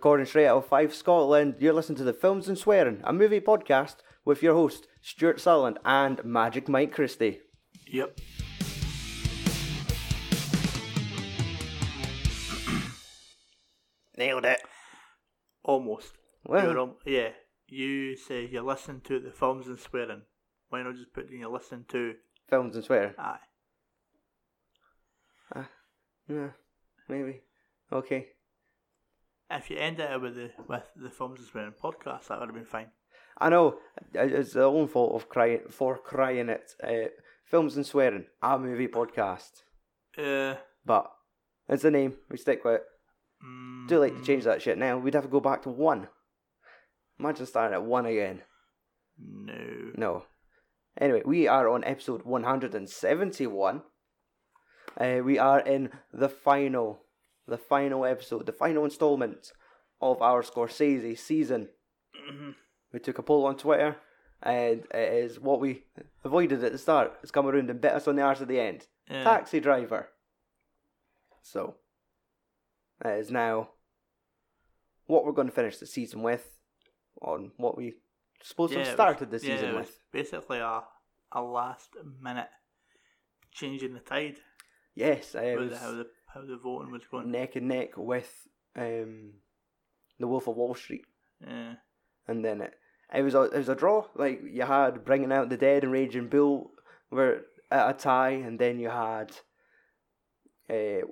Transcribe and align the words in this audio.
Recording 0.00 0.24
straight 0.24 0.46
out 0.46 0.56
of 0.56 0.64
Fife 0.64 0.94
Scotland, 0.94 1.56
you're 1.58 1.74
listening 1.74 1.98
to 1.98 2.04
the 2.04 2.14
Films 2.14 2.48
and 2.48 2.56
Swearing, 2.56 3.02
a 3.04 3.12
movie 3.12 3.38
podcast 3.38 3.96
with 4.24 4.42
your 4.42 4.54
host, 4.54 4.86
Stuart 5.02 5.42
Sutherland 5.42 5.78
and 5.84 6.24
Magic 6.24 6.70
Mike 6.70 6.90
Christie. 6.90 7.40
Yep. 7.86 8.16
Nailed 14.16 14.46
it. 14.46 14.62
Almost. 15.64 16.14
Well, 16.46 16.78
al- 16.78 16.96
yeah. 17.04 17.32
You 17.66 18.16
say 18.16 18.46
you 18.46 18.62
listen 18.62 19.02
to 19.02 19.20
the 19.20 19.30
films 19.30 19.66
and 19.66 19.78
swearing. 19.78 20.22
Why 20.70 20.82
not 20.82 20.96
just 20.96 21.12
put 21.12 21.30
in 21.30 21.40
you 21.40 21.52
listen 21.52 21.84
to? 21.90 22.14
Films 22.48 22.74
and 22.74 22.86
Swearing. 22.86 23.12
Aye. 23.18 23.36
Ah, 25.54 25.68
yeah, 26.26 26.52
maybe. 27.06 27.42
Okay. 27.92 28.28
If 29.50 29.70
you 29.70 29.78
end 29.78 29.98
it 30.00 30.20
with 30.20 30.34
the 30.36 30.50
with 30.68 30.84
the 30.96 31.10
films 31.10 31.40
and 31.40 31.48
swearing 31.48 31.72
podcast, 31.72 32.28
that 32.28 32.38
would 32.38 32.48
have 32.48 32.54
been 32.54 32.64
fine. 32.64 32.90
I 33.38 33.48
know 33.48 33.78
it- 34.14 34.32
it's 34.32 34.52
the 34.52 34.64
own 34.64 34.86
fault 34.88 35.14
of 35.14 35.28
crying 35.28 35.68
for 35.70 35.96
crying 35.98 36.48
it. 36.48 36.74
Uh, 36.82 37.08
Films 37.46 37.74
and 37.76 37.84
Swearing, 37.86 38.26
a 38.42 38.58
movie 38.58 38.86
podcast, 38.88 39.64
Uh, 40.16 40.54
but 40.84 41.10
it's 41.68 41.82
the 41.82 41.90
name. 41.90 42.16
We 42.28 42.36
stick 42.36 42.64
with 42.64 42.74
it. 42.80 42.86
mm, 43.44 43.88
Do 43.88 43.98
like 43.98 44.14
to 44.16 44.22
change 44.22 44.44
that 44.44 44.62
shit 44.62 44.78
now? 44.78 44.98
We'd 44.98 45.14
have 45.14 45.24
to 45.24 45.30
go 45.30 45.40
back 45.40 45.62
to 45.62 45.70
one. 45.70 46.08
Imagine 47.18 47.46
starting 47.46 47.74
at 47.74 47.82
one 47.82 48.06
again. 48.06 48.42
No. 49.18 49.92
No. 49.96 50.26
Anyway, 50.98 51.22
we 51.24 51.48
are 51.48 51.68
on 51.68 51.82
episode 51.84 52.22
171. 52.22 53.82
Uh, 55.00 55.20
we 55.24 55.38
are 55.38 55.60
in 55.60 55.90
the 56.12 56.28
final, 56.28 57.04
the 57.46 57.58
final 57.58 58.04
episode, 58.04 58.46
the 58.46 58.52
final 58.52 58.84
installment 58.84 59.52
of 60.00 60.20
our 60.22 60.42
Scorsese 60.42 61.18
season. 61.18 61.68
Mhm. 62.14 62.54
We 62.92 62.98
took 63.00 63.18
a 63.18 63.22
poll 63.22 63.46
on 63.46 63.56
Twitter, 63.56 63.96
and 64.42 64.84
it 64.92 65.12
is 65.24 65.38
what 65.40 65.60
we 65.60 65.84
avoided 66.24 66.62
at 66.64 66.72
the 66.72 66.78
start. 66.78 67.18
It's 67.22 67.30
come 67.30 67.46
around 67.46 67.70
and 67.70 67.80
bit 67.80 67.92
us 67.92 68.08
on 68.08 68.16
the 68.16 68.22
arse 68.22 68.40
at 68.40 68.48
the 68.48 68.60
end. 68.60 68.86
Yeah. 69.08 69.24
Taxi 69.24 69.60
driver. 69.60 70.08
So, 71.42 71.76
that 73.00 73.18
is 73.18 73.30
now 73.30 73.70
what 75.06 75.24
we're 75.24 75.32
going 75.32 75.48
to 75.48 75.54
finish 75.54 75.78
the 75.78 75.86
season 75.86 76.22
with, 76.22 76.60
on 77.22 77.52
what 77.56 77.76
we 77.76 77.94
supposed 78.42 78.72
to 78.72 78.78
have 78.78 78.86
it 78.86 78.90
was- 78.90 78.94
started 78.96 79.30
the 79.30 79.38
yeah, 79.46 79.56
season 79.56 79.74
was 79.74 79.86
with. 79.88 80.00
basically 80.12 80.58
a 80.58 80.84
a 81.32 81.40
last 81.42 81.90
minute 82.20 82.48
changing 83.52 83.94
the 83.94 84.00
tide. 84.00 84.38
Yes, 84.94 85.34
I 85.36 85.54
with 85.56 85.70
was 85.70 86.06
how 86.34 86.42
the 86.42 86.56
voting 86.56 86.92
was 86.92 87.02
going. 87.10 87.30
neck 87.30 87.56
and 87.56 87.68
neck 87.68 87.96
with 87.96 88.30
um, 88.76 89.32
the 90.18 90.26
Wolf 90.26 90.46
of 90.48 90.56
Wall 90.56 90.74
Street, 90.74 91.04
Yeah. 91.46 91.74
and 92.28 92.44
then 92.44 92.60
it 92.60 92.74
it 93.12 93.22
was 93.22 93.34
a 93.34 93.42
it 93.42 93.56
was 93.58 93.68
a 93.68 93.74
draw. 93.74 94.06
Like 94.14 94.40
you 94.44 94.62
had 94.62 95.04
Bringing 95.04 95.32
Out 95.32 95.48
the 95.48 95.56
Dead 95.56 95.82
and 95.82 95.92
Raging 95.92 96.28
Bull 96.28 96.70
were 97.10 97.42
at 97.70 97.90
a 97.90 97.92
tie, 97.94 98.30
and 98.30 98.58
then 98.58 98.78
you 98.78 98.88
had 98.90 99.32
uh, 100.68 101.06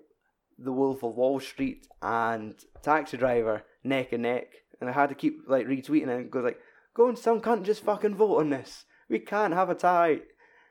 the 0.58 0.72
Wolf 0.72 1.02
of 1.02 1.14
Wall 1.14 1.40
Street 1.40 1.86
and 2.02 2.54
Taxi 2.82 3.16
Driver 3.16 3.62
neck 3.84 4.12
and 4.12 4.22
neck, 4.22 4.46
and 4.80 4.88
I 4.88 4.92
had 4.92 5.08
to 5.08 5.14
keep 5.14 5.42
like 5.48 5.66
retweeting 5.66 6.08
it 6.08 6.20
and 6.20 6.30
go 6.30 6.40
like, 6.40 6.60
"Go 6.94 7.08
and 7.08 7.18
some 7.18 7.40
cunt 7.40 7.64
just 7.64 7.82
fucking 7.84 8.14
vote 8.14 8.38
on 8.38 8.50
this. 8.50 8.84
We 9.08 9.18
can't 9.18 9.54
have 9.54 9.70
a 9.70 9.74
tie." 9.74 10.20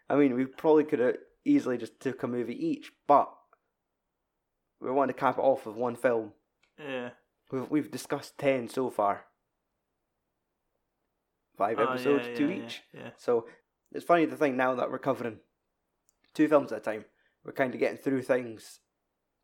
I 0.09 0.16
mean, 0.16 0.35
we 0.35 0.45
probably 0.45 0.85
could 0.85 1.00
have 1.00 1.17
easily 1.44 1.77
just 1.77 2.00
took 2.00 2.23
a 2.23 2.27
movie 2.27 2.55
each, 2.55 2.91
but 3.07 3.29
we 4.81 4.91
wanted 4.91 5.13
to 5.13 5.19
cap 5.19 5.38
it 5.38 5.41
off 5.41 5.65
with 5.65 5.75
one 5.75 5.95
film. 5.95 6.33
Yeah. 6.79 7.09
We've 7.51 7.69
we've 7.69 7.91
discussed 7.91 8.38
ten 8.38 8.69
so 8.69 8.89
far. 8.89 9.25
Five 11.57 11.79
Oh, 11.79 11.83
episodes, 11.85 12.27
yeah, 12.27 12.35
two 12.35 12.49
yeah, 12.49 12.65
each. 12.65 12.81
Yeah. 12.93 13.09
So 13.17 13.47
it's 13.91 14.05
funny 14.05 14.27
to 14.27 14.35
think 14.35 14.55
now 14.55 14.75
that 14.75 14.91
we're 14.91 14.99
covering 14.99 15.39
two 16.33 16.47
films 16.47 16.71
at 16.71 16.79
a 16.79 16.81
time. 16.81 17.05
We're 17.43 17.53
kind 17.53 17.73
of 17.73 17.79
getting 17.79 17.97
through 17.97 18.23
things 18.23 18.79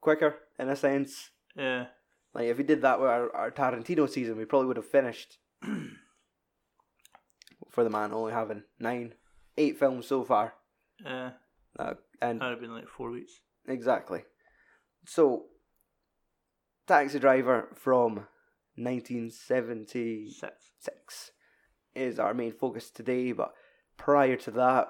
quicker 0.01 0.35
in 0.59 0.69
a 0.69 0.75
sense. 0.75 1.31
Yeah. 1.55 1.85
Like 2.33 2.45
if 2.47 2.57
we 2.57 2.63
did 2.63 2.81
that 2.81 2.99
with 2.99 3.09
our, 3.09 3.33
our 3.35 3.51
Tarantino 3.51 4.09
season, 4.09 4.37
we 4.37 4.45
probably 4.45 4.67
would 4.67 4.77
have 4.77 4.85
finished. 4.85 5.37
for 7.69 7.83
the 7.83 7.89
man 7.89 8.11
only 8.13 8.33
having 8.33 8.63
nine, 8.79 9.13
eight 9.57 9.79
films 9.79 10.05
so 10.07 10.23
far, 10.23 10.53
Yeah. 11.03 11.31
uh, 11.79 11.93
and 12.21 12.39
That 12.39 12.45
would 12.45 12.51
have 12.51 12.61
been 12.61 12.73
like 12.75 12.87
four 12.87 13.09
weeks. 13.09 13.39
Exactly. 13.67 14.23
So, 15.05 15.45
Taxi 16.87 17.19
Driver 17.19 17.69
from 17.75 18.27
1976 18.75 20.43
Six. 20.79 21.31
is 21.95 22.19
our 22.19 22.33
main 22.33 22.51
focus 22.51 22.89
today, 22.89 23.31
but 23.31 23.53
prior 23.97 24.35
to 24.37 24.51
that, 24.51 24.87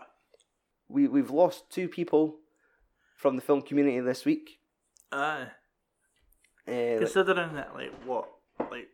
we, 0.88 1.08
we've 1.08 1.32
lost 1.32 1.70
two 1.70 1.88
people 1.88 2.38
from 3.18 3.36
the 3.36 3.42
film 3.42 3.62
community 3.62 4.00
this 4.00 4.26
week. 4.26 4.60
Aye. 5.12 5.48
Uh, 6.68 6.72
like- 6.72 7.00
Considering 7.00 7.54
that, 7.56 7.74
like, 7.74 7.92
what? 8.06 8.30
Like, 8.72 8.88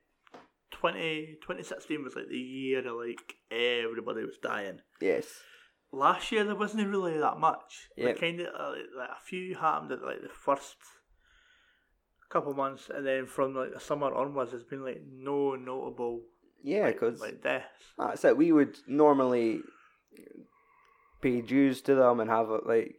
20, 0.71 1.37
2016 1.41 2.03
was 2.03 2.15
like 2.15 2.29
the 2.29 2.37
year 2.37 2.79
of 2.87 2.95
like 2.95 3.33
everybody 3.51 4.23
was 4.23 4.37
dying. 4.41 4.79
yes. 5.01 5.25
Last 5.91 6.31
year 6.31 6.43
there 6.43 6.55
wasn't 6.55 6.87
really 6.87 7.17
that 7.17 7.39
much. 7.39 7.89
Yep. 7.97 8.07
Like, 8.07 8.19
kind 8.21 8.39
of 8.41 8.47
uh, 8.47 8.69
like, 8.69 8.85
like 8.95 9.09
a 9.09 9.25
few 9.25 9.55
happened 9.55 9.91
at 9.91 10.03
like 10.03 10.21
the 10.21 10.29
first 10.29 10.75
couple 12.29 12.53
months, 12.53 12.89
and 12.93 13.05
then 13.05 13.25
from 13.25 13.55
like 13.55 13.73
the 13.73 13.79
summer 13.79 14.13
onwards, 14.13 14.51
there's 14.51 14.63
been 14.63 14.83
like 14.83 15.01
no 15.11 15.55
notable 15.55 16.21
Yeah, 16.63 16.91
because 16.91 17.19
like 17.21 17.41
deaths. 17.41 17.65
that's 17.97 18.23
it. 18.25 18.37
We 18.37 18.51
would 18.51 18.77
normally 18.87 19.61
pay 21.21 21.41
dues 21.41 21.81
to 21.81 21.95
them 21.95 22.19
and 22.19 22.29
have 22.29 22.49
it 22.49 22.65
like 22.65 22.95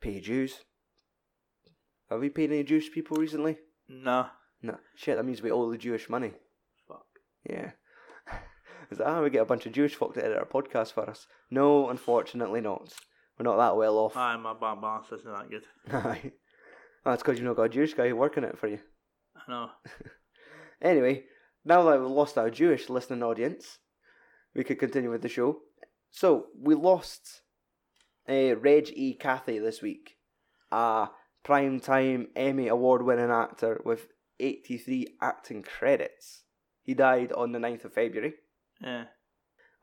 pay 0.00 0.20
dues. 0.20 0.60
Have 2.10 2.20
we 2.20 2.28
paid 2.30 2.50
any 2.50 2.62
Jewish 2.64 2.92
people 2.92 3.16
recently? 3.16 3.56
No. 3.88 4.26
No. 4.62 4.78
Shit, 4.96 5.16
that 5.16 5.24
means 5.24 5.42
we 5.42 5.50
owe 5.50 5.70
the 5.70 5.78
Jewish 5.78 6.08
money. 6.08 6.32
fuck. 6.86 7.06
Yeah. 7.48 7.72
Is 8.90 8.98
that 8.98 9.06
how 9.06 9.22
we 9.22 9.30
get 9.30 9.42
a 9.42 9.46
bunch 9.46 9.64
of 9.66 9.72
Jewish 9.72 9.94
folk 9.94 10.14
to 10.14 10.24
edit 10.24 10.36
our 10.38 10.44
podcast 10.44 10.92
for 10.92 11.08
us? 11.08 11.26
No, 11.50 11.88
unfortunately 11.88 12.60
not. 12.60 12.92
We're 13.38 13.44
not 13.44 13.56
that 13.56 13.76
well 13.76 13.96
off. 13.98 14.16
Aye, 14.16 14.36
my 14.36 14.52
bank 14.52 14.82
balance 14.82 15.06
isn't 15.10 15.32
that 15.32 15.50
good. 15.50 15.64
Aye. 15.92 16.32
That's 17.04 17.22
because 17.22 17.38
you've 17.38 17.46
not 17.46 17.56
got 17.56 17.64
a 17.64 17.68
Jewish 17.68 17.94
guy 17.94 18.12
working 18.12 18.44
it 18.44 18.58
for 18.58 18.68
you. 18.68 18.78
I 19.36 19.50
know. 19.50 19.70
Anyway, 20.82 21.22
now 21.64 21.84
that 21.84 22.00
we've 22.00 22.10
lost 22.10 22.36
our 22.36 22.50
Jewish 22.50 22.90
listening 22.90 23.22
audience, 23.22 23.78
we 24.52 24.64
could 24.64 24.80
continue 24.80 25.10
with 25.10 25.22
the 25.22 25.28
show. 25.28 25.60
So, 26.10 26.46
we 26.60 26.74
lost 26.74 27.42
uh, 28.28 28.56
Reg 28.56 28.90
E. 28.92 29.16
Cathey 29.16 29.62
this 29.62 29.80
week, 29.80 30.16
a 30.72 31.08
primetime 31.44 32.26
Emmy 32.34 32.66
award 32.66 33.02
winning 33.02 33.30
actor 33.30 33.80
with 33.84 34.08
83 34.40 35.06
acting 35.22 35.62
credits. 35.62 36.42
He 36.82 36.94
died 36.94 37.30
on 37.32 37.52
the 37.52 37.60
9th 37.60 37.84
of 37.84 37.94
February. 37.94 38.34
Yeah. 38.80 39.04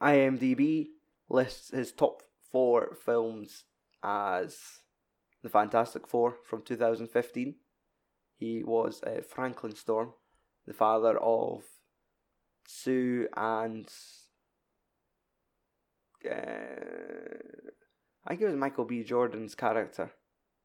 IMDb 0.02 0.88
lists 1.30 1.72
his 1.72 1.94
top 1.94 2.24
four 2.52 2.94
films 3.06 3.64
as 4.04 4.58
The 5.44 5.50
Fantastic 5.50 6.08
Four 6.08 6.36
from 6.44 6.62
2015. 6.64 7.56
He 8.38 8.64
was 8.64 9.02
uh, 9.04 9.22
Franklin 9.28 9.76
Storm, 9.76 10.14
the 10.66 10.74
father 10.74 11.18
of 11.18 11.64
Sue 12.68 13.28
and. 13.36 13.88
Uh, 16.30 16.36
I 18.26 18.30
think 18.30 18.42
it 18.42 18.46
was 18.46 18.56
Michael 18.56 18.86
B. 18.86 19.04
Jordan's 19.04 19.56
character. 19.56 20.12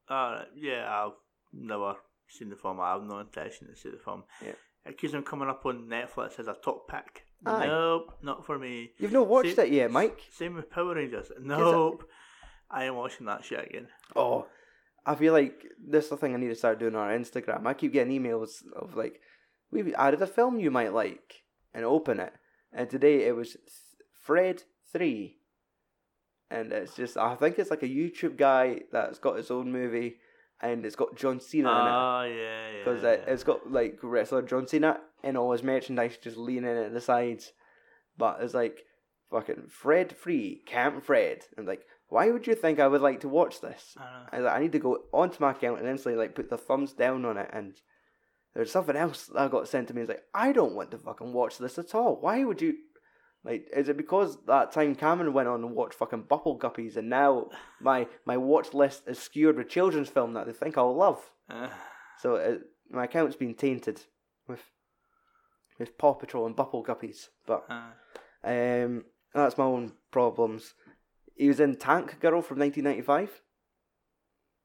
Uh, 0.09 0.43
yeah, 0.55 0.85
I've 0.89 1.13
never 1.53 1.95
seen 2.27 2.49
the 2.49 2.55
film. 2.55 2.79
I 2.79 2.91
have 2.93 3.03
no 3.03 3.19
intention 3.19 3.67
to 3.67 3.75
see 3.75 3.89
the 3.89 3.97
film. 3.97 4.23
Yeah. 4.43 4.51
It 4.85 4.97
keeps 4.97 5.13
on 5.13 5.23
coming 5.23 5.49
up 5.49 5.65
on 5.65 5.87
Netflix 5.87 6.39
as 6.39 6.47
a 6.47 6.55
top 6.63 6.87
pick. 6.87 7.23
Aye. 7.45 7.65
Nope, 7.67 8.17
not 8.21 8.45
for 8.45 8.59
me. 8.59 8.91
You've 8.99 9.13
not 9.13 9.27
watched 9.27 9.55
Same- 9.55 9.65
it 9.65 9.71
yet, 9.71 9.91
Mike? 9.91 10.19
Same 10.31 10.55
with 10.55 10.69
Power 10.69 10.95
Rangers. 10.95 11.31
Nope. 11.41 12.07
I 12.69 12.85
am 12.85 12.95
watching 12.95 13.25
that 13.27 13.43
shit 13.43 13.65
again. 13.65 13.87
Oh, 14.15 14.47
I 15.05 15.15
feel 15.15 15.33
like 15.33 15.65
this 15.77 16.05
is 16.05 16.09
the 16.09 16.17
thing 16.17 16.33
I 16.33 16.37
need 16.37 16.47
to 16.47 16.55
start 16.55 16.79
doing 16.79 16.95
on 16.95 17.01
our 17.01 17.17
Instagram. 17.17 17.65
I 17.65 17.73
keep 17.73 17.93
getting 17.93 18.19
emails 18.19 18.63
of 18.75 18.95
like, 18.95 19.21
we've 19.71 19.93
added 19.95 20.21
a 20.21 20.27
film 20.27 20.59
you 20.59 20.71
might 20.71 20.93
like, 20.93 21.43
and 21.73 21.85
open 21.85 22.19
it. 22.19 22.33
And 22.73 22.89
today 22.89 23.27
it 23.27 23.35
was 23.35 23.51
Th- 23.51 23.61
Fred 24.21 24.63
3. 24.91 25.37
And 26.49 26.71
it's 26.71 26.95
just, 26.95 27.17
I 27.17 27.35
think 27.35 27.59
it's 27.59 27.69
like 27.69 27.83
a 27.83 27.87
YouTube 27.87 28.37
guy 28.37 28.81
that's 28.91 29.19
got 29.19 29.37
his 29.37 29.51
own 29.51 29.71
movie, 29.71 30.17
and 30.61 30.85
it's 30.85 30.95
got 30.95 31.15
John 31.15 31.39
Cena 31.39 31.69
in 31.69 31.75
it. 31.75 31.79
Ah, 31.79 32.23
yeah, 32.23 32.33
yeah. 32.33 32.83
Because 32.83 33.03
yeah. 33.03 33.33
it's 33.33 33.43
got 33.43 33.71
like 33.71 33.99
wrestler 34.01 34.41
John 34.41 34.67
Cena 34.67 34.99
and 35.23 35.37
all 35.37 35.51
his 35.51 35.63
merchandise 35.63 36.17
just 36.21 36.37
leaning 36.37 36.77
at 36.77 36.93
the 36.93 37.01
sides. 37.01 37.51
But 38.17 38.37
it's 38.41 38.53
like 38.53 38.85
fucking 39.31 39.67
Fred 39.69 40.15
Free, 40.15 40.61
Camp 40.65 41.03
Fred. 41.03 41.45
And 41.57 41.67
like, 41.67 41.83
why 42.09 42.29
would 42.31 42.47
you 42.47 42.55
think 42.55 42.79
I 42.79 42.87
would 42.87 43.01
like 43.01 43.21
to 43.21 43.29
watch 43.29 43.61
this? 43.61 43.95
I. 43.97 44.37
I, 44.37 44.39
like, 44.39 44.53
I 44.53 44.59
need 44.59 44.71
to 44.73 44.79
go 44.79 44.99
onto 45.11 45.37
my 45.39 45.51
account 45.51 45.79
and 45.79 45.87
instantly 45.87 46.17
like 46.19 46.35
put 46.35 46.49
the 46.49 46.57
thumbs 46.57 46.93
down 46.93 47.25
on 47.25 47.37
it 47.37 47.49
and 47.53 47.75
there's 48.53 48.71
something 48.71 48.95
else 48.95 49.25
that 49.33 49.51
got 49.51 49.67
sent 49.67 49.89
to 49.89 49.93
me. 49.93 50.01
It's 50.01 50.09
like 50.09 50.23
I 50.33 50.51
don't 50.53 50.75
want 50.75 50.91
to 50.91 50.97
fucking 50.97 51.33
watch 51.33 51.57
this 51.57 51.77
at 51.77 51.93
all. 51.93 52.17
Why 52.21 52.43
would 52.43 52.61
you? 52.61 52.75
Like, 53.43 53.67
is 53.75 53.89
it 53.89 53.97
because 53.97 54.43
that 54.45 54.71
time 54.71 54.95
Cameron 54.95 55.33
went 55.33 55.47
on 55.47 55.63
and 55.63 55.75
watched 55.75 55.95
fucking 55.99 56.23
Bubble 56.23 56.57
Guppies, 56.57 56.95
and 56.95 57.09
now 57.09 57.49
my 57.81 58.07
my 58.25 58.37
watch 58.37 58.73
list 58.73 59.03
is 59.07 59.19
skewed 59.19 59.57
with 59.57 59.69
children's 59.69 60.09
film 60.09 60.33
that 60.33 60.45
they 60.47 60.53
think 60.53 60.77
I'll 60.77 60.95
love. 60.95 61.19
Uh, 61.49 61.67
So 62.21 62.35
it, 62.35 62.61
my 62.89 63.03
account's 63.03 63.35
been 63.35 63.53
tainted 63.55 64.01
with 64.47 64.61
with 65.77 65.97
Paw 65.97 66.13
Patrol 66.13 66.45
and 66.45 66.55
Bubble 66.55 66.83
Guppies. 66.83 67.27
But 67.45 67.65
uh, 67.69 67.91
um, 68.85 69.03
that's 69.43 69.57
my 69.57 69.65
own 69.65 69.91
problems. 70.11 70.73
He 71.35 71.47
was 71.47 71.59
in 71.59 71.75
Tank 71.75 72.19
Girl 72.19 72.41
from 72.41 72.59
1995. 72.59 73.41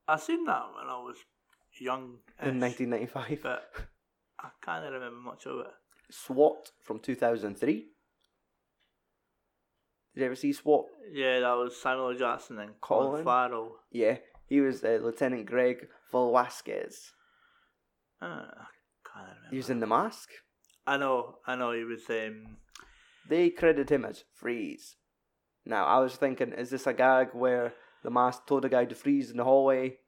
I 0.08 0.16
seen 0.16 0.44
that 0.44 0.64
when 0.76 0.86
I 0.88 0.98
was 0.98 1.16
young, 1.80 2.18
In 2.42 2.60
1995. 2.60 3.40
but 3.42 3.70
I 4.38 4.48
can't 4.64 4.84
remember 4.84 5.10
much 5.16 5.46
of 5.46 5.60
it. 5.60 5.66
SWAT 6.10 6.70
from 6.82 6.98
2003. 7.00 7.86
Did 10.14 10.20
you 10.20 10.26
ever 10.26 10.34
see 10.34 10.52
SWAT? 10.52 10.86
Yeah, 11.12 11.40
that 11.40 11.52
was 11.52 11.80
Samuel 11.80 12.10
L. 12.10 12.18
Jackson 12.18 12.58
and 12.58 12.80
Colin? 12.80 13.10
Colin 13.10 13.24
Farrell. 13.24 13.76
Yeah, 13.92 14.16
he 14.48 14.60
was 14.60 14.82
uh, 14.82 14.98
Lieutenant 15.02 15.46
Greg 15.46 15.86
Velasquez. 16.10 17.12
Uh, 18.20 18.24
I 18.26 18.66
can't 19.12 19.26
remember. 19.28 19.50
He 19.50 19.56
was 19.56 19.70
in 19.70 19.78
The 19.80 19.86
Mask. 19.86 20.28
I 20.86 20.96
know, 20.96 21.36
I 21.46 21.54
know. 21.56 21.72
He 21.72 21.84
was. 21.84 22.02
Um, 22.10 22.56
They 23.30 23.48
credit 23.50 23.90
him 23.90 24.04
as 24.04 24.24
Freeze. 24.34 24.96
Now, 25.64 25.84
I 25.86 26.00
was 26.00 26.16
thinking, 26.16 26.52
is 26.52 26.70
this 26.70 26.86
a 26.86 26.92
gag 26.92 27.28
where 27.32 27.74
the 28.02 28.10
mask 28.10 28.46
told 28.46 28.64
a 28.64 28.68
guy 28.68 28.86
to 28.86 28.94
freeze 28.94 29.30
in 29.30 29.36
the 29.36 29.44
hallway? 29.44 29.98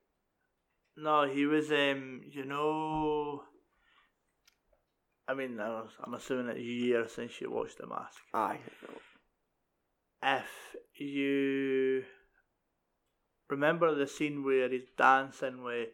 no, 0.97 1.27
he 1.27 1.47
was. 1.47 1.71
Um, 1.71 2.21
you 2.31 2.45
know. 2.45 3.45
I 5.29 5.35
mean, 5.35 5.59
I 5.61 5.69
was, 5.69 5.91
I'm 6.05 6.15
assuming 6.15 6.49
it's 6.57 6.61
years 6.61 7.13
since 7.13 7.41
you 7.41 7.51
watched 7.51 7.79
The 7.79 7.87
Mask. 7.87 8.19
Aye. 8.35 8.59
If 10.23 11.01
you 11.01 12.03
remember 13.49 13.95
the 13.95 14.07
scene 14.09 14.45
where 14.45 14.69
he's 14.69 14.91
dancing 14.99 15.63
with 15.63 15.89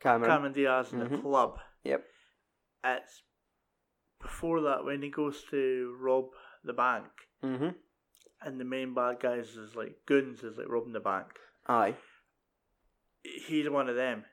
Cameron. 0.00 0.30
Cameron 0.30 0.52
Diaz 0.52 0.92
in 0.92 0.98
the 0.98 1.06
Mhm. 1.06 1.22
club, 1.22 1.60
Yep. 1.84 2.04
it's 2.84 3.22
before 4.20 4.60
that 4.62 4.84
when 4.84 5.02
he 5.02 5.10
goes 5.10 5.42
to 5.50 5.96
rob 6.00 6.26
the 6.64 6.72
bank 6.72 7.06
Mm-hmm. 7.44 7.68
and 8.42 8.60
the 8.60 8.64
main 8.64 8.92
bad 8.94 9.18
guys 9.20 9.56
is 9.56 9.74
like 9.74 9.96
goons 10.06 10.42
is 10.42 10.58
like 10.58 10.68
robbing 10.68 10.92
the 10.92 11.00
bank. 11.00 11.26
Aye. 11.66 11.94
He's 13.22 13.68
one 13.68 13.88
of 13.88 13.96
them. 13.96 14.24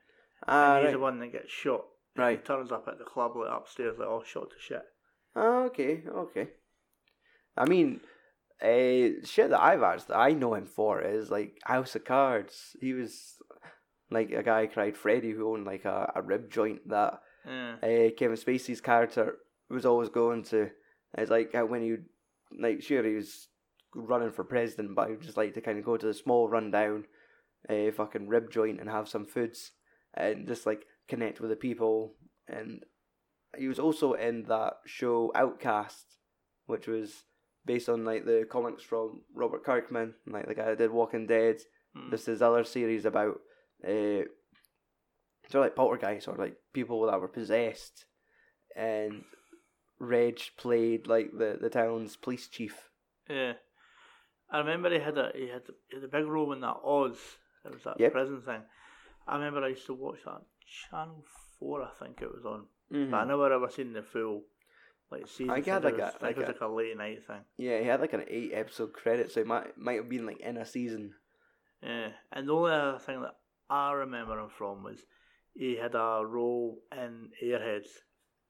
Ah, 0.47 0.75
and 0.75 0.79
he's 0.79 0.85
right. 0.87 0.91
the 0.93 0.99
one 0.99 1.19
that 1.19 1.31
gets 1.31 1.51
shot. 1.51 1.85
Right. 2.15 2.39
He 2.39 2.43
turns 2.45 2.71
up 2.71 2.85
at 2.87 2.97
the 2.97 3.03
club 3.05 3.31
like 3.35 3.49
upstairs 3.51 3.97
like 3.97 4.07
all 4.09 4.23
shot 4.23 4.49
to 4.49 4.55
shit. 4.59 4.81
Ah, 5.35 5.63
okay, 5.65 6.03
okay. 6.09 6.47
I 7.55 7.65
mean, 7.65 8.01
uh, 8.61 9.23
shit 9.25 9.49
that 9.51 9.61
I've 9.61 9.83
asked 9.83 10.07
that 10.09 10.17
I 10.17 10.31
know 10.31 10.53
him 10.55 10.65
for 10.65 11.01
is 11.01 11.29
like 11.29 11.59
House 11.63 11.95
of 11.95 12.05
Cards. 12.05 12.75
He 12.81 12.93
was 12.93 13.35
like 14.09 14.31
a 14.31 14.43
guy 14.43 14.65
cried 14.67 14.97
Freddy 14.97 15.31
who 15.31 15.49
owned 15.53 15.65
like 15.65 15.85
a, 15.85 16.11
a 16.15 16.21
rib 16.21 16.49
joint 16.51 16.87
that 16.89 17.21
Yeah. 17.45 17.75
uh, 17.83 18.09
Kevin 18.17 18.37
Spacey's 18.37 18.81
character 18.81 19.37
was 19.73 19.85
always 19.85 20.09
going 20.09 20.43
to. 20.45 20.69
It's 21.17 21.31
like 21.31 21.53
how 21.53 21.65
when 21.65 21.83
you 21.83 22.03
like 22.59 22.81
sure 22.81 23.03
he 23.03 23.15
was 23.15 23.47
running 23.95 24.31
for 24.31 24.43
president, 24.43 24.95
but 24.95 25.07
he 25.07 25.13
would 25.13 25.23
just 25.23 25.37
like 25.37 25.53
to 25.53 25.61
kind 25.61 25.79
of 25.79 25.85
go 25.85 25.97
to 25.97 26.05
the 26.05 26.13
small 26.13 26.47
rundown, 26.47 27.05
uh, 27.69 27.91
fucking 27.91 28.27
rib 28.27 28.51
joint 28.51 28.79
and 28.79 28.89
have 28.89 29.07
some 29.07 29.25
foods 29.25 29.71
and 30.13 30.47
just 30.47 30.65
like 30.65 30.85
connect 31.07 31.39
with 31.39 31.49
the 31.49 31.55
people. 31.55 32.15
And 32.47 32.83
he 33.57 33.67
was 33.67 33.79
also 33.79 34.13
in 34.13 34.43
that 34.43 34.73
show 34.85 35.31
Outcast, 35.35 36.05
which 36.65 36.87
was 36.87 37.23
based 37.65 37.89
on 37.89 38.05
like 38.05 38.25
the 38.25 38.45
comics 38.49 38.83
from 38.83 39.21
Robert 39.33 39.63
Kirkman, 39.63 40.13
like 40.25 40.47
the 40.47 40.55
guy 40.55 40.65
that 40.65 40.77
did 40.77 40.91
Walking 40.91 41.27
Dead. 41.27 41.57
Mm. 41.95 42.11
This 42.11 42.27
is 42.27 42.41
other 42.41 42.63
series 42.63 43.05
about 43.05 43.39
uh, 43.83 44.23
sort 45.49 45.55
of 45.55 45.61
like 45.61 45.75
poltergeists 45.75 46.27
or 46.27 46.35
like 46.35 46.55
people 46.73 47.05
that 47.05 47.19
were 47.19 47.27
possessed, 47.27 48.05
and 48.75 49.23
Reg 49.99 50.39
played 50.57 51.07
like 51.07 51.31
the 51.37 51.57
the 51.59 51.69
town's 51.69 52.15
police 52.15 52.47
chief. 52.47 52.89
Yeah. 53.29 53.53
I 54.49 54.59
remember 54.59 54.89
he 54.89 54.99
had 54.99 55.17
a 55.17 55.31
he 55.35 55.47
had, 55.49 55.63
he 55.89 55.95
had 55.95 56.03
a 56.03 56.07
big 56.07 56.25
role 56.25 56.53
in 56.53 56.61
that 56.61 56.77
Oz. 56.83 57.17
It 57.65 57.73
was 57.73 57.83
that 57.83 57.99
Yep. 57.99 58.11
prison 58.13 58.41
thing. 58.41 58.61
I 59.27 59.35
remember 59.35 59.63
I 59.63 59.69
used 59.69 59.85
to 59.87 59.93
watch 59.93 60.19
that 60.25 60.41
Channel 60.89 61.23
Four, 61.59 61.83
I 61.83 61.89
think 61.99 62.21
it 62.21 62.33
was 62.33 62.45
on. 62.45 62.67
Mhm. 62.91 63.11
But 63.11 63.17
I 63.17 63.25
never 63.25 63.51
ever 63.51 63.69
seen 63.69 63.91
the 63.93 64.03
full 64.03 64.43
like 65.11 65.27
season. 65.27 65.49
I 65.49 65.59
got 65.61 65.83
it 65.83 65.85
like 65.85 65.97
was, 65.97 66.13
a- 66.13 66.23
I 66.23 66.27
like 66.27 66.37
it 66.37 66.39
was 66.39 66.49
a- 66.49 66.51
like 66.51 66.61
a 66.61 66.67
late 66.67 66.97
night 66.97 67.23
thing. 67.25 67.41
Yeah, 67.57 67.79
he 67.79 67.85
had 67.87 67.99
like 67.99 68.13
an 68.13 68.25
eight 68.27 68.51
episode 68.53 68.93
credit, 68.93 69.31
so 69.31 69.41
he 69.41 69.47
might 69.47 69.77
might 69.77 69.95
have 69.97 70.09
been 70.09 70.25
like 70.25 70.39
in 70.39 70.57
a 70.57 70.65
season. 70.65 71.15
Yeah, 71.81 72.11
and 72.31 72.47
the 72.47 72.53
only 72.55 72.71
other 72.71 72.99
thing 72.99 73.21
that 73.21 73.35
I 73.69 73.91
remember 73.93 74.39
him 74.39 74.49
from 74.49 74.83
was 74.83 75.05
he 75.53 75.75
had 75.75 75.95
a 75.95 76.23
role 76.25 76.81
in 76.91 77.31
Airheads. 77.43 77.89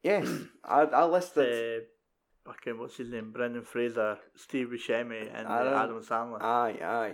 Yes, 0.03 0.27
I 0.63 0.81
I 0.81 1.05
listed. 1.05 1.81
Uh, 1.81 2.51
fucking 2.51 2.79
what's 2.79 2.97
his 2.97 3.09
name? 3.09 3.31
Brendan 3.31 3.63
Fraser, 3.63 4.17
Steve 4.35 4.67
Buscemi, 4.67 5.29
and 5.33 5.47
uh, 5.47 5.81
Adam 5.83 6.01
Sandler. 6.01 6.41
Aye, 6.41 6.77
aye. 6.81 7.07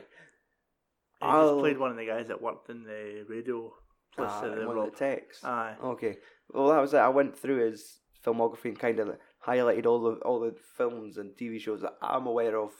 he 1.19 1.25
just 1.25 1.33
I'll- 1.35 1.59
played 1.59 1.77
one 1.79 1.91
of 1.91 1.97
the 1.97 2.05
guys 2.05 2.27
that 2.27 2.41
worked 2.41 2.69
in 2.69 2.83
the 2.83 3.25
radio 3.29 3.71
place 4.15 4.29
Ah, 4.31 4.65
one 4.65 4.77
of 4.77 4.85
the 4.91 4.97
texts. 4.97 5.43
Aye. 5.43 5.75
Okay. 5.83 6.17
Well, 6.53 6.67
that 6.69 6.81
was 6.81 6.93
it. 6.93 6.97
I 6.97 7.09
went 7.09 7.35
through 7.37 7.65
his 7.65 7.99
filmography 8.23 8.65
and 8.65 8.79
kind 8.79 8.99
of 8.99 9.17
highlighted 9.47 9.85
all 9.85 10.01
the 10.01 10.15
all 10.21 10.39
the 10.39 10.55
films 10.77 11.17
and 11.17 11.31
TV 11.35 11.59
shows 11.59 11.81
that 11.81 11.93
I'm 12.01 12.27
aware 12.27 12.57
of. 12.59 12.71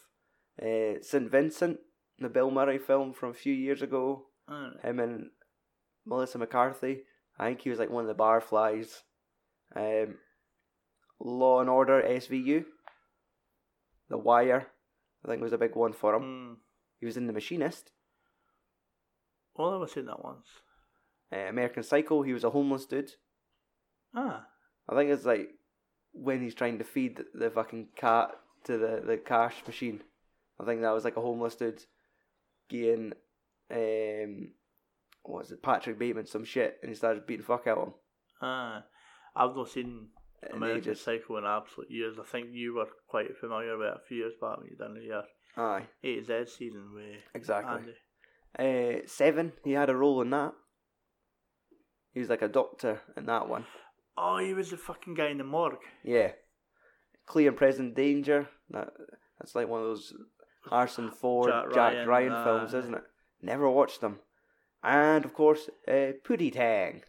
Uh, 0.62 1.02
St 1.02 1.32
Vincent, 1.32 1.78
the 2.20 2.30
Bill 2.30 2.52
Murray 2.52 2.78
film 2.78 3.14
from 3.14 3.30
a 3.32 3.34
few 3.34 3.54
years 3.54 3.82
ago. 3.82 4.26
Alright. 4.52 4.80
Him 4.84 5.00
and 5.00 5.30
Melissa 6.06 6.38
McCarthy. 6.38 7.04
I 7.40 7.48
think 7.48 7.62
he 7.62 7.70
was 7.72 7.80
like 7.80 7.90
one 7.90 8.08
of 8.08 8.16
the 8.16 8.24
barflies. 8.24 9.02
Um, 9.75 10.16
Law 11.19 11.62
and 11.62 11.69
Order 11.69 12.02
SVU. 12.02 12.66
The 14.09 14.18
Wire. 14.18 14.68
I 15.24 15.28
think 15.28 15.42
was 15.42 15.54
a 15.54 15.57
big 15.57 15.76
one 15.76 15.94
for 15.94 16.16
him. 16.16 16.24
Mm. 16.24 16.56
He 17.00 17.06
was 17.06 17.18
in 17.18 17.28
The 17.28 17.33
Machinist. 17.33 17.92
Well, 19.56 19.69
I've 19.69 19.74
never 19.80 19.88
seen 19.88 20.06
that 20.06 20.24
once. 20.24 20.47
Uh, 21.31 21.47
American 21.50 21.83
Psycho. 21.83 22.21
He 22.21 22.33
was 22.33 22.44
a 22.44 22.50
homeless 22.50 22.86
dude. 22.86 23.12
Ah. 24.16 24.45
I 24.88 24.95
think 24.95 25.09
it's 25.09 25.26
like 25.26 25.50
when 26.14 26.42
he's 26.42 26.56
trying 26.56 26.78
to 26.78 26.83
feed 26.83 27.21
the 27.33 27.50
fucking 27.50 27.90
cat 27.95 28.31
to 28.66 28.78
the, 28.78 29.02
the 29.06 29.18
cash 29.18 29.56
machine. 29.66 30.02
I 30.59 30.66
think 30.66 30.81
that 30.81 30.94
was 30.94 31.04
like 31.04 31.18
a 31.18 31.21
homeless 31.21 31.56
dude 31.56 31.83
getting 32.69 33.14
um 33.71 34.50
what 35.24 35.40
was 35.40 35.52
it, 35.52 35.64
Patrick 35.64 35.97
Bateman 35.97 36.28
some 36.28 36.44
shit 36.44 36.78
and 36.81 36.90
he 36.90 36.95
started 36.95 37.26
beating 37.26 37.42
the 37.42 37.47
fuck 37.47 37.68
out 37.68 37.78
of 37.78 37.88
him. 37.88 37.94
Ah. 38.42 38.83
I've 39.35 39.56
not 39.56 39.69
seen 39.69 40.07
American 40.52 40.83
just 40.83 41.04
Psycho 41.04 41.37
in 41.37 41.45
absolute 41.45 41.90
years. 41.90 42.18
I 42.19 42.23
think 42.23 42.47
you 42.52 42.75
were 42.75 42.87
quite 43.07 43.35
familiar 43.37 43.78
with 43.78 43.87
it 43.87 43.97
a 43.97 44.07
few 44.07 44.18
years 44.18 44.33
back 44.40 44.57
when 44.57 44.68
you 44.68 44.75
done 44.75 44.97
your 45.02 45.23
Aye, 45.56 45.87
A 46.04 46.21
Z 46.21 46.45
season 46.47 46.94
with 46.94 47.21
exactly. 47.33 47.94
Uh 48.57 49.06
seven, 49.07 49.54
he 49.63 49.71
had 49.71 49.90
a 49.90 49.95
role 49.95 50.21
in 50.21 50.30
that. 50.31 50.54
He 52.13 52.19
was 52.19 52.30
like 52.30 52.42
a 52.42 52.47
doctor 52.47 53.02
in 53.18 53.25
that 53.25 53.49
one. 53.49 53.66
Oh, 54.18 54.37
he 54.37 54.54
was 54.54 54.69
the 54.69 54.78
fucking 54.78 55.16
guy 55.16 55.30
in 55.30 55.40
the 55.40 55.44
morgue. 55.44 55.80
Yeah. 56.04 56.31
Clear 57.25 57.49
and 57.49 57.57
present 57.57 57.95
danger. 57.95 58.49
That 58.69 58.90
that's 59.40 59.56
like 59.56 59.68
one 59.68 59.81
of 59.81 59.87
those 59.87 60.13
Harrison 60.69 61.09
Ford, 61.21 61.49
Jack 61.49 61.73
Jack, 61.73 61.94
Ryan, 61.94 62.07
Ryan, 62.07 62.31
uh, 62.31 62.44
films, 62.44 62.73
isn't 62.73 62.95
it? 62.95 63.04
Never 63.42 63.69
watched 63.69 64.02
them. 64.02 64.19
And 64.83 65.25
of 65.25 65.33
course, 65.33 65.69
uh, 65.87 66.13
Pootie 66.23 66.54
Tang 66.54 67.04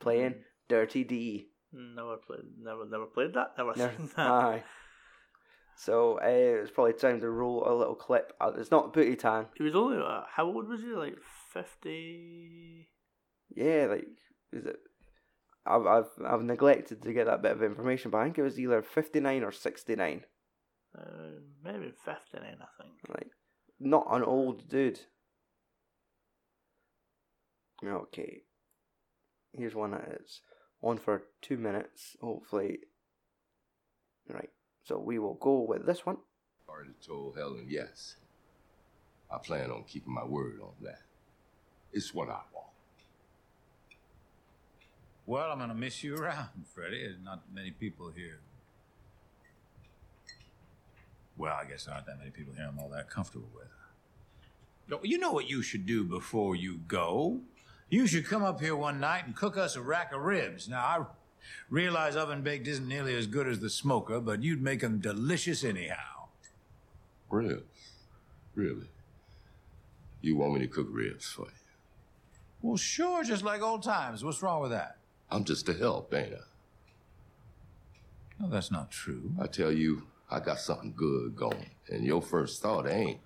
playing 0.00 0.44
Dirty 0.68 1.04
D. 1.04 1.48
Never 1.72 2.16
played. 2.16 2.40
Never, 2.60 2.86
never 2.86 3.06
played 3.06 3.34
that. 3.34 3.52
Never 3.58 3.72
Never- 3.76 3.96
seen 3.96 4.10
that. 4.16 4.26
Aye. 4.26 4.64
So 5.76 6.14
uh, 6.18 6.26
it's 6.62 6.70
probably 6.72 6.94
time 6.94 7.20
to 7.20 7.30
roll 7.30 7.62
a 7.68 7.72
little 7.72 7.94
clip. 7.94 8.32
Uh, 8.40 8.52
It's 8.56 8.70
not 8.72 8.92
Booty 8.92 9.14
Tang. 9.16 9.46
He 9.56 9.62
was 9.62 9.76
only 9.76 9.98
uh, 9.98 10.22
how 10.34 10.46
old 10.46 10.66
was 10.68 10.80
he? 10.80 10.88
Like 10.88 11.16
fifty. 11.52 12.88
Yeah, 13.54 13.86
like 13.90 14.06
is 14.52 14.66
it? 14.66 14.76
I've 15.64 15.86
I've 15.86 16.08
I've 16.26 16.42
neglected 16.42 17.02
to 17.02 17.12
get 17.12 17.26
that 17.26 17.42
bit 17.42 17.52
of 17.52 17.62
information, 17.62 18.10
but 18.10 18.18
I 18.18 18.24
think 18.24 18.38
it 18.38 18.42
was 18.42 18.58
either 18.58 18.82
fifty 18.82 19.20
nine 19.20 19.44
or 19.44 19.52
sixty 19.52 19.94
nine. 19.94 20.24
Uh, 20.98 21.38
maybe 21.62 21.92
fifty 22.04 22.38
nine. 22.40 22.56
I 22.60 22.82
think. 22.82 22.94
Like, 23.08 23.30
not 23.78 24.06
an 24.10 24.24
old 24.24 24.68
dude. 24.68 24.98
Okay. 27.86 28.38
Here's 29.52 29.74
one 29.74 29.92
that 29.92 30.18
is 30.24 30.40
on 30.82 30.98
for 30.98 31.22
two 31.42 31.56
minutes, 31.56 32.16
hopefully. 32.20 32.78
Right. 34.28 34.50
So 34.84 34.98
we 34.98 35.18
will 35.18 35.34
go 35.34 35.60
with 35.60 35.86
this 35.86 36.04
one. 36.06 36.18
Already 36.68 36.94
told 37.06 37.36
Helen 37.36 37.66
yes. 37.68 38.16
I 39.30 39.38
plan 39.38 39.70
on 39.70 39.84
keeping 39.84 40.14
my 40.14 40.24
word 40.24 40.60
on 40.62 40.72
that. 40.82 41.00
It's 41.92 42.14
what 42.14 42.28
I 42.28 42.40
want. 42.52 42.66
Well, 45.26 45.50
I'm 45.50 45.58
gonna 45.58 45.74
miss 45.74 46.02
you 46.02 46.16
around, 46.16 46.48
Freddie. 46.74 47.02
There's 47.02 47.16
not 47.22 47.42
many 47.52 47.70
people 47.70 48.10
here. 48.14 48.40
Well, 51.36 51.54
I 51.54 51.68
guess 51.68 51.84
there 51.84 51.94
aren't 51.94 52.06
that 52.06 52.18
many 52.18 52.30
people 52.30 52.54
here 52.54 52.66
I'm 52.66 52.78
all 52.78 52.88
that 52.88 53.10
comfortable 53.10 53.48
with. 53.54 53.68
You 55.04 55.18
know 55.18 55.32
what 55.32 55.48
you 55.48 55.62
should 55.62 55.84
do 55.84 56.02
before 56.02 56.56
you 56.56 56.80
go? 56.88 57.40
You 57.90 58.06
should 58.06 58.26
come 58.26 58.42
up 58.42 58.60
here 58.60 58.76
one 58.76 59.00
night 59.00 59.24
and 59.26 59.34
cook 59.34 59.56
us 59.56 59.76
a 59.76 59.80
rack 59.80 60.12
of 60.12 60.20
ribs. 60.20 60.68
Now, 60.68 60.80
I 60.80 61.04
realize 61.70 62.16
oven 62.16 62.42
baked 62.42 62.68
isn't 62.68 62.86
nearly 62.86 63.14
as 63.16 63.26
good 63.26 63.48
as 63.48 63.60
the 63.60 63.70
smoker, 63.70 64.20
but 64.20 64.42
you'd 64.42 64.62
make 64.62 64.80
them 64.80 65.00
delicious 65.00 65.64
anyhow. 65.64 66.28
Ribs? 67.30 67.92
Really? 68.54 68.88
You 70.20 70.36
want 70.36 70.54
me 70.54 70.60
to 70.60 70.66
cook 70.66 70.88
ribs 70.90 71.26
for 71.26 71.46
you? 71.46 71.52
Well, 72.60 72.76
sure, 72.76 73.22
just 73.22 73.44
like 73.44 73.62
old 73.62 73.82
times. 73.82 74.24
What's 74.24 74.42
wrong 74.42 74.60
with 74.60 74.72
that? 74.72 74.98
I'm 75.30 75.44
just 75.44 75.68
a 75.68 75.74
help, 75.74 76.12
ain't 76.12 76.34
I? 76.34 76.38
No, 78.40 78.48
that's 78.48 78.70
not 78.70 78.90
true. 78.90 79.32
I 79.40 79.46
tell 79.46 79.72
you, 79.72 80.06
I 80.30 80.40
got 80.40 80.58
something 80.58 80.92
good 80.96 81.36
going. 81.36 81.70
And 81.88 82.04
your 82.04 82.20
first 82.20 82.60
thought 82.60 82.88
ain't. 82.88 83.20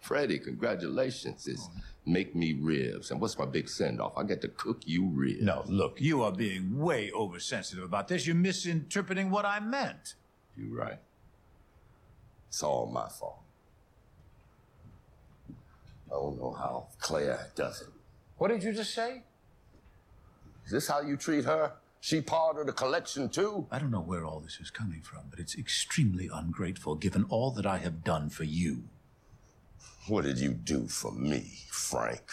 Freddie, 0.00 0.38
congratulations. 0.38 1.46
It's 1.46 1.68
make 2.04 2.34
me 2.34 2.54
ribs. 2.54 3.10
And 3.10 3.20
what's 3.20 3.38
my 3.38 3.44
big 3.44 3.68
send 3.68 4.00
off? 4.00 4.12
I 4.16 4.22
get 4.22 4.40
to 4.42 4.48
cook 4.48 4.82
you 4.86 5.06
ribs. 5.06 5.42
No, 5.42 5.64
look, 5.66 6.00
you 6.00 6.22
are 6.22 6.32
being 6.32 6.78
way 6.78 7.10
oversensitive 7.12 7.84
about 7.84 8.08
this. 8.08 8.26
You're 8.26 8.36
misinterpreting 8.36 9.30
what 9.30 9.44
I 9.44 9.60
meant. 9.60 10.14
You're 10.56 10.74
right. 10.74 10.98
It's 12.48 12.62
all 12.62 12.86
my 12.86 13.08
fault. 13.08 13.40
I 16.08 16.12
don't 16.14 16.38
know 16.38 16.52
how 16.52 16.86
Claire 17.00 17.48
does 17.54 17.82
it. 17.82 17.88
What 18.38 18.48
did 18.48 18.62
you 18.62 18.72
just 18.72 18.94
say? 18.94 19.22
Is 20.64 20.72
this 20.72 20.88
how 20.88 21.00
you 21.00 21.16
treat 21.16 21.44
her? 21.44 21.72
She 22.00 22.20
part 22.20 22.58
of 22.58 22.66
the 22.66 22.72
collection 22.72 23.28
too? 23.28 23.66
I 23.70 23.78
don't 23.78 23.90
know 23.90 24.00
where 24.00 24.24
all 24.24 24.38
this 24.40 24.60
is 24.60 24.70
coming 24.70 25.00
from, 25.00 25.22
but 25.30 25.40
it's 25.40 25.56
extremely 25.56 26.30
ungrateful 26.32 26.94
given 26.94 27.24
all 27.28 27.50
that 27.52 27.66
I 27.66 27.78
have 27.78 28.04
done 28.04 28.28
for 28.30 28.44
you. 28.44 28.84
What 30.08 30.24
did 30.24 30.38
you 30.38 30.52
do 30.52 30.86
for 30.86 31.10
me, 31.10 31.50
Frank? 31.68 32.32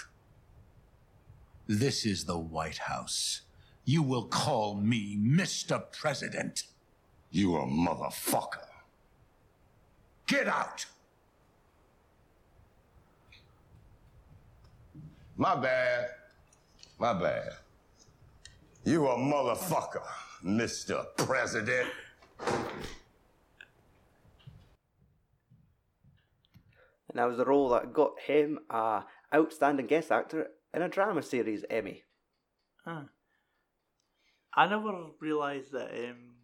This 1.68 2.06
is 2.06 2.26
the 2.26 2.38
White 2.38 2.78
House. 2.78 3.42
You 3.84 4.04
will 4.04 4.26
call 4.26 4.76
me 4.76 5.18
Mr. 5.18 5.84
President. 5.92 6.66
You 7.32 7.56
a 7.56 7.66
motherfucker. 7.66 8.68
Get 10.28 10.48
out! 10.48 10.86
My 15.36 15.56
bad. 15.56 16.10
My 17.00 17.14
bad. 17.14 17.54
You 18.86 19.08
a 19.08 19.18
motherfucker, 19.18 20.06
Mr. 20.46 21.06
President. 21.18 21.90
And 27.14 27.20
that 27.20 27.28
was 27.28 27.38
the 27.38 27.46
role 27.46 27.70
that 27.70 27.94
got 27.94 28.20
him 28.26 28.58
a 28.72 29.04
outstanding 29.34 29.86
guest 29.86 30.12
actor 30.12 30.48
in 30.74 30.82
a 30.82 30.90
drama 30.90 31.22
series 31.22 31.64
Emmy. 31.70 32.04
Huh. 32.84 33.04
I 34.56 34.68
never 34.68 34.92
realised 35.22 35.72
that 35.74 35.92
um, 35.92 36.36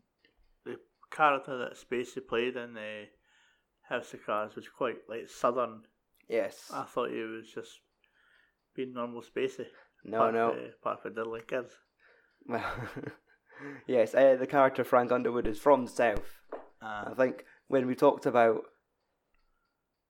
the 0.65 0.77
character 1.11 1.57
that 1.57 1.73
Spacey 1.77 2.25
played 2.27 2.55
in 2.55 2.75
the 2.75 3.05
House 3.81 4.13
of 4.13 4.23
Cards 4.23 4.55
was 4.55 4.67
quite 4.69 4.97
like 5.09 5.27
southern. 5.27 5.81
Yes. 6.27 6.69
I 6.71 6.83
thought 6.83 7.09
he 7.09 7.19
was 7.21 7.47
just 7.51 7.79
being 8.75 8.93
normal 8.93 9.23
Spacey. 9.23 9.65
no, 10.05 10.17
part 10.19 10.33
no. 10.35 10.49
Of, 10.51 10.57
uh, 10.57 10.61
part 10.83 10.99
of 11.05 11.13
Diddley 11.13 11.47
Kids. 11.47 11.73
Well, 12.47 12.63
yes, 13.88 14.13
uh, 14.13 14.35
the 14.39 14.45
character 14.47 14.83
Frank 14.83 15.11
Underwood 15.11 15.47
is 15.47 15.57
from 15.59 15.85
the 15.85 15.91
South. 15.91 16.39
I 16.79 17.07
Uh, 17.11 17.15
think 17.15 17.43
when 17.67 17.88
we 17.88 17.95
talked 17.95 18.25
about 18.27 18.61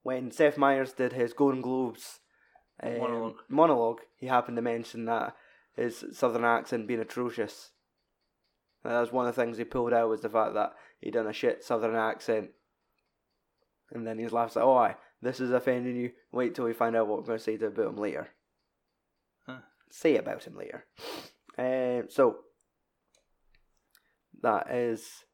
when 0.04 0.32
Seth 0.32 0.58
Meyers 0.58 0.94
did 0.94 1.14
his 1.14 1.34
Golden 1.34 1.62
Globes 1.62 2.20
um, 2.82 2.98
Monologue. 2.98 3.36
monologue, 3.50 4.02
he 4.16 4.28
happened 4.28 4.58
to 4.58 4.62
mention 4.62 5.06
that 5.06 5.36
his 5.76 6.06
southern 6.14 6.46
accent 6.46 6.88
being 6.88 7.00
atrocious. 7.00 7.72
And 8.84 8.94
that 8.94 9.00
was 9.00 9.12
one 9.12 9.28
of 9.28 9.36
the 9.36 9.42
things 9.42 9.58
he 9.58 9.66
pulled 9.66 9.94
out 9.94 10.10
was 10.10 10.22
the 10.22 10.30
fact 10.30 10.54
that 10.54 10.74
he 11.00 11.12
done 11.12 11.28
a 11.28 11.34
shit 11.34 11.64
southern 11.64 11.96
accent. 11.96 12.52
And 13.92 14.06
then 14.06 14.20
he's 14.20 14.32
laughs 14.32 14.56
like, 14.56 14.66
"Oh, 14.66 14.78
aye, 14.78 14.96
this 15.22 15.40
is 15.40 15.52
offending 15.52 15.98
you. 15.98 16.12
Wait 16.32 16.56
till 16.56 16.66
we 16.66 16.74
find 16.74 16.96
out 16.96 17.08
what 17.08 17.20
we're 17.20 17.26
going 17.26 17.38
to 17.40 17.44
say 17.44 17.58
to 17.58 17.68
about 17.68 17.90
him 17.90 17.98
later." 17.98 18.30
Huh. 19.46 19.60
Say 19.90 20.16
about 20.16 20.44
him 20.44 20.56
later. 20.56 20.86
Um, 21.58 22.10
so 22.10 22.38
that 24.42 24.72
is 24.72 25.26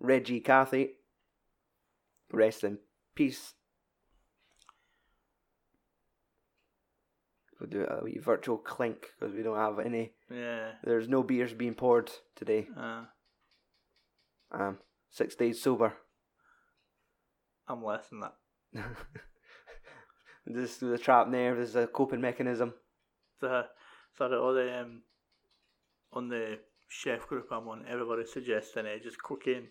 Reggie 0.00 0.40
Cathey. 0.40 0.90
Rest 2.32 2.64
in 2.64 2.78
peace. 3.14 3.54
We'll 7.60 7.70
do 7.70 7.84
a 7.84 8.04
wee 8.04 8.18
virtual 8.22 8.58
clink 8.58 9.08
because 9.18 9.34
we 9.34 9.42
don't 9.42 9.56
have 9.56 9.78
any. 9.78 10.12
yeah. 10.30 10.72
There's 10.84 11.08
no 11.08 11.22
beers 11.22 11.54
being 11.54 11.74
poured 11.74 12.10
today. 12.34 12.68
Uh, 12.78 13.04
Um, 14.50 14.78
six 15.10 15.34
days 15.34 15.62
sober. 15.62 15.94
I'm 17.68 17.82
less 17.82 18.08
than 18.10 18.20
that. 18.20 18.34
this 20.46 20.72
is 20.74 20.78
the 20.78 20.98
trap 20.98 21.28
nerve. 21.28 21.58
This 21.58 21.70
is 21.70 21.76
a 21.76 21.86
coping 21.86 22.20
mechanism. 22.20 22.74
The, 23.40 23.66
so 24.16 24.28
that 24.28 24.38
all 24.38 24.54
the 24.54 24.80
um, 24.82 25.02
on 26.12 26.28
the 26.28 26.58
chef 26.88 27.26
group 27.26 27.48
I'm 27.50 27.68
on, 27.68 27.84
everybody 27.88 28.24
suggesting 28.24 28.86
uh, 28.86 28.98
just 29.02 29.22
cocaine. 29.22 29.68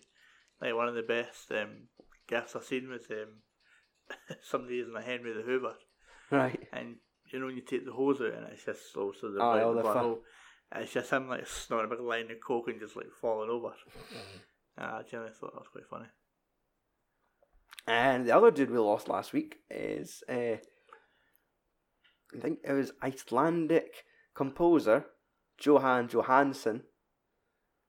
Like 0.60 0.74
one 0.74 0.88
of 0.88 0.94
the 0.94 1.02
best 1.02 1.50
um, 1.52 1.88
gifts 2.28 2.54
I've 2.56 2.64
seen 2.64 2.88
was 2.88 3.06
um, 3.10 3.42
somebody 4.42 4.76
using 4.76 4.94
a 4.96 5.02
Henry 5.02 5.32
the 5.32 5.42
Hoover, 5.42 5.74
Right. 6.30 6.66
and 6.72 6.96
you 7.36 7.40
know 7.40 7.46
when 7.46 7.56
you 7.56 7.62
take 7.62 7.84
the 7.84 7.92
hose 7.92 8.20
out 8.20 8.32
and 8.32 8.46
it's 8.52 8.64
just 8.64 8.96
also 8.96 9.30
the, 9.30 9.42
Oh, 9.42 9.74
the 9.74 9.76
the 9.76 9.82
black 9.82 10.02
fu- 10.02 10.22
It's 10.74 10.92
just 10.92 11.10
him 11.12 11.28
like 11.28 11.46
snorting 11.46 11.92
a 11.92 11.94
big 11.94 12.04
line 12.04 12.30
of 12.30 12.40
coke 12.40 12.68
and 12.68 12.80
just 12.80 12.96
like 12.96 13.10
falling 13.20 13.50
over. 13.50 13.74
Uh, 14.78 14.82
I 15.00 15.02
generally 15.10 15.32
thought 15.32 15.52
that 15.52 15.60
was 15.60 15.68
quite 15.72 15.86
funny. 15.88 16.06
And 17.86 18.26
the 18.26 18.34
other 18.36 18.50
dude 18.50 18.70
we 18.70 18.78
lost 18.78 19.08
last 19.08 19.32
week 19.32 19.58
is, 19.70 20.22
uh, 20.28 20.56
I 22.34 22.40
think 22.40 22.60
it 22.64 22.72
was 22.72 22.92
Icelandic 23.02 24.04
composer 24.34 25.04
Jóhann 25.60 26.10
Jóhannsson. 26.10 26.82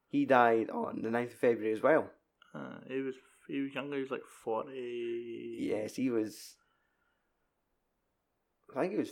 He 0.10 0.26
died 0.26 0.70
on 0.70 1.02
the 1.02 1.10
9th 1.10 1.34
of 1.34 1.40
February 1.40 1.74
as 1.74 1.82
well. 1.82 2.10
Uh, 2.54 2.80
he 2.88 3.02
was 3.02 3.16
he 3.48 3.62
was 3.62 3.74
younger. 3.74 3.96
He 3.96 4.02
was 4.04 4.12
like 4.12 4.26
forty. 4.44 5.58
Yes, 5.60 5.96
he 5.96 6.10
was. 6.10 6.57
I 8.76 8.82
think 8.82 8.94
he 8.94 9.00
was. 9.00 9.12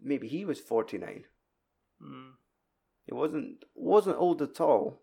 Maybe 0.00 0.28
he 0.28 0.44
was 0.44 0.60
49. 0.60 1.24
Mm. 2.02 2.30
He 3.06 3.14
wasn't 3.14 3.64
wasn't 3.74 4.18
old 4.18 4.42
at 4.42 4.60
all, 4.60 5.02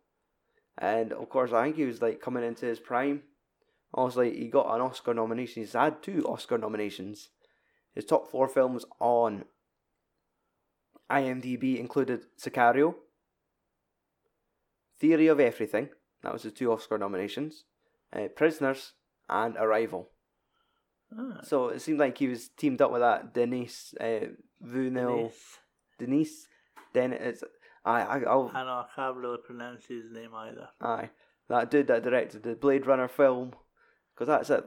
and 0.77 1.11
of 1.11 1.29
course 1.29 1.51
I 1.51 1.63
think 1.63 1.75
he 1.75 1.85
was 1.85 2.01
like 2.01 2.21
coming 2.21 2.43
into 2.43 2.65
his 2.65 2.79
prime. 2.79 3.23
Honestly, 3.93 4.37
he 4.37 4.47
got 4.47 4.73
an 4.73 4.81
Oscar 4.81 5.13
nomination. 5.13 5.63
He's 5.63 5.73
had 5.73 6.03
two 6.03 6.23
Oscar 6.27 6.57
nominations. 6.57 7.29
His 7.93 8.05
top 8.05 8.29
four 8.29 8.47
films 8.49 8.83
on 8.99 9.45
IMDb 11.09 11.79
included 11.79 12.25
Sicario, 12.37 12.95
Theory 14.99 15.27
of 15.27 15.39
Everything. 15.39 15.89
That 16.23 16.33
was 16.33 16.43
his 16.43 16.53
two 16.53 16.71
Oscar 16.71 16.97
nominations. 16.97 17.63
Uh, 18.11 18.27
Prisoners 18.35 18.93
and 19.29 19.55
Arrival. 19.57 20.09
Ah, 21.17 21.39
So 21.43 21.69
it 21.69 21.79
seemed 21.81 21.99
like 21.99 22.17
he 22.17 22.27
was 22.27 22.49
teamed 22.49 22.81
up 22.81 22.91
with 22.91 23.01
that 23.01 23.33
Denise 23.33 23.93
uh, 23.99 24.27
Vunil. 24.63 25.23
nice. 25.23 25.57
Denise. 25.99 26.47
Then 26.93 27.13
it's 27.13 27.43
I 27.83 28.01
I 28.01 28.19
I'll 28.23 28.51
I 28.53 28.63
know 28.63 28.69
I 28.69 28.85
can't 28.95 29.17
really 29.17 29.37
pronounce 29.45 29.85
his 29.85 30.11
name 30.11 30.33
either. 30.35 30.69
Aye, 30.81 31.09
that 31.49 31.69
dude 31.71 31.87
that 31.87 32.03
directed 32.03 32.43
the 32.43 32.55
Blade 32.55 32.85
Runner 32.87 33.07
film, 33.07 33.53
because 34.13 34.27
that's 34.27 34.49
it. 34.49 34.65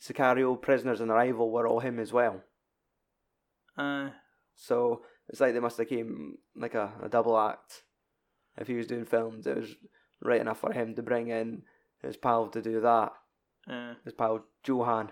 Sicario, 0.00 0.60
Prisoners, 0.60 1.00
and 1.00 1.10
Arrival 1.10 1.50
were 1.50 1.66
all 1.66 1.80
him 1.80 1.98
as 1.98 2.12
well. 2.12 2.42
Uh, 3.76 4.10
So 4.54 5.02
it's 5.28 5.40
like 5.40 5.54
they 5.54 5.60
must 5.60 5.78
have 5.78 5.88
came 5.88 6.38
like 6.54 6.74
a, 6.74 6.92
a 7.02 7.08
double 7.08 7.38
act. 7.38 7.82
If 8.58 8.68
he 8.68 8.74
was 8.74 8.86
doing 8.86 9.04
films, 9.04 9.46
it 9.46 9.56
was 9.56 9.74
right 10.22 10.40
enough 10.40 10.60
for 10.60 10.72
him 10.72 10.94
to 10.94 11.02
bring 11.02 11.28
in 11.28 11.62
his 12.02 12.16
pal 12.16 12.48
to 12.48 12.62
do 12.62 12.80
that. 12.80 13.12
uh, 13.68 13.94
His 14.04 14.14
pal 14.14 14.44
Jóhann. 14.64 15.10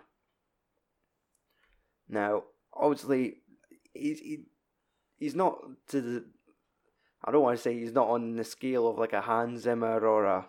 Now, 2.08 2.44
obviously, 2.72 3.36
he's 3.92 4.20
he, 4.20 4.44
he's 5.16 5.34
not 5.34 5.58
to 5.88 6.00
the. 6.00 6.24
I 7.24 7.32
don't 7.32 7.42
want 7.42 7.56
to 7.56 7.62
say 7.62 7.78
he's 7.78 7.92
not 7.92 8.08
on 8.08 8.36
the 8.36 8.44
scale 8.44 8.88
of 8.88 8.98
like 8.98 9.12
a 9.12 9.20
Hans 9.20 9.62
Zimmer 9.62 10.00
or 10.00 10.24
a. 10.24 10.46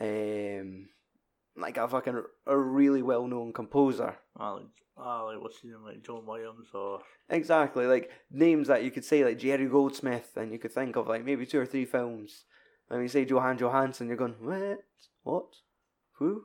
Um, 0.00 0.88
like 1.56 1.76
a 1.76 1.88
fucking 1.88 2.22
a 2.46 2.56
really 2.56 3.02
well 3.02 3.26
known 3.26 3.52
composer. 3.52 4.16
Ah, 4.38 4.54
like, 4.54 4.66
ah, 4.96 5.22
like 5.24 5.40
what's 5.40 5.60
his 5.60 5.70
name, 5.70 5.84
like 5.84 6.02
John 6.02 6.26
Williams 6.26 6.68
or 6.74 7.00
Exactly, 7.28 7.86
like 7.86 8.10
names 8.30 8.68
that 8.68 8.84
you 8.84 8.90
could 8.90 9.04
say 9.04 9.24
like 9.24 9.38
Jerry 9.38 9.66
Goldsmith, 9.66 10.36
and 10.36 10.52
you 10.52 10.58
could 10.58 10.72
think 10.72 10.96
of 10.96 11.08
like 11.08 11.24
maybe 11.24 11.46
two 11.46 11.60
or 11.60 11.66
three 11.66 11.84
films. 11.84 12.44
And 12.90 13.02
you 13.02 13.08
say 13.08 13.24
Jóhann 13.24 13.58
Jóhannsson, 13.58 14.08
you're 14.08 14.16
going 14.16 14.34
what? 14.40 14.84
What? 15.22 15.54
Who? 16.18 16.44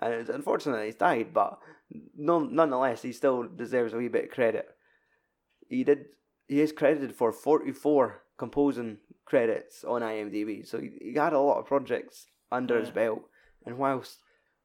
And 0.00 0.14
it's 0.14 0.30
unfortunately 0.30 0.86
he's 0.86 0.94
died, 0.94 1.34
but 1.34 1.58
none, 2.16 2.54
nonetheless 2.54 3.02
he 3.02 3.12
still 3.12 3.44
deserves 3.44 3.92
a 3.92 3.98
wee 3.98 4.08
bit 4.08 4.24
of 4.24 4.30
credit. 4.30 4.66
He 5.68 5.84
did. 5.84 6.06
He 6.48 6.60
is 6.60 6.72
credited 6.72 7.14
for 7.14 7.32
forty 7.32 7.72
four 7.72 8.22
composing 8.38 8.98
credits 9.24 9.84
on 9.84 10.02
IMDb, 10.02 10.66
so 10.66 10.80
he, 10.80 10.90
he 11.00 11.14
had 11.14 11.32
a 11.32 11.38
lot 11.38 11.58
of 11.58 11.66
projects 11.66 12.26
under 12.50 12.80
his 12.80 12.90
belt. 12.90 13.22
And 13.64 13.78
whilst 13.78 14.18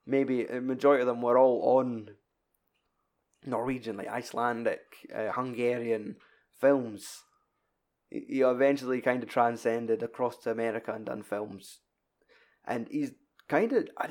maybe 0.05 0.45
a 0.45 0.61
majority 0.61 1.01
of 1.01 1.07
them 1.07 1.21
were 1.21 1.37
all 1.37 1.77
on 1.77 2.09
Norwegian, 3.45 3.97
like 3.97 4.07
Icelandic, 4.07 4.81
uh, 5.15 5.31
Hungarian 5.31 6.15
films, 6.59 7.23
he 8.09 8.25
he 8.27 8.41
eventually 8.41 9.01
kind 9.01 9.21
of 9.21 9.29
transcended 9.29 10.01
across 10.01 10.37
to 10.37 10.51
America 10.51 10.93
and 10.93 11.05
done 11.05 11.23
films. 11.23 11.79
And 12.65 12.87
he's 12.89 13.11
kind 13.47 13.71
of, 13.71 13.87
I, 13.97 14.09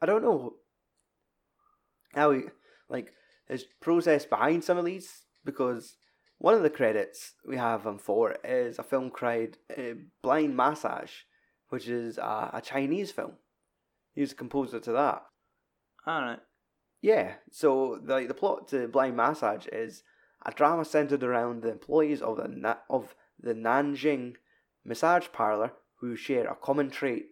I 0.00 0.06
don't 0.06 0.22
know 0.22 0.54
how 2.14 2.30
he, 2.32 2.42
like, 2.88 3.12
his 3.48 3.64
process 3.80 4.24
behind 4.24 4.64
some 4.64 4.78
of 4.78 4.84
these, 4.84 5.24
because 5.44 5.96
one 6.38 6.54
of 6.54 6.62
the 6.62 6.70
credits 6.70 7.34
we 7.46 7.56
have 7.56 7.84
him 7.84 7.98
for 7.98 8.36
is 8.44 8.78
a 8.78 8.82
film 8.82 9.10
called 9.10 9.56
uh, 9.76 9.94
Blind 10.22 10.56
Massage, 10.56 11.12
which 11.68 11.88
is 11.88 12.18
a, 12.18 12.50
a 12.54 12.62
Chinese 12.62 13.10
film. 13.10 13.32
He 14.14 14.20
was 14.20 14.32
a 14.32 14.36
composer 14.36 14.80
to 14.80 14.92
that. 14.92 15.22
alright. 16.06 16.40
Yeah, 17.00 17.34
so 17.52 18.00
the 18.02 18.26
the 18.26 18.34
plot 18.34 18.68
to 18.68 18.88
Blind 18.88 19.16
Massage 19.16 19.66
is 19.68 20.02
a 20.44 20.50
drama 20.50 20.84
centered 20.84 21.22
around 21.22 21.62
the 21.62 21.70
employees 21.70 22.20
of 22.20 22.36
the 22.36 22.48
Na- 22.48 22.82
of 22.90 23.14
the 23.38 23.54
Nanjing 23.54 24.34
massage 24.84 25.28
parlor 25.32 25.72
who 26.00 26.16
share 26.16 26.48
a 26.48 26.56
common 26.56 26.90
trait. 26.90 27.26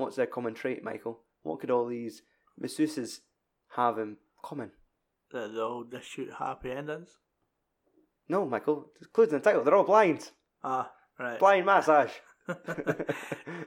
What's 0.00 0.16
their 0.16 0.26
common 0.26 0.54
trait, 0.54 0.82
Michael? 0.82 1.20
What 1.42 1.60
could 1.60 1.70
all 1.70 1.86
these 1.86 2.22
masseuses 2.60 3.20
have 3.76 3.98
in 3.98 4.16
common? 4.42 4.72
They, 5.32 5.46
they 5.48 5.60
all 5.60 5.84
just 5.84 6.08
shoot 6.08 6.30
happy 6.38 6.70
endings. 6.72 7.18
No, 8.28 8.46
Michael, 8.46 8.90
it's 8.96 9.06
including 9.06 9.34
the 9.34 9.40
title. 9.40 9.62
They're 9.64 9.74
all 9.74 9.84
blind. 9.84 10.30
Ah, 10.62 10.90
right. 11.18 11.38
Blind 11.38 11.66
massage. 11.66 12.12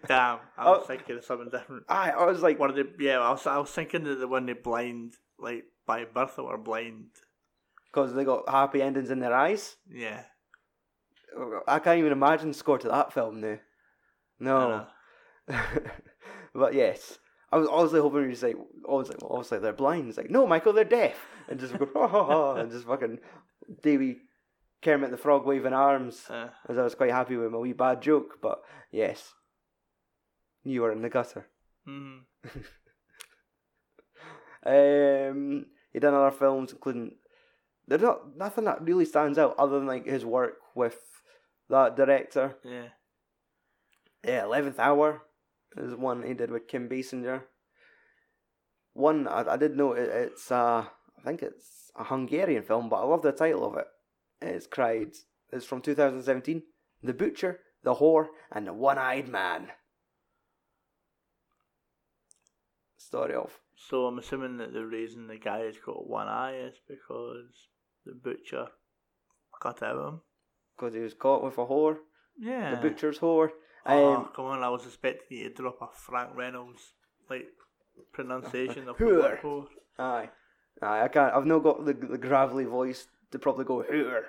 Damn, 0.08 0.40
I 0.58 0.70
was 0.70 0.82
Oh. 0.84 0.86
thinking 0.88 1.18
of 1.18 1.24
something 1.26 1.50
different. 1.50 1.84
I, 1.88 2.12
I 2.12 2.26
was 2.26 2.42
like, 2.42 2.60
One 2.60 2.70
of 2.70 2.76
the 2.76 2.88
yeah, 3.00 3.20
I 3.20 3.32
was 3.32 3.46
I 3.48 3.58
was 3.58 3.70
thinking 3.72 4.04
that 4.06 4.16
the 4.16 4.28
one 4.28 4.46
they 4.46 4.54
blind 4.54 5.16
like 5.40 5.66
by 5.86 6.06
birth 6.06 6.38
or 6.40 6.58
blind. 6.58 7.08
because 7.86 8.14
they 8.14 8.24
got 8.26 8.50
happy 8.50 8.82
endings 8.82 9.10
in 9.10 9.20
their 9.20 9.34
eyes. 9.34 9.76
Yeah. 9.90 10.24
I 11.68 11.80
can't 11.80 12.00
even 12.00 12.12
imagine 12.12 12.50
the 12.50 12.54
score 12.54 12.78
to 12.80 12.88
that 12.90 13.12
film 13.14 13.42
now. 13.42 13.58
No. 14.40 14.88
but 16.54 16.74
yes, 16.74 17.20
I 17.52 17.58
was 17.58 17.68
honestly 17.68 18.00
hoping 18.00 18.24
you'd 18.30 18.38
say, 18.38 18.54
I 18.54 18.92
was 18.92 19.10
like, 19.10 19.22
well, 19.22 19.34
obviously 19.34 19.60
they're 19.60 19.74
blind. 19.74 20.10
It's 20.10 20.18
like, 20.18 20.30
no, 20.32 20.48
Michael, 20.48 20.74
they're 20.74 20.84
deaf, 20.86 21.18
and 21.50 21.60
just 21.60 21.78
go, 21.78 21.88
ha 21.94 22.08
ha 22.08 22.26
ha, 22.26 22.56
and 22.56 22.72
just 22.72 22.86
fucking 22.88 23.20
Davy 23.82 24.18
Kermit 24.82 25.12
the 25.12 25.18
Frog 25.18 25.46
waving 25.46 25.74
arms, 25.74 26.26
Uh, 26.30 26.50
as 26.68 26.78
I 26.78 26.84
was 26.84 26.96
quite 26.96 27.12
happy 27.12 27.36
with 27.38 27.52
my 27.52 27.58
wee 27.58 27.74
bad 27.74 28.02
joke. 28.02 28.40
But 28.42 28.62
yes, 28.92 29.34
you 30.64 30.82
were 30.82 30.92
in 30.92 31.02
the 31.02 31.10
gutter. 31.10 31.46
mm, 31.88 32.20
Um, 34.66 35.66
he 35.92 36.00
done 36.00 36.14
other 36.14 36.32
films, 36.32 36.72
including 36.72 37.16
there's 37.88 38.02
not 38.02 38.38
nothing 38.38 38.64
that 38.64 38.82
really 38.82 39.04
stands 39.06 39.38
out 39.38 39.56
other 39.58 39.78
than 39.78 39.88
like 39.88 40.06
his 40.06 40.24
work 40.26 40.54
with 40.76 40.98
that 41.70 41.96
director. 41.98 42.56
yeah. 42.64 42.88
Yeah, 44.26 44.46
Eleventh 44.46 44.80
Hour 44.80 45.22
is 45.78 45.96
one 45.96 46.24
he 46.24 46.34
did 46.34 46.52
with 46.52 46.68
Kim 46.68 46.88
Basinger. 46.90 47.44
One 48.94 49.28
I, 49.28 49.54
I 49.54 49.58
did 49.58 49.76
know 49.76 49.94
it, 49.94 50.10
it's 50.10 50.52
uh 50.52 50.86
I 51.18 51.22
think 51.24 51.42
it's 51.42 51.92
a 51.96 52.04
Hungarian 52.04 52.64
film, 52.64 52.90
but 52.90 52.98
I 53.02 53.06
love 53.06 53.22
the 53.22 53.32
title 53.32 53.66
of 53.66 53.78
it. 53.78 53.88
It's 54.42 54.68
cried. 54.68 55.12
It's 55.52 55.66
from 55.66 55.82
2017. 55.82 56.64
The 57.02 57.14
Butcher, 57.14 57.60
the 57.84 57.96
Whore, 57.96 58.28
and 58.52 58.68
the 58.68 58.74
One-Eyed 58.74 59.28
Man. 59.30 59.68
Story 62.98 63.36
of 63.36 63.60
So 63.76 64.06
I'm 64.08 64.20
assuming 64.20 64.58
that 64.58 64.74
the 64.74 64.86
reason 64.86 65.28
the 65.28 65.38
guy 65.38 65.60
has 65.60 65.78
got 65.78 66.08
one 66.10 66.28
eye 66.28 66.56
is 66.58 66.76
because 66.88 67.68
the 68.06 68.14
butcher 68.14 68.68
cut 69.62 69.84
out 69.84 69.96
of 69.98 70.14
him. 70.14 70.22
because 70.76 70.94
he 70.94 71.00
was 71.02 71.14
caught 71.14 71.44
with 71.44 71.58
a 71.58 71.66
whore, 71.66 71.98
Yeah. 72.38 72.72
the 72.76 72.82
butcher's 72.90 73.20
whore. 73.20 73.50
Oh, 73.86 74.14
Um, 74.16 74.30
come 74.36 74.46
on! 74.46 74.64
I 74.64 74.70
was 74.70 74.86
expecting 74.86 75.38
you 75.38 75.50
to 75.50 75.56
drop 75.56 75.82
a 75.82 75.88
Frank 75.94 76.36
Reynolds 76.36 76.94
like 77.30 77.48
pronunciation 78.12 78.88
of 78.88 78.98
Whore. 78.98 79.68
Aye. 80.00 80.30
Aye, 80.82 81.02
I 81.04 81.08
can't. 81.08 81.34
I've 81.34 81.46
not 81.46 81.60
got 81.64 81.86
the, 81.86 81.94
the 81.94 82.18
gravelly 82.18 82.66
voice 82.66 83.08
to 83.32 83.40
probably 83.40 83.66
go 83.66 83.84
hooter. 83.84 84.26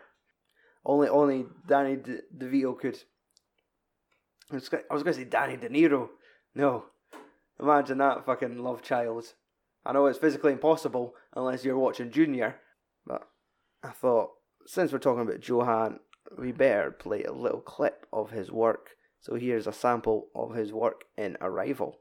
Only, 0.85 1.09
only 1.09 1.47
Danny 1.67 1.97
De, 1.97 2.21
DeVito 2.37 2.79
could. 2.79 2.99
I 4.51 4.57
was, 4.57 4.71
I 4.73 4.95
was 4.95 5.03
going 5.03 5.15
to 5.15 5.21
say 5.23 5.29
Danny 5.29 5.57
De 5.57 5.69
Niro. 5.69 6.11
No. 6.55 6.85
Imagine 7.59 7.99
that 7.99 8.27
fucking 8.27 8.59
love 8.63 8.83
child. 8.83 9.33
I 9.87 9.93
know 9.93 10.07
it's 10.07 10.19
physically 10.19 10.53
impossible 10.53 11.15
unless 11.35 11.65
you're 11.65 11.79
watching 11.79 12.11
Junior, 12.11 12.57
but 13.07 13.27
I 13.83 13.91
thought 13.91 14.31
since 14.67 14.93
we're 14.93 14.99
talking 14.99 15.23
about 15.23 15.41
Jóhann, 15.41 15.99
we 16.39 16.53
better 16.53 16.91
play 16.91 17.23
a 17.23 17.33
little 17.33 17.61
clip 17.61 18.07
of 18.13 18.31
his 18.31 18.51
work. 18.51 18.91
So 19.25 19.37
here's 19.37 19.67
a 19.67 19.73
sample 19.73 20.29
of 20.35 20.55
his 20.55 20.71
work 20.71 21.05
in 21.17 21.39
Arrival. 21.41 21.99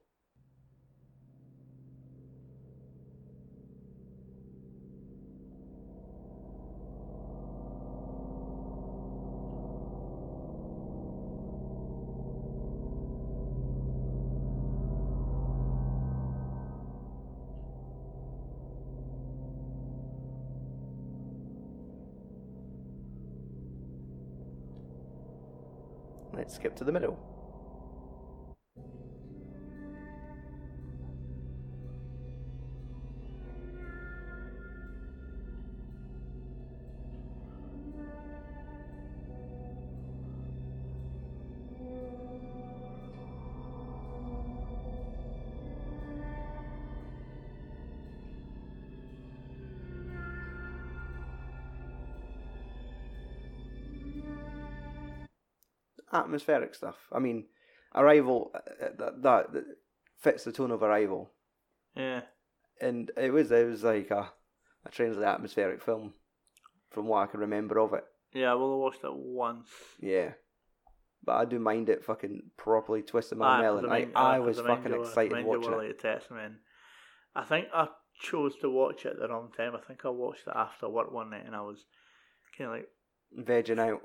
Skip 26.53 26.75
to 26.75 26.83
the 26.83 26.91
middle. 26.91 27.32
Atmospheric 56.33 56.73
stuff. 56.75 56.97
I 57.11 57.19
mean, 57.19 57.45
Arrival 57.95 58.51
uh, 58.55 58.59
that, 58.97 59.21
that 59.21 59.53
that 59.53 59.63
fits 60.19 60.43
the 60.43 60.51
tone 60.51 60.71
of 60.71 60.81
Arrival, 60.81 61.29
Yeah. 61.95 62.21
and 62.81 63.11
it 63.17 63.31
was 63.31 63.51
it 63.51 63.67
was 63.67 63.83
like 63.83 64.09
a 64.11 64.31
a 64.85 64.91
strangely 64.91 65.23
atmospheric 65.23 65.81
film, 65.81 66.13
from 66.89 67.07
what 67.07 67.19
I 67.19 67.27
can 67.27 67.39
remember 67.39 67.79
of 67.79 67.93
it. 67.93 68.03
Yeah, 68.33 68.51
I 68.51 68.55
will 68.55 68.79
watched 68.81 69.03
it 69.03 69.13
once. 69.13 69.69
Yeah, 70.01 70.31
but 71.23 71.33
I 71.35 71.45
do 71.45 71.59
mind 71.59 71.87
it 71.89 72.03
fucking 72.03 72.49
properly 72.57 73.03
twisting 73.03 73.37
my 73.37 73.61
melon. 73.61 73.85
'cause 73.85 73.91
I, 74.15 74.35
I 74.35 74.39
was 74.39 74.59
fucking 74.59 74.93
excited 74.93 75.31
mind 75.33 75.47
watching 75.47 75.71
it. 75.73 75.77
like 75.77 75.87
to 75.89 75.93
text 75.93 76.29
I 77.35 77.43
think 77.43 77.67
I 77.73 77.87
chose 78.19 78.55
to 78.61 78.69
watch 78.69 79.05
it 79.05 79.19
the 79.19 79.27
wrong 79.27 79.51
time. 79.55 79.75
I 79.75 79.79
think 79.87 80.03
I 80.05 80.09
watched 80.09 80.47
it 80.47 80.53
after 80.55 80.89
work 80.89 81.11
one 81.11 81.29
night, 81.29 81.45
and 81.45 81.55
I 81.55 81.61
was 81.61 81.85
kind 82.57 82.69
of 82.71 82.75
like, 82.77 82.87
Vegging 83.39 83.79
out. 83.79 84.01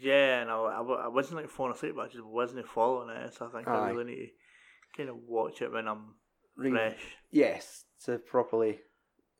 yeah, 0.00 0.40
and 0.40 0.50
I, 0.50 0.54
I, 0.56 0.80
I 0.80 1.08
wasn't 1.08 1.36
like 1.36 1.48
falling 1.50 1.72
asleep, 1.74 1.94
but 1.96 2.06
I 2.06 2.08
just 2.08 2.24
wasn't 2.24 2.66
following 2.66 3.10
it. 3.16 3.34
So 3.34 3.46
I 3.46 3.50
think 3.50 3.68
I 3.68 3.90
really 3.90 4.04
need 4.04 4.26
to 4.26 4.96
kind 4.96 5.08
of 5.08 5.16
watch 5.26 5.62
it 5.62 5.72
when 5.72 5.86
I'm 5.88 6.14
Re- 6.56 6.70
fresh. 6.70 7.00
Yes, 7.30 7.84
to 8.04 8.18
properly 8.18 8.80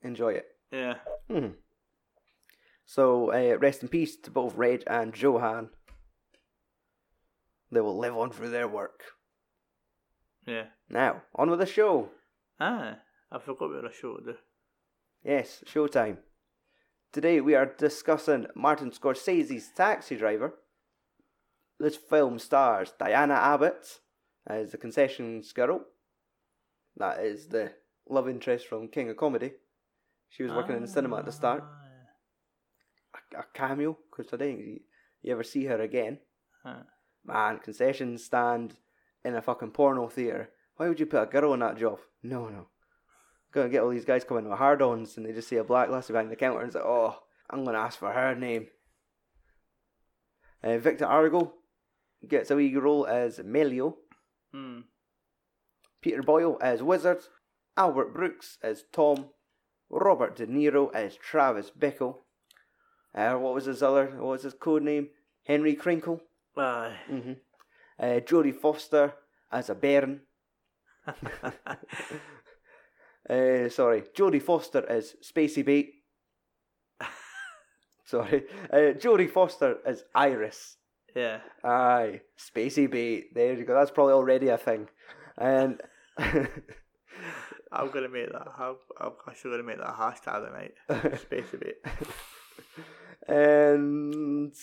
enjoy 0.03 0.35
it. 0.35 0.47
Yeah. 0.71 0.95
Hmm. 1.31 1.49
So, 2.85 3.33
uh, 3.33 3.59
rest 3.59 3.83
in 3.83 3.89
peace 3.89 4.17
to 4.23 4.31
both 4.31 4.55
Reg 4.57 4.83
and 4.87 5.13
Jóhann. 5.13 5.69
They 7.71 7.81
will 7.81 7.99
live 7.99 8.17
on 8.17 8.31
through 8.31 8.51
their 8.51 8.69
work. 8.69 9.01
Yeah. 10.47 10.65
Now, 10.91 11.23
on 11.35 11.49
with 11.51 11.61
the 11.61 11.67
show. 11.67 12.11
Ah, 12.61 12.97
I 13.31 13.39
forgot 13.39 13.71
we 13.71 13.77
were 13.77 13.87
a 13.87 13.93
show 13.93 14.17
to 14.17 14.25
do. 14.33 14.35
Yes, 15.25 15.63
showtime. 15.67 16.19
Today 17.13 17.43
we 17.43 17.55
are 17.55 17.67
discussing 17.67 18.47
Martin 18.55 18.91
Scorsese's 18.91 19.71
Taxi 19.77 20.17
Driver. 20.17 20.55
This 21.79 21.95
film 21.95 22.39
stars 22.39 22.95
Diana 22.99 23.35
Abbott 23.35 24.01
as 24.47 24.73
the 24.73 24.79
concession 24.79 25.43
girl. 25.55 25.83
That 26.97 27.21
is 27.21 27.49
the 27.49 27.73
love 28.09 28.31
interest 28.31 28.67
from 28.67 28.89
King 28.89 29.11
of 29.11 29.19
Comedy. 29.19 29.53
She 30.31 30.43
was 30.43 30.53
working 30.53 30.77
in 30.77 30.81
the 30.81 30.89
cinema 30.89 31.19
at 31.19 31.27
the 31.27 31.33
start. 31.33 31.63
Ah, 31.63 33.19
A, 33.37 33.41
a 33.41 33.45
cameo, 33.53 33.99
because 34.11 34.33
I 34.33 34.39
think 34.39 34.61
you, 35.21 35.33
ever 35.33 35.43
see 35.43 35.67
her 35.67 35.83
again. 35.83 36.19
Ah. 36.65 36.85
Man, 37.27 37.59
concession 37.59 38.17
stand 38.17 38.77
in 39.23 39.35
a 39.35 39.43
fucking 39.43 39.73
porno 39.73 40.09
theatre. 40.09 40.49
Why 40.77 40.89
would 40.89 40.99
you 40.99 41.05
put 41.05 41.25
a 41.25 41.27
girl 41.27 41.53
in 41.53 41.61
that 41.61 41.77
job? 41.77 41.99
No, 42.23 42.49
no. 42.49 42.69
Gonna 43.53 43.69
get 43.69 43.83
all 43.83 43.91
these 43.91 44.05
guys 44.07 44.25
coming 44.25 44.49
with 44.49 44.59
hard 44.59 44.81
ons 44.83 45.17
and 45.17 45.27
they 45.27 45.33
just 45.33 45.49
see 45.49 45.57
a 45.57 45.65
black 45.65 45.91
lassie 45.91 46.13
behind 46.13 46.31
the 46.31 46.37
counter 46.37 46.63
and 46.63 46.73
say, 46.73 46.81
oh, 46.83 47.19
I'm 47.51 47.65
gonna 47.65 47.79
ask 47.79 47.99
for 47.99 48.11
her 48.13 48.35
name. 48.35 48.69
Uh, 50.65 50.79
Victor 50.79 51.07
Argo 51.07 51.53
gets 52.27 52.51
a 52.51 52.57
wee 52.57 52.75
role 52.77 53.07
as 53.07 53.39
Melio. 53.41 53.97
Hmm. 54.53 54.81
Peter 56.01 56.23
Boyle 56.23 56.57
as 56.61 56.83
Wizard. 56.83 57.25
Albert 57.77 58.15
Brooks 58.15 58.59
as 58.63 58.85
Tom. 58.93 59.27
Robert 59.91 60.37
De 60.37 60.47
Niro 60.47 60.91
as 60.95 61.17
Travis 61.17 61.71
Bickle. 61.71 62.17
Uh, 63.15 63.35
what 63.35 63.55
was 63.55 63.67
his 63.67 63.83
other, 63.83 64.07
what 64.07 64.25
was 64.29 64.43
his 64.43 64.55
code 64.55 64.83
name? 64.83 65.09
Henry 65.45 65.75
Crinkle. 65.75 66.23
Aye. 66.57 66.97
hmm 67.07 67.33
Uh, 67.99 68.21
Jodie 68.21 68.55
Foster 68.55 69.13
as 69.51 69.69
a 69.69 69.75
baron. 69.75 70.23
uh, 73.29 73.69
sorry, 73.69 74.03
Jodie 74.17 74.43
Foster 74.43 74.85
is 74.91 75.17
Spacey 75.23 75.65
Bait. 75.65 75.93
sorry, 78.05 78.45
uh, 78.73 78.95
Jodie 78.99 79.31
Foster 79.31 79.79
is 79.87 80.05
Iris. 80.15 80.77
Yeah. 81.15 81.41
Aye, 81.63 82.23
Spacey 82.39 82.91
Bait. 82.91 83.35
There 83.35 83.55
you 83.55 83.65
go. 83.65 83.75
That's 83.75 83.91
probably 83.91 84.15
already 84.15 84.49
a 84.49 84.59
thing. 84.59 84.89
And 85.39 85.81
I'm 87.73 87.91
gonna 87.91 88.09
make 88.09 88.33
that. 88.33 88.49
I'm, 88.59 88.77
I'm 89.01 89.13
actually 89.29 89.53
gonna 89.53 89.63
make 89.63 89.79
that 89.79 89.91
a 89.91 89.93
hashtag 89.93 90.47
tonight. 90.47 91.19
Space 91.21 91.55
a 93.29 93.33
and 93.33 94.55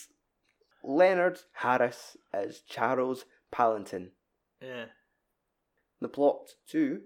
Leonard 0.83 1.39
Harris 1.53 2.17
as 2.33 2.61
Charles 2.61 3.25
Palantin. 3.53 4.09
Yeah. 4.61 4.85
The 6.01 6.09
plot 6.09 6.49
to 6.69 7.01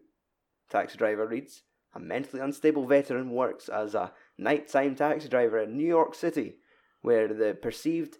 Taxi 0.73 0.97
Driver 0.97 1.27
reads 1.27 1.61
A 1.93 1.99
mentally 1.99 2.41
unstable 2.41 2.87
veteran 2.87 3.29
works 3.29 3.69
as 3.69 3.93
a 3.93 4.11
nighttime 4.39 4.95
taxi 4.95 5.29
driver 5.29 5.59
in 5.59 5.77
New 5.77 5.87
York 5.87 6.15
City, 6.15 6.55
where 7.01 7.27
the 7.27 7.53
perceived 7.53 8.17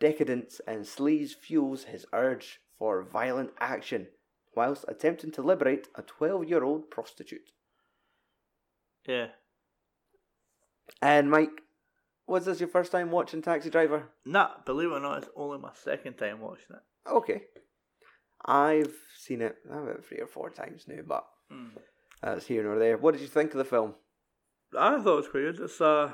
decadence 0.00 0.60
and 0.66 0.84
sleaze 0.84 1.32
fuels 1.32 1.84
his 1.84 2.04
urge 2.12 2.60
for 2.76 3.04
violent 3.04 3.52
action, 3.60 4.08
whilst 4.56 4.84
attempting 4.88 5.30
to 5.30 5.42
liberate 5.42 5.86
a 5.94 6.02
12 6.02 6.48
year 6.48 6.64
old 6.64 6.90
prostitute. 6.90 7.52
Yeah. 9.06 9.28
And 11.00 11.30
Mike, 11.30 11.62
was 12.26 12.46
this 12.46 12.58
your 12.58 12.68
first 12.68 12.90
time 12.90 13.12
watching 13.12 13.42
Taxi 13.42 13.70
Driver? 13.70 14.08
Nah, 14.24 14.50
believe 14.66 14.90
it 14.90 14.94
or 14.94 15.00
not, 15.00 15.18
it's 15.18 15.30
only 15.36 15.58
my 15.58 15.70
second 15.74 16.14
time 16.14 16.40
watching 16.40 16.76
it. 16.76 17.08
Okay. 17.08 17.42
I've 18.44 18.94
seen 19.16 19.40
it 19.40 19.56
about 19.70 20.04
three 20.04 20.18
or 20.18 20.26
four 20.26 20.50
times 20.50 20.86
now, 20.88 21.02
but 21.06 21.24
Hmm. 21.52 21.68
That's 22.22 22.46
here 22.46 22.62
nor 22.62 22.78
there. 22.78 22.96
What 22.96 23.12
did 23.12 23.20
you 23.20 23.28
think 23.28 23.52
of 23.52 23.58
the 23.58 23.64
film? 23.64 23.94
I 24.78 25.00
thought 25.02 25.12
it 25.12 25.16
was 25.16 25.28
quite 25.28 25.40
good. 25.40 25.60
It's 25.60 25.80
uh, 25.80 26.12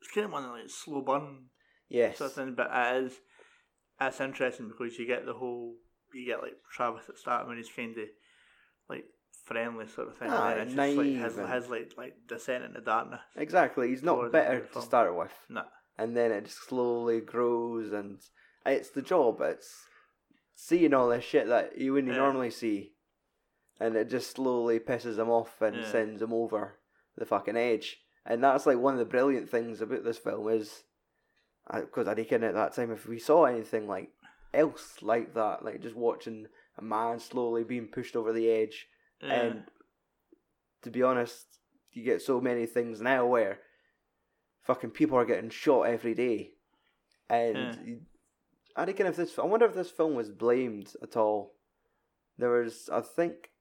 it's 0.00 0.10
kind 0.12 0.26
of 0.26 0.32
one 0.32 0.44
of 0.44 0.50
like 0.50 0.68
slow 0.68 1.00
burn 1.02 1.46
Yes. 1.88 2.18
sort 2.18 2.30
of 2.30 2.34
thing, 2.36 2.54
but 2.54 2.70
it 2.72 3.04
is 3.04 3.12
it's 4.00 4.20
interesting 4.20 4.68
because 4.68 4.98
you 4.98 5.06
get 5.06 5.26
the 5.26 5.34
whole 5.34 5.74
you 6.12 6.26
get 6.26 6.42
like 6.42 6.54
Travis 6.72 7.04
at 7.08 7.14
the 7.14 7.20
start 7.20 7.46
when 7.46 7.56
he's 7.56 7.68
kind 7.74 7.96
of 7.96 8.04
like 8.88 9.04
friendly 9.44 9.86
sort 9.86 10.08
of 10.08 10.16
thing. 10.18 10.28
and 10.28 10.36
Aye, 10.36 10.54
then 10.54 10.66
it's 10.66 10.74
just 10.74 10.96
like 10.96 11.06
naive 11.06 11.22
his, 11.22 11.36
his 11.36 11.68
like 11.70 11.92
like 11.96 12.14
descent 12.28 12.64
into 12.64 12.80
darkness. 12.80 13.20
Exactly. 13.36 13.88
He's 13.88 14.02
not 14.02 14.32
better 14.32 14.46
end 14.48 14.56
of 14.56 14.62
the 14.62 14.66
to 14.68 14.72
film. 14.74 14.84
start 14.84 15.16
with. 15.16 15.32
Nah. 15.48 15.64
and 15.98 16.16
then 16.16 16.32
it 16.32 16.44
just 16.46 16.66
slowly 16.68 17.20
grows 17.20 17.92
and 17.92 18.18
it's 18.66 18.90
the 18.90 19.02
job 19.02 19.40
it's 19.42 19.84
seeing 20.54 20.94
all 20.94 21.08
this 21.08 21.24
shit 21.24 21.48
that 21.48 21.78
you 21.78 21.92
wouldn't 21.92 22.12
Yeah. 22.12 22.18
normally 22.18 22.50
see 22.50 22.91
and 23.80 23.96
it 23.96 24.08
just 24.08 24.30
slowly 24.30 24.78
pisses 24.78 25.18
him 25.18 25.28
off 25.30 25.60
and 25.62 25.76
Yeah. 25.76 25.90
sends 25.90 26.22
him 26.22 26.32
over 26.32 26.78
the 27.16 27.26
fucking 27.26 27.56
edge 27.56 28.00
and 28.24 28.42
that's 28.42 28.66
like 28.66 28.78
one 28.78 28.94
of 28.94 28.98
the 29.00 29.04
brilliant 29.04 29.48
things 29.50 29.80
about 29.80 30.04
this 30.04 30.18
film 30.18 30.48
is 30.48 30.84
because 31.72 32.08
I 32.08 32.14
reckon 32.14 32.42
at 32.44 32.54
that 32.54 32.74
time 32.74 32.90
if 32.90 33.06
we 33.06 33.18
saw 33.18 33.44
anything 33.44 33.86
like 33.86 34.10
else 34.54 34.96
like 35.02 35.34
that 35.34 35.64
like 35.64 35.80
just 35.80 35.96
watching 35.96 36.46
a 36.78 36.82
man 36.82 37.18
slowly 37.18 37.64
being 37.64 37.88
pushed 37.88 38.16
over 38.16 38.32
the 38.32 38.48
edge 38.50 38.86
Yeah. 39.20 39.32
and 39.42 39.64
to 40.82 40.90
be 40.90 41.02
honest, 41.02 41.46
you 41.92 42.02
get 42.02 42.22
so 42.22 42.40
many 42.40 42.66
things 42.66 43.00
now 43.00 43.24
where 43.26 43.60
fucking 44.62 44.90
people 44.90 45.16
are 45.16 45.24
getting 45.24 45.50
shot 45.50 45.82
every 45.82 46.12
day, 46.14 46.54
and 47.28 47.56
Yeah. 47.56 47.82
you- 47.84 48.06
I 48.74 48.84
reckon 48.84 49.06
if 49.06 49.14
this, 49.16 49.38
I 49.38 49.44
wonder 49.44 49.66
if 49.66 49.74
this 49.74 49.90
film 49.92 50.14
was 50.16 50.30
blamed 50.32 50.96
at 51.02 51.16
all. 51.16 51.54
There 52.36 52.50
was, 52.50 52.88
I 52.90 53.00
think, 53.02 53.51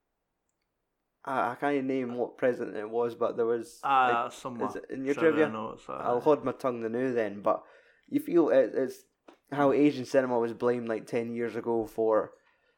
I, 1.25 1.51
I 1.51 1.55
can't 1.55 1.85
name 1.85 2.15
what 2.15 2.37
president 2.37 2.77
it 2.77 2.89
was, 2.89 3.15
but 3.15 3.37
there 3.37 3.45
was. 3.45 3.79
Ah, 3.83 4.23
like, 4.23 4.33
somewhere. 4.33 4.69
is 4.69 4.75
it 4.75 4.85
in 4.89 5.05
your 5.05 5.15
trivia? 5.15 5.51
it's, 5.73 5.89
uh, 5.89 5.93
I'll 5.93 6.19
hold 6.19 6.43
my 6.43 6.51
tongue 6.51 6.81
the 6.81 6.89
new 6.89 7.13
then, 7.13 7.41
but 7.41 7.63
you 8.09 8.19
feel 8.19 8.49
it, 8.49 8.71
it's 8.75 9.03
how 9.51 9.71
Asian 9.71 10.05
cinema 10.05 10.39
was 10.39 10.53
blamed 10.53 10.87
like 10.87 11.07
10 11.07 11.33
years 11.33 11.55
ago 11.55 11.85
for 11.85 12.31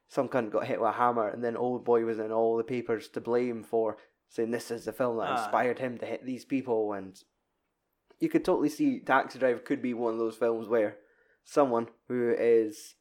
some 0.08 0.28
cunt 0.28 0.50
got 0.50 0.66
hit 0.66 0.80
with 0.80 0.90
a 0.90 0.92
hammer, 0.92 1.28
and 1.28 1.42
then 1.42 1.56
Old 1.56 1.84
Boy 1.84 2.04
was 2.04 2.18
in 2.18 2.30
all 2.30 2.56
the 2.56 2.64
papers 2.64 3.08
to 3.08 3.20
blame 3.20 3.62
for 3.62 3.96
saying 4.28 4.50
this 4.50 4.70
is 4.70 4.84
the 4.84 4.92
film 4.92 5.18
that 5.18 5.30
Aye. 5.30 5.42
inspired 5.42 5.78
him 5.78 5.98
to 5.98 6.06
hit 6.06 6.24
these 6.24 6.44
people. 6.44 6.92
And 6.92 7.16
you 8.20 8.28
could 8.28 8.44
totally 8.44 8.68
see 8.68 9.00
Taxi 9.00 9.38
Driver 9.38 9.60
could 9.60 9.82
be 9.82 9.94
one 9.94 10.12
of 10.12 10.18
those 10.18 10.36
films 10.36 10.68
where 10.68 10.96
someone 11.44 11.88
who 12.08 12.34
is 12.36 12.94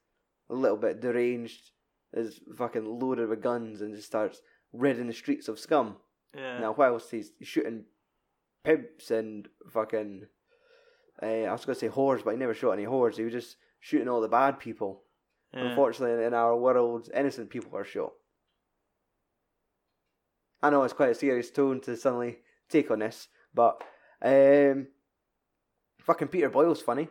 a 0.50 0.54
little 0.54 0.78
bit 0.78 1.02
deranged 1.02 1.72
is 2.14 2.40
fucking 2.58 2.86
loaded 2.86 3.30
with 3.30 3.42
guns 3.42 3.82
and 3.82 3.96
just 3.96 4.08
starts 4.08 4.42
ridding 4.74 5.08
the 5.08 5.14
streets 5.14 5.48
of 5.48 5.60
scum. 5.60 5.96
yeah. 6.36 6.60
Now, 6.60 6.74
whilst 6.78 7.12
he's 7.12 7.32
shooting 7.42 7.86
pimps 8.64 9.12
and 9.12 9.48
fucking, 9.72 10.26
uh, 11.22 11.26
I 11.26 11.52
was 11.52 11.64
to 11.66 11.76
say 11.76 11.90
whores, 11.90 12.24
but 12.24 12.32
he 12.32 12.38
never 12.38 12.54
shot 12.54 12.72
any 12.72 12.86
whores. 12.86 13.16
He 13.18 13.24
was 13.24 13.34
just 13.34 13.58
shooting 13.80 14.08
all 14.10 14.22
the 14.22 14.28
bad 14.28 14.60
people. 14.60 15.04
yeah. 15.54 15.70
Unfortunately, 15.70 16.26
in 16.26 16.34
our 16.34 16.58
world, 16.58 17.10
innocent 17.14 17.50
people 17.50 17.78
are 17.78 17.84
shot. 17.86 18.12
I 20.62 20.70
know 20.70 20.84
it's 20.84 20.94
quite 20.94 21.10
a 21.12 21.16
serious 21.16 21.52
tone 21.52 21.82
to 21.82 21.96
suddenly 21.98 22.40
take 22.70 22.90
on 22.90 23.00
this, 23.00 23.28
but 23.54 23.84
um, 24.22 24.88
fucking 26.02 26.30
Peter 26.30 26.50
Boyle's 26.50 26.82
funny. 26.82 27.10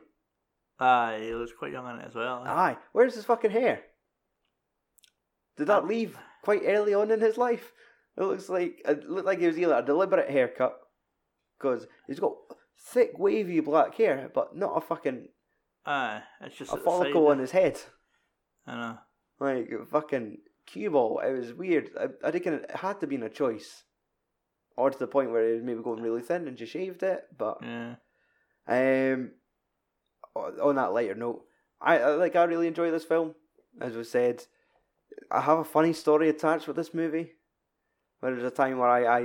Aye, 0.80 1.20
he 1.22 1.32
was 1.34 1.52
quite 1.52 1.70
young 1.72 1.86
in 1.90 2.00
it 2.00 2.08
as 2.08 2.14
well. 2.14 2.42
Aye, 2.46 2.78
where's 2.92 3.14
his 3.14 3.26
fucking 3.26 3.50
hair? 3.50 3.82
Did 5.58 5.66
that 5.66 5.82
Um, 5.82 5.88
leave 5.88 6.18
quite 6.42 6.62
early 6.66 6.92
on 6.94 7.10
in 7.10 7.20
his 7.20 7.38
life? 7.38 7.72
It 8.16 8.24
looks 8.24 8.48
like 8.48 8.82
it 8.84 9.08
looked 9.08 9.26
like 9.26 9.38
it 9.40 9.46
was 9.46 9.58
either 9.58 9.74
a 9.74 9.82
deliberate 9.82 10.28
haircut, 10.30 10.76
because 11.58 11.86
he's 12.06 12.20
got 12.20 12.34
thick 12.78 13.12
wavy 13.18 13.60
black 13.60 13.94
hair, 13.94 14.30
but 14.34 14.54
not 14.56 14.76
a 14.76 14.80
fucking 14.80 15.28
Aye, 15.86 16.22
it's 16.42 16.56
just 16.56 16.70
a 16.70 16.74
at 16.74 16.80
the 16.80 16.84
side 16.84 16.92
follicle 16.98 17.28
on 17.28 17.38
his 17.38 17.52
head. 17.52 17.80
I 18.66 18.76
know. 18.80 18.98
Like 19.40 19.70
fucking 19.90 20.38
cue 20.66 20.90
ball. 20.90 21.20
It 21.20 21.32
was 21.32 21.52
weird. 21.54 21.90
I, 21.98 22.06
I 22.26 22.30
reckon 22.30 22.54
it 22.54 22.70
had 22.70 23.00
to 23.00 23.06
be 23.06 23.16
a 23.16 23.28
choice, 23.28 23.84
or 24.76 24.90
to 24.90 24.98
the 24.98 25.06
point 25.06 25.30
where 25.32 25.48
it 25.48 25.54
was 25.54 25.62
maybe 25.62 25.82
going 25.82 26.02
really 26.02 26.22
thin 26.22 26.46
and 26.46 26.56
just 26.56 26.72
shaved 26.72 27.02
it. 27.02 27.24
But 27.36 27.58
Yeah. 27.62 27.94
um, 28.68 29.32
on 30.36 30.76
that 30.76 30.92
lighter 30.92 31.14
note, 31.14 31.44
I, 31.80 31.98
I 31.98 32.14
like 32.14 32.36
I 32.36 32.44
really 32.44 32.68
enjoy 32.68 32.90
this 32.90 33.04
film. 33.04 33.34
As 33.80 33.96
we 33.96 34.04
said, 34.04 34.44
I 35.32 35.40
have 35.40 35.58
a 35.58 35.64
funny 35.64 35.92
story 35.92 36.28
attached 36.28 36.66
with 36.66 36.76
this 36.76 36.92
movie. 36.92 37.32
There 38.20 38.34
was 38.34 38.44
a 38.44 38.50
time 38.50 38.78
where 38.78 38.88
I, 38.88 39.04
I 39.04 39.20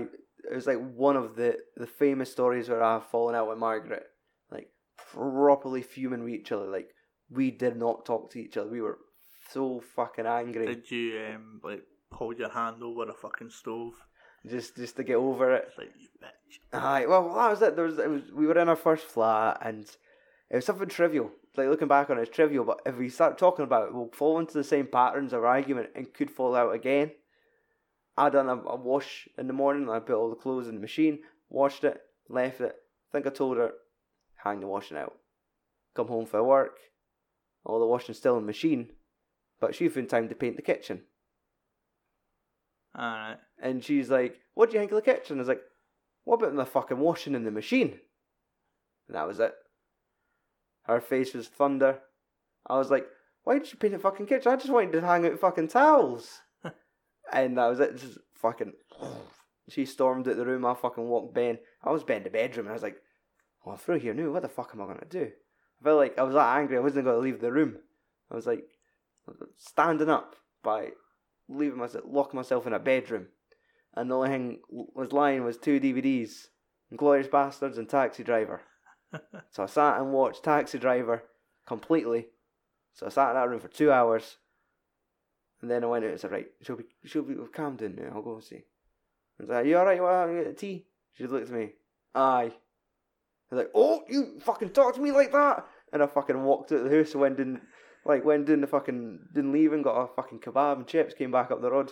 it 0.49 0.55
was 0.55 0.65
like 0.65 0.79
one 0.95 1.17
of 1.17 1.35
the 1.35 1.57
the 1.75 1.87
famous 1.87 2.31
stories 2.31 2.69
where 2.69 2.81
I've 2.81 3.05
fallen 3.07 3.35
out 3.35 3.49
with 3.49 3.57
Margaret, 3.57 4.05
like 4.49 4.69
properly 5.13 5.81
fuming 5.81 6.23
with 6.23 6.33
each 6.33 6.51
other. 6.51 6.67
Like 6.67 6.89
we 7.29 7.51
did 7.51 7.75
not 7.75 8.05
talk 8.05 8.31
to 8.31 8.39
each 8.39 8.57
other. 8.57 8.69
We 8.69 8.81
were 8.81 8.97
so 9.51 9.81
fucking 9.95 10.25
angry. 10.25 10.65
Did 10.65 10.89
you 10.89 11.21
um 11.35 11.61
like 11.63 11.83
hold 12.11 12.39
your 12.39 12.49
hand 12.49 12.81
over 12.81 13.09
a 13.09 13.13
fucking 13.13 13.49
stove? 13.49 13.93
just 14.47 14.75
just 14.75 14.95
to 14.95 15.03
get 15.03 15.15
over 15.15 15.55
it. 15.55 15.65
It's 15.67 15.77
like 15.77 15.91
you 15.99 16.07
bitch. 16.23 16.79
Aye, 16.79 17.05
well 17.05 17.33
that 17.35 17.49
was 17.49 17.61
it. 17.61 17.75
There 17.75 17.85
was, 17.85 17.99
it 17.99 18.09
was 18.09 18.23
we 18.33 18.47
were 18.47 18.57
in 18.57 18.69
our 18.69 18.75
first 18.75 19.05
flat 19.05 19.59
and 19.61 19.83
it 20.49 20.55
was 20.55 20.65
something 20.65 20.87
trivial. 20.87 21.31
Like 21.57 21.67
looking 21.67 21.87
back 21.87 22.09
on 22.09 22.17
it, 22.17 22.21
it's 22.21 22.35
trivial. 22.35 22.63
But 22.63 22.81
if 22.85 22.97
we 22.97 23.09
start 23.09 23.37
talking 23.37 23.63
about 23.63 23.87
it, 23.87 23.93
we'll 23.93 24.09
fall 24.13 24.39
into 24.39 24.53
the 24.53 24.63
same 24.63 24.87
patterns 24.87 25.33
of 25.33 25.43
argument 25.43 25.89
and 25.95 26.13
could 26.13 26.31
fall 26.31 26.55
out 26.55 26.73
again. 26.73 27.11
I 28.17 28.29
done 28.29 28.49
a, 28.49 28.55
a 28.55 28.75
wash 28.75 29.27
in 29.37 29.47
the 29.47 29.53
morning. 29.53 29.89
I 29.89 29.99
put 29.99 30.15
all 30.15 30.29
the 30.29 30.35
clothes 30.35 30.67
in 30.67 30.75
the 30.75 30.81
machine, 30.81 31.19
washed 31.49 31.83
it, 31.83 32.01
left 32.29 32.61
it. 32.61 32.75
think 33.11 33.27
I 33.27 33.29
told 33.29 33.57
her, 33.57 33.71
hang 34.43 34.59
the 34.59 34.67
washing 34.67 34.97
out. 34.97 35.15
Come 35.95 36.07
home 36.07 36.25
for 36.25 36.43
work. 36.43 36.77
All 37.65 37.79
the 37.79 37.85
washing's 37.85 38.17
still 38.17 38.35
in 38.37 38.43
the 38.43 38.47
machine, 38.47 38.89
but 39.59 39.75
she 39.75 39.89
found 39.89 40.09
time 40.09 40.29
to 40.29 40.35
paint 40.35 40.55
the 40.55 40.61
kitchen. 40.61 41.01
Alright. 42.97 43.37
And 43.61 43.83
she's 43.83 44.09
like, 44.09 44.37
What 44.53 44.69
do 44.69 44.75
you 44.75 44.79
think 44.79 44.91
of 44.91 44.95
the 44.95 45.13
kitchen? 45.13 45.37
I 45.37 45.39
was 45.39 45.47
like, 45.47 45.61
What 46.23 46.41
about 46.41 46.55
the 46.55 46.65
fucking 46.65 46.99
washing 46.99 47.35
in 47.35 47.43
the 47.43 47.51
machine? 47.51 47.99
And 49.07 49.15
that 49.15 49.27
was 49.27 49.39
it. 49.39 49.53
Her 50.87 51.01
face 51.01 51.33
was 51.33 51.47
thunder. 51.47 51.99
I 52.65 52.77
was 52.77 52.89
like, 52.89 53.07
Why 53.43 53.59
did 53.59 53.71
you 53.71 53.77
paint 53.77 53.93
the 53.93 53.99
fucking 53.99 54.25
kitchen? 54.25 54.51
I 54.51 54.55
just 54.55 54.69
wanted 54.69 54.93
to 54.93 55.01
hang 55.01 55.25
out 55.25 55.39
fucking 55.39 55.67
towels. 55.67 56.41
and 57.31 57.57
that 57.57 57.67
was 57.67 57.79
it. 57.79 57.97
Just 57.97 58.17
fucking. 58.35 58.73
She 59.69 59.85
stormed 59.85 60.27
out 60.27 60.37
the 60.37 60.45
room. 60.45 60.65
I 60.65 60.73
fucking 60.73 61.07
walked 61.07 61.33
Ben. 61.33 61.59
I 61.83 61.91
was 61.91 62.03
Ben 62.03 62.17
in 62.17 62.23
the 62.23 62.29
bedroom 62.29 62.67
and 62.67 62.71
I 62.71 62.75
was 62.75 62.83
like, 62.83 62.97
Well, 63.65 63.73
I'm 63.73 63.79
through 63.79 63.99
here 63.99 64.13
now. 64.13 64.31
What 64.31 64.43
the 64.43 64.49
fuck 64.49 64.71
am 64.73 64.81
I 64.81 64.85
going 64.85 64.99
to 64.99 65.05
do? 65.05 65.31
I 65.79 65.83
felt 65.83 65.97
like 65.97 66.17
I 66.17 66.23
was 66.23 66.33
that 66.33 66.57
angry. 66.57 66.77
I 66.77 66.81
wasn't 66.81 67.05
going 67.05 67.17
to 67.17 67.21
leave 67.21 67.41
the 67.41 67.51
room. 67.51 67.77
I 68.31 68.35
was 68.35 68.47
like, 68.47 68.63
standing 69.57 70.09
up 70.09 70.35
by 70.63 70.89
leaving 71.47 71.77
myself, 71.77 72.03
locking 72.07 72.37
myself 72.37 72.67
in 72.67 72.73
a 72.73 72.79
bedroom, 72.79 73.27
and 73.95 74.09
the 74.09 74.15
only 74.15 74.29
thing 74.29 74.59
was 74.69 75.11
lying 75.11 75.43
was 75.43 75.57
two 75.57 75.79
DVDs, 75.79 76.47
Glorious 76.95 77.27
Bastards 77.27 77.77
and 77.77 77.89
Taxi 77.89 78.23
Driver. 78.23 78.61
so 79.51 79.63
I 79.63 79.65
sat 79.65 79.99
and 79.99 80.13
watched 80.13 80.43
Taxi 80.43 80.77
Driver 80.77 81.23
completely. 81.65 82.27
So 82.93 83.05
I 83.05 83.09
sat 83.09 83.29
in 83.29 83.35
that 83.35 83.49
room 83.49 83.59
for 83.59 83.67
two 83.67 83.91
hours, 83.91 84.37
and 85.61 85.69
then 85.69 85.83
I 85.83 85.87
went 85.87 86.05
out 86.05 86.11
and 86.11 86.19
said, 86.19 86.31
"Right, 86.31 86.47
she'll 86.61 86.77
be, 86.77 86.85
she'll 87.05 87.23
be 87.23 87.35
calm 87.53 87.75
down 87.75 87.95
now. 87.95 88.11
I'll 88.15 88.21
go 88.21 88.35
and 88.35 88.43
see." 88.43 88.63
And 89.37 89.41
I 89.41 89.43
was 89.43 89.49
like, 89.49 89.65
"You 89.67 89.77
all 89.77 89.85
right? 89.85 90.01
Well, 90.01 90.29
you 90.29 90.43
get 90.43 90.51
a 90.51 90.53
tea?" 90.53 90.87
She 91.13 91.25
looked 91.25 91.49
at 91.49 91.55
me. 91.55 91.73
Aye. 92.15 92.51
I 93.51 93.55
was 93.55 93.63
like, 93.63 93.71
"Oh, 93.75 94.03
you 94.09 94.39
fucking 94.41 94.69
talk 94.69 94.95
to 94.95 95.01
me 95.01 95.11
like 95.11 95.31
that!" 95.31 95.65
And 95.93 96.03
I 96.03 96.07
fucking 96.07 96.43
walked 96.43 96.71
out 96.71 96.79
of 96.79 96.89
the 96.89 96.97
house 96.97 97.11
and 97.11 97.21
went 97.21 97.39
in 97.39 97.61
like 98.05 98.23
went 98.23 98.47
down 98.47 98.61
the 98.61 98.67
fucking 98.67 99.19
didn't 99.33 99.51
leave 99.51 99.73
and 99.73 99.83
got 99.83 100.01
a 100.01 100.07
fucking 100.07 100.39
kebab 100.39 100.77
and 100.77 100.87
chips. 100.87 101.13
Came 101.13 101.31
back 101.31 101.51
up 101.51 101.61
the 101.61 101.71
road, 101.71 101.91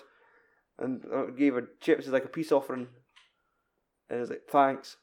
and 0.80 1.06
I 1.13 1.25
gave 1.38 1.56
her 1.56 1.67
chips 1.82 2.08
as 2.08 2.13
like 2.13 2.25
a 2.25 2.30
peace 2.30 2.51
offering. 2.51 2.88
And 4.10 4.17
I 4.17 4.21
was 4.21 4.30
like, 4.30 4.43
thanks. 4.49 4.97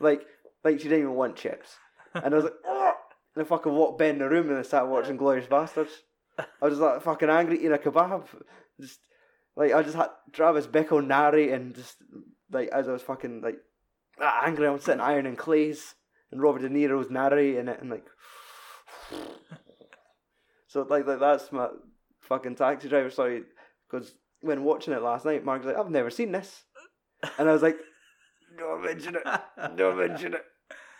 Like 0.00 0.26
like 0.64 0.78
she 0.78 0.84
didn't 0.88 1.00
even 1.00 1.14
want 1.14 1.36
chips. 1.36 1.76
And 2.14 2.34
I 2.34 2.36
was 2.36 2.44
like, 2.44 2.54
oh! 2.66 2.92
and 3.34 3.44
I 3.44 3.48
fucking 3.48 3.72
walked 3.72 3.98
Ben 3.98 4.14
in 4.14 4.18
the 4.18 4.28
room 4.28 4.48
and 4.48 4.58
I 4.58 4.62
started 4.62 4.90
watching 4.90 5.16
Glorious 5.16 5.46
Bastards. 5.46 5.92
I 6.38 6.66
was 6.66 6.78
like 6.78 7.02
fucking 7.02 7.30
angry 7.30 7.58
eating 7.58 7.72
a 7.72 7.78
kebab. 7.78 8.26
Just 8.80 9.00
like 9.56 9.72
I 9.72 9.82
just 9.82 9.96
had 9.96 10.08
Travis 10.32 10.66
Bickle 10.66 11.06
narrating 11.06 11.74
just 11.74 11.96
like 12.50 12.68
as 12.68 12.88
I 12.88 12.92
was 12.92 13.02
fucking 13.02 13.42
like 13.42 13.58
ah, 14.20 14.42
angry. 14.44 14.66
I 14.66 14.70
was 14.70 14.84
sitting 14.84 15.00
ironing 15.00 15.36
clays 15.36 15.94
and 16.30 16.42
Robert 16.42 16.62
De 16.62 16.68
Niro's 16.68 17.10
narrating 17.10 17.68
it 17.68 17.80
and 17.80 17.90
like 17.90 18.06
so 20.66 20.86
like, 20.88 21.06
like 21.06 21.20
that's 21.20 21.52
my 21.52 21.68
fucking 22.20 22.56
taxi 22.56 22.88
driver 22.88 23.10
story. 23.10 23.42
Because 23.88 24.14
when 24.40 24.64
watching 24.64 24.94
it 24.94 25.02
last 25.02 25.24
night, 25.24 25.44
Mark 25.44 25.64
was 25.64 25.72
like, 25.72 25.82
"I've 25.82 25.90
never 25.90 26.10
seen 26.10 26.32
this," 26.32 26.64
and 27.38 27.48
I 27.48 27.52
was 27.52 27.62
like, 27.62 27.76
"Don't 28.58 28.82
mention 28.82 29.16
it, 29.16 29.24
don't 29.76 29.98
mention 29.98 30.34
it," 30.34 30.44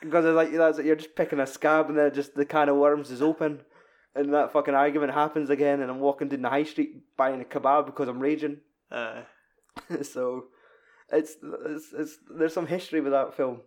because 0.01 0.25
I 0.25 0.29
was 0.29 0.37
like, 0.37 0.53
"That's 0.53 0.79
you're 0.79 0.97
just 0.97 1.17
picking 1.17 1.41
a 1.41 1.47
scab, 1.47 1.89
and 1.89 1.99
then 1.99 2.13
just 2.15 2.35
the 2.35 2.45
can 2.45 2.69
of 2.69 2.77
worms 2.77 3.11
is 3.11 3.23
open." 3.23 3.61
And 4.15 4.33
that 4.35 4.53
fucking 4.53 4.75
argument 4.75 5.13
happens 5.13 5.51
again, 5.51 5.81
and 5.81 5.91
I'm 5.91 6.01
walking 6.01 6.29
down 6.29 6.43
the 6.43 6.51
high 6.51 6.65
street 6.65 7.17
buying 7.17 7.41
a 7.41 7.45
kebab 7.45 7.87
because 7.87 8.09
I'm 8.09 8.21
raging. 8.21 8.59
Uh, 8.91 9.23
so 10.03 10.47
it's, 11.11 11.37
it's 11.43 11.93
it's 11.93 12.19
there's 12.31 12.55
some 12.55 12.67
history 12.67 13.01
with 13.01 13.13
that 13.13 13.35
film. 13.35 13.61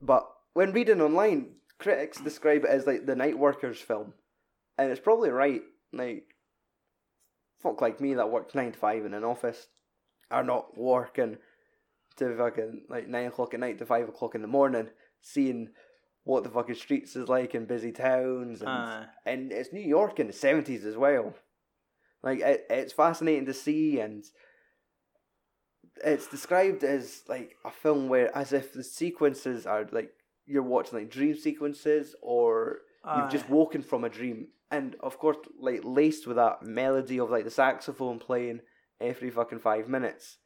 But 0.00 0.26
when 0.54 0.72
reading 0.72 1.00
online, 1.00 1.56
critics 1.78 2.20
describe 2.20 2.64
it 2.64 2.70
as 2.70 2.86
like 2.86 3.06
the 3.06 3.16
night 3.16 3.38
workers 3.38 3.80
film, 3.80 4.14
and 4.78 4.90
it's 4.90 5.00
probably 5.00 5.30
right. 5.30 5.62
Like 5.92 6.24
folk 7.60 7.80
like 7.80 8.00
me 8.00 8.14
that 8.14 8.30
work 8.30 8.54
nine 8.54 8.72
to 8.72 8.78
five 8.78 9.04
in 9.04 9.14
an 9.14 9.24
office 9.24 9.68
are 10.30 10.44
not 10.44 10.76
working 10.76 11.38
to 12.16 12.36
fucking 12.36 12.82
like 12.88 13.08
nine 13.08 13.26
o'clock 13.26 13.54
at 13.54 13.60
night 13.60 13.78
to 13.78 13.86
five 13.86 14.08
o'clock 14.08 14.34
in 14.34 14.42
the 14.42 14.48
morning, 14.48 14.88
seeing 15.20 15.68
what 16.24 16.42
the 16.42 16.50
fucking 16.50 16.74
streets 16.74 17.14
is 17.14 17.28
like 17.28 17.54
in 17.54 17.66
busy 17.66 17.92
towns, 17.92 18.60
and 18.60 18.68
Aye. 18.68 19.06
and 19.24 19.52
it's 19.52 19.72
New 19.72 19.80
York 19.80 20.18
in 20.18 20.26
the 20.26 20.32
seventies 20.32 20.84
as 20.84 20.96
well. 20.96 21.34
Like 22.22 22.40
it, 22.40 22.66
it's 22.68 22.92
fascinating 22.92 23.46
to 23.46 23.54
see, 23.54 24.00
and 24.00 24.24
it's 26.04 26.26
described 26.26 26.82
as 26.82 27.22
like 27.28 27.56
a 27.64 27.70
film 27.70 28.08
where, 28.08 28.36
as 28.36 28.52
if 28.52 28.72
the 28.72 28.82
sequences 28.82 29.66
are 29.66 29.86
like 29.92 30.10
you're 30.46 30.62
watching 30.62 30.98
like 30.98 31.10
dream 31.10 31.36
sequences, 31.36 32.16
or 32.22 32.78
you've 33.16 33.30
just 33.30 33.48
woken 33.48 33.82
from 33.82 34.02
a 34.02 34.08
dream, 34.08 34.48
and 34.70 34.96
of 35.00 35.18
course, 35.18 35.36
like 35.60 35.80
laced 35.84 36.26
with 36.26 36.36
that 36.36 36.62
melody 36.62 37.20
of 37.20 37.30
like 37.30 37.44
the 37.44 37.50
saxophone 37.50 38.18
playing 38.18 38.60
every 39.00 39.30
fucking 39.30 39.60
five 39.60 39.88
minutes, 39.88 40.38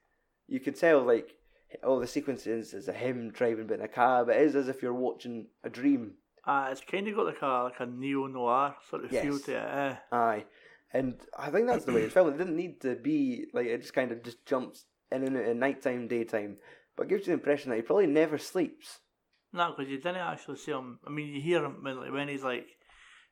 you 0.47 0.61
can 0.61 0.75
tell 0.75 1.01
like 1.01 1.37
all 1.85 2.01
the 2.01 2.07
sequences 2.07 2.75
is 2.75 2.89
a 2.89 2.93
him 2.93 3.31
driving 3.31 3.67
but 3.67 3.79
in 3.79 3.85
a 3.85 3.89
cab. 3.89 4.29
It 4.29 4.37
is 4.37 4.55
as 4.55 4.69
if 4.69 4.83
you're 4.83 4.95
watching 4.95 5.47
a 5.65 5.71
dream. 5.71 6.15
uh, 6.45 6.69
it's 6.71 6.81
kind 6.81 7.07
of 7.09 7.15
got 7.17 7.27
like 7.27 7.43
a 7.43 7.47
like 7.65 7.81
a 7.81 7.87
neo 7.87 8.27
noir 8.27 8.75
sort 8.89 9.05
of 9.05 9.11
feel 9.11 9.39
to 9.39 9.53
it. 9.53 9.57
Eh? 9.57 9.97
Aye, 10.13 10.45
and 10.93 11.15
I 11.39 11.51
think 11.51 11.67
that's 11.67 11.85
the 11.85 11.93
way 11.93 12.03
it's 12.03 12.15
filmed. 12.15 12.35
It 12.35 12.39
didn't 12.39 12.57
need 12.57 12.81
to 12.81 12.97
be 12.97 13.47
like 13.53 13.67
it 13.67 13.83
just 13.83 13.95
kind 13.95 14.11
of 14.13 14.23
just 14.23 14.45
jumps 14.47 14.85
in 15.13 15.25
and 15.25 15.37
out 15.37 15.45
at 15.45 15.57
nighttime, 15.57 16.09
daytime, 16.09 16.57
but 16.97 17.05
it 17.05 17.09
gives 17.11 17.23
you 17.23 17.33
the 17.33 17.41
impression 17.41 17.71
that 17.71 17.77
he 17.77 17.83
probably 17.83 18.07
never 18.07 18.39
sleeps. 18.39 19.01
No, 19.53 19.75
because 19.77 19.91
you 19.91 19.97
didn't 19.99 20.17
actually 20.17 20.57
see 20.59 20.71
him. 20.73 20.99
I 21.07 21.11
mean, 21.11 21.35
you 21.35 21.41
hear 21.41 21.65
him 21.65 21.83
when, 21.83 21.99
like, 21.99 22.13
when 22.13 22.29
he's 22.29 22.45
like 22.45 22.69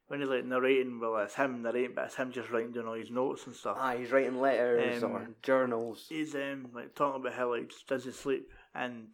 when 0.09 0.21
he's 0.21 0.29
like 0.29 0.45
narrating. 0.45 0.99
Well, 1.01 1.17
it's 1.19 1.35
him 1.35 1.63
narrating, 1.63 1.93
but 1.95 2.07
it's 2.07 2.17
him 2.17 2.33
just 2.33 2.51
writing 2.51 2.73
down 2.73 2.87
all 2.89 2.95
his 2.95 3.11
notes 3.11 3.47
and 3.47 3.55
stuff. 3.55 3.77
Aye, 3.81 3.99
he's 3.99 4.11
writing 4.11 4.41
letters 4.41 5.03
or 5.03 5.17
Um, 5.19 5.35
journals. 5.43 6.07
he's 6.09 6.35
um 6.35 6.71
like 6.75 6.95
talking 6.95 7.21
about 7.21 7.35
how 7.35 7.51
like 7.55 7.69
just 7.71 7.87
doesn't 7.87 8.15
sleep 8.15 8.49
and 8.75 9.09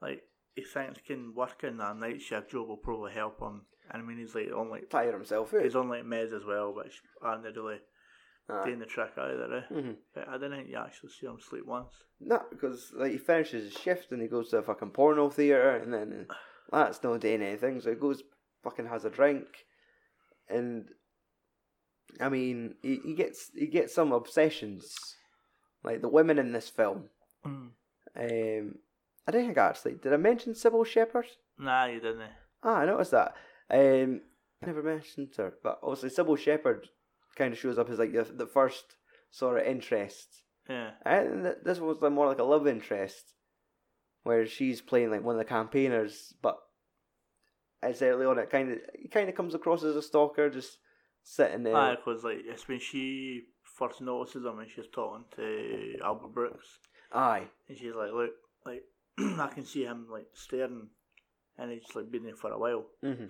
like 0.00 0.22
he 0.54 0.62
thinks 0.62 1.00
can 1.06 1.34
working 1.34 1.76
that 1.78 1.96
night 1.98 2.22
shift 2.22 2.50
job 2.50 2.68
will 2.68 2.76
probably 2.76 3.12
help 3.12 3.40
him. 3.40 3.62
And 3.90 4.02
I 4.02 4.06
mean 4.06 4.18
he's 4.18 4.34
like 4.34 4.50
on 4.54 4.70
like 4.70 4.88
Tire 4.90 5.12
himself 5.12 5.52
out. 5.54 5.62
he's 5.62 5.76
on 5.76 5.88
like 5.88 6.04
meds 6.04 6.32
as 6.32 6.44
well, 6.44 6.74
which 6.74 7.02
aren't 7.22 7.44
really 7.44 7.78
Aye. 8.48 8.64
doing 8.64 8.78
the 8.78 8.86
trick 8.86 9.12
either. 9.16 9.64
Eh? 9.70 9.74
Mhm. 9.74 9.96
But 10.14 10.28
I 10.28 10.32
didn't 10.34 10.52
think 10.56 10.68
you 10.70 10.76
actually 10.76 11.10
see 11.10 11.26
him 11.26 11.38
sleep 11.40 11.66
once. 11.66 11.92
No, 12.20 12.42
because 12.50 12.92
like 12.94 13.12
he 13.12 13.18
finishes 13.18 13.64
his 13.72 13.80
shift 13.82 14.10
and 14.12 14.22
he 14.22 14.28
goes 14.28 14.48
to 14.50 14.58
a 14.58 14.62
fucking 14.62 14.90
porno 14.90 15.28
theater 15.30 15.70
and 15.76 15.92
then 15.92 16.26
that's 16.72 17.02
not 17.02 17.20
doing 17.20 17.42
anything. 17.42 17.80
So 17.80 17.90
he 17.90 17.96
goes 17.96 18.22
fucking 18.64 18.86
has 18.86 19.04
a 19.04 19.10
drink, 19.10 19.65
and 20.48 20.88
I 22.20 22.28
mean 22.28 22.74
he, 22.82 23.00
he 23.04 23.14
gets 23.14 23.50
he 23.54 23.66
gets 23.66 23.94
some 23.94 24.12
obsessions, 24.12 24.94
like 25.84 26.00
the 26.02 26.08
women 26.08 26.38
in 26.38 26.52
this 26.52 26.68
film. 26.68 27.04
Mm. 27.46 27.70
Um, 28.18 28.74
I 29.28 29.30
don't 29.32 29.44
think 29.46 29.58
actually 29.58 29.94
did 29.94 30.12
I 30.12 30.16
mention 30.16 30.52
Cybill 30.54 30.86
Shepherd? 30.86 31.26
Nah, 31.58 31.86
you 31.86 32.00
didn't. 32.00 32.30
Ah, 32.62 32.76
I 32.78 32.86
noticed 32.86 33.10
that. 33.12 33.34
Um, 33.70 34.20
I 34.62 34.66
never 34.66 34.82
mentioned 34.82 35.28
her, 35.36 35.54
but 35.62 35.78
obviously 35.82 36.10
Cybill 36.10 36.38
Shepherd 36.38 36.88
kind 37.36 37.52
of 37.52 37.58
shows 37.58 37.78
up 37.78 37.90
as 37.90 37.98
like 37.98 38.12
the, 38.12 38.24
the 38.24 38.46
first 38.46 38.96
sort 39.30 39.58
of 39.60 39.66
interest 39.66 40.42
Yeah. 40.68 40.92
and 41.04 41.44
th- 41.44 41.56
this 41.64 41.78
was 41.78 41.98
like 42.00 42.12
more 42.12 42.26
like 42.26 42.38
a 42.38 42.44
love 42.44 42.66
interest, 42.66 43.34
where 44.22 44.46
she's 44.46 44.80
playing 44.80 45.10
like 45.10 45.22
one 45.22 45.34
of 45.34 45.38
the 45.38 45.44
campaigners, 45.44 46.32
but 46.40 46.56
it's 47.82 48.02
early 48.02 48.26
on. 48.26 48.38
It 48.38 48.50
kind 48.50 48.72
of 48.72 48.78
it 48.94 49.10
kind 49.10 49.28
of 49.28 49.34
comes 49.34 49.54
across 49.54 49.82
as 49.82 49.96
a 49.96 50.02
stalker, 50.02 50.50
just 50.50 50.78
sitting 51.22 51.62
there. 51.62 51.76
Aye, 51.76 51.96
because 51.96 52.24
like 52.24 52.38
it's 52.44 52.68
when 52.68 52.80
she 52.80 53.42
first 53.62 54.00
notices 54.00 54.44
him 54.44 54.58
and 54.58 54.70
she's 54.70 54.86
talking 54.92 55.24
to 55.36 55.96
Albert 56.02 56.32
Brooks, 56.32 56.78
Aye, 57.12 57.44
and 57.68 57.76
she's 57.78 57.94
like, 57.94 58.12
"Look, 58.12 58.32
like 58.64 58.82
I 59.18 59.48
can 59.52 59.64
see 59.64 59.84
him 59.84 60.06
like 60.10 60.26
staring, 60.34 60.88
and 61.58 61.70
he's 61.70 61.94
like 61.94 62.10
been 62.10 62.24
there 62.24 62.36
for 62.36 62.52
a 62.52 62.58
while." 62.58 62.86
mm-hmm. 63.04 63.26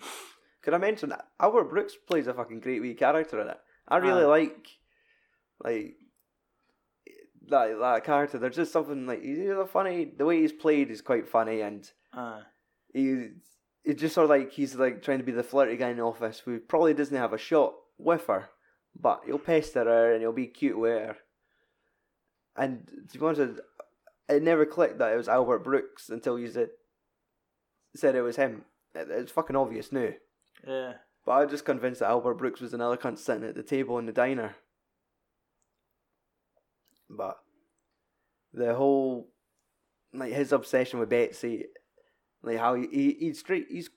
Could 0.63 0.75
I 0.75 0.79
mention 0.79 1.11
that 1.11 1.29
Albert 1.39 1.71
Brooks 1.71 1.95
plays 1.95 2.27
a 2.27 2.35
fucking 2.35 2.59
great 2.59 2.81
wee 2.83 2.95
character 2.95 3.41
in 3.41 3.49
it? 3.49 3.59
I 3.87 3.99
really 3.99 4.25
Aye. 4.25 4.27
like 4.27 4.67
like 5.63 5.95
that 7.49 7.79
that 7.79 8.05
character. 8.05 8.39
There's 8.39 8.57
just 8.57 8.73
something 8.73 9.07
like 9.07 9.23
he's 9.23 9.49
a 9.49 9.67
funny. 9.67 10.13
The 10.17 10.25
way 10.25 10.41
he's 10.41 10.53
played 10.53 10.91
is 10.91 11.03
quite 11.03 11.29
funny, 11.29 11.61
and 11.61 11.89
Aye. 12.13 12.43
he 12.93 13.29
it's 13.87 14.01
just 14.01 14.15
sort 14.15 14.25
of 14.25 14.31
like 14.31 14.53
he's 14.53 14.75
like 14.75 15.03
trying 15.03 15.19
to 15.19 15.25
be 15.25 15.33
the 15.33 15.43
flirty 15.43 15.77
guy 15.77 15.91
in 15.91 15.97
the 15.97 16.03
office 16.03 16.41
who 16.41 16.59
probably 16.59 16.93
doesn't 16.93 17.17
have 17.17 17.33
a 17.33 17.39
shot 17.39 17.73
with 17.99 18.27
her, 18.27 18.51
but 19.01 19.23
he'll 19.25 19.39
pester 19.39 19.85
her 19.85 20.13
and 20.13 20.21
he'll 20.21 20.33
be 20.33 20.47
cute 20.49 20.79
with 20.79 20.99
her. 21.01 21.17
And 22.57 22.89
to 23.13 23.19
be 23.19 23.25
honest, 23.25 23.61
it 24.29 24.43
never 24.43 24.67
clicked 24.67 24.99
that 24.99 25.13
it 25.13 25.17
was 25.17 25.29
Albert 25.29 25.61
Brooks 25.61 26.09
until 26.11 26.39
you 26.39 26.49
said 26.51 26.71
said 27.95 28.15
it 28.15 28.23
was 28.23 28.37
him. 28.37 28.65
It- 28.95 29.09
It's 29.11 29.33
fucking 29.33 29.57
obvious 29.57 29.93
now 29.93 30.11
Yeah. 30.67 30.95
But 31.25 31.33
I 31.33 31.43
was 31.43 31.51
just 31.51 31.65
convinced 31.65 32.01
that 32.01 32.09
Albert 32.11 32.35
Brooks 32.35 32.61
was 32.61 32.75
another 32.75 32.97
cunt 32.97 33.19
sitting 33.19 33.45
at 33.49 33.55
the 33.55 33.63
table 33.63 33.99
in 33.99 34.07
the 34.07 34.13
diner. 34.13 34.57
But 37.09 37.39
the 38.53 38.75
whole 38.75 39.29
like 40.13 40.33
his 40.33 40.53
obsession 40.53 40.99
with 40.99 41.09
Betsy, 41.11 41.67
like 42.47 42.59
how 42.59 42.75
he, 42.75 42.87
he 42.91 43.17
he's 43.21 43.41
straight 43.41 43.67
he's 43.69 43.91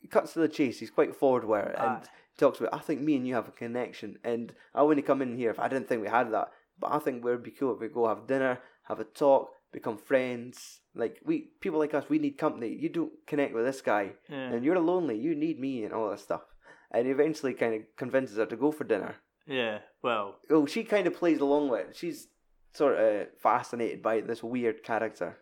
he 0.00 0.08
cuts 0.08 0.34
to 0.34 0.38
the 0.40 0.48
chase. 0.48 0.78
He's 0.78 0.90
quite 0.90 1.16
forward 1.16 1.44
with 1.44 1.66
it 1.66 1.74
and 1.78 2.02
talks 2.38 2.60
about. 2.60 2.74
I 2.74 2.78
think 2.78 3.00
me 3.00 3.16
and 3.16 3.26
you 3.26 3.34
have 3.34 3.48
a 3.48 3.52
connection, 3.52 4.18
and 4.22 4.52
I 4.74 4.82
wouldn't 4.82 5.06
come 5.06 5.22
in 5.22 5.36
here 5.36 5.50
if 5.50 5.58
I 5.58 5.68
didn't 5.68 5.88
think 5.88 6.02
we 6.02 6.08
had 6.08 6.30
that. 6.32 6.48
But 6.78 6.92
I 6.92 6.98
think 6.98 7.24
we'd 7.24 7.42
be 7.42 7.50
cool 7.52 7.74
if 7.74 7.80
we 7.80 7.88
go 7.88 8.08
have 8.08 8.26
dinner, 8.26 8.58
have 8.84 9.00
a 9.00 9.04
talk, 9.04 9.50
become 9.72 9.96
friends. 9.96 10.80
Like 10.94 11.20
we 11.24 11.48
people 11.60 11.78
like 11.78 11.94
us, 11.94 12.04
we 12.08 12.18
need 12.18 12.36
company. 12.38 12.68
You 12.68 12.88
don't 12.90 13.12
connect 13.26 13.54
with 13.54 13.64
this 13.64 13.80
guy, 13.80 14.12
Yeah. 14.28 14.50
and 14.52 14.64
you're 14.64 14.78
lonely. 14.78 15.18
You 15.18 15.34
need 15.34 15.58
me 15.58 15.84
and 15.84 15.92
all 15.94 16.10
that 16.10 16.20
stuff. 16.20 16.42
And 16.90 17.06
he 17.06 17.12
eventually 17.12 17.54
kind 17.54 17.74
of 17.74 17.80
convinces 17.96 18.36
her 18.36 18.46
to 18.46 18.56
go 18.56 18.70
for 18.72 18.84
dinner. 18.84 19.16
Yeah. 19.46 19.78
Well. 20.02 20.36
Oh, 20.50 20.66
she 20.66 20.84
kind 20.84 21.06
of 21.06 21.14
plays 21.14 21.40
along 21.40 21.68
with 21.70 21.80
it. 21.88 21.96
She's 21.96 22.28
sort 22.72 22.98
of 22.98 23.28
fascinated 23.40 24.02
by 24.02 24.20
this 24.20 24.42
weird 24.42 24.82
character. 24.82 25.38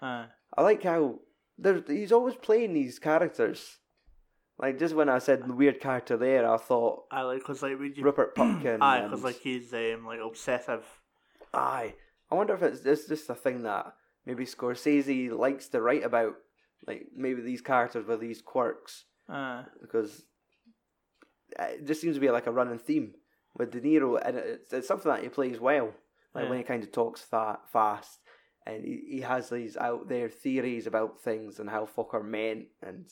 Uh, 0.00 0.26
I 0.56 0.62
like 0.62 0.82
how 0.82 1.18
there's 1.58 1.82
he's 1.88 2.12
always 2.12 2.34
playing 2.36 2.72
these 2.74 2.98
characters. 2.98 3.78
Like 4.58 4.78
just 4.78 4.94
when 4.94 5.08
I 5.10 5.18
said 5.18 5.46
the 5.46 5.52
weird 5.52 5.80
character 5.80 6.16
there, 6.16 6.50
I 6.50 6.56
thought 6.56 7.04
I 7.10 7.22
like 7.22 7.38
because 7.40 7.62
like 7.62 7.72
you. 7.72 8.02
Rupert 8.02 8.34
Pupkin. 8.36 8.78
Aye, 8.80 9.02
because 9.02 9.22
like 9.24 9.36
he's 9.40 9.72
um 9.74 10.06
like 10.06 10.20
obsessive. 10.20 10.84
Aye. 11.52 11.94
I 12.30 12.34
wonder 12.34 12.54
if 12.54 12.62
it's, 12.62 12.84
it's 12.84 13.06
just 13.06 13.30
a 13.30 13.34
thing 13.34 13.62
that 13.62 13.92
maybe 14.24 14.44
Scorsese 14.46 15.30
likes 15.36 15.68
to 15.68 15.80
write 15.80 16.04
about. 16.04 16.34
Like 16.86 17.06
maybe 17.14 17.40
these 17.42 17.60
characters 17.62 18.06
with 18.06 18.20
these 18.20 18.42
quirks. 18.42 19.04
Uh, 19.28 19.64
Because 19.80 20.22
it 21.58 21.86
just 21.86 22.00
seems 22.00 22.16
to 22.16 22.20
be 22.20 22.30
like 22.30 22.46
a 22.46 22.52
running 22.52 22.78
theme 22.78 23.14
with 23.56 23.70
De 23.72 23.80
Niro. 23.80 24.20
And 24.22 24.36
it's, 24.36 24.72
it's 24.72 24.88
something 24.88 25.10
that 25.10 25.22
he 25.22 25.28
plays 25.28 25.58
well. 25.60 25.92
Like 26.34 26.48
when 26.50 26.58
he 26.58 26.64
kind 26.64 26.82
of 26.82 26.92
talks 26.92 27.22
fa- 27.22 27.60
fast. 27.72 28.18
And 28.66 28.84
he, 28.84 29.02
he 29.08 29.20
has 29.20 29.48
these 29.48 29.76
out 29.76 30.08
there 30.08 30.28
theories 30.28 30.86
about 30.86 31.20
things 31.20 31.60
and 31.60 31.70
how 31.70 31.86
fuck 31.86 32.14
are 32.14 32.22
meant. 32.22 32.66
And, 32.82 33.06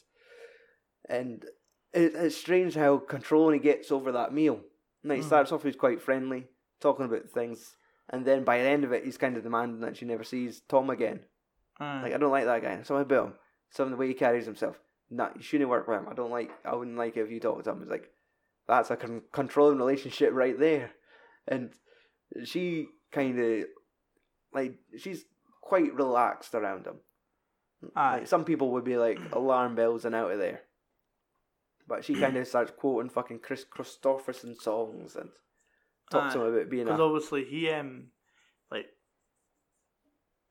and 1.08 1.44
it, 1.92 2.12
it's 2.14 2.36
strange 2.36 2.74
how 2.74 2.98
controlling 2.98 3.54
he 3.54 3.60
gets 3.60 3.92
over 3.92 4.12
that 4.12 4.32
meal. 4.34 4.60
Like, 5.04 5.18
he 5.18 5.22
Mm. 5.22 5.26
starts 5.26 5.52
off, 5.52 5.62
he's 5.62 5.76
quite 5.76 6.00
friendly, 6.02 6.48
talking 6.80 7.04
about 7.04 7.28
things. 7.30 7.76
And 8.10 8.24
then 8.24 8.42
by 8.44 8.58
the 8.58 8.68
end 8.68 8.84
of 8.84 8.92
it, 8.92 9.04
he's 9.04 9.16
kind 9.18 9.36
of 9.36 9.42
demanding 9.42 9.80
that 9.80 9.96
she 9.96 10.04
never 10.04 10.24
sees 10.24 10.60
Tom 10.68 10.90
again. 10.90 11.20
uh, 11.80 12.00
Like 12.02 12.12
I 12.14 12.18
don't 12.18 12.30
like 12.32 12.44
that 12.46 12.62
guy. 12.62 12.82
Something 12.82 13.02
about 13.02 13.26
him. 13.28 13.34
Some 13.70 13.84
of 13.86 13.90
the 13.92 13.96
way 13.96 14.08
he 14.08 14.14
carries 14.14 14.44
himself. 14.46 14.78
Nah, 15.10 15.30
you 15.36 15.42
shouldn't 15.42 15.70
work 15.70 15.86
with 15.88 15.98
him. 15.98 16.08
I 16.08 16.14
don't 16.14 16.30
like. 16.30 16.50
I 16.64 16.74
wouldn't 16.74 16.96
like 16.96 17.16
it 17.16 17.20
if 17.22 17.30
you 17.30 17.40
talked 17.40 17.64
to 17.64 17.70
him. 17.70 17.82
It's 17.82 17.90
like 17.90 18.10
that's 18.66 18.90
a 18.90 18.96
con- 18.96 19.22
controlling 19.32 19.78
relationship 19.78 20.30
right 20.32 20.58
there, 20.58 20.90
and 21.46 21.72
she 22.44 22.88
kind 23.12 23.38
of 23.38 23.64
like 24.52 24.76
she's 24.96 25.24
quite 25.64 25.94
relaxed 25.94 26.54
around 26.54 26.86
him. 26.86 26.96
aye. 27.96 28.18
Like 28.18 28.26
some 28.26 28.44
people 28.44 28.70
would 28.72 28.84
be 28.84 28.98
like 28.98 29.18
alarm 29.32 29.74
bells 29.74 30.04
and 30.04 30.14
out 30.14 30.30
of 30.30 30.38
there, 30.38 30.60
but 31.88 32.04
she 32.04 32.14
kind 32.14 32.36
of 32.36 32.46
starts 32.48 32.72
quoting 32.76 33.10
fucking 33.10 33.38
Kris 33.38 33.64
Kristofferson 33.64 34.60
songs 34.60 35.16
and 35.16 35.30
talks 36.10 36.34
to 36.34 36.42
him 36.42 36.52
about 36.52 36.70
being 36.70 36.84
Because 36.84 37.00
obviously 37.00 37.44
he 37.44 37.70
um 37.70 38.08
like 38.70 38.86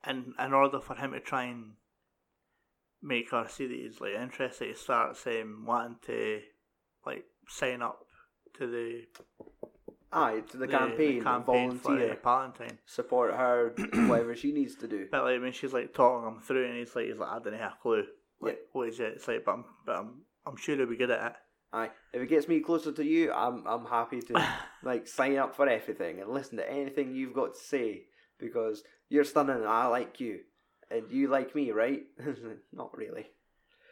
in 0.06 0.34
in 0.38 0.52
order 0.52 0.80
for 0.80 0.96
him 0.96 1.12
to 1.12 1.20
try 1.20 1.44
and 1.44 1.74
make 3.00 3.30
her 3.30 3.46
see 3.48 3.66
that 3.68 3.78
he's 3.78 4.00
like 4.00 4.14
interested, 4.14 4.68
he 4.68 4.74
starts 4.74 5.24
um 5.28 5.64
wanting 5.64 5.96
to 6.06 6.40
like 7.06 7.24
sign 7.48 7.82
up 7.82 8.04
to 8.58 8.66
the 8.66 9.04
aye 10.14 10.40
to 10.50 10.56
the, 10.56 10.68
campaign, 10.68 11.22
and 11.26 11.44
volunteer, 11.44 11.78
for 11.80 12.12
uh, 12.12 12.14
Palantine. 12.16 12.78
support 12.86 13.34
her, 13.34 13.74
whatever 14.08 14.34
she 14.36 14.52
needs 14.52 14.76
to 14.76 14.88
do. 14.88 15.06
But 15.10 15.24
like 15.24 15.40
when 15.40 15.52
she's 15.52 15.72
like 15.72 15.92
talking 15.92 16.26
him 16.28 16.40
through, 16.40 16.66
and 16.66 16.76
he's 16.78 16.94
like, 16.96 17.06
he's 17.06 17.18
like, 17.18 17.30
I 17.30 17.38
don't 17.40 17.54
have 17.58 17.72
a 17.72 17.82
clue. 17.82 18.04
Like, 18.40 18.54
Yeah. 18.54 18.58
what 18.72 18.88
is 18.88 19.00
it? 19.00 19.12
It's 19.16 19.28
like, 19.28 19.44
but 19.44 19.52
I'm, 19.52 19.64
but 19.84 19.96
I'm, 19.96 20.22
I'm 20.46 20.56
sure 20.56 20.76
he'll 20.76 20.86
be 20.86 20.96
good 20.96 21.10
at 21.10 21.32
it. 21.32 21.36
Aye, 21.72 21.90
if 22.12 22.22
it 22.22 22.28
gets 22.28 22.46
me 22.46 22.60
closer 22.60 22.92
to 22.92 23.04
you, 23.04 23.32
I'm 23.32 23.66
I'm 23.66 23.84
happy 23.86 24.20
to 24.22 24.48
like 24.84 25.08
sign 25.08 25.36
up 25.38 25.56
for 25.56 25.68
everything 25.68 26.20
and 26.20 26.30
listen 26.30 26.56
to 26.58 26.70
anything 26.70 27.14
you've 27.14 27.34
got 27.34 27.54
to 27.54 27.60
say 27.60 28.04
because 28.38 28.84
you're 29.08 29.24
stunning 29.24 29.56
and 29.56 29.66
I 29.66 29.86
like 29.88 30.20
you 30.20 30.40
and 30.90 31.10
you 31.10 31.26
like 31.28 31.54
me, 31.56 31.72
right? 31.72 32.02
Not 32.72 32.96
really. 32.96 33.26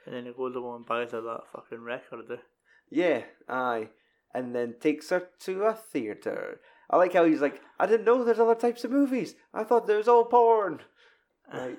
And 0.06 0.14
then 0.14 0.26
he 0.26 0.32
goes 0.32 0.54
over 0.56 0.76
and 0.76 0.86
buys 0.86 1.10
her 1.12 1.20
that 1.22 1.40
fucking 1.52 1.82
record. 1.82 2.24
eh? 2.30 2.36
Yeah, 2.90 3.22
aye, 3.48 3.88
and 4.34 4.54
then 4.54 4.74
takes 4.80 5.10
her 5.10 5.28
to 5.40 5.64
a 5.64 5.74
theater. 5.74 6.60
I 6.90 6.96
like 6.96 7.12
how 7.14 7.24
he's 7.24 7.40
like, 7.40 7.60
I 7.80 7.86
didn't 7.86 8.04
know 8.04 8.22
there's 8.24 8.38
other 8.38 8.54
types 8.54 8.84
of 8.84 8.90
movies. 8.90 9.34
I 9.54 9.64
thought 9.64 9.86
there 9.86 9.96
was 9.98 10.08
all 10.08 10.24
porn. 10.26 10.80
Right. 11.52 11.78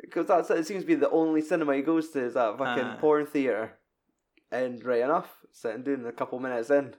Because 0.00 0.26
that's 0.26 0.50
it 0.50 0.66
seems 0.66 0.82
to 0.82 0.86
be 0.86 0.94
the 0.94 1.10
only 1.10 1.42
cinema 1.42 1.76
he 1.76 1.82
goes 1.82 2.08
to 2.10 2.24
is 2.24 2.34
that 2.34 2.56
fucking 2.58 2.84
Aye. 2.84 2.96
porn 3.00 3.26
theater. 3.26 3.78
And 4.50 4.82
right 4.84 5.02
enough, 5.02 5.28
sitting 5.52 5.82
down 5.82 6.06
a 6.06 6.12
couple 6.12 6.38
minutes 6.40 6.70
in, 6.70 6.94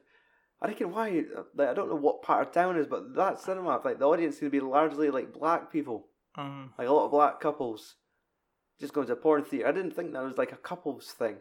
I 0.61 0.67
reckon 0.67 0.91
why 0.91 1.23
like 1.55 1.69
I 1.69 1.73
don't 1.73 1.89
know 1.89 1.95
what 1.95 2.21
part 2.21 2.47
of 2.47 2.53
town 2.53 2.77
is, 2.77 2.87
but 2.87 3.15
that 3.15 3.39
cinema 3.39 3.81
like 3.83 3.97
the 3.99 4.07
audience 4.07 4.35
seems 4.35 4.47
to 4.51 4.51
be 4.51 4.59
largely 4.59 5.09
like 5.09 5.33
black 5.33 5.71
people, 5.71 6.07
Mhm. 6.37 6.69
like 6.77 6.87
a 6.87 6.91
lot 6.93 7.05
of 7.05 7.11
black 7.11 7.39
couples, 7.39 7.95
just 8.79 8.93
going 8.93 9.07
to 9.07 9.13
a 9.13 9.15
porn 9.17 9.43
theater. 9.43 9.67
I 9.67 9.71
didn't 9.71 9.95
think 9.95 10.13
that 10.13 10.23
was 10.23 10.37
like 10.37 10.51
a 10.51 10.57
couples 10.57 11.11
thing. 11.11 11.37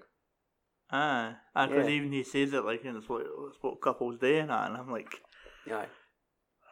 Ah, 0.92 1.38
and 1.54 1.70
because 1.70 1.86
Yeah. 1.88 1.94
even 1.94 2.12
he 2.12 2.24
says 2.24 2.52
it 2.52 2.64
like, 2.64 2.84
and 2.84 2.96
it's 2.96 3.08
what, 3.08 3.22
it's 3.22 3.62
what 3.62 3.80
couples 3.80 4.18
do 4.18 4.34
and 4.38 4.50
that, 4.50 4.68
and 4.70 4.76
I'm 4.76 4.90
like, 4.90 5.12
Yeah. 5.66 5.86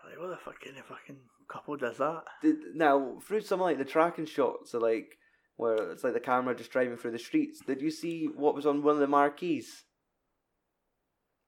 like 0.05 0.19
what 0.19 0.29
the 0.29 0.37
fuck 0.37 0.61
kind 0.61 0.77
of 0.77 0.85
fucking 0.87 1.21
couple 1.49 1.77
does 1.77 1.99
that? 1.99 2.25
Did 2.43 2.75
now 2.75 3.19
through 3.23 3.43
some 3.43 3.61
like 3.61 3.79
the 3.79 3.85
tracking 3.85 4.27
shots, 4.27 4.73
so 4.73 4.79
like 4.79 5.17
where 5.57 5.91
it's 5.91 6.05
like 6.05 6.15
the 6.15 6.21
camera 6.21 6.55
just 6.55 6.71
driving 6.73 6.97
through 6.97 7.13
the 7.13 7.19
streets. 7.19 7.61
Did 7.65 7.81
you 7.81 7.91
see 7.91 8.27
what 8.27 8.55
was 8.55 8.67
on 8.67 8.83
one 8.83 8.95
of 8.95 9.01
the 9.01 9.07
marquees? 9.09 9.85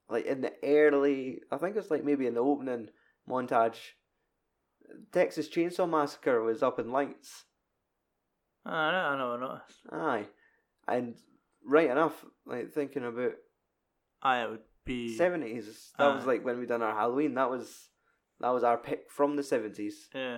Like 0.09 0.25
in 0.25 0.41
the 0.41 0.53
early, 0.63 1.41
I 1.51 1.57
think 1.57 1.75
it's 1.77 1.89
like 1.91 2.03
maybe 2.03 2.27
in 2.27 2.33
the 2.33 2.41
opening 2.41 2.89
montage. 3.29 3.91
Texas 5.13 5.47
Chainsaw 5.47 5.89
Massacre 5.89 6.41
was 6.41 6.61
up 6.61 6.77
in 6.79 6.91
lights. 6.91 7.45
Ah, 8.65 8.89
I 8.89 8.91
know, 8.91 8.97
I 9.07 9.17
know, 9.17 9.31
I 9.33 9.39
noticed. 9.39 9.79
Aye, 9.91 10.27
and 10.87 11.15
right 11.65 11.89
enough, 11.89 12.25
like 12.45 12.71
thinking 12.73 13.03
about 13.05 13.33
it 14.23 14.49
would 14.49 14.59
be 14.85 15.15
seventies. 15.17 15.91
That 15.97 16.15
was 16.15 16.25
like 16.25 16.43
when 16.45 16.59
we 16.59 16.65
done 16.65 16.81
our 16.81 16.93
Halloween. 16.95 17.33
That 17.35 17.49
was 17.49 17.89
that 18.39 18.49
was 18.49 18.63
our 18.63 18.77
pick 18.77 19.09
from 19.11 19.35
the 19.35 19.43
seventies. 19.43 20.09
Yeah, 20.13 20.37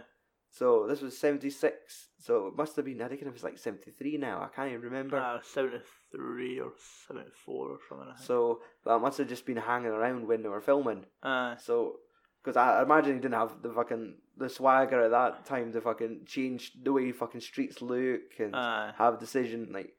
So 0.52 0.86
this 0.88 1.02
was 1.02 1.18
seventy 1.18 1.50
six. 1.50 2.10
So 2.20 2.48
it 2.48 2.56
must 2.58 2.76
have 2.76 2.86
been. 2.86 3.02
I 3.02 3.08
think 3.08 3.22
it 3.22 3.32
was 3.32 3.44
like 3.44 3.58
seventy 3.58 3.92
three 3.92 4.18
now. 4.18 4.42
I 4.42 4.54
can't 4.56 4.70
even 4.70 4.82
remember. 4.82 5.18
uh, 5.18 5.40
seventy 5.44 5.80
three 6.12 6.60
or 6.60 6.72
seventy 7.08 7.32
four 7.46 7.70
or 7.70 7.78
something. 7.90 8.08
I. 8.18 8.22
So 8.22 8.60
that 8.86 9.00
must 9.00 9.18
have 9.18 9.28
just 9.30 9.46
been 9.46 9.58
hanging 9.58 9.88
around 9.92 10.28
when 10.28 10.44
they 10.44 10.50
were 10.50 10.62
filming. 10.62 11.06
uh, 11.22 11.56
So, 11.58 11.98
because 12.44 12.58
I 12.58 12.80
I 12.80 12.84
imagine 12.84 13.16
he 13.16 13.20
didn't 13.22 13.36
have 13.36 13.62
the 13.62 13.72
fucking 13.74 14.16
the 14.36 14.50
swagger 14.50 15.02
at 15.02 15.12
that 15.12 15.46
time 15.46 15.72
to 15.74 15.82
fucking 15.82 16.24
change 16.26 16.72
the 16.84 16.92
way 16.92 17.12
fucking 17.12 17.42
streets 17.42 17.82
look 17.82 18.22
and 18.40 18.56
Aye. 18.56 18.94
have 18.98 19.20
decision 19.20 19.70
like 19.72 19.94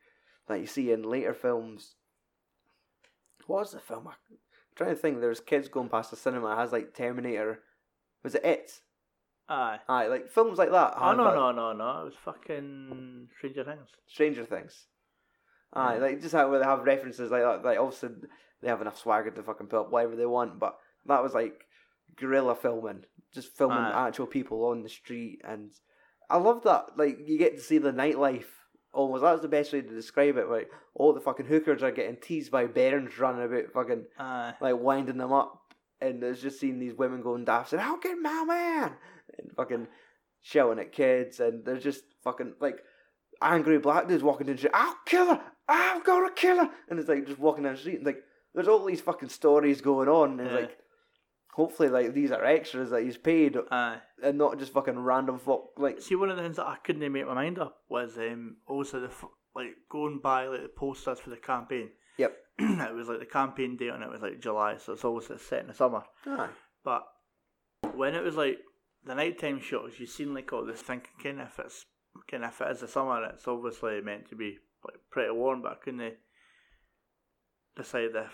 like 0.48 0.60
you 0.60 0.66
see 0.66 0.92
in 0.92 1.02
later 1.02 1.34
films. 1.34 1.94
What 3.46 3.60
was 3.60 3.72
the 3.72 3.80
film? 3.80 4.08
I'm 4.08 4.14
trying 4.76 4.90
to 4.90 4.96
think. 4.96 5.20
There's 5.20 5.40
kids 5.40 5.68
going 5.68 5.88
past 5.88 6.10
the 6.10 6.16
cinema. 6.16 6.52
It 6.52 6.56
has 6.56 6.72
like 6.72 6.94
Terminator. 6.94 7.60
Was 8.22 8.34
it 8.34 8.44
it? 8.44 8.80
aye. 9.48 9.78
Aye, 9.88 10.06
like 10.06 10.28
films 10.30 10.58
like 10.58 10.70
that. 10.70 10.94
Oh 10.96 11.12
no 11.12 11.24
that- 11.24 11.34
no 11.34 11.52
no 11.52 11.72
no! 11.72 12.00
It 12.02 12.04
was 12.06 12.14
fucking 12.24 13.28
Stranger 13.36 13.64
Things. 13.64 13.88
Stranger 14.06 14.44
Things. 14.46 14.86
Aye, 15.74 15.94
Yeah. 15.96 16.00
like 16.00 16.20
just 16.22 16.34
how 16.34 16.50
they 16.50 16.64
have 16.64 16.80
references 16.84 17.30
like 17.30 17.42
that. 17.42 17.64
Like 17.64 17.78
obviously 17.78 18.10
they 18.62 18.68
have 18.68 18.80
enough 18.80 18.98
swagger 18.98 19.30
to 19.30 19.42
fucking 19.42 19.66
put 19.66 19.80
up 19.80 19.90
whatever 19.90 20.16
they 20.16 20.24
want, 20.26 20.58
but 20.58 20.78
that 21.06 21.22
was 21.22 21.34
like 21.34 21.66
guerrilla 22.16 22.54
filming, 22.54 23.04
just 23.34 23.54
filming 23.56 23.76
Aye. 23.78 24.08
actual 24.08 24.26
people 24.26 24.64
on 24.66 24.82
the 24.82 24.88
street, 24.88 25.42
and 25.44 25.70
I 26.30 26.38
love 26.38 26.62
that. 26.64 26.96
Like 26.96 27.18
you 27.26 27.36
get 27.38 27.56
to 27.56 27.62
see 27.62 27.76
the 27.78 27.92
nightlife. 27.92 28.44
Almost 28.94 29.22
that's 29.22 29.42
the 29.42 29.48
best 29.48 29.72
way 29.72 29.80
to 29.82 29.88
describe 29.88 30.36
it. 30.36 30.48
Like 30.48 30.70
all 30.94 31.12
the 31.12 31.20
fucking 31.20 31.46
hookers 31.46 31.82
are 31.82 31.90
getting 31.90 32.16
teased 32.16 32.50
by 32.52 32.66
Barons 32.66 33.18
running 33.18 33.44
about, 33.44 33.72
fucking 33.72 34.04
Aye. 34.18 34.54
like 34.60 34.78
winding 34.78 35.18
them 35.18 35.32
up, 35.32 35.74
and 36.00 36.22
there's 36.22 36.40
just 36.40 36.60
seeing 36.60 36.78
these 36.78 36.94
women 36.94 37.20
going 37.22 37.44
daft, 37.44 37.70
saying 37.70 37.82
"How 37.82 37.96
can 37.98 38.22
my 38.22 38.44
man?" 38.46 38.92
and 39.38 39.50
fucking 39.56 39.88
shouting 40.42 40.78
at 40.78 40.92
kids, 40.92 41.40
and 41.40 41.64
they're 41.64 41.78
just 41.78 42.04
fucking 42.22 42.54
like 42.60 42.78
angry 43.42 43.78
black 43.78 44.06
dudes 44.06 44.22
walking 44.22 44.46
down 44.46 44.54
the 44.56 44.58
street. 44.60 44.70
I'll 44.74 44.96
kill 45.06 45.26
her. 45.26 45.40
I've 45.68 46.04
got 46.04 46.28
to 46.28 46.34
kill 46.34 46.58
her, 46.58 46.70
and 46.88 46.98
it's 47.00 47.08
like 47.08 47.26
just 47.26 47.38
walking 47.40 47.64
down 47.64 47.74
the 47.74 47.80
street, 47.80 47.96
and 47.96 48.06
like 48.06 48.22
there's 48.54 48.68
all 48.68 48.84
these 48.84 49.00
fucking 49.00 49.30
stories 49.30 49.80
going 49.80 50.08
on, 50.08 50.38
and 50.38 50.50
Yeah. 50.50 50.56
like 50.56 50.78
hopefully 51.54 51.88
like 51.88 52.12
these 52.14 52.30
are 52.32 52.44
extras 52.44 52.90
that 52.90 53.02
he's 53.02 53.16
paid, 53.16 53.56
Aye. 53.70 53.98
and 54.22 54.36
not 54.38 54.58
just 54.58 54.72
fucking 54.72 54.98
random 54.98 55.38
fuck 55.38 55.78
Like 55.78 56.00
See, 56.00 56.14
one 56.16 56.30
of 56.30 56.36
the 56.36 56.42
things 56.42 56.56
that 56.56 56.66
I 56.66 56.76
couldn't 56.84 57.12
make 57.12 57.26
my 57.26 57.34
mind 57.34 57.58
up 57.58 57.78
was 57.88 58.16
um, 58.18 58.56
also 58.66 59.00
the 59.00 59.06
f- 59.08 59.24
like 59.54 59.74
going 59.88 60.18
by 60.22 60.46
like 60.46 60.62
the 60.62 60.68
posters 60.68 61.20
for 61.20 61.30
the 61.30 61.36
campaign. 61.36 61.90
Yep. 62.18 62.36
it 62.60 62.94
was 62.94 63.08
like 63.08 63.18
the 63.18 63.26
campaign 63.26 63.76
date, 63.76 63.88
and 63.88 64.02
it 64.04 64.08
was 64.08 64.22
like 64.22 64.40
July, 64.40 64.76
so 64.76 64.92
it's 64.92 65.04
always 65.04 65.26
set 65.38 65.62
in 65.62 65.66
the 65.66 65.74
summer. 65.74 66.04
Aye. 66.26 66.48
But 66.84 67.02
when 67.94 68.14
it 68.14 68.22
was 68.22 68.36
like 68.36 68.58
the 69.04 69.14
nighttime 69.16 69.60
shots, 69.60 69.98
you 69.98 70.06
seen 70.06 70.32
like 70.34 70.52
all 70.52 70.64
this 70.64 70.80
thinking, 70.80 71.10
kind 71.20 71.40
of 71.40 71.48
if 71.48 71.58
it's 71.58 71.84
kind 72.30 72.44
of 72.44 72.50
if 72.50 72.60
it 72.60 72.70
is 72.70 72.80
the 72.80 72.86
summer, 72.88 73.24
it's 73.24 73.48
obviously 73.48 74.00
meant 74.00 74.28
to 74.28 74.36
be 74.36 74.58
like 74.84 74.96
pretty 75.10 75.32
warm. 75.32 75.62
But 75.62 75.72
I 75.72 75.74
couldn't 75.84 76.14
decide 77.76 78.10
if 78.14 78.32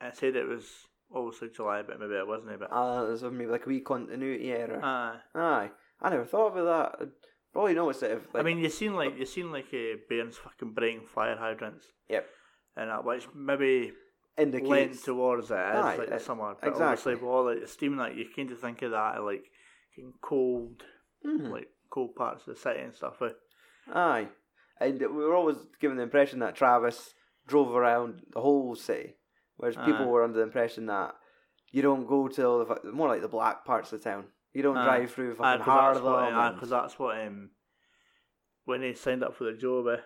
I 0.00 0.10
said 0.10 0.36
it 0.36 0.48
was 0.48 0.66
obviously 1.12 1.48
July, 1.50 1.82
but 1.82 1.98
maybe 2.00 2.14
it 2.14 2.26
wasn't. 2.26 2.58
But 2.58 2.70
Uh, 2.72 3.04
there's 3.06 3.22
maybe 3.22 3.46
like 3.46 3.66
a 3.66 3.68
wee 3.68 3.80
continuity 3.80 4.52
error. 4.52 4.80
uh, 4.82 5.18
Aye. 5.38 5.70
I 6.00 6.10
never 6.10 6.24
thought 6.24 6.56
about 6.56 6.98
that. 6.98 7.08
Probably 7.52 7.74
noticed 7.74 8.02
it 8.02 8.10
if, 8.12 8.34
like, 8.34 8.40
I 8.42 8.44
mean, 8.44 8.58
you 8.58 8.68
seen 8.68 8.94
like 8.94 9.16
you 9.16 9.26
seen 9.26 9.52
like 9.52 9.66
uh, 9.72 9.96
Bairns 10.10 10.36
fucking 10.36 10.72
breaking 10.72 11.06
fire 11.06 11.36
hydrants, 11.36 11.86
yep. 12.08 12.26
and 12.76 12.90
that 12.90 13.04
which 13.04 13.26
maybe 13.34 13.92
lent 14.36 14.54
Indicates. 14.54 15.02
towards 15.02 15.50
it 15.52 15.56
as 15.56 15.84
Aye, 15.84 15.96
like 15.96 16.08
the 16.10 16.18
summer. 16.18 16.56
But 16.60 16.68
exactly. 16.70 16.84
obviously, 16.86 17.14
with 17.14 17.22
all 17.22 17.44
like, 17.44 17.60
the 17.60 17.68
steam 17.68 17.96
that 17.96 18.16
you 18.16 18.26
kind 18.34 18.50
of 18.50 18.58
think 18.60 18.82
of 18.82 18.90
that 18.90 19.22
like 19.22 19.44
in 19.96 20.12
cold, 20.20 20.82
Mhm. 21.24 21.50
like 21.52 21.68
cold 21.90 22.16
parts 22.16 22.48
of 22.48 22.54
the 22.56 22.60
city 22.60 22.80
and 22.80 22.92
stuff. 22.92 23.22
eh? 23.22 23.28
Aye. 23.92 24.28
And 24.80 24.98
we 25.00 25.06
were 25.06 25.36
always 25.36 25.58
given 25.80 25.96
the 25.96 26.02
impression 26.02 26.40
that 26.40 26.56
Travis 26.56 27.14
drove 27.46 27.76
around 27.76 28.22
the 28.32 28.40
whole 28.40 28.74
city, 28.74 29.14
whereas 29.56 29.76
uh. 29.76 29.84
people 29.84 30.06
were 30.06 30.22
under 30.24 30.36
the 30.38 30.42
impression 30.44 30.86
that 30.86 31.14
you 31.72 31.82
don't 31.82 32.06
go 32.06 32.28
to 32.28 32.76
the, 32.82 32.92
more 32.92 33.08
like 33.08 33.22
the 33.22 33.28
black 33.28 33.64
parts 33.64 33.92
of 33.92 34.02
town. 34.02 34.24
You 34.52 34.62
don't 34.62 34.76
Aye. 34.76 34.84
drive 34.84 35.10
through 35.12 35.34
fucking 35.34 35.62
ah, 35.62 35.64
'cause 35.64 35.94
that's 35.94 36.04
what, 36.04 36.12
Harlem. 36.20 36.34
aye, 36.36 36.48
and- 36.48 36.60
'cause 36.60 36.70
that's 36.70 36.98
what 36.98 37.20
um, 37.26 37.50
when 38.64 38.82
he 38.82 38.94
signed 38.94 39.24
up 39.24 39.34
for 39.34 39.44
the 39.44 39.52
job, 39.54 39.86
eh, 39.88 39.96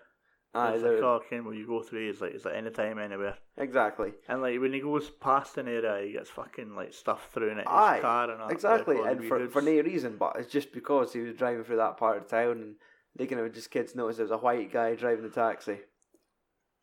Aye, 0.55 0.72
it's 0.72 0.82
there- 0.82 0.94
like, 0.94 1.03
oh, 1.03 1.20
Ken, 1.28 1.44
will 1.44 1.53
you 1.55 1.66
go 1.66 1.82
through? 1.82 2.09
It's 2.09 2.20
like 2.22 2.32
it's 2.32 2.46
like 2.46 2.55
anytime, 2.55 2.99
anywhere. 2.99 3.36
exactly. 3.59 4.14
And 4.28 4.40
like 4.40 4.59
when 4.61 4.72
he 4.72 4.80
goes 4.80 5.11
past 5.11 5.59
an 5.59 5.68
area, 5.68 6.07
he 6.07 6.12
gets 6.12 6.30
fucking 6.30 6.74
like 6.74 6.94
stuff 6.94 7.30
thrown 7.32 7.59
at 7.59 7.66
his 7.66 7.66
Aye, 7.68 7.99
car 8.01 8.30
and 8.30 8.40
that. 8.40 8.51
Exactly, 8.51 8.96
like, 8.96 9.12
and 9.18 9.24
for, 9.26 9.38
goods. 9.38 9.53
for 9.53 9.61
no 9.62 9.72
reason, 9.82 10.16
but 10.16 10.36
it's 10.38 10.51
just 10.51 10.72
because 10.72 11.12
he 11.12 11.20
was 11.20 11.34
driving 11.36 11.64
through 11.64 11.76
that 11.76 11.99
part 11.99 12.16
of 12.16 12.26
town 12.28 12.53
and 12.53 12.76
they 13.16 13.26
kind 13.26 13.42
of 13.42 13.53
just 13.53 13.70
kids 13.70 13.94
noticed 13.94 14.16
there 14.16 14.24
was 14.24 14.30
a 14.32 14.38
white 14.38 14.72
guy 14.72 14.94
driving 14.94 15.24
the 15.24 15.30
taxi. 15.30 15.80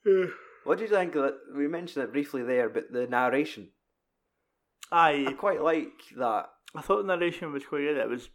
Yeah. 0.06 0.26
What 0.66 0.78
do 0.78 0.84
you 0.84 0.90
think 0.90 1.16
of 1.16 1.24
that? 1.24 1.36
We 1.56 1.68
mentioned 1.68 2.04
it 2.04 2.12
briefly 2.12 2.44
there, 2.44 2.70
but 2.70 2.92
the 2.92 3.08
narration. 3.08 3.70
I 4.92 5.26
Aye, 5.30 5.34
quite 5.34 5.62
like 5.62 5.94
that. 6.18 6.48
I 6.76 6.82
thought 6.82 7.06
the 7.06 7.16
narration 7.16 7.52
was 7.54 7.64
quite 7.66 7.80
good. 7.82 7.98
It 7.98 8.10
was 8.10 8.30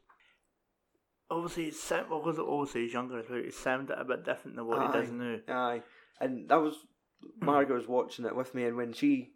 obviously 1.31 1.66
it 1.66 1.74
sound 1.74 2.09
well 2.11 2.20
because 2.20 2.39
obviously 2.39 2.83
he's 2.85 2.93
younger 2.93 3.18
as 3.18 3.28
well. 3.28 3.39
It 3.41 3.55
sounded 3.55 3.99
a 3.99 4.05
bit 4.05 4.24
different 4.24 4.57
than 4.57 4.66
what 4.66 4.81
he 4.87 4.93
does 5.01 5.11
now. 5.12 5.37
Aye, 5.49 5.83
and 6.20 6.49
that 6.49 6.61
was 6.61 6.74
Margaret 7.41 7.76
was 7.76 7.89
watching 7.89 8.24
it 8.24 8.35
with 8.35 8.55
me, 8.55 8.64
and 8.64 8.76
when 8.76 8.93
she, 8.93 9.31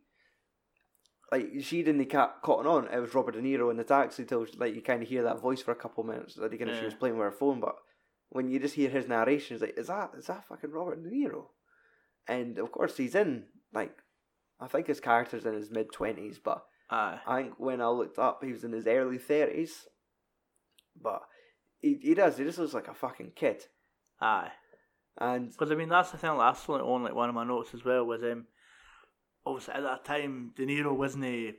like, 1.33 1.51
she 1.61 1.83
didn't 1.83 2.07
ca- 2.07 2.35
cotton 2.43 2.67
on. 2.67 2.89
It 2.89 2.99
was 3.01 3.15
Robert 3.15 3.33
De 3.33 3.41
Niro 3.43 3.71
in 3.71 3.77
the 3.77 3.85
taxi 3.85 4.25
till 4.25 4.47
like 4.57 4.75
you 4.75 4.83
kind 4.83 5.03
of 5.03 5.09
hear 5.09 5.23
that 5.25 5.41
voice 5.41 5.63
for 5.63 5.73
a 5.73 5.77
couple 5.77 6.03
of 6.03 6.09
minutes. 6.11 6.39
I 6.43 6.49
think 6.49 6.63
she 6.63 6.69
Yeah. 6.69 6.85
was 6.85 6.95
playing 6.95 7.17
with 7.19 7.25
her 7.27 7.33
phone, 7.33 7.61
but 7.61 7.75
when 8.31 8.49
you 8.49 8.59
just 8.59 8.75
hear 8.75 8.89
his 8.91 9.07
narration, 9.09 9.55
it's 9.55 9.63
like, 9.63 9.79
is 9.79 9.89
that 9.89 10.11
is 10.17 10.27
that 10.27 10.47
fucking 10.47 10.71
Robert 10.71 11.03
De 11.03 11.11
Niro? 11.11 11.47
And 12.29 12.59
of 12.59 12.73
course, 12.73 12.97
he's 12.97 13.15
in 13.15 13.45
like, 13.73 13.97
I 14.61 14.67
think 14.67 14.87
his 14.87 15.01
character's 15.01 15.45
in 15.47 15.55
his 15.55 15.71
mid 15.71 15.93
twenties, 15.93 16.39
but 16.39 16.65
Aye, 16.91 17.19
I 17.27 17.43
think 17.43 17.55
when 17.59 17.81
I 17.81 17.89
looked 17.89 18.19
up, 18.19 18.43
he 18.45 18.53
was 18.53 18.65
in 18.65 18.73
his 18.73 18.87
early 18.87 19.19
thirties. 19.19 19.87
But 21.01 21.23
he 21.81 21.99
he 22.01 22.15
does. 22.15 22.37
He 22.39 22.45
just 22.45 22.59
looks 22.59 22.75
like 22.75 22.89
a 22.89 22.95
fucking 22.95 23.33
kid, 23.35 23.65
aye. 24.21 24.53
and 25.19 25.51
Because 25.51 25.71
I 25.73 25.75
mean 25.75 25.89
that's 25.89 26.13
the 26.13 26.19
thing. 26.19 26.37
That's 26.39 26.69
like 26.69 26.83
on 26.83 27.03
like 27.03 27.15
one 27.15 27.29
of 27.29 27.35
my 27.35 27.45
notes 27.45 27.75
as 27.75 27.85
well 27.85 28.05
was 28.05 28.23
um 28.23 28.47
obviously 29.45 29.75
at 29.75 29.83
that 29.83 30.05
time 30.05 30.53
De 30.57 30.65
Niro 30.67 30.97
wasn't 30.97 31.25
eh, 31.25 31.53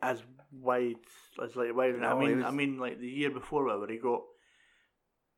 as 0.00 0.22
wide 0.52 0.96
as 1.42 1.56
like 1.56 1.74
wide. 1.74 1.98
No, 1.98 2.08
I 2.08 2.18
mean 2.20 2.36
was- 2.38 2.46
I 2.46 2.50
mean 2.52 2.78
like 2.78 3.00
the 3.00 3.08
year 3.08 3.30
before 3.30 3.64
where 3.64 3.88
he 3.88 3.98
got 3.98 4.22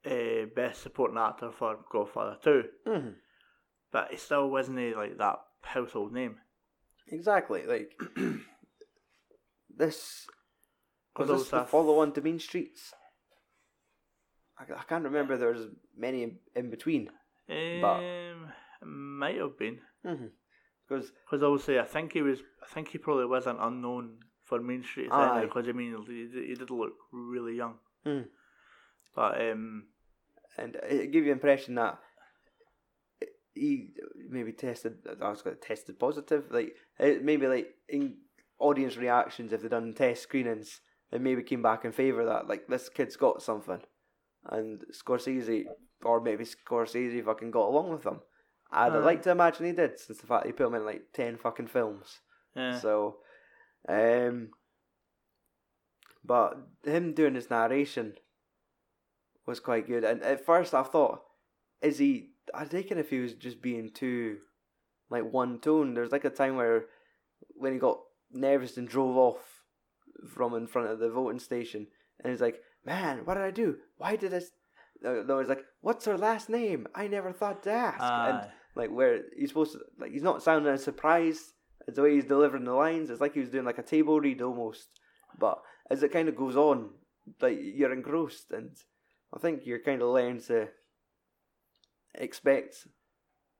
uh, 0.06 0.46
best 0.54 0.82
supporting 0.82 1.18
actor 1.18 1.50
for 1.50 1.78
Godfather 1.90 2.36
Two, 2.42 2.64
mhm. 2.86 3.14
But 3.92 4.12
it 4.12 4.20
still 4.20 4.50
wasn't 4.50 4.78
eh, 4.78 4.92
like 4.96 5.18
that 5.18 5.38
household 5.62 6.12
name. 6.12 6.36
Exactly. 7.08 7.64
Like 7.66 7.92
this 9.76 10.26
was 11.16 11.28
this 11.28 11.50
the 11.50 11.64
follow 11.64 12.00
on 12.00 12.12
to 12.12 12.20
Mean 12.20 12.38
Streets. 12.38 12.92
I, 14.58 14.64
I 14.72 14.82
can't 14.88 15.04
remember. 15.04 15.36
There 15.36 15.52
was 15.52 15.66
many 15.96 16.22
in, 16.22 16.36
in 16.54 16.70
between 16.70 17.10
Um, 18.00 18.52
might 18.82 19.38
have 19.38 19.58
been 19.58 19.80
because 20.88 21.10
because 21.24 21.42
obviously 21.42 21.78
I 21.78 21.84
think 21.84 22.12
he 22.12 22.22
was. 22.22 22.40
I 22.62 22.66
think 22.72 22.88
he 22.88 22.98
probably 22.98 23.26
was 23.26 23.46
an 23.46 23.56
unknown 23.58 24.18
for 24.44 24.60
Main 24.60 24.82
Street 24.82 25.08
Aye. 25.10 25.42
because 25.42 25.68
I 25.68 25.72
mean 25.72 25.96
he, 26.06 26.28
he 26.48 26.54
did 26.54 26.70
look 26.70 26.92
really 27.12 27.56
young. 27.56 27.74
Mm. 28.06 28.26
But 29.14 29.40
um, 29.40 29.84
and 30.56 30.76
it 30.76 31.12
gave 31.12 31.22
you 31.22 31.24
the 31.24 31.30
impression 31.30 31.74
that 31.76 31.98
he 33.58 33.88
maybe 34.28 34.52
tested. 34.52 34.98
I 35.20 35.30
was 35.30 35.42
going 35.42 35.56
to 35.56 35.62
tested 35.62 35.98
positive. 35.98 36.44
Like 36.50 36.74
it 36.98 37.24
maybe 37.24 37.46
like 37.46 37.68
in 37.88 38.16
audience 38.58 38.96
reactions 38.96 39.52
if 39.52 39.62
they 39.62 39.68
done 39.68 39.94
test 39.94 40.22
screenings, 40.22 40.80
it 41.12 41.20
maybe 41.20 41.42
came 41.42 41.62
back 41.62 41.84
in 41.84 41.92
favour 41.92 42.24
that 42.24 42.48
like 42.48 42.66
this 42.68 42.88
kid's 42.88 43.16
got 43.16 43.42
something, 43.42 43.80
and 44.50 44.82
Scorsese 44.92 45.64
or 46.02 46.20
maybe 46.20 46.44
Scorsese 46.44 47.24
fucking 47.24 47.50
got 47.50 47.68
along 47.68 47.90
with 47.90 48.02
them. 48.02 48.20
I'd 48.70 48.92
Aye. 48.92 48.98
like 48.98 49.22
to 49.22 49.30
imagine 49.30 49.66
he 49.66 49.72
did, 49.72 49.98
since 49.98 50.18
the 50.18 50.26
fact 50.26 50.46
he 50.46 50.52
put 50.52 50.66
him 50.66 50.74
in 50.74 50.84
like 50.84 51.12
ten 51.12 51.36
fucking 51.36 51.68
films. 51.68 52.20
yeah. 52.54 52.78
So, 52.78 53.16
um, 53.88 54.50
but 56.24 56.58
him 56.84 57.14
doing 57.14 57.34
his 57.34 57.50
narration 57.50 58.14
was 59.46 59.60
quite 59.60 59.86
good. 59.86 60.04
And 60.04 60.22
at 60.22 60.44
first, 60.44 60.74
I 60.74 60.82
thought, 60.82 61.22
is 61.80 61.98
he? 61.98 62.32
I 62.54 62.64
taken 62.64 62.98
if 62.98 63.10
he 63.10 63.20
was 63.20 63.34
just 63.34 63.62
being 63.62 63.90
too, 63.90 64.38
like 65.10 65.32
one 65.32 65.60
tone. 65.60 65.94
There's 65.94 66.12
like 66.12 66.24
a 66.24 66.30
time 66.30 66.56
where, 66.56 66.86
when 67.54 67.72
he 67.72 67.78
got 67.78 68.00
nervous 68.32 68.76
and 68.76 68.88
drove 68.88 69.16
off 69.16 69.62
from 70.34 70.54
in 70.54 70.66
front 70.66 70.90
of 70.90 70.98
the 70.98 71.10
voting 71.10 71.38
station, 71.38 71.86
and 72.20 72.30
he's 72.30 72.40
like, 72.40 72.60
"Man, 72.84 73.24
what 73.24 73.34
did 73.34 73.44
I 73.44 73.50
do? 73.50 73.76
Why 73.96 74.16
did 74.16 74.34
I?" 74.34 74.40
No, 75.00 75.22
no, 75.22 75.38
he's 75.38 75.48
like, 75.48 75.64
"What's 75.80 76.06
her 76.06 76.18
last 76.18 76.48
name? 76.48 76.86
I 76.94 77.06
never 77.06 77.32
thought 77.32 77.62
to 77.64 77.70
ask." 77.70 77.98
Ah. 78.00 78.28
and 78.28 78.50
like 78.74 78.90
where 78.90 79.22
he's 79.36 79.50
supposed 79.50 79.72
to 79.72 79.80
like 79.98 80.12
he's 80.12 80.22
not 80.22 80.42
sounding 80.42 80.72
as 80.72 80.84
surprised 80.84 81.52
as 81.86 81.94
the 81.94 82.02
way 82.02 82.14
he's 82.14 82.24
delivering 82.24 82.64
the 82.64 82.72
lines. 82.72 83.10
It's 83.10 83.20
like 83.20 83.34
he 83.34 83.40
was 83.40 83.50
doing 83.50 83.64
like 83.64 83.78
a 83.78 83.82
table 83.82 84.20
read 84.20 84.42
almost. 84.42 84.88
But 85.38 85.60
as 85.90 86.02
it 86.02 86.12
kind 86.12 86.28
of 86.28 86.36
goes 86.36 86.56
on, 86.56 86.90
like 87.40 87.58
you're 87.60 87.92
engrossed, 87.92 88.50
and 88.52 88.70
I 89.34 89.38
think 89.38 89.66
you're 89.66 89.80
kind 89.80 90.02
of 90.02 90.08
learning 90.08 90.42
to 90.42 90.68
expect 92.14 92.86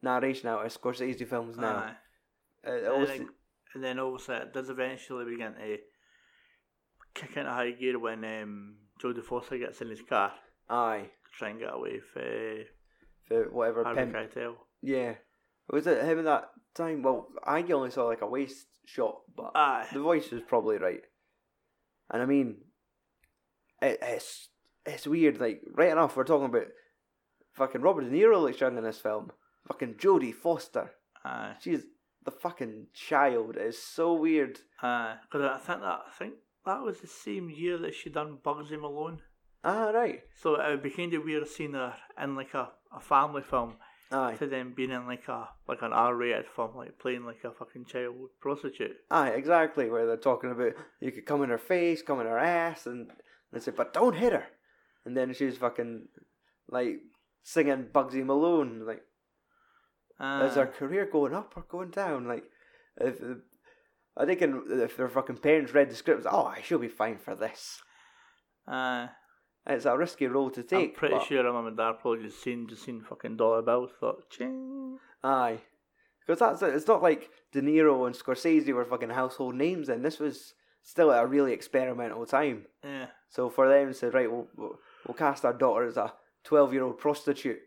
narration 0.03 0.49
out 0.49 0.65
of 0.65 0.73
Scorsese 0.81 1.27
films 1.27 1.57
now. 1.57 1.95
Uh, 2.67 2.71
And, 2.71 2.87
always- 2.87 3.09
then, 3.09 3.29
and 3.75 3.85
then 3.85 3.99
obviously 3.99 4.37
it 4.37 4.53
does 4.53 4.69
eventually 4.71 5.25
begin 5.25 5.55
to 5.55 5.79
kick 7.15 7.37
into 7.37 7.51
high 7.51 7.71
gear 7.73 7.99
when 7.99 8.25
um, 8.25 8.77
Jodie 9.03 9.23
Foster 9.25 9.59
gets 9.59 9.81
in 9.81 9.89
his 9.91 10.03
car 10.03 10.33
aye, 10.69 11.05
to 11.25 11.39
try 11.39 11.49
and 11.51 11.59
get 11.61 11.73
away 11.75 12.01
from 12.13 12.65
for 13.27 13.45
whatever 13.51 13.85
Harvey 13.85 14.01
pimp. 14.01 14.15
Keitel. 14.15 14.55
Yeah, 14.83 15.15
was 15.71 15.87
it 15.87 16.05
him 16.05 16.19
at 16.21 16.25
that 16.25 16.51
time? 16.75 17.03
Well, 17.03 17.29
I 17.45 17.63
only 17.73 17.91
saw 17.91 18.05
like 18.07 18.23
a 18.23 18.27
waist 18.27 18.67
shot, 18.87 19.21
but 19.37 19.53
Aye. 19.55 19.87
the 19.93 20.01
voice 20.01 20.33
is 20.33 20.41
probably 20.47 20.79
right. 20.79 21.03
And 22.11 22.23
I 22.23 22.27
mean, 22.27 22.59
it, 23.83 23.99
it's 24.01 24.49
it's 24.87 25.07
weird. 25.07 25.41
Like 25.41 25.61
right 25.75 25.91
enough, 25.93 26.17
we're 26.17 26.25
talking 26.25 26.47
about 26.47 26.69
fucking 27.59 27.81
Robert 27.83 28.03
De 28.03 28.11
Niro 28.11 28.41
looks 28.41 28.61
young 28.61 28.79
in 28.79 28.85
this 28.85 28.99
film. 29.01 29.31
Fucking 29.67 29.95
Jodie 29.95 30.35
Foster, 30.35 30.93
Aye. 31.25 31.55
she's 31.61 31.83
the 32.25 32.31
fucking 32.31 32.87
child. 32.95 33.57
It's 33.59 33.79
so 33.83 34.15
weird. 34.15 34.61
Aye. 34.83 35.17
Because 35.23 35.43
I 35.51 35.59
think 35.59 35.81
that 35.81 36.01
I 36.07 36.11
think 36.19 36.35
that 36.65 36.81
was 36.83 37.01
the 37.01 37.07
same 37.07 37.51
year 37.51 37.77
that 37.79 37.95
she 37.95 38.09
done 38.11 38.39
Bugsy 38.43 38.81
Malone. 38.81 39.21
Ah, 39.65 39.91
right. 39.91 40.23
So 40.41 40.55
it 40.55 40.71
would 40.71 40.83
be 40.83 40.91
kind 40.91 41.13
of 41.15 41.25
weird 41.25 41.47
seeing 41.49 41.73
her 41.75 41.95
in 42.23 42.37
like 42.37 42.55
a, 42.55 42.71
a 42.97 43.01
family 43.01 43.43
film 43.43 43.75
Aye, 44.11 44.37
to 44.39 44.47
then 44.47 44.73
being 44.75 44.91
in 44.91 45.07
like 45.07 45.29
a 45.29 45.49
like 45.67 45.83
an 45.83 45.93
R 45.93 46.15
rated 46.15 46.47
film, 46.55 46.77
like 46.77 46.99
playing 46.99 47.25
like 47.25 47.45
a 47.45 47.51
fucking 47.53 47.85
child 47.87 48.15
prostitute. 48.41 48.97
aye, 49.11 49.31
exactly. 49.31 49.91
Where 49.91 50.07
they're 50.07 50.17
talking 50.17 50.51
about 50.53 50.73
you 51.01 51.13
could 51.13 51.27
come 51.27 51.43
in 51.43 51.51
her 51.51 51.59
face, 51.59 52.01
come 52.03 52.21
in 52.21 52.27
her 52.27 52.39
ass, 52.39 52.87
and 52.87 53.11
they 53.53 53.61
say, 53.61 53.73
but 53.77 53.93
don't 53.93 54.17
hit 54.17 54.33
her. 54.33 54.47
And 55.05 55.17
then 55.17 55.35
she's 55.35 55.57
fucking 55.59 56.09
like 56.71 57.01
singing 57.49 57.87
Bugsy 57.93 58.25
Malone, 58.25 58.85
like. 58.87 59.03
Is 60.21 60.21
Aye. 60.21 60.51
their 60.55 60.69
ah. 60.69 60.79
career 60.79 61.09
going 61.11 61.33
up 61.33 61.53
or 61.57 61.63
going 61.63 61.91
down? 61.91 62.27
Like, 62.27 62.45
if 63.01 63.21
I 64.17 64.27
think 64.27 64.43
in, 64.43 64.63
if 64.69 64.97
their 64.97 65.09
fucking 65.09 65.37
parents 65.37 65.73
read 65.73 65.91
the 65.91 65.95
script, 65.95 66.27
oh, 66.29 66.47
I 66.47 66.61
should 66.61 66.81
be 66.81 66.89
fine 66.89 67.19
for 67.19 67.37
this. 67.37 67.81
Ah. 68.67 69.13
Aye. 69.67 69.75
It's 69.75 69.85
a 69.85 69.97
risky 69.97 70.27
role 70.27 70.51
to 70.51 70.63
take. 70.63 70.91
I'm 70.91 70.95
pretty 70.95 71.25
sure 71.27 71.53
mum 71.53 71.67
and 71.67 71.77
dad 71.77 71.97
probably 72.01 72.25
just 72.25 72.43
seen 72.43 72.67
just 72.69 72.85
seen 72.85 73.03
fucking 73.03 73.37
dollar 73.37 73.61
bills, 73.61 73.91
thought, 74.01 74.31
ching. 74.31 74.99
Aye, 75.23 75.59
Because 76.27 76.41
that's 76.41 76.63
it. 76.63 76.75
It's 76.75 76.87
not 76.87 77.03
like 77.03 77.31
De 77.53 77.61
Niro 77.61 78.07
and 78.07 78.17
Scorsese 78.17 78.73
were 78.73 78.85
fucking 78.87 79.11
household 79.11 79.57
names, 79.57 79.91
and 79.91 80.03
this 80.03 80.19
was 80.19 80.55
still 80.83 81.13
at 81.13 81.23
a 81.23 81.27
really 81.27 81.53
experimental 81.53 82.25
time. 82.25 82.65
Yeah. 82.83 83.09
So 83.29 83.51
for 83.51 83.69
them 83.69 83.93
to 83.93 84.11
right, 84.11 84.31
we'll, 84.31 84.49
we'll, 84.57 84.79
we'll 85.07 85.15
cast 85.15 85.45
our 85.45 85.53
daughter 85.53 85.87
as 85.87 85.99
a 85.99 86.15
12 86.49 86.73
year 86.73 86.83
old 86.83 86.97
prostitute 86.97 87.61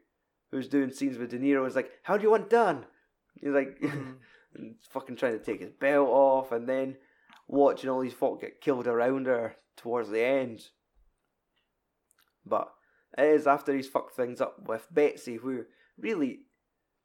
who's 0.49 0.67
doing 0.67 0.89
scenes 0.89 1.19
with 1.19 1.29
De 1.29 1.37
Niro. 1.37 1.67
is 1.67 1.75
like, 1.75 1.91
how 2.01 2.17
do 2.17 2.23
you 2.23 2.31
want 2.31 2.49
done? 2.49 2.87
He's 3.39 3.51
like, 3.51 3.77
and 4.55 4.75
fucking 4.89 5.17
trying 5.17 5.37
to 5.37 5.45
take 5.45 5.61
his 5.61 5.69
belt 5.69 6.09
off, 6.09 6.51
and 6.51 6.67
then 6.67 6.97
watching 7.47 7.91
all 7.91 8.01
these 8.01 8.13
folk 8.13 8.41
get 8.41 8.59
killed 8.59 8.87
around 8.87 9.27
her 9.27 9.55
towards 9.77 10.09
the 10.09 10.23
end. 10.23 10.63
But 12.43 12.71
it 13.15 13.25
is 13.25 13.45
after 13.45 13.71
he's 13.71 13.87
fucked 13.87 14.15
things 14.15 14.41
up 14.41 14.67
with 14.67 14.87
Betsy, 14.89 15.35
who 15.35 15.65
really, 15.99 16.39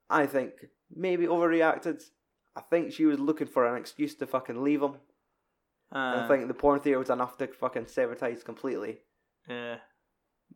I 0.08 0.24
think, 0.24 0.52
maybe 0.90 1.26
overreacted. 1.26 2.02
I 2.56 2.62
think 2.62 2.90
she 2.90 3.04
was 3.04 3.20
looking 3.20 3.48
for 3.48 3.66
an 3.66 3.78
excuse 3.78 4.14
to 4.14 4.26
fucking 4.26 4.64
leave 4.64 4.80
him. 4.80 4.94
Uh, 5.94 6.22
I 6.24 6.26
think 6.26 6.48
the 6.48 6.54
porn 6.54 6.80
theater 6.80 6.98
was 6.98 7.10
enough 7.10 7.36
to 7.36 7.48
fucking 7.48 7.88
sever 7.88 8.14
ties 8.14 8.42
completely. 8.42 9.00
Yeah. 9.46 9.76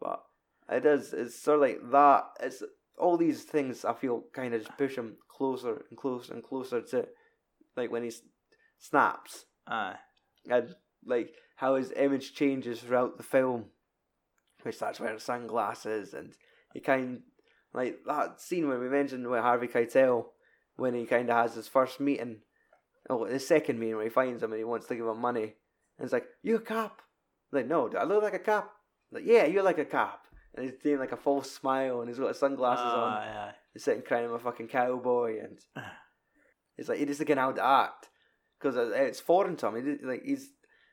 But 0.01 0.25
it 0.71 0.87
is, 0.87 1.13
it's 1.13 1.35
sort 1.41 1.57
of 1.57 1.63
like 1.63 1.91
that. 1.91 2.25
It's 2.41 2.63
all 2.99 3.17
these 3.17 3.43
things 3.43 3.85
I 3.85 3.95
feel 3.95 4.25
kind 4.33 4.55
of 4.55 4.63
just 4.65 4.77
push 4.79 4.97
him 4.97 5.17
closer 5.29 5.83
and 5.89 5.99
closer 5.99 6.35
and 6.35 6.43
closer 6.45 6.81
to 6.83 7.09
like 7.77 7.91
when 7.91 8.03
he 8.03 8.09
s- 8.09 8.21
snaps 8.79 9.47
Aye. 9.67 9.97
and 10.49 10.75
like 11.05 11.33
how 11.57 11.77
his 11.77 11.93
image 11.97 12.35
changes 12.35 12.81
throughout 12.81 13.17
the 13.17 13.23
film. 13.23 13.67
which 14.63 14.79
that's 14.79 15.01
wearing 15.01 15.19
sunglasses 15.19 16.13
and 16.13 16.35
he 16.75 16.81
kind 16.81 17.23
like 17.73 18.01
that 18.07 18.41
scene 18.41 18.69
when 18.69 18.81
we 18.81 18.89
mentioned 18.89 19.27
with 19.27 19.41
Harvey 19.41 19.67
Keitel 19.69 20.27
when 20.77 20.95
he 20.95 21.07
kind 21.07 21.31
of 21.31 21.37
has 21.37 21.55
his 21.55 21.69
first 21.69 22.01
meeting, 22.01 22.43
oh 23.09 23.25
his 23.25 23.47
second 23.47 23.79
meeting 23.79 23.97
where 23.97 24.05
he 24.05 24.11
finds 24.11 24.43
him 24.43 24.53
and 24.53 24.59
he 24.59 24.65
wants 24.65 24.87
to 24.89 24.95
give 24.97 25.07
him 25.07 25.21
money 25.21 25.55
and 25.99 26.05
it's 26.05 26.13
like 26.13 26.27
you 26.43 26.57
a 26.57 26.61
cop? 26.61 27.01
I 27.53 27.57
Like 27.57 27.67
no, 27.69 27.89
do 27.89 27.97
I 27.97 28.05
look 28.05 28.23
like 28.23 28.35
a 28.35 28.39
cop? 28.39 28.73
Like 29.11 29.25
yeah, 29.25 29.47
you're 29.47 29.63
like 29.63 29.79
a 29.79 29.85
cop. 29.87 30.27
And 30.55 30.65
he's 30.65 30.75
doing 30.83 30.99
like 30.99 31.13
a 31.13 31.17
false 31.17 31.51
smile 31.51 32.01
and 32.01 32.09
he's 32.09 32.19
got 32.19 32.29
his 32.29 32.39
sunglasses 32.39 32.85
ah, 32.87 33.05
on. 33.05 33.13
Aye, 33.13 33.49
aye. 33.49 33.55
He's 33.73 33.85
sitting 33.85 34.03
crying 34.03 34.25
him 34.25 34.33
a 34.33 34.39
fucking 34.39 34.69
cowboy 34.69 35.39
and 35.41 35.59
it's 36.77 36.89
like 36.89 36.99
he 36.99 37.07
just 37.07 37.21
looking 37.21 37.37
how 37.37 37.53
to 37.53 37.65
act 37.65 38.11
because 38.61 38.77
uh, 38.77 38.91
eh, 38.95 39.03
it's 39.03 39.21
foreign 39.21 39.57
to 39.57 39.69
him. 39.69 39.99
He, 40.01 40.07
like 40.07 40.25
he's 40.25 40.51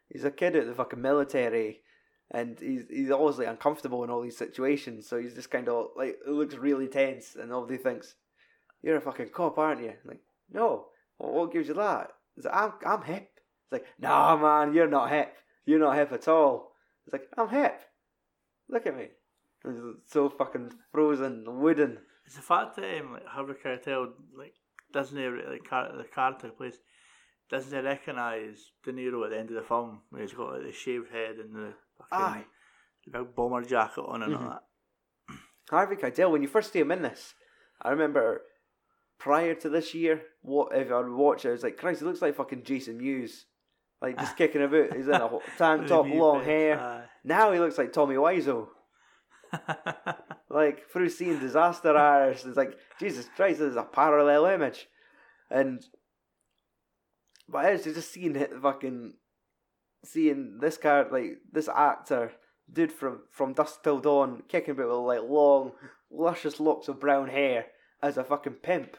he's 0.10 0.24
a 0.24 0.32
kid 0.32 0.55
at 0.55 0.68
the 0.68 0.74
fucking 0.74 1.01
military, 1.01 1.82
and 2.32 2.58
he's 2.60 2.84
he's 2.89 3.12
always 3.12 3.38
like 3.38 3.47
uncomfortable 3.47 4.03
in 4.03 4.10
all 4.10 4.22
these 4.22 4.38
situations. 4.38 5.08
So 5.08 5.20
he's 5.20 5.34
just 5.34 5.51
kind 5.51 5.68
of 5.70 5.88
like 5.95 6.18
it 6.26 6.32
looks 6.32 6.55
really 6.55 6.88
tense, 6.88 7.36
and 7.36 7.49
nobody 7.49 7.78
thinks 7.78 8.16
you're 8.82 8.97
a 8.97 9.01
fucking 9.01 9.30
cop, 9.30 9.58
aren't 9.58 9.82
you? 9.82 9.93
Like 10.05 10.22
no, 10.51 10.88
well, 11.20 11.34
what 11.34 11.51
gives 11.51 11.68
you 11.68 11.74
that? 11.76 12.12
It's 12.36 12.45
like 12.45 12.55
I'm 12.55 12.74
I'm 12.86 13.01
hip. 13.03 13.30
It's 13.66 13.74
like 13.74 13.86
nah, 13.99 14.38
man, 14.38 14.74
you're 14.74 14.88
not 14.88 15.12
hip. 15.12 15.36
You're 15.66 15.80
not 15.80 15.97
hip 15.97 16.12
at 16.14 16.28
all. 16.28 16.72
It's 17.05 17.14
like 17.14 17.28
I'm 17.38 17.49
hip. 17.49 17.82
Look 18.70 18.86
at 18.86 18.97
me. 18.97 19.08
It's 19.70 20.11
so 20.13 20.30
fucking 20.30 20.72
frozen, 20.91 21.45
wooden. 21.59 21.99
It's 22.26 22.36
the 22.36 22.41
fact 22.41 22.76
that 22.76 22.99
um, 22.99 23.13
like 23.13 23.26
Harvey 23.26 23.53
Keitel 23.63 24.11
like 24.38 24.53
doesn't 24.93 25.18
he, 25.18 25.28
like 25.28 25.63
car- 25.70 25.91
the 25.97 26.03
character 26.03 26.49
plays 26.49 26.78
doesn't 27.49 27.72
he 27.78 27.86
recognise 27.86 28.72
De 28.84 28.91
Niro 28.91 29.24
at 29.24 29.30
the 29.32 29.39
end 29.39 29.49
of 29.49 29.55
the 29.55 29.61
film 29.61 30.01
where 30.09 30.22
he's 30.22 30.34
got 30.34 30.53
like 30.53 30.63
the 30.63 30.72
shaved 30.74 31.11
head 31.11 31.36
and 31.38 31.55
the 31.55 31.74
fucking 32.09 32.43
the 33.05 33.20
big 33.20 33.36
bomber 33.36 33.63
jacket 33.63 34.01
on 34.01 34.24
and 34.24 34.34
Mhm. 34.34 34.41
all 34.43 34.49
that. 34.49 34.63
Harvey 35.70 35.95
Keitel, 35.95 36.32
when 36.32 36.41
you 36.41 36.47
first 36.47 36.74
see 36.74 36.80
him 36.80 36.91
in 36.91 37.01
this, 37.01 37.34
I 37.82 37.89
remember 37.91 38.41
prior 39.20 39.55
to 39.55 39.70
this 39.70 39.93
year, 39.93 40.22
what 40.41 40.76
if 40.76 40.91
I 40.91 40.99
would 40.99 41.09
watch 41.11 41.45
it, 41.45 41.49
I 41.49 41.51
was 41.53 41.63
like, 41.63 41.78
Christ, 41.78 41.99
he 42.01 42.05
looks 42.05 42.22
like 42.22 42.36
fucking 42.36 42.63
Jason 42.63 42.97
Mewes. 42.97 43.45
Like 44.01 44.18
just 44.20 44.38
kicking 44.38 44.61
about. 44.61 44.93
He's 44.95 45.07
in 45.07 45.13
a 45.15 45.30
tank 45.57 45.88
top, 45.88 46.05
long 46.07 46.43
hair. 46.43 47.09
Now 47.24 47.51
he 47.51 47.59
looks 47.59 47.78
like 47.78 47.93
Tommy 47.93 48.15
Wiseau. 48.15 48.68
Like 50.49 50.89
through 50.89 51.10
seeing 51.10 51.39
Disaster 51.39 51.95
Artist, 51.97 52.45
it's 52.45 52.58
like 52.58 52.78
Jesus 52.99 53.28
Christ, 53.36 53.60
this 53.60 53.72
is 53.72 53.76
a 53.76 53.84
parallel 53.84 54.45
image, 54.45 54.88
and 55.51 55.84
but 57.49 57.66
it's 57.66 57.84
just 57.84 58.12
seeing 58.12 58.36
it 58.36 58.51
fucking 58.62 59.14
seeing 60.05 60.60
this 60.62 60.78
card 60.78 61.12
like 61.12 61.39
this 61.51 61.68
actor 61.68 62.32
dude 62.72 62.91
from 62.91 63.22
from 63.32 63.53
dusk 63.53 63.84
till 63.84 63.99
dawn 63.99 64.43
kicking 64.47 64.72
about 64.72 64.88
with 64.88 65.20
like 65.20 65.30
long 65.30 65.74
luscious 66.10 66.60
locks 66.60 66.88
of 66.88 66.99
brown 66.99 67.28
hair 67.28 67.68
as 68.01 68.18
a 68.18 68.24
fucking 68.24 68.53
pimp. 68.53 68.97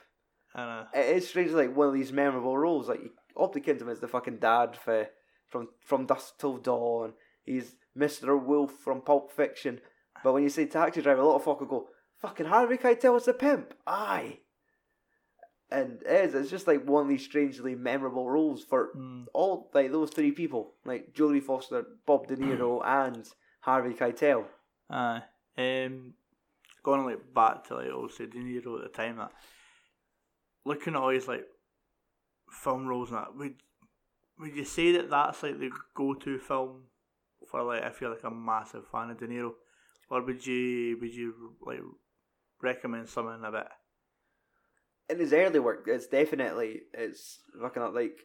I 0.54 0.66
know. 0.66 0.86
It 0.94 1.16
is 1.16 1.28
strange, 1.28 1.52
like 1.52 1.74
one 1.74 1.88
of 1.88 1.94
these 1.94 2.12
memorable 2.12 2.56
roles. 2.56 2.88
Like 2.88 3.00
Optic 3.36 3.64
Kingdom 3.64 3.88
is 3.88 4.00
the 4.00 4.08
fucking 4.08 4.38
dad 4.38 4.76
for 4.76 5.08
from 5.48 5.68
from 5.80 6.06
dusk 6.06 6.38
till 6.38 6.58
dawn. 6.58 7.14
He's 7.44 7.76
Mister 7.94 8.36
Wolf 8.36 8.72
from 8.72 9.00
Pulp 9.00 9.32
Fiction. 9.32 9.80
But 10.24 10.32
when 10.32 10.42
you 10.42 10.48
say 10.48 10.66
taxi 10.66 11.00
driver, 11.02 11.20
a 11.20 11.26
lot 11.26 11.36
of 11.36 11.44
folk 11.44 11.60
will 11.60 11.66
go, 11.66 11.88
"Fucking 12.18 12.46
Harvey 12.46 12.76
Keitel 12.76 13.14
was 13.14 13.24
the 13.26 13.34
pimp." 13.34 13.74
Aye. 13.86 14.40
And 15.70 16.00
it 16.02 16.24
is. 16.28 16.34
It's 16.34 16.50
just 16.50 16.66
like 16.66 16.84
one 16.88 17.02
of 17.02 17.08
these 17.08 17.24
strangely 17.24 17.74
memorable 17.74 18.28
roles 18.30 18.64
for 18.64 18.90
Mm. 18.96 19.26
all 19.34 19.70
like 19.74 19.92
those 19.92 20.10
three 20.10 20.32
people, 20.32 20.74
like 20.84 21.12
Jodie 21.12 21.42
Foster, 21.42 21.84
Bob 22.06 22.26
De 22.26 22.36
Niro, 22.36 22.80
and 22.84 23.28
Harvey 23.60 23.92
Keitel. 23.94 24.46
Aye. 24.90 25.22
Um, 25.58 26.14
going 26.82 27.04
like 27.04 27.34
back 27.34 27.64
to 27.64 27.74
like 27.76 27.90
obviously 27.92 28.26
De 28.28 28.38
Niro 28.38 28.76
at 28.78 28.84
the 28.84 28.88
time 28.96 29.16
that 29.18 29.32
looking 30.64 30.94
at 30.94 31.00
all 31.00 31.10
his 31.10 31.28
like 31.28 31.44
film 32.50 32.86
roles 32.86 33.10
and 33.10 33.18
that 33.18 33.34
would 33.36 33.54
would 34.38 34.54
you 34.56 34.64
say 34.64 34.92
that 34.92 35.10
that's 35.10 35.42
like 35.42 35.58
the 35.58 35.70
go 35.94 36.14
to 36.14 36.38
film 36.38 36.84
for 37.46 37.62
like 37.62 37.82
if 37.82 38.00
you're 38.00 38.10
like 38.10 38.24
a 38.24 38.30
massive 38.30 38.86
fan 38.86 39.10
of 39.10 39.18
De 39.18 39.26
Niro, 39.26 39.52
or 40.10 40.22
would 40.22 40.46
you 40.46 40.98
would 41.00 41.14
you 41.14 41.54
like 41.64 41.80
recommend 42.62 43.08
something 43.08 43.44
a 43.44 43.52
bit? 43.52 43.68
in 45.08 45.18
his 45.18 45.32
early 45.32 45.58
work, 45.58 45.84
it's 45.86 46.06
definitely 46.06 46.82
it's 46.92 47.40
fucking 47.60 47.82
up 47.82 47.94
like. 47.94 48.18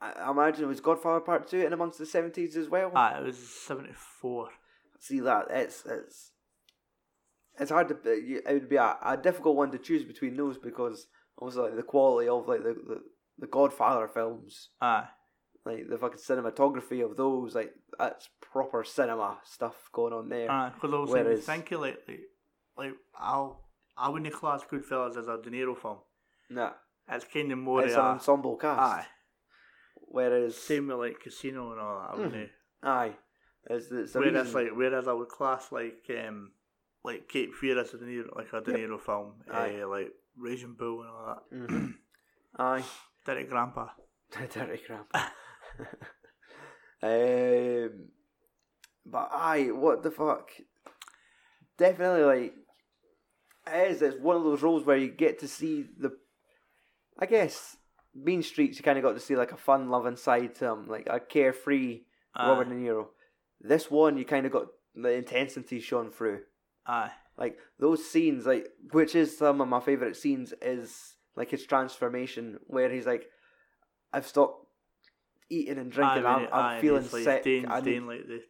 I 0.00 0.12
I 0.12 0.30
imagine 0.30 0.64
it 0.64 0.68
was 0.68 0.80
Godfather 0.80 1.20
Part 1.20 1.48
Two 1.48 1.60
in 1.60 1.72
amongst 1.72 1.98
the 1.98 2.06
seventies 2.06 2.56
as 2.56 2.68
well. 2.68 2.92
Ah, 2.94 3.18
it 3.18 3.24
was 3.24 3.38
seventy 3.38 3.92
four. 3.92 4.48
See 5.00 5.20
that 5.20 5.46
it's 5.50 5.84
it's 5.86 6.32
it's 7.58 7.70
hard 7.70 7.88
to 7.88 7.96
it 8.04 8.44
would 8.46 8.68
be 8.68 8.76
a, 8.76 8.96
a 9.02 9.16
difficult 9.16 9.56
one 9.56 9.70
to 9.72 9.78
choose 9.78 10.04
between 10.04 10.36
those 10.36 10.58
because 10.58 11.06
also 11.38 11.64
like 11.64 11.76
the 11.76 11.82
quality 11.82 12.28
of 12.28 12.46
like 12.46 12.62
the, 12.62 12.74
the 12.74 13.00
the 13.38 13.46
Godfather 13.46 14.08
films, 14.08 14.70
Aye. 14.80 15.08
Like 15.66 15.88
the 15.90 15.98
fucking 15.98 16.18
cinematography 16.18 17.04
of 17.04 17.16
those, 17.16 17.54
like 17.54 17.74
that's 17.98 18.28
proper 18.40 18.84
cinema 18.84 19.38
stuff 19.44 19.90
going 19.92 20.12
on 20.14 20.28
there. 20.30 20.50
Aye, 20.50 20.70
because 20.74 20.94
I 20.94 20.98
was 20.98 21.10
Whereas- 21.10 21.44
thinking 21.44 21.78
like 22.78 22.92
I'll 23.18 23.64
I 23.98 24.08
wouldn't 24.08 24.32
class 24.32 24.62
Goodfellas 24.70 25.16
as 25.18 25.26
a 25.28 25.38
De 25.42 25.50
Niro 25.50 25.76
film. 25.76 25.98
nah, 26.50 26.72
It's 27.10 27.24
kind 27.24 27.50
of 27.52 27.58
more 27.58 27.82
it's 27.84 27.94
an 27.94 28.00
a 28.00 28.02
ensemble 28.04 28.56
cast. 28.56 28.80
aye. 28.80 29.06
Whereas 30.08 30.56
Same 30.56 30.88
with 30.88 30.98
like 30.98 31.20
Casino 31.20 31.72
and 31.72 31.80
all 31.80 32.00
that. 32.00 32.10
I 32.10 32.20
wouldn't. 32.20 32.50
aye, 32.82 33.12
it's, 33.68 33.90
it's 33.90 34.14
Whereas 34.14 34.46
reason- 34.46 34.54
like 34.66 34.76
whereas 34.76 35.08
I 35.08 35.12
would 35.12 35.28
class 35.28 35.72
like 35.72 36.04
um 36.26 36.52
like 37.04 37.28
Cape 37.28 37.54
Fear 37.54 37.80
as 37.80 37.94
a 37.94 37.98
De 37.98 38.04
Niro 38.04 38.34
like 38.36 38.52
a 38.52 38.60
De 38.60 38.70
Yep. 38.72 38.80
Niro 38.80 39.00
film, 39.00 39.34
Aye. 39.50 39.80
uh, 39.82 39.88
like 39.88 40.12
Raging 40.36 40.74
Bull 40.78 41.00
and 41.02 41.10
all 41.10 41.26
that. 41.50 41.56
Mhm. 41.56 41.94
aye. 42.58 42.84
Dirty 43.24 43.44
Grandpa. 43.44 43.88
Dirty 44.30 44.78
crap. 44.86 45.06
um, 47.02 48.08
but 49.04 49.28
aye, 49.32 49.70
what 49.72 50.02
the 50.02 50.10
fuck? 50.10 50.50
Definitely, 51.78 52.22
like, 52.22 52.54
it 53.66 53.90
is. 53.90 54.02
It's 54.02 54.18
one 54.20 54.36
of 54.36 54.44
those 54.44 54.62
roles 54.62 54.84
where 54.84 54.96
you 54.96 55.08
get 55.10 55.40
to 55.40 55.48
see 55.48 55.86
the. 55.98 56.16
I 57.18 57.26
guess 57.26 57.76
Mean 58.14 58.42
Streets, 58.42 58.78
you 58.78 58.84
kind 58.84 58.98
of 58.98 59.04
got 59.04 59.12
to 59.12 59.20
see 59.20 59.36
like 59.36 59.52
a 59.52 59.56
fun-loving 59.56 60.16
side 60.16 60.54
to 60.56 60.66
him, 60.66 60.86
like 60.88 61.06
a 61.08 61.20
carefree 61.20 62.02
Robert 62.38 62.68
Aye. 62.68 62.70
De 62.70 62.76
Niro. 62.76 63.06
This 63.60 63.90
one, 63.90 64.16
you 64.16 64.24
kind 64.24 64.46
of 64.46 64.52
got 64.52 64.66
the 64.94 65.12
intensity 65.12 65.80
shown 65.80 66.10
through. 66.10 66.40
Aye. 66.86 67.12
Like 67.38 67.58
those 67.78 68.04
scenes, 68.04 68.46
like 68.46 68.68
which 68.92 69.14
is 69.14 69.36
some 69.36 69.60
of 69.60 69.68
my 69.68 69.80
favorite 69.80 70.16
scenes, 70.16 70.54
is 70.62 71.16
like 71.36 71.50
his 71.50 71.66
transformation 71.66 72.58
where 72.66 72.90
he's 72.90 73.06
like, 73.06 73.26
"I've 74.12 74.26
stopped 74.26 74.65
eating 75.48 75.78
and 75.78 75.90
drinking. 75.90 76.24
Aye, 76.24 76.34
I'm, 76.34 76.48
I'm 76.52 76.72
and 76.72 76.80
feeling 76.80 77.08
like, 77.12 77.24
sick. 77.24 77.44
Doing, 77.44 77.66
I 77.66 77.80
doing 77.80 78.06
like 78.06 78.26
the 78.26 78.42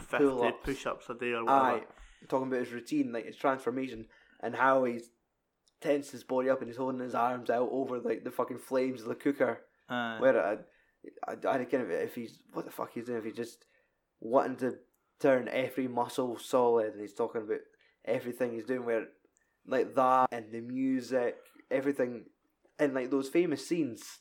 fifty 0.00 0.52
push-ups 0.62 1.08
a 1.10 1.14
day 1.14 1.32
or 1.32 1.48
Aye, 1.48 1.72
whatever. 1.72 1.86
talking 2.28 2.48
about 2.48 2.60
his 2.60 2.72
routine, 2.72 3.12
like 3.12 3.26
his 3.26 3.36
transformation, 3.36 4.06
and 4.40 4.54
how 4.54 4.84
he's 4.84 5.10
tensed 5.80 6.12
his 6.12 6.24
body 6.24 6.48
up 6.48 6.60
and 6.60 6.68
he's 6.68 6.78
holding 6.78 7.00
his 7.00 7.14
arms 7.14 7.50
out 7.50 7.68
over 7.70 7.98
like 7.98 8.24
the 8.24 8.30
fucking 8.30 8.58
flames 8.58 9.02
of 9.02 9.08
the 9.08 9.14
cooker. 9.14 9.60
Aye. 9.88 10.16
Where 10.18 10.44
I, 10.44 10.56
I, 11.30 11.32
I 11.32 11.64
kind 11.64 11.82
of 11.82 11.90
if 11.90 12.14
he's 12.14 12.40
what 12.52 12.64
the 12.64 12.70
fuck 12.70 12.92
he's 12.92 13.04
doing 13.04 13.18
if 13.18 13.24
he's 13.24 13.34
just 13.34 13.64
wanting 14.20 14.56
to 14.56 14.74
turn 15.20 15.48
every 15.48 15.88
muscle 15.88 16.38
solid 16.38 16.92
and 16.92 17.00
he's 17.00 17.14
talking 17.14 17.42
about 17.42 17.60
everything 18.04 18.52
he's 18.52 18.64
doing 18.64 18.84
where 18.84 19.06
like 19.66 19.94
that 19.94 20.28
and 20.32 20.52
the 20.52 20.60
music 20.60 21.36
everything 21.70 22.24
and 22.78 22.94
like 22.94 23.10
those 23.10 23.28
famous 23.28 23.66
scenes, 23.66 24.18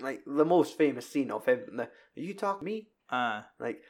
like 0.00 0.20
the 0.26 0.44
most 0.44 0.76
famous 0.76 1.08
scene 1.08 1.30
of 1.30 1.44
him. 1.46 1.60
The, 1.76 1.82
Are 1.84 1.88
you 2.14 2.34
talking 2.34 2.64
me? 2.64 2.88
Uh, 3.10 3.42
Like, 3.58 3.82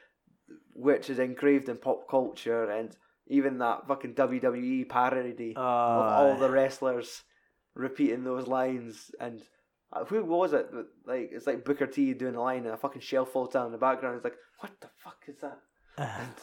which 0.73 1.09
is 1.09 1.19
engraved 1.19 1.69
in 1.69 1.77
pop 1.77 2.09
culture, 2.09 2.69
and 2.69 2.95
even 3.27 3.57
that 3.59 3.87
fucking 3.87 4.13
WWE 4.15 4.87
parody 4.87 5.53
uh, 5.55 5.59
of 5.59 6.13
all 6.13 6.37
the 6.37 6.49
wrestlers 6.49 7.23
repeating 7.73 8.23
those 8.23 8.47
lines 8.47 9.11
and. 9.19 9.41
uh, 9.91 10.05
Who 10.05 10.23
was 10.25 10.53
it? 10.53 10.69
Like 11.05 11.29
it's 11.31 11.47
like 11.47 11.65
Booker 11.65 11.87
T 11.87 12.13
doing 12.13 12.35
a 12.35 12.41
line 12.41 12.65
and 12.65 12.73
a 12.73 12.77
fucking 12.77 13.01
shell 13.01 13.25
falls 13.25 13.49
down 13.53 13.67
in 13.67 13.71
the 13.71 13.77
background. 13.77 14.15
It's 14.15 14.23
like, 14.23 14.37
what 14.59 14.71
the 14.81 14.89
fuck 15.03 15.23
is 15.27 15.37
that? 15.41 15.59
And 15.97 16.35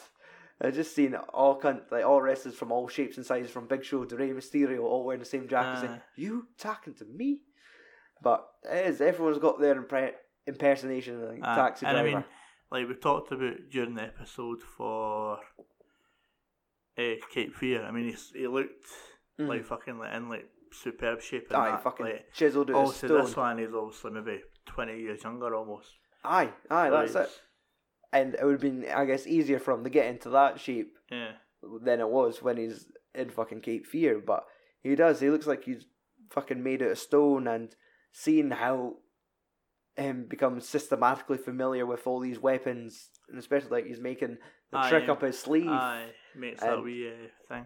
I 0.61 0.71
just 0.71 0.95
seen 0.95 1.15
all 1.33 1.57
kind 1.59 1.81
like 1.91 2.05
all 2.05 2.21
wrestlers 2.21 2.55
from 2.55 2.71
all 2.71 2.87
shapes 2.87 3.17
and 3.17 3.25
sizes, 3.25 3.51
from 3.51 3.67
Big 3.67 3.83
Show 3.83 4.05
to 4.05 4.15
Rey 4.15 4.29
Mysterio, 4.29 4.83
all 4.83 5.03
wearing 5.03 5.19
the 5.19 5.25
same 5.25 5.49
jacket, 5.49 5.81
saying, 5.81 6.01
"You 6.15 6.47
talking 6.57 6.93
to 6.95 7.03
me?" 7.05 7.41
But 8.21 8.47
it 8.63 8.87
is 8.87 9.01
everyone's 9.01 9.37
got 9.39 9.59
their 9.59 9.75
impre- 9.81 10.13
impersonation 10.47 11.21
of 11.23 11.29
like, 11.29 11.39
Uh, 11.43 11.55
taxi 11.55 11.85
and 11.85 11.97
I 11.97 12.03
mean, 12.03 12.23
like 12.71 12.87
we 12.87 12.95
talked 12.95 13.31
about 13.31 13.69
during 13.71 13.95
the 13.95 14.03
episode 14.03 14.61
for 14.61 15.39
uh, 16.97 17.15
Cape 17.31 17.55
Fear. 17.55 17.83
I 17.83 17.91
mean, 17.91 18.05
he's, 18.05 18.31
he 18.33 18.47
looked 18.47 18.85
Mhm. 19.39 19.47
like 19.47 19.65
fucking 19.65 19.99
like 19.99 20.13
in 20.15 20.29
like 20.29 20.49
superb 20.71 21.21
shape. 21.21 21.47
And 21.49 21.57
aye, 21.57 21.71
that. 21.71 21.83
fucking 21.83 22.05
like, 22.05 22.33
chiseled 22.33 22.69
out 22.71 22.75
also, 22.77 23.07
stone. 23.07 23.25
this 23.25 23.35
one 23.35 23.57
he's 23.57 23.73
obviously 23.73 24.11
maybe 24.11 24.43
twenty 24.65 24.99
years 25.01 25.23
younger 25.23 25.53
almost. 25.53 25.89
Aye, 26.23 26.51
aye, 26.69 26.89
that's 26.89 27.15
it. 27.15 27.29
And 28.13 28.33
it 28.35 28.43
would 28.43 28.53
have 28.53 28.61
been, 28.61 28.85
I 28.89 29.03
guess, 29.05 29.27
easier 29.27 29.59
for 29.59 29.73
him 29.73 29.83
to 29.83 29.89
get 29.89 30.07
into 30.07 30.29
that 30.29 30.59
shape 30.59 30.97
Yeah, 31.11 31.33
than 31.81 31.99
it 31.99 32.07
was 32.07 32.41
when 32.41 32.55
he's 32.57 32.87
in 33.13 33.29
fucking 33.29 33.61
Cape 33.61 33.85
Fear. 33.85 34.19
But 34.19 34.45
he 34.81 34.95
does. 34.95 35.19
He 35.19 35.29
looks 35.29 35.47
like 35.47 35.65
he's 35.65 35.85
fucking 36.29 36.63
made 36.63 36.81
out 36.81 36.91
of 36.91 36.97
stone. 36.97 37.45
And 37.47 37.75
seeing 38.17 38.49
how 38.49 38.95
him 39.97 40.25
become 40.29 40.59
systematically 40.61 41.37
familiar 41.37 41.85
with 41.85 42.07
all 42.07 42.19
these 42.21 42.39
weapons, 42.39 43.09
and 43.29 43.37
especially 43.37 43.69
like 43.71 43.85
he's 43.85 43.99
making 43.99 44.37
the 44.71 44.77
Aye, 44.79 44.89
trick 44.89 45.09
up 45.09 45.21
his 45.21 45.37
sleeve, 45.37 45.69
aye, 45.69 46.07
makes 46.35 46.61
that 46.61 46.81
wee 46.81 47.09
uh, 47.09 47.27
thing. 47.53 47.65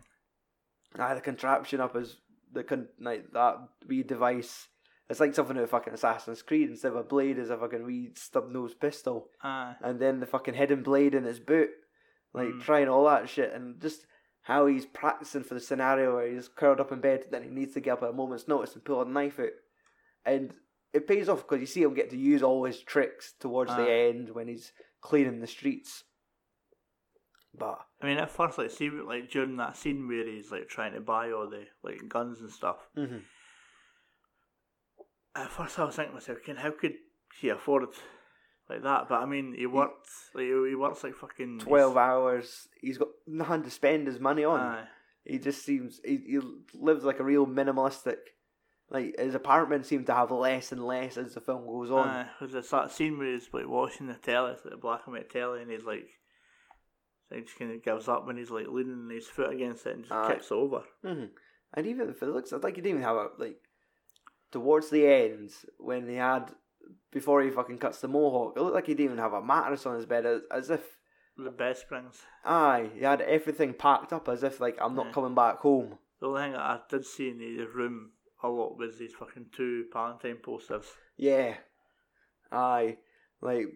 aye, 0.97 1.14
the 1.14 1.22
contraption 1.22 1.80
up 1.80 1.95
his 1.95 2.18
the 2.52 2.64
con- 2.64 2.88
like 3.00 3.32
that 3.34 3.58
wee 3.88 4.04
device. 4.04 4.68
It's 5.08 5.20
like 5.20 5.34
something 5.36 5.58
out 5.58 5.64
of 5.64 5.70
fucking 5.72 5.93
Assassin's 5.93 6.41
Creed. 6.43 6.70
Instead 6.70 6.91
of 6.91 6.97
a 6.97 7.04
blade, 7.04 7.38
is 7.39 7.50
a 7.50 7.58
fucking 7.58 7.84
wee 7.86 8.12
stub 8.16 8.50
nose 8.50 8.74
pistol. 8.76 9.30
Aye, 9.43 9.76
and 9.84 10.00
then 10.00 10.20
the 10.20 10.26
fucking 10.28 10.54
hidden 10.56 10.82
blade 10.84 11.14
in 11.16 11.26
his 11.26 11.39
boot, 11.39 11.70
like 12.34 12.47
Mm. 12.50 12.62
trying 12.62 12.89
all 12.89 13.06
that 13.06 13.30
shit, 13.30 13.54
and 13.54 13.80
just 13.82 14.06
how 14.41 14.66
he's 14.68 14.86
practicing 14.86 15.43
for 15.43 15.54
the 15.56 15.60
scenario 15.60 16.16
where 16.16 16.28
he's 16.32 16.47
curled 16.47 16.80
up 16.80 16.91
in 16.91 17.02
bed, 17.02 17.26
then 17.32 17.43
he 17.43 17.50
needs 17.50 17.74
to 17.74 17.80
get 17.82 17.93
up 17.93 18.04
at 18.04 18.10
a 18.10 18.14
moment's 18.14 18.47
notice 18.47 18.74
and 18.76 18.84
pull 18.86 19.02
a 19.02 19.06
knife 19.06 19.39
out, 19.39 19.50
and 20.26 20.53
it 20.93 21.07
pays 21.07 21.30
off 21.30 21.43
because 21.47 21.59
you 21.61 21.67
see 21.67 21.84
him 21.84 21.93
get 21.93 22.09
to 22.09 22.17
use 22.17 22.41
all 22.43 22.63
his 22.65 22.82
tricks 22.82 23.34
towards 23.39 23.72
the 23.78 23.91
end 23.91 24.30
when 24.34 24.47
he's 24.47 24.72
cleaning 25.01 25.39
the 25.39 25.47
streets. 25.47 26.03
But 27.57 27.80
I 28.01 28.05
mean, 28.05 28.17
at 28.17 28.30
first, 28.32 28.57
like, 28.57 28.72
see, 28.72 28.89
like 28.89 29.30
during 29.32 29.57
that 29.57 29.76
scene 29.78 30.07
where 30.07 30.26
he's 30.26 30.51
like 30.51 30.67
trying 30.70 30.93
to 30.93 31.01
buy 31.01 31.32
all 31.32 31.49
the 31.49 31.65
like 31.84 32.07
guns 32.07 32.39
and 32.41 32.51
stuff. 32.51 32.78
mhm. 32.97 33.22
At 35.36 35.51
first, 35.51 35.78
I 35.80 35.84
was 35.86 35.95
thinking 35.95 36.11
to 36.11 36.15
myself, 36.15 36.39
"Can 36.43 36.57
how 36.57 36.72
could 36.72 36.95
he 37.39 37.49
afford 37.49 37.86
like 38.70 38.84
that?" 38.84 39.07
But 39.09 39.22
I 39.22 39.26
mean, 39.26 39.53
he 39.57 39.65
worked 39.67 40.07
like 40.34 40.45
he 40.45 40.76
works 40.76 41.03
like 41.03 41.15
fucking 41.15 41.59
twelve 41.59 41.97
hours, 41.97 42.67
he's 42.82 42.97
got 42.97 43.09
nothing 43.28 43.63
to 43.63 43.70
spend 43.72 44.07
his 44.07 44.20
money 44.20 44.43
on. 44.43 44.59
Aye, 44.59 44.88
He 45.26 45.38
just 45.39 45.63
seems 45.63 46.01
he, 46.03 46.17
he 46.17 46.39
lives 46.74 47.03
like 47.03 47.20
a 47.20 47.24
real 47.24 47.45
minimalistic. 47.45 48.17
Like 48.92 49.20
his 49.20 49.36
apartment 49.36 49.86
seemed 49.86 50.08
to 50.08 50.16
have 50.16 50.32
less 50.32 50.72
and 50.72 50.84
less 50.84 51.18
as 51.18 51.34
the 51.36 51.42
film 51.42 51.66
goes 51.68 51.92
on. 51.92 52.28
Because 52.40 52.56
it's 52.56 52.70
that 52.72 52.92
scene 52.92 53.18
where 53.18 53.32
he's 53.32 53.48
like 53.54 53.68
watching 53.68 54.08
the 54.08 54.16
telly, 54.16 54.54
it's 54.54 54.66
like 54.66 54.74
the 54.74 54.78
black 54.80 55.02
and 55.06 55.14
white 55.16 55.30
telly, 55.30 55.62
and 55.62 55.70
he's 55.70 55.84
like, 55.86 56.08
he 57.32 57.42
just 57.42 57.60
kind 57.60 57.72
of 57.72 57.84
gives 57.84 58.08
up 58.08 58.26
when 58.26 58.38
he's 58.38 58.50
like 58.50 58.68
leaning 58.68 59.08
his 59.12 59.28
foot 59.28 59.54
against 59.54 59.86
it 59.86 59.96
and 59.96 60.04
just 60.06 60.14
Aye. 60.16 60.34
kicks 60.34 60.52
over. 60.52 60.82
hmm 61.04 61.26
And 61.76 61.86
even 61.86 62.10
if 62.10 62.24
it 62.24 62.30
looks 62.30 62.52
like 62.52 62.76
he 62.76 62.82
didn't 62.82 62.98
even 62.98 63.04
have 63.04 63.16
a 63.18 63.28
like 63.38 63.58
towards 64.52 64.90
the 64.90 65.06
end 65.06 65.52
when 65.78 66.08
he 66.10 66.16
had 66.16 66.52
before 67.12 67.44
he 67.44 67.52
fucking 67.52 67.78
cuts 67.78 68.02
the 68.02 68.08
mohawk, 68.08 68.58
it 68.58 68.62
looked 68.62 68.74
like 68.74 68.88
he 68.88 68.94
didn't 68.96 69.06
even 69.12 69.18
have 69.20 69.34
a 69.34 69.42
mattress 69.44 69.86
on 69.86 69.96
his 69.96 70.08
bed, 70.08 70.26
as, 70.26 70.42
as 70.52 70.70
if 70.72 70.98
The 71.38 71.52
bed 71.52 71.78
springs. 71.78 72.24
aye, 72.44 72.90
he 72.96 73.02
had 73.02 73.22
everything 73.22 73.76
packed 73.76 74.12
up 74.12 74.28
as 74.28 74.42
if 74.42 74.60
like 74.60 74.78
I'm 74.82 74.96
not 74.96 75.08
Yeah. 75.08 75.12
coming 75.14 75.36
back 75.36 75.58
home. 75.60 76.00
The 76.20 76.28
only 76.28 76.42
thing 76.42 76.52
that 76.54 76.62
I 76.62 76.80
did 76.90 77.06
see 77.06 77.30
in 77.30 77.38
the 77.38 77.66
room 77.66 78.12
a 78.44 78.48
lot 78.48 78.78
was 78.78 78.98
these 78.98 79.14
fucking 79.14 79.48
two 79.56 79.86
Palantine 79.94 80.38
posters. 80.42 80.86
Yeah, 81.18 81.56
aye, 82.52 82.98
like 83.42 83.68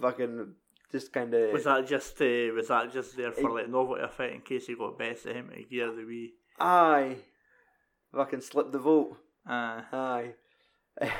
fucking 0.00 0.54
just 0.90 1.12
kind 1.12 1.32
of 1.32 1.52
Was 1.52 1.64
that 1.64 1.86
just 1.86 2.20
uh, 2.20 2.52
was 2.54 2.68
that 2.68 2.92
just 2.92 3.16
there 3.16 3.32
for 3.32 3.50
Eh. 3.50 3.62
like 3.62 3.68
novelty 3.70 4.02
effect 4.02 4.34
in 4.34 4.40
case 4.42 4.66
he 4.66 4.74
got 4.74 4.98
best 4.98 5.26
at 5.26 5.36
him 5.36 5.50
to 5.54 5.62
gear 5.64 5.90
the 5.92 6.04
wee? 6.04 6.34
aye, 6.60 7.16
fucking 8.14 8.40
slip 8.40 8.72
the 8.72 8.78
vote. 8.78 9.16
Uh, 9.48 9.82
Aye. 9.92 10.34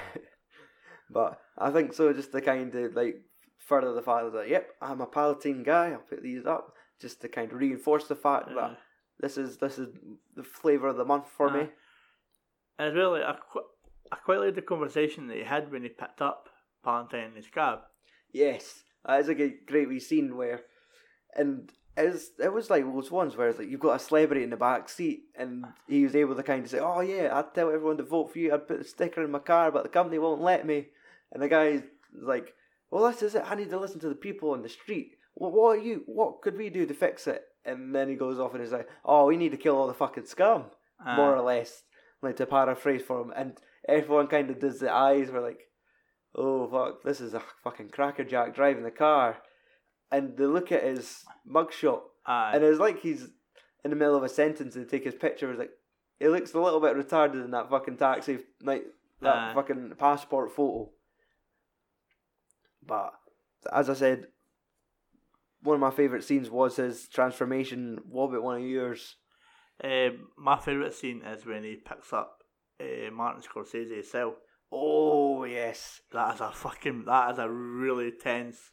but 1.10 1.40
I 1.58 1.70
think 1.70 1.92
so 1.92 2.12
just 2.12 2.32
to 2.32 2.40
kind 2.40 2.74
of 2.74 2.94
like 2.94 3.22
further 3.58 3.92
the 3.92 4.02
fact 4.02 4.32
that 4.32 4.48
yep, 4.48 4.70
I'm 4.80 5.00
a 5.00 5.06
Palantine 5.06 5.62
guy, 5.64 5.90
I'll 5.92 5.98
put 5.98 6.22
these 6.22 6.46
up 6.46 6.74
just 7.00 7.20
to 7.22 7.28
kind 7.28 7.50
of 7.50 7.58
reinforce 7.58 8.06
the 8.06 8.14
fact 8.14 8.48
that 8.54 8.78
this 9.20 9.36
is 9.38 9.56
this 9.58 9.78
is 9.78 9.88
the 10.36 10.44
flavour 10.44 10.88
of 10.88 10.96
the 10.96 11.04
month 11.04 11.28
for 11.28 11.50
me. 11.50 11.68
And 12.78 12.88
it's 12.88 12.96
really 12.96 13.22
I, 13.22 13.36
qu- 13.52 13.60
I 14.10 14.16
quite 14.16 14.40
like 14.40 14.54
the 14.54 14.62
conversation 14.62 15.26
that 15.28 15.36
he 15.36 15.44
had 15.44 15.70
when 15.70 15.82
he 15.82 15.88
picked 15.88 16.20
up 16.22 16.48
Palantine 16.84 17.30
in 17.30 17.36
his 17.36 17.46
cab. 17.46 17.80
Yes. 18.32 18.84
That 19.06 19.20
is 19.20 19.28
a 19.28 19.34
great, 19.34 19.66
great 19.66 19.88
wee 19.88 20.00
scene 20.00 20.36
where 20.36 20.60
and 21.34 21.70
it's, 21.96 22.30
it 22.38 22.52
was 22.52 22.70
like 22.70 22.84
those 22.84 23.10
ones 23.10 23.36
where 23.36 23.48
it's 23.48 23.58
like 23.58 23.68
you've 23.68 23.80
got 23.80 23.96
a 23.96 24.04
celebrity 24.04 24.42
in 24.42 24.50
the 24.50 24.56
back 24.56 24.88
seat 24.88 25.24
and 25.38 25.64
he 25.88 26.04
was 26.04 26.16
able 26.16 26.34
to 26.34 26.42
kind 26.42 26.64
of 26.64 26.70
say, 26.70 26.78
Oh 26.78 27.00
yeah, 27.00 27.30
I'd 27.32 27.54
tell 27.54 27.68
everyone 27.70 27.98
to 27.98 28.02
vote 28.02 28.32
for 28.32 28.38
you, 28.38 28.52
I'd 28.54 28.68
put 28.68 28.80
a 28.80 28.84
sticker 28.84 29.22
in 29.22 29.30
my 29.30 29.38
car 29.40 29.70
but 29.70 29.82
the 29.82 29.88
company 29.88 30.18
won't 30.18 30.40
let 30.40 30.66
me 30.66 30.86
and 31.32 31.42
the 31.42 31.48
guy's 31.48 31.82
like, 32.14 32.54
Well 32.90 33.10
this 33.10 33.22
is 33.22 33.34
it, 33.34 33.44
I 33.46 33.54
need 33.54 33.70
to 33.70 33.78
listen 33.78 34.00
to 34.00 34.08
the 34.08 34.14
people 34.14 34.50
on 34.50 34.62
the 34.62 34.68
street. 34.68 35.12
Well, 35.34 35.50
what 35.50 35.78
are 35.78 35.82
you 35.82 36.02
what 36.06 36.42
could 36.42 36.56
we 36.56 36.70
do 36.70 36.86
to 36.86 36.94
fix 36.94 37.26
it? 37.26 37.42
And 37.64 37.94
then 37.94 38.08
he 38.08 38.14
goes 38.16 38.38
off 38.38 38.52
and 38.52 38.60
he's 38.62 38.72
like, 38.72 38.88
Oh, 39.04 39.26
we 39.26 39.36
need 39.36 39.52
to 39.52 39.56
kill 39.58 39.76
all 39.76 39.86
the 39.86 39.94
fucking 39.94 40.26
scum 40.26 40.64
Uh, 41.04 41.16
more 41.16 41.34
or 41.36 41.42
less. 41.42 41.82
Like 42.22 42.36
to 42.36 42.46
paraphrase 42.46 43.02
for 43.02 43.20
him 43.20 43.32
and 43.34 43.58
everyone 43.88 44.28
kind 44.28 44.48
of 44.48 44.60
does 44.60 44.78
the 44.78 44.92
eyes 44.92 45.30
were 45.30 45.40
like 45.40 45.68
oh 46.34 46.68
fuck, 46.68 47.02
this 47.02 47.20
is 47.20 47.34
a 47.34 47.42
fucking 47.62 47.90
crackerjack 47.90 48.54
driving 48.54 48.84
the 48.84 48.90
car. 48.90 49.38
And 50.10 50.36
they 50.36 50.44
look 50.44 50.70
at 50.70 50.84
his 50.84 51.24
mugshot, 51.48 52.00
aye. 52.26 52.52
and 52.54 52.64
it's 52.64 52.78
like 52.78 53.00
he's 53.00 53.28
in 53.84 53.90
the 53.90 53.96
middle 53.96 54.16
of 54.16 54.22
a 54.22 54.28
sentence 54.28 54.76
and 54.76 54.84
they 54.84 54.88
take 54.90 55.04
his 55.04 55.14
picture. 55.14 55.50
It's 55.50 55.58
like, 55.58 55.70
it 56.20 56.28
looks 56.28 56.52
a 56.52 56.60
little 56.60 56.80
bit 56.80 56.96
retarded 56.96 57.44
in 57.44 57.50
that 57.52 57.70
fucking 57.70 57.96
taxi, 57.96 58.38
like 58.62 58.84
that 59.22 59.34
Aye. 59.34 59.52
fucking 59.54 59.94
passport 59.98 60.52
photo. 60.52 60.90
But 62.86 63.12
as 63.72 63.88
I 63.88 63.94
said, 63.94 64.26
one 65.62 65.74
of 65.74 65.80
my 65.80 65.90
favourite 65.90 66.24
scenes 66.24 66.50
was 66.50 66.76
his 66.76 67.08
transformation. 67.08 68.00
What 68.08 68.24
about 68.24 68.42
one 68.42 68.56
of 68.56 68.66
yours? 68.66 69.16
Um, 69.82 70.28
my 70.36 70.58
favourite 70.58 70.94
scene 70.94 71.22
is 71.22 71.44
when 71.44 71.64
he 71.64 71.76
picks 71.76 72.12
up 72.12 72.38
uh, 72.80 73.10
Martin 73.12 73.42
Scorsese's 73.42 74.10
cell. 74.10 74.36
Oh 74.70 75.44
yes, 75.44 76.00
That 76.12 76.34
is 76.36 76.40
a 76.40 76.50
fucking 76.52 77.04
that 77.06 77.32
is 77.32 77.38
a 77.38 77.48
really 77.50 78.10
tense 78.12 78.70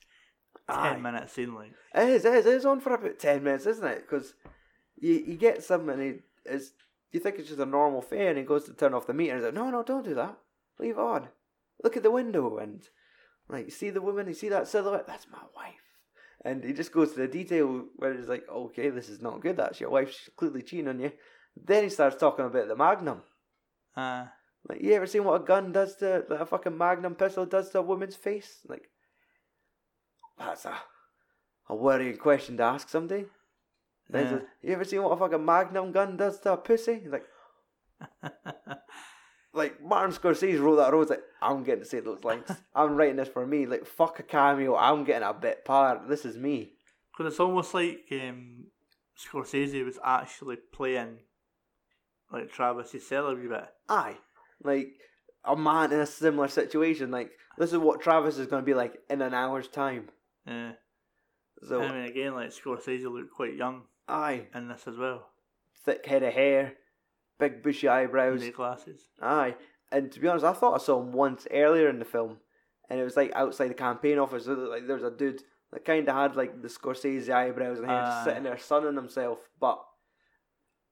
Aye. 0.67 0.91
ten 0.93 1.01
minute 1.01 1.29
scene. 1.29 1.53
Like 1.55 1.73
It 1.95 2.09
is, 2.09 2.25
it 2.25 2.33
is, 2.35 2.45
it 2.45 2.53
is 2.53 2.65
on 2.65 2.79
for 2.79 2.93
about 2.93 3.19
10 3.19 3.43
minutes, 3.43 3.65
isn't 3.65 3.85
it? 3.87 4.05
Because 4.07 4.33
you, 4.97 5.13
you 5.15 5.35
get 5.35 5.63
some 5.63 5.89
and 5.89 6.01
he 6.01 6.13
is, 6.45 6.73
you 7.11 7.19
think 7.19 7.37
it's 7.39 7.49
just 7.49 7.59
a 7.59 7.65
normal 7.65 8.01
fan 8.01 8.27
and 8.27 8.37
he 8.37 8.43
goes 8.43 8.65
to 8.65 8.73
turn 8.73 8.93
off 8.93 9.07
the 9.07 9.13
meter 9.13 9.33
and 9.33 9.39
he's 9.41 9.45
like, 9.45 9.55
no, 9.55 9.69
no, 9.69 9.83
don't 9.83 10.05
do 10.05 10.13
that. 10.15 10.37
Leave 10.79 10.97
it 10.97 10.99
on. 10.99 11.27
Look 11.83 11.97
at 11.97 12.03
the 12.03 12.11
window 12.11 12.57
and, 12.59 12.83
like, 13.49 13.65
you 13.65 13.71
see 13.71 13.89
the 13.89 14.01
woman, 14.01 14.27
you 14.27 14.33
see 14.33 14.49
that 14.49 14.67
silhouette? 14.67 15.07
That's 15.07 15.27
my 15.31 15.39
wife. 15.55 15.88
And 16.45 16.63
he 16.63 16.73
just 16.73 16.91
goes 16.91 17.13
to 17.13 17.19
the 17.19 17.27
detail 17.27 17.85
where 17.95 18.13
he's 18.13 18.29
like, 18.29 18.45
okay, 18.49 18.89
this 18.89 19.09
is 19.09 19.21
not 19.21 19.41
good. 19.41 19.57
That's 19.57 19.79
your 19.79 19.89
wife. 19.89 20.11
She's 20.11 20.29
clearly 20.35 20.61
cheating 20.61 20.87
on 20.87 20.99
you. 20.99 21.11
Then 21.55 21.83
he 21.83 21.89
starts 21.89 22.15
talking 22.15 22.45
about 22.45 22.67
the 22.67 22.75
Magnum. 22.75 23.23
uh, 23.95 24.25
Like, 24.67 24.81
you 24.81 24.93
ever 24.93 25.07
seen 25.07 25.23
what 25.25 25.41
a 25.41 25.45
gun 25.45 25.71
does 25.71 25.95
to, 25.97 26.25
like, 26.29 26.39
a 26.41 26.45
fucking 26.45 26.77
Magnum 26.77 27.15
pistol 27.15 27.45
does 27.45 27.69
to 27.71 27.79
a 27.79 27.81
woman's 27.81 28.15
face? 28.15 28.59
Like, 28.67 28.89
that's 30.37 30.65
a, 30.65 30.77
a 31.69 31.75
worrying 31.75 32.17
question 32.17 32.57
to 32.57 32.63
ask 32.63 32.89
somebody. 32.89 33.25
Then 34.09 34.25
he 34.25 34.29
Yeah. 34.31 34.37
says, 34.39 34.47
you 34.61 34.73
ever 34.73 34.83
seen 34.85 35.03
what 35.03 35.11
a 35.13 35.17
fucking 35.17 35.45
Magnum 35.45 35.91
gun 35.91 36.17
does 36.17 36.39
to 36.41 36.53
a 36.53 36.57
pussy? 36.57 36.99
He's 36.99 37.11
like, 37.11 37.25
like 39.53 39.81
Martin 39.81 40.15
Scorsese 40.15 40.61
wrote 40.61 40.77
that. 40.77 40.93
I 40.93 40.95
was 40.95 41.09
like, 41.09 41.23
I'm 41.41 41.63
getting 41.63 41.83
to 41.83 41.89
say 41.89 41.99
those 41.99 42.23
lines. 42.23 42.51
I'm 42.75 42.95
writing 42.95 43.15
this 43.15 43.29
for 43.29 43.45
me. 43.45 43.65
Like, 43.65 43.85
fuck 43.85 44.19
a 44.19 44.23
cameo. 44.23 44.75
I'm 44.75 45.03
getting 45.03 45.27
a 45.27 45.33
bit 45.33 45.65
part. 45.65 46.07
This 46.07 46.25
is 46.25 46.37
me. 46.37 46.73
Because 47.11 47.33
it's 47.33 47.39
almost 47.39 47.73
like 47.73 47.99
um, 48.11 48.65
Scorsese 49.19 49.83
was 49.83 49.99
actually 50.03 50.57
playing 50.71 51.19
like 52.31 52.51
Travis 52.51 52.91
to 52.91 52.99
sell 52.99 53.27
a 53.27 53.35
wee 53.35 53.47
bit. 53.47 53.65
Aye, 53.89 54.17
like 54.63 54.89
a 55.43 55.55
man 55.55 55.91
in 55.91 55.99
a 55.99 56.05
similar 56.05 56.47
situation. 56.47 57.11
Like 57.11 57.31
this 57.57 57.71
is 57.71 57.77
what 57.77 58.01
Travis 58.01 58.37
is 58.37 58.47
going 58.47 58.61
to 58.61 58.65
be 58.65 58.73
like 58.73 58.99
in 59.09 59.21
an 59.21 59.33
hour's 59.33 59.67
time. 59.67 60.09
Yeah. 60.45 60.73
So 61.67 61.81
I 61.81 61.91
mean, 61.91 62.05
again, 62.05 62.35
like 62.35 62.51
Scorsese 62.51 63.03
looked 63.03 63.33
quite 63.33 63.55
young 63.55 63.83
aye, 64.07 64.47
in 64.55 64.67
this 64.69 64.87
as 64.87 64.97
well. 64.97 65.27
thick 65.83 66.05
head 66.05 66.23
of 66.23 66.33
hair, 66.33 66.73
big 67.39 67.63
bushy 67.63 67.87
eyebrows. 67.87 68.41
The 68.41 68.51
glasses. 68.51 69.07
Aye, 69.21 69.55
and 69.91 70.11
to 70.11 70.19
be 70.19 70.27
honest, 70.27 70.45
I 70.45 70.53
thought 70.53 70.79
I 70.79 70.83
saw 70.83 71.01
him 71.01 71.11
once 71.11 71.47
earlier 71.51 71.89
in 71.89 71.99
the 71.99 72.05
film, 72.05 72.37
and 72.89 72.99
it 72.99 73.03
was 73.03 73.17
like 73.17 73.31
outside 73.33 73.69
the 73.69 73.75
campaign 73.75 74.19
office. 74.19 74.45
Like 74.47 74.85
there 74.85 74.95
was 74.95 75.03
a 75.03 75.11
dude 75.11 75.41
that 75.71 75.85
kind 75.85 76.07
of 76.07 76.15
had 76.15 76.35
like 76.35 76.61
the 76.61 76.67
Scorsese 76.67 77.29
eyebrows 77.29 77.79
and 77.79 77.87
just 77.87 78.11
Aye. 78.11 78.23
sitting 78.25 78.43
there 78.43 78.57
sunning 78.57 78.95
himself. 78.95 79.39
But 79.59 79.79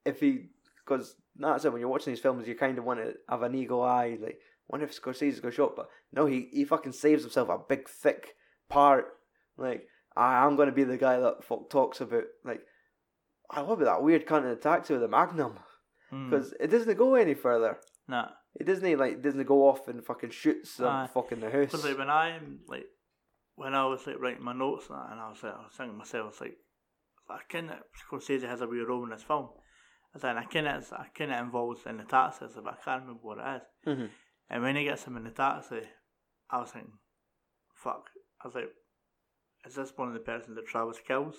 if 0.06 0.20
he, 0.20 0.50
because 0.86 1.16
that's 1.36 1.66
it. 1.66 1.72
When 1.72 1.82
you're 1.82 1.90
watching 1.90 2.14
these 2.14 2.22
films, 2.22 2.48
you 2.48 2.56
kind 2.56 2.78
of 2.78 2.86
want 2.86 3.00
to 3.00 3.14
have 3.30 3.44
an 3.44 3.56
eagle 3.56 3.84
eye. 3.84 4.18
Like, 4.20 4.40
wonder 4.68 4.86
if 4.86 5.00
Scorsese's 5.00 5.40
gonna 5.40 5.54
show 5.54 5.68
up. 5.68 5.76
But 5.76 5.90
no, 6.12 6.26
he 6.26 6.48
he 6.52 6.66
fucking 6.66 6.94
saves 6.94 7.24
himself 7.24 7.50
a 7.50 7.58
big 7.58 7.88
thick 7.88 8.36
part. 8.70 9.06
Like, 9.58 9.88
I, 10.16 10.46
I'm 10.46 10.56
gonna 10.56 10.72
be 10.72 10.84
the 10.84 10.98
guy 10.98 11.20
that 11.20 11.44
fuck 11.44 11.70
talks 11.70 12.02
about 12.02 12.24
like. 12.44 12.62
I 13.50 13.62
love 13.62 13.80
that 13.80 14.04
weird 14.04 14.26
kind 14.26 14.46
of 14.46 14.60
taxi 14.60 14.94
with 14.94 15.04
a 15.04 15.08
Magnum 15.08 15.60
Mm. 16.12 16.30
because 16.30 16.54
it 16.60 16.68
doesn't 16.68 16.98
go 16.98 17.16
any 17.16 17.34
further. 17.34 17.78
Nah. 18.08 18.30
It 18.56 18.66
doesn't 18.66 18.98
like 18.98 19.22
doesn't 19.22 19.44
go 19.46 19.68
off 19.68 19.88
and 19.88 20.04
fucking 20.06 20.30
shoots 20.32 20.78
them 20.78 20.88
Aye. 20.88 21.10
fucking 21.14 21.40
the 21.42 21.52
house. 21.52 21.66
Because 21.72 21.86
like 21.86 21.98
when 21.98 22.10
I 22.10 22.40
like 22.68 22.86
when 23.56 23.74
I 23.76 23.86
was 23.86 24.06
like 24.08 24.20
writing 24.20 24.44
my 24.44 24.54
notes 24.54 24.86
and 24.90 24.98
that, 24.98 25.12
and 25.12 25.20
I 25.20 25.30
was 25.30 25.44
like 25.44 25.54
I 25.54 25.58
was 25.64 25.74
thinking 25.76 25.94
to 25.94 25.98
myself 25.98 26.32
it's 26.32 26.42
like 26.42 26.58
I 27.30 27.40
kind 27.50 27.70
of 27.72 27.78
Scorsese 28.10 28.48
has 28.48 28.62
a 28.62 28.68
wee 28.68 28.80
role 28.80 29.04
in 29.04 29.10
this 29.10 29.24
film. 29.24 29.50
I 30.16 30.20
said 30.20 30.38
I 30.38 30.46
kind 30.46 30.68
of 30.68 30.92
I 30.94 31.08
kind 31.16 31.34
of 31.34 31.40
involved 31.44 31.86
in 31.86 31.98
the 31.98 32.04
taxi, 32.04 32.46
I 32.46 32.48
but 32.62 32.74
I 32.74 32.84
can't 32.86 33.02
remember 33.02 33.20
what 33.22 33.38
it 33.40 33.62
is. 33.88 33.94
Mhm. 33.98 34.10
And 34.50 34.64
when 34.64 34.76
he 34.78 34.86
gets 34.86 35.04
him 35.04 35.18
in 35.18 35.26
the 35.26 35.32
taxi, 35.32 35.82
I 36.50 36.60
was 36.62 36.72
thinking, 36.72 36.94
fuck. 37.76 38.06
I 38.42 38.48
was 38.48 38.56
like, 38.56 38.70
is 39.66 39.76
this 39.76 39.92
one 39.98 40.08
of 40.08 40.14
the 40.14 40.22
persons 40.22 40.56
that 40.56 40.66
Travis 40.68 41.00
kills? 41.06 41.36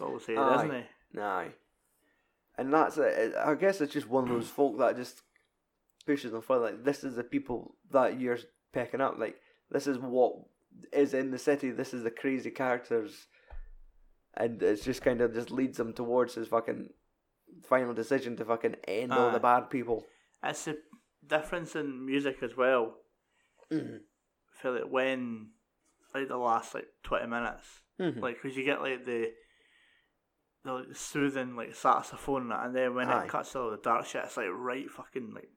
Obviously, 0.00 0.34
it 0.34 0.38
Aye. 0.40 0.54
isn't 0.64 0.84
he? 1.14 1.20
Aye. 1.20 1.48
And 2.58 2.72
that's 2.74 2.98
it. 2.98 3.34
I 3.36 3.54
guess 3.54 3.80
it's 3.80 3.92
just 3.92 4.08
one 4.08 4.24
of 4.24 4.30
those 4.30 4.48
folk 4.48 4.78
that 4.78 4.96
just 4.96 5.22
pushes 6.04 6.32
them 6.32 6.42
further. 6.42 6.66
Like 6.66 6.84
this 6.84 7.04
is 7.04 7.14
the 7.16 7.22
people 7.24 7.76
that 7.90 8.18
you're 8.20 8.38
picking 8.72 9.00
up. 9.00 9.16
Like 9.18 9.36
this 9.70 9.86
is 9.86 9.96
what 9.98 10.34
is 10.92 11.14
in 11.14 11.30
the 11.30 11.38
city. 11.38 11.70
This 11.70 11.94
is 11.94 12.02
the 12.02 12.10
crazy 12.10 12.50
characters, 12.50 13.28
and 14.34 14.60
it's 14.62 14.84
just 14.84 15.02
kind 15.02 15.20
of 15.20 15.32
just 15.34 15.50
leads 15.50 15.78
them 15.78 15.92
towards 15.92 16.34
his 16.34 16.48
fucking 16.48 16.88
final 17.68 17.94
decision 17.94 18.36
to 18.36 18.44
fucking 18.44 18.76
end 18.86 19.12
all 19.12 19.30
the 19.30 19.40
bad 19.40 19.70
people. 19.70 20.04
It's 20.42 20.66
a 20.68 20.76
difference 21.26 21.76
in 21.76 22.04
music 22.04 22.42
as 22.42 22.56
well. 22.56 22.96
Mhm. 23.70 24.00
I 24.00 24.62
feel 24.62 24.72
like 24.74 24.90
when, 24.90 25.50
like 26.14 26.28
the 26.28 26.36
last 26.36 26.74
like 26.74 26.88
20 27.04 27.26
minutes, 27.26 27.82
Mhm. 28.00 28.20
like, 28.20 28.36
because 28.42 28.56
you 28.56 28.64
get 28.64 28.80
like 28.80 29.04
the, 29.06 29.32
the 30.68 30.72
like, 30.74 30.96
soothing 30.96 31.56
like 31.56 31.74
saxophone 31.74 32.42
and 32.50 32.52
and 32.52 32.76
then 32.76 32.94
when 32.94 33.08
Aye. 33.08 33.24
it 33.24 33.28
cuts 33.28 33.52
to 33.52 33.60
all 33.60 33.70
the 33.70 33.76
dark 33.78 34.06
shit, 34.06 34.22
it's 34.24 34.36
like 34.36 34.46
right 34.52 34.88
fucking 34.90 35.32
like, 35.34 35.48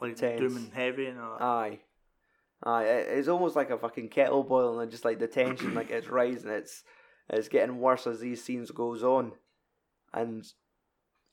like 0.00 0.10
Intense. 0.12 0.40
doom 0.40 0.56
and 0.56 0.72
heavy 0.72 1.06
and 1.06 1.18
all 1.20 1.36
that. 1.38 1.44
Aye. 1.44 1.80
Aye, 2.64 2.84
it's 2.84 3.28
almost 3.28 3.54
like 3.56 3.70
a 3.70 3.78
fucking 3.78 4.08
kettle 4.08 4.42
boiling 4.42 4.82
and 4.82 4.90
just 4.90 5.04
like 5.04 5.18
the 5.18 5.28
tension 5.28 5.74
like 5.74 5.90
it's 5.90 6.08
rising, 6.08 6.50
it's 6.50 6.82
it's 7.28 7.48
getting 7.48 7.78
worse 7.78 8.06
as 8.06 8.20
these 8.20 8.42
scenes 8.42 8.70
goes 8.70 9.02
on. 9.02 9.32
And 10.12 10.44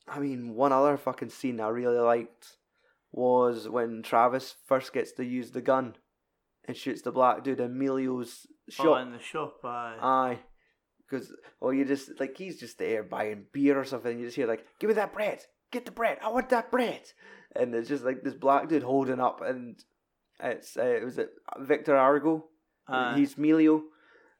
I 0.08 0.18
mean 0.20 0.54
one 0.54 0.72
other 0.72 0.96
fucking 0.96 1.30
scene 1.30 1.60
I 1.60 1.68
really 1.68 1.98
liked 1.98 2.56
was 3.12 3.68
when 3.68 4.02
Travis 4.02 4.54
first 4.66 4.92
gets 4.92 5.12
to 5.12 5.24
use 5.24 5.50
the 5.52 5.62
gun 5.62 5.96
and 6.68 6.76
shoots 6.76 7.02
the 7.02 7.12
black 7.12 7.42
dude 7.44 7.60
Emilio's 7.60 8.46
Oh, 8.80 8.82
shop. 8.84 9.02
in 9.06 9.12
the 9.12 9.20
shop, 9.20 9.60
aye. 9.64 9.96
Aye. 10.00 10.38
Because, 11.08 11.32
or 11.60 11.72
you 11.72 11.84
just, 11.84 12.18
like, 12.18 12.36
he's 12.36 12.58
just 12.58 12.78
there 12.78 13.02
buying 13.02 13.46
beer 13.52 13.78
or 13.78 13.84
something. 13.84 14.18
You 14.18 14.26
just 14.26 14.36
hear, 14.36 14.46
like, 14.46 14.66
give 14.78 14.88
me 14.88 14.94
that 14.94 15.12
bread. 15.12 15.40
Get 15.70 15.84
the 15.84 15.92
bread. 15.92 16.18
I 16.22 16.28
want 16.28 16.48
that 16.50 16.70
bread. 16.70 17.02
And 17.54 17.74
it's 17.74 17.88
just 17.88 18.04
like 18.04 18.22
this 18.22 18.34
black 18.34 18.68
dude 18.68 18.82
holding 18.82 19.20
up, 19.20 19.40
and 19.40 19.82
it's, 20.40 20.76
uh, 20.76 20.82
it 20.82 21.04
was 21.04 21.18
it 21.18 21.30
Victor 21.58 21.96
Argo? 21.96 22.46
Aye. 22.88 23.14
He's 23.16 23.36
Melio. 23.36 23.82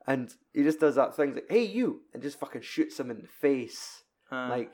And 0.07 0.33
he 0.53 0.63
just 0.63 0.81
does 0.81 0.95
that 0.97 1.17
thing, 1.17 1.35
like, 1.35 1.47
hey, 1.49 1.65
you! 1.65 2.03
And 2.13 2.23
just 2.23 2.39
fucking 2.39 2.63
shoots 2.63 3.01
him 3.01 3.11
in 3.11 3.23
the 3.23 3.29
face. 3.29 4.05
Aye. 4.31 4.49
Like, 4.49 4.73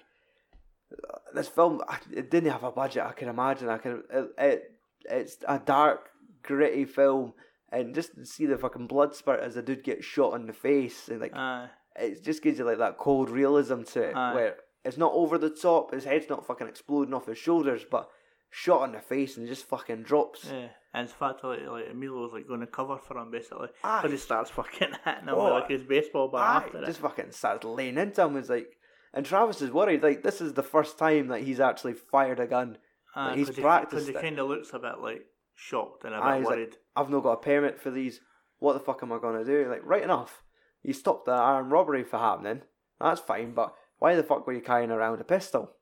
uh, 0.93 1.18
this 1.34 1.49
film, 1.49 1.80
it 2.12 2.30
didn't 2.30 2.53
have 2.53 2.64
a 2.64 2.72
budget, 2.72 3.05
I 3.05 3.12
can 3.12 3.28
imagine. 3.28 3.68
I 3.68 3.78
can, 3.78 4.03
it, 4.12 4.30
it 4.36 4.62
It's 5.09 5.36
a 5.47 5.59
dark, 5.59 6.11
gritty 6.43 6.84
film. 6.84 7.34
And 7.70 7.95
just 7.95 8.14
to 8.16 8.26
see 8.26 8.45
the 8.45 8.59
fucking 8.59 8.86
blood 8.86 9.14
spurt 9.14 9.40
as 9.40 9.57
a 9.57 9.62
dude 9.62 9.84
gets 9.84 10.05
shot 10.05 10.34
in 10.34 10.47
the 10.47 10.53
face, 10.53 11.09
and 11.09 11.20
like 11.20 11.34
aye. 11.34 11.68
It 11.97 12.22
just 12.24 12.43
gives 12.43 12.59
you 12.59 12.64
like 12.64 12.78
that 12.78 12.99
cold 12.99 13.30
realism 13.30 13.82
to 13.82 14.03
it, 14.03 14.16
Aye. 14.16 14.34
where 14.34 14.57
it's 14.84 14.97
not 14.99 15.12
over 15.12 15.38
the 15.38 15.51
top. 15.51 15.93
His 15.93 16.05
head's 16.05 16.28
not 16.28 16.47
fucking 16.47 16.66
exploding 16.68 17.14
off 17.14 17.26
his 17.26 17.38
shoulders, 17.38 17.84
but 17.90 18.09
shot 18.51 18.84
in 18.84 18.93
the 18.93 19.01
face 19.01 19.36
and 19.36 19.47
just 19.49 19.64
fucking 19.64 20.03
drops. 20.03 20.45
Yeah, 20.51 20.68
and 20.95 21.09
in 21.09 21.14
fact, 21.14 21.43
like, 21.45 21.61
like 21.66 21.86
Emilio's 21.90 22.32
like 22.32 22.47
going 22.49 22.61
to 22.61 22.66
cover 22.66 22.99
for 22.99 23.16
him 23.18 23.30
basically, 23.30 23.68
but 23.82 24.11
he 24.11 24.16
starts 24.16 24.51
fucking 24.51 24.88
hitting 25.05 25.22
him 25.22 25.28
Oh, 25.30 25.45
with 25.45 25.53
like 25.62 25.70
his 25.70 25.82
baseball 25.82 26.28
bat 26.28 26.40
Aye, 26.40 26.57
after 26.66 26.84
just 26.84 26.99
it. 26.99 27.03
fucking 27.03 27.30
starts 27.32 27.64
laying 27.64 27.99
into 27.99 28.22
him. 28.22 28.36
It's 28.36 28.49
like, 28.49 28.76
and 29.14 29.24
Travis 29.24 29.62
is 29.62 29.70
worried. 29.70 30.03
Like 30.03 30.22
this 30.22 30.40
is 30.40 30.55
the 30.55 30.62
first 30.62 30.99
time 30.99 31.28
that 31.28 31.43
he's 31.43 31.61
actually 31.61 31.95
fired 31.95 32.40
a 32.40 32.47
gun. 32.47 32.78
Aye, 33.14 33.36
he's 33.36 33.47
'cause 33.49 33.57
he, 33.57 33.62
practiced 33.62 34.09
he 34.09 34.14
it. 34.14 34.20
kind 34.20 34.38
of 34.38 34.49
looks 34.49 34.70
a 34.72 34.78
bit 34.78 34.99
like 35.01 35.22
shocked 35.55 36.05
and 36.05 36.14
a 36.14 36.18
Aye, 36.18 36.30
bit 36.32 36.38
he's 36.38 36.47
like, 36.47 36.57
worried. 36.57 36.76
I've 36.97 37.11
not 37.11 37.22
got 37.22 37.32
a 37.32 37.36
permit 37.36 37.78
for 37.80 37.90
these. 37.90 38.20
What 38.59 38.72
the 38.74 38.80
fuck 38.80 39.03
am 39.03 39.12
I 39.12 39.18
gonna 39.18 39.45
do? 39.45 39.68
Like, 39.68 39.80
right 39.84 40.03
enough. 40.03 40.41
You 40.83 40.93
stopped 40.93 41.26
the 41.26 41.33
armed 41.33 41.70
robbery 41.70 42.05
for 42.05 42.18
happening. 42.18 42.62
That's 43.01 43.20
fine, 43.20 43.53
but 43.53 43.74
why 43.99 44.14
the 44.14 44.22
fuck 44.22 44.47
were 44.47 44.53
you 44.53 44.61
carrying 44.61 44.91
around 44.91 45.20
a 45.20 45.24
pistol? 45.24 45.76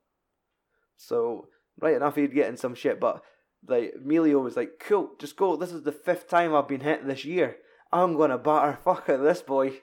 So, 0.97 1.47
right 1.79 1.95
enough, 1.95 2.15
he'd 2.15 2.33
get 2.33 2.49
in 2.49 2.57
some 2.57 2.75
shit, 2.75 2.99
but 2.99 3.23
like 3.67 3.93
Emilio 3.95 4.39
was 4.39 4.55
like, 4.55 4.79
"Cool, 4.79 5.11
just 5.19 5.35
go. 5.35 5.55
This 5.55 5.71
is 5.71 5.83
the 5.83 5.91
fifth 5.91 6.27
time 6.27 6.53
I've 6.53 6.67
been 6.67 6.81
hit 6.81 7.05
this 7.05 7.25
year. 7.25 7.57
I'm 7.91 8.17
gonna 8.17 8.37
batter 8.37 8.77
fuck 8.83 9.09
out 9.09 9.23
this 9.23 9.41
boy." 9.41 9.81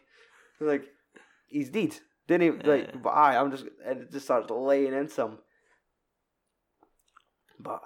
Like, 0.60 0.84
he's 1.46 1.70
dead. 1.70 1.96
Didn't 2.26 2.62
he? 2.62 2.68
Like, 2.68 3.02
but 3.02 3.10
I, 3.10 3.40
I'm 3.40 3.50
just, 3.50 3.64
and 3.86 4.02
it 4.02 4.12
just 4.12 4.26
starts 4.26 4.50
laying 4.50 4.92
into 4.92 5.22
him. 5.22 5.38
But 7.58 7.82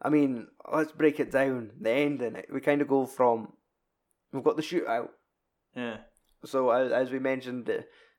I 0.00 0.10
mean, 0.10 0.48
let's 0.72 0.92
break 0.92 1.20
it 1.20 1.30
down. 1.30 1.70
The 1.80 1.90
ending. 1.90 2.42
We 2.52 2.60
kind 2.60 2.82
of 2.82 2.88
go 2.88 3.06
from 3.06 3.52
we've 4.32 4.44
got 4.44 4.56
the 4.56 4.62
shootout. 4.62 5.08
Yeah, 5.74 5.98
So 6.44 6.70
as, 6.70 6.92
as 6.92 7.10
we 7.10 7.18
mentioned, 7.18 7.70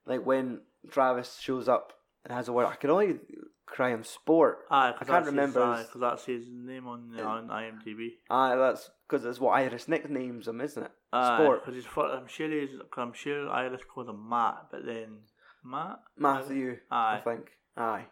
like 0.05 0.25
when 0.25 0.61
Travis 0.89 1.39
shows 1.39 1.67
up 1.67 1.93
and 2.23 2.33
has 2.33 2.47
a 2.47 2.53
word, 2.53 2.67
I 2.67 2.75
can 2.75 2.89
only 2.89 3.19
cry 3.65 3.89
him 3.89 4.03
sport. 4.03 4.59
aye, 4.69 4.93
I 4.99 5.03
can't 5.03 5.25
remember 5.25 5.77
because 5.77 6.01
that's 6.01 6.25
his 6.25 6.45
name 6.49 6.87
on 6.87 7.11
the, 7.15 7.23
on 7.23 7.47
IMDb. 7.47 8.09
Ah, 8.29 8.55
that's 8.55 8.89
because 9.07 9.23
that's 9.23 9.39
what 9.39 9.51
Iris 9.51 9.87
nicknames 9.87 10.47
him, 10.47 10.61
isn't 10.61 10.83
it? 10.83 10.91
Aye, 11.11 11.37
sport. 11.37 11.65
because 11.65 11.85
I'm 11.97 12.27
sure 12.27 12.49
he's. 12.49 12.69
I'm 12.97 13.13
sure 13.13 13.49
Iris 13.49 13.81
called 13.83 14.09
him 14.09 14.29
Matt, 14.29 14.67
but 14.71 14.85
then 14.85 15.19
Matt. 15.63 15.99
Matthew, 16.17 16.77
Aye. 16.91 17.17
I 17.17 17.19
think. 17.21 17.51
Aye. 17.77 18.05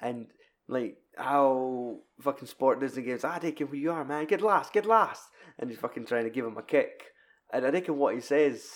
And 0.00 0.26
like 0.68 0.98
how 1.16 1.98
fucking 2.20 2.48
sport 2.48 2.80
Disney 2.80 3.02
games, 3.02 3.24
ah, 3.24 3.38
him 3.60 3.68
who 3.68 3.76
you 3.76 3.92
are, 3.92 4.04
man, 4.04 4.26
get 4.26 4.40
last, 4.40 4.72
get 4.72 4.86
last, 4.86 5.28
and 5.58 5.70
he's 5.70 5.78
fucking 5.78 6.06
trying 6.06 6.24
to 6.24 6.30
give 6.30 6.46
him 6.46 6.56
a 6.56 6.62
kick, 6.62 7.11
and 7.52 7.66
I 7.66 7.70
reckon 7.70 7.98
what 7.98 8.14
he 8.14 8.20
says 8.20 8.66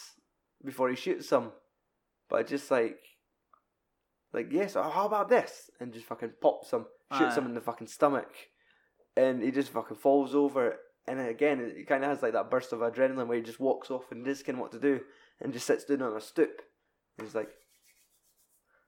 before 0.65 0.89
he 0.91 0.97
shoots 0.97 1.31
him, 1.31 1.53
but 2.29 2.47
just 2.47 2.71
like, 2.71 2.99
like 4.33 4.49
yes, 4.51 4.77
oh, 4.77 4.83
how 4.83 5.07
about 5.07 5.29
this, 5.29 5.71
and 5.81 5.93
just 5.93 6.07
fucking 6.07 6.33
pops 6.41 6.73
him, 6.73 6.87
shoots 7.17 7.37
Aye. 7.37 7.41
him 7.41 7.47
in 7.47 7.55
the 7.55 7.61
fucking 7.61 7.87
stomach, 7.87 8.31
and 9.17 9.43
he 9.43 9.51
just 9.51 9.71
fucking 9.71 9.97
falls 9.97 10.35
over, 10.35 10.77
and 11.07 11.21
again, 11.21 11.73
he 11.77 11.85
kind 11.85 12.05
of 12.05 12.11
has 12.11 12.23
like 12.23 12.33
that 12.33 12.51
burst 12.51 12.73
of 12.73 12.81
adrenaline 12.81 13.29
where 13.29 13.37
he 13.37 13.43
just 13.43 13.61
walks 13.61 13.91
off 13.91 14.11
and 14.11 14.25
doesn't 14.25 14.49
know 14.49 14.61
what 14.61 14.73
to 14.73 14.81
do, 14.81 15.01
and 15.41 15.53
just 15.53 15.67
sits 15.67 15.85
down 15.85 16.03
on 16.03 16.17
a 16.17 16.21
stoop. 16.21 16.63
And 17.19 17.27
he's 17.27 17.35
like, 17.35 17.51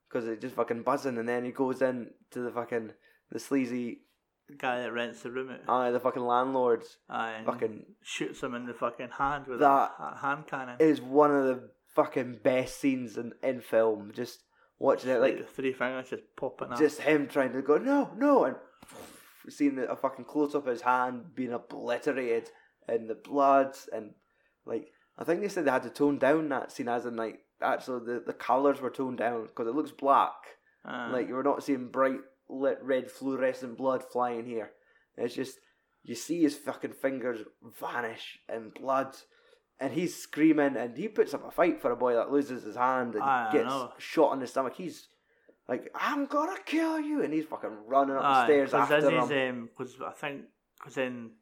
because 0.09 0.29
it's 0.29 0.43
just 0.43 0.57
fucking 0.57 0.83
buzzing, 0.83 1.19
and 1.19 1.29
then 1.29 1.45
he 1.45 1.53
goes 1.53 1.81
in 1.81 2.11
to 2.33 2.41
the 2.41 2.51
fucking 2.51 2.93
the 3.31 3.39
sleazy, 3.39 4.01
The 4.49 4.55
guy 4.57 4.81
that 4.83 4.93
rents 4.93 5.23
the 5.23 5.31
room 5.31 5.51
out. 5.51 5.61
aye, 5.69 5.91
the 5.91 6.01
fucking 6.01 6.25
landlords. 6.25 6.97
Aye, 7.11 7.43
Fucking 7.45 7.85
shoots 8.03 8.43
him 8.43 8.55
in 8.55 8.65
the 8.67 8.75
fucking 8.75 9.11
hand 9.11 9.47
with 9.47 9.61
That 9.61 9.93
a 9.99 10.17
hand 10.17 10.47
cannon. 10.47 10.77
is 10.81 11.01
one 11.03 11.31
of 11.35 11.45
the 11.45 11.71
fucking 11.95 12.41
best 12.43 12.81
scenes 12.81 13.17
in, 13.19 13.33
in 13.43 13.61
film. 13.61 14.13
Just 14.15 14.43
watching 14.79 15.11
it, 15.11 15.19
like 15.21 15.39
the 15.39 15.45
three 15.45 15.73
fingers 15.73 16.09
just 16.11 16.23
popping 16.37 16.73
out. 16.73 16.79
just 16.79 17.01
him 17.01 17.27
trying 17.29 17.53
to 17.53 17.61
go 17.63 17.77
no, 17.77 18.11
no, 18.17 18.45
and 18.45 18.57
seeing 19.49 19.79
a 19.79 19.97
fucking 19.97 20.25
close 20.25 20.55
up 20.55 20.67
of 20.67 20.73
his 20.73 20.83
hand 20.83 21.35
being 21.35 21.53
obliterated 21.53 22.51
and 22.87 23.09
the 23.09 23.15
blood 23.15 23.75
and 23.93 24.13
like 24.67 24.91
I 25.19 25.25
think 25.25 25.41
they 25.41 25.49
said 25.49 25.65
they 25.65 25.71
had 25.71 25.83
to 25.85 25.91
tone 25.91 26.19
down 26.19 26.49
that 26.51 26.71
scene 26.71 26.89
as 26.89 27.07
in 27.07 27.17
like 27.17 27.41
actually 27.63 28.05
the 28.07 28.23
the 28.27 28.33
colors 28.35 28.81
were 28.81 28.91
toned 28.91 29.19
down 29.19 29.43
because 29.47 29.67
it 29.67 29.75
looks 29.75 29.91
black. 29.91 30.35
Aye. 30.85 31.11
Like 31.11 31.29
you're 31.29 31.43
not 31.43 31.63
seeing 31.65 31.89
bright 31.89 32.21
lit 32.49 32.79
red 32.83 33.11
fluorescent 33.11 33.77
blood 33.77 34.05
flying 34.11 34.47
here. 34.47 34.73
It's 35.17 35.35
just 35.35 35.59
you 36.03 36.15
see 36.15 36.43
his 36.43 36.57
fucking 36.57 36.93
fingers 36.93 37.41
vanish 37.81 38.39
in 38.53 38.71
blood, 38.71 39.17
and 39.81 39.93
he's 39.93 40.17
screaming, 40.17 40.77
and 40.77 40.97
he 40.97 41.09
puts 41.09 41.35
up 41.35 41.47
a 41.47 41.51
fight 41.51 41.81
for 41.81 41.91
a 41.91 41.97
boy 41.97 42.15
that 42.15 42.31
loses 42.31 42.63
his 42.63 42.77
hand 42.77 43.15
and 43.15 43.25
I 43.25 43.53
gets 43.53 43.67
know. 43.67 43.93
shot 43.99 44.33
in 44.33 44.41
the 44.41 44.47
stomach. 44.47 44.75
He's 44.77 45.09
like, 45.69 45.91
"I'm 45.95 46.27
gonna 46.27 46.59
kill 46.65 47.01
you," 47.01 47.23
and 47.23 47.33
he's 47.33 47.45
fucking 47.45 47.87
running 47.87 48.17
up 48.17 48.23
the 48.23 48.45
stairs 48.45 48.75
after 48.75 48.97
him. 49.11 49.21
he's, 49.79 50.01
um, 50.01 50.07
I 50.07 50.13
think, 50.13 50.43
because 50.79 50.95
then 50.95 51.33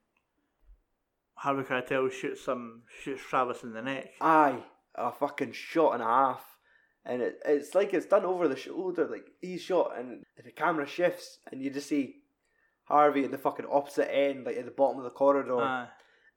Harvey 1.34 1.62
Keitel 1.62 2.11
shoots 2.11 2.42
some, 2.42 2.82
shoots 3.02 3.22
Travis 3.22 3.62
in 3.62 3.72
the 3.72 3.82
neck. 3.82 4.14
Aye, 4.20 4.64
a 4.94 5.12
fucking 5.12 5.52
shot 5.52 5.94
and 5.94 6.02
a 6.02 6.07
half. 6.07 6.55
And 7.09 7.22
it, 7.22 7.38
it's 7.44 7.74
like 7.74 7.94
it's 7.94 8.07
done 8.07 8.24
over 8.24 8.48
the 8.48 8.57
shoulder. 8.57 9.07
Like 9.09 9.26
he's 9.40 9.62
shot, 9.62 9.92
and 9.96 10.24
the 10.44 10.50
camera 10.50 10.86
shifts, 10.86 11.38
and 11.50 11.62
you 11.62 11.70
just 11.70 11.88
see 11.88 12.16
Harvey 12.84 13.24
at 13.24 13.30
the 13.30 13.38
fucking 13.38 13.66
opposite 13.70 14.12
end, 14.12 14.44
like 14.44 14.57
at 14.57 14.64
the 14.64 14.72
bottom 14.72 14.98
of 14.98 15.04
the 15.04 15.11
corridor, 15.11 15.61
Aye, 15.61 15.88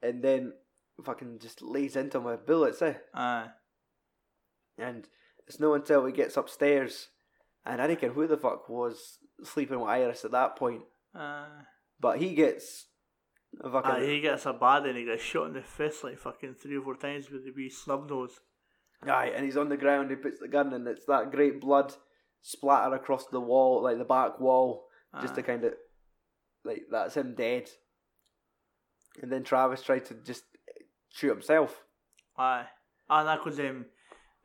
and 0.04 0.24
then 0.24 0.54
fucking 1.04 1.40
just 1.40 1.62
lays 1.64 1.96
into 1.96 2.18
him 2.20 2.26
with 2.26 2.46
bullets. 2.46 2.82
Eh? 2.84 2.94
aye, 3.16 3.48
And 4.78 5.08
it's 5.48 5.60
no 5.60 5.74
until 5.74 6.06
he 6.06 6.14
gets 6.14 6.38
upstairs, 6.38 7.10
and 7.66 7.82
I 7.82 7.88
don't 7.88 8.00
care 8.00 8.12
who 8.12 8.28
the 8.28 8.38
fuck 8.38 8.70
was 8.70 9.18
sleeping 9.44 9.80
with 9.80 9.90
Iris 9.90 10.24
at 10.24 10.32
that 10.32 10.56
point, 10.56 10.84
aye. 11.16 11.48
but 12.00 12.20
he 12.20 12.36
gets 12.36 12.86
a 13.64 13.72
fucking 13.72 13.92
Aye, 13.92 14.06
he 14.06 14.22
gets 14.22 14.46
a 14.46 14.54
bad 14.54 14.86
and 14.86 14.98
he 14.98 15.06
gets 15.06 15.24
shot 15.24 15.48
in 15.48 15.54
the 15.54 15.64
face 15.64 16.04
like 16.04 16.20
fucking 16.20 16.56
three 16.62 16.78
or 16.78 16.84
four 16.84 16.96
times 16.96 17.32
with 17.32 17.44
the 17.46 17.52
wee 17.56 17.70
snub 17.70 18.08
nose. 18.10 18.40
Aye, 19.08 19.32
and 19.36 19.46
he's 19.46 19.58
on 19.58 19.70
the 19.70 19.78
ground. 19.78 20.10
He 20.10 20.16
puts 20.18 20.40
the 20.40 20.48
gun, 20.48 20.74
and 20.74 20.88
it's 20.88 21.06
that 21.06 21.32
great 21.32 21.62
blood 21.62 21.94
splatter 22.42 22.94
across 22.96 23.26
the 23.28 23.40
wall, 23.40 23.82
like 23.84 23.98
the 23.98 24.04
back 24.06 24.40
wall, 24.40 24.86
just 25.22 25.36
to 25.36 25.44
kind 25.44 25.64
of 25.64 25.74
like 26.66 26.84
that's 26.92 27.16
him 27.16 27.34
dead. 27.36 27.70
And 29.22 29.32
then 29.32 29.44
Travis 29.44 29.82
tried 29.82 30.06
to 30.06 30.14
just 30.26 30.44
shoot 31.14 31.30
himself. 31.30 31.84
Aye. 32.38 32.66
And 33.10 33.28
that 33.28 33.44
was 33.44 33.60
um, 33.60 33.86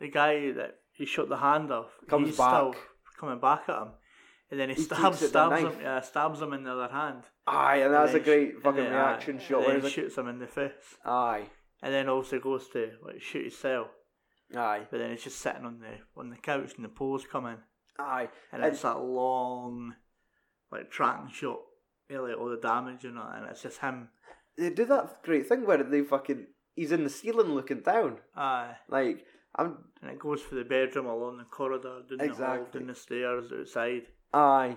the 0.01 0.09
guy 0.09 0.53
that 0.53 0.77
he 0.93 1.05
shot 1.07 1.29
the 1.29 1.37
hand 1.37 1.71
off. 1.71 1.91
Comes 2.09 2.29
he's 2.29 2.37
back. 2.39 2.49
still 2.51 2.75
coming 3.21 3.39
back 3.41 3.69
at 3.69 3.83
him. 3.83 3.89
And 4.51 4.61
then 4.61 4.69
he, 4.71 4.75
He 4.77 4.83
stabs, 4.83 5.21
takes 5.21 5.35
out 5.37 5.51
the 5.51 5.57
stabs 5.59 5.75
him, 5.77 5.83
yeah, 5.83 6.01
stabs 6.01 6.41
him 6.43 6.53
in 6.53 6.65
the 6.65 6.73
other 6.73 6.93
hand. 6.93 7.23
Aye, 7.47 7.77
and 7.79 7.93
that's 7.95 8.13
a 8.13 8.17
And 8.17 8.25
then 8.25 8.35
great 8.35 8.63
fucking 8.63 8.85
then, 8.85 8.93
reaction 8.93 9.37
aye, 9.39 9.43
shot. 9.43 9.67
Then 9.67 9.75
he's 9.77 9.85
like, 9.85 9.93
shoots 9.93 10.17
him 10.17 10.29
in 10.29 10.39
the 10.39 10.47
face. 10.47 10.73
aye, 11.05 11.45
And 11.83 11.93
then 11.93 12.09
also 12.09 12.39
goes 12.39 12.69
to 12.69 12.91
like 13.05 13.21
shoot 13.21 13.43
himself. 13.43 13.89
Aye, 14.57 14.87
But 14.91 14.99
then 14.99 15.11
it's 15.11 15.25
just 15.25 15.39
sitting 15.41 15.65
on 15.65 15.81
the 15.81 16.21
on 16.21 16.31
the 16.31 16.37
couch 16.37 16.73
and 16.77 16.85
the 16.85 16.89
pose 16.89 17.25
come 17.31 17.47
in. 17.47 17.59
aye. 17.99 18.29
And, 18.53 18.63
And- 18.63 18.73
it's 18.73 18.83
that 18.83 18.99
long 19.01 19.95
like 20.73 20.91
tracking 20.91 21.31
shot. 21.31 21.61
Really 22.11 22.33
all 22.35 22.49
the 22.51 22.57
damage 22.59 23.05
and 23.05 23.19
all 23.19 23.31
and 23.31 23.47
it's 23.51 23.63
just 23.63 23.79
him. 23.79 24.09
They 24.59 24.71
do 24.71 24.85
that 24.87 25.23
great 25.23 25.47
thing 25.49 25.67
where 25.67 25.83
they 25.83 26.03
fucking 26.03 26.47
he's 26.75 26.93
in 26.93 27.05
the 27.05 27.11
ceiling 27.11 27.55
looking 27.55 27.81
down. 27.81 28.19
Aye. 28.37 28.77
Like 28.89 29.25
I'm 29.57 29.85
And 30.03 30.11
it 30.11 30.19
goes 30.19 30.43
for 30.43 30.55
the 30.57 30.65
bedroom 30.65 31.07
along 31.07 31.39
the 31.39 31.45
corridor, 31.45 32.01
down 32.09 32.19
the 32.19 32.25
hall, 32.25 32.27
Exactly. 32.33 32.81
down 32.81 32.87
the 32.89 32.95
stairs, 32.95 33.53
outside. 33.53 34.03
Aye. 34.33 34.77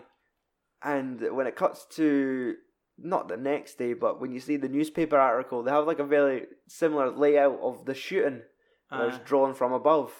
And 0.84 1.36
when 1.36 1.48
it 1.48 1.56
cuts 1.56 1.86
to 1.96 2.56
not 3.00 3.28
the 3.28 3.38
next 3.38 3.78
day, 3.78 3.94
but 3.94 4.20
when 4.22 4.32
you 4.32 4.40
see 4.40 4.58
the 4.58 4.70
newspaper 4.70 5.18
article, 5.18 5.64
they 5.64 5.72
have 5.72 5.88
like 5.88 6.00
a 6.00 6.04
very 6.06 6.46
similar 6.68 7.10
layout 7.12 7.60
of 7.62 7.86
the 7.86 7.94
shooting 7.94 8.42
where 8.90 9.08
it's 9.08 9.18
Aye. 9.18 9.22
drawn 9.26 9.54
from 9.54 9.74
above. 9.74 10.12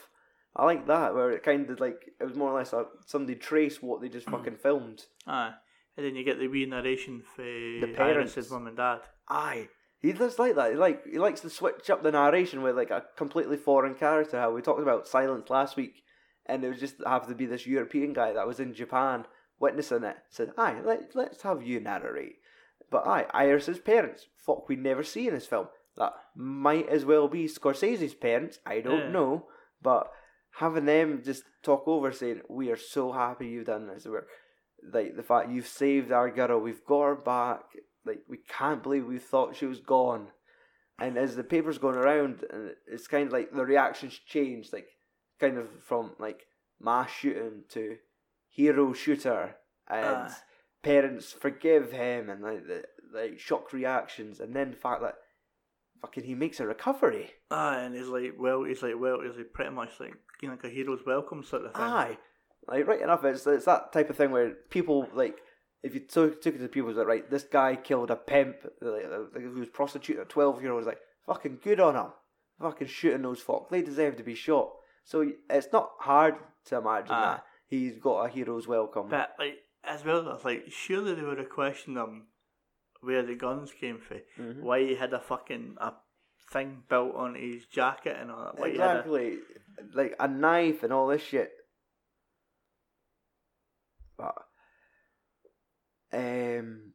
I 0.56 0.66
like 0.66 0.88
that, 0.88 1.14
where 1.14 1.32
it 1.32 1.44
kind 1.44 1.70
of 1.70 1.80
like 1.80 2.12
it 2.20 2.24
was 2.24 2.36
more 2.36 2.52
or 2.52 2.58
less 2.58 2.74
a, 2.74 2.86
somebody 3.06 3.36
traced 3.38 3.84
what 3.84 4.02
they 4.02 4.10
just 4.10 4.30
fucking 4.30 4.58
filmed. 4.58 5.06
Aye. 5.26 5.54
And 5.96 6.06
then 6.06 6.16
you 6.16 6.24
get 6.24 6.40
the 6.40 6.48
wee 6.48 6.66
narration 6.66 7.24
for 7.36 7.42
the 7.42 7.94
parents. 7.96 8.36
Iris's 8.38 8.52
mum 8.52 8.68
and 8.68 8.78
dad. 8.78 9.00
Aye. 9.30 9.70
He 10.00 10.14
does 10.14 10.38
like 10.38 10.56
that. 10.56 10.72
He 10.72 10.78
like 10.78 11.06
he 11.06 11.18
likes 11.18 11.42
to 11.42 11.50
switch 11.50 11.90
up 11.90 12.04
the 12.04 12.12
narration 12.12 12.62
with 12.62 12.76
like 12.76 12.92
a 12.92 13.06
completely 13.18 13.58
foreign 13.58 13.96
character. 13.96 14.40
How 14.40 14.52
we 14.52 14.62
talked 14.62 14.82
about 14.82 15.08
silence 15.08 15.50
last 15.50 15.76
week, 15.76 16.04
and 16.46 16.64
it 16.64 16.70
was 16.70 16.80
just 16.80 16.96
have 17.06 17.28
to 17.28 17.36
be 17.36 17.46
this 17.48 17.66
European 17.66 18.14
guy 18.14 18.32
that 18.34 18.48
was 18.48 18.60
in 18.60 18.74
Japan 18.74 19.26
witnessing 19.60 20.04
it. 20.04 20.18
Said, 20.30 20.52
"Aye, 20.58 20.82
let 20.84 21.16
let's 21.16 21.42
have 21.42 21.64
you 21.64 21.80
narrate." 21.80 22.36
But 22.92 23.08
aye, 23.08 23.26
Iris's 23.34 23.80
parents. 23.80 24.28
Fuck, 24.38 24.70
we 24.70 24.76
never 24.76 25.04
see 25.04 25.28
in 25.28 25.34
this 25.34 25.48
film. 25.48 25.68
That 25.98 26.14
might 26.36 26.88
as 26.90 27.06
well 27.06 27.28
be 27.28 27.46
Scorsese's 27.46 28.14
parents. 28.14 28.60
I 28.66 28.82
don't 28.82 29.06
Yeah. 29.08 29.12
know, 29.12 29.48
but 29.82 30.12
having 30.52 30.86
them 30.86 31.22
just 31.24 31.44
talk 31.64 31.88
over 31.88 32.12
saying, 32.12 32.44
"We 32.50 32.72
are 32.72 32.78
so 32.78 33.12
happy 33.12 33.48
you've 33.48 33.66
done 33.66 33.88
this. 33.88 34.06
We're 34.06 34.28
like 34.84 35.16
the 35.16 35.24
fact 35.24 35.50
you've 35.50 35.68
saved 35.68 36.12
our 36.12 36.30
girl. 36.30 36.60
We've 36.60 36.86
got 36.86 37.04
her 37.04 37.16
back. 37.16 37.64
Like 38.06 38.22
we 38.28 38.38
can't 38.38 38.84
believe 38.84 39.06
we 39.06 39.18
thought 39.20 39.56
she 39.56 39.66
was 39.66 39.80
gone." 39.80 40.32
And 41.00 41.18
as 41.18 41.36
the 41.36 41.44
paper's 41.44 41.78
going 41.78 41.96
around, 41.98 42.44
and 42.50 42.76
it's 42.88 43.08
kind 43.08 43.28
of 43.28 43.34
like 43.34 43.52
the 43.52 43.66
reactions 43.66 44.18
change, 44.20 44.72
like 44.74 44.88
kind 45.40 45.58
of 45.58 45.84
from 45.84 46.16
like 46.20 46.48
mass 46.80 47.10
shooting 47.12 47.64
to 47.70 47.98
hero 48.50 48.94
shooter, 48.94 49.58
and 49.88 50.06
Aye. 50.30 50.36
parents 50.84 51.34
forgive 51.34 51.92
him, 51.92 52.30
and 52.30 52.42
like 52.44 52.66
the 52.68 52.86
like 53.12 53.40
shock 53.40 53.74
reactions, 53.74 54.40
and 54.40 54.54
then 54.56 54.72
the 54.72 54.78
fact 54.78 55.02
that 55.02 55.16
fucking 56.02 56.24
he 56.24 56.36
makes 56.36 56.60
a 56.60 56.66
recovery. 56.66 57.32
Aye, 57.52 57.82
and 57.82 57.96
he's 57.96 58.08
like, 58.08 58.34
well, 58.38 58.64
he's 58.64 58.82
like, 58.82 59.00
well, 59.00 59.20
he's 59.22 59.38
like 59.38 59.54
pretty 59.54 59.72
much 59.72 60.00
like, 60.00 60.14
you 60.42 60.48
know, 60.48 60.56
like 60.56 60.64
a 60.64 60.70
hero's 60.70 61.06
welcome 61.06 61.44
sort 61.44 61.66
of 61.66 61.74
thing. 61.74 61.82
Aye, 61.82 62.18
like 62.68 62.88
right 62.88 63.02
enough. 63.02 63.24
It's 63.24 63.46
it's 63.48 63.66
that 63.66 63.92
type 63.92 64.10
of 64.10 64.16
thing 64.16 64.32
where 64.32 64.52
people 64.70 65.08
like 65.14 65.38
if 65.84 65.94
you 65.94 66.02
took 66.02 66.42
took 66.42 66.56
it 66.56 66.60
to 66.60 66.68
people 66.68 66.94
that 66.94 67.06
right, 67.06 67.30
this 67.30 67.44
guy 67.44 67.76
killed 67.76 68.12
a 68.12 68.16
pimp, 68.16 68.58
like, 68.82 69.04
who 69.34 69.60
was 69.60 69.70
prostituting 69.70 70.22
a 70.22 70.26
twelve 70.26 70.62
year 70.62 70.72
old. 70.72 70.86
Like 70.86 71.00
fucking 71.26 71.60
good 71.64 71.80
on 71.80 71.96
him, 71.96 72.12
fucking 72.60 72.88
shooting 72.88 73.22
those 73.22 73.42
folk. 73.42 73.70
They 73.70 73.82
deserve 73.82 74.18
to 74.18 74.24
be 74.24 74.36
shot. 74.36 74.72
So 75.04 75.32
it's 75.50 75.70
not 75.72 75.92
hard 76.00 76.36
to 76.66 76.78
imagine 76.78 77.12
Aye. 77.12 77.22
that 77.22 77.44
he's 77.68 77.98
got 77.98 78.26
a 78.26 78.30
hero's 78.30 78.68
welcome. 78.68 79.08
But 79.10 79.36
like, 79.40 79.58
as 79.84 80.04
well, 80.04 80.30
as 80.30 80.44
like, 80.44 80.66
surely 80.70 81.14
they 81.14 81.22
would 81.22 81.38
have 81.38 81.50
questioned 81.50 81.98
him 81.98 82.28
where 83.02 83.24
the 83.24 83.36
guns 83.36 83.72
came 83.74 84.00
from, 84.00 84.22
Mhm. 84.38 84.62
why 84.62 84.80
he 84.80 84.96
had 84.96 85.14
a 85.14 85.20
fucking 85.20 85.78
a 85.80 85.94
thing 86.52 86.84
built 86.90 87.14
on 87.16 87.36
his 87.36 87.66
jacket 87.68 88.16
and 88.20 88.32
all 88.32 88.46
that. 88.46 88.56
Why 88.60 88.70
had 88.70 88.78
a- 88.80 89.00
exactly, 89.00 89.40
like 89.94 90.16
a 90.20 90.28
knife 90.28 90.84
and 90.84 90.92
all 90.94 91.08
this 91.08 91.22
shit. 91.22 91.52
But 94.18 94.36
um, 96.14 96.94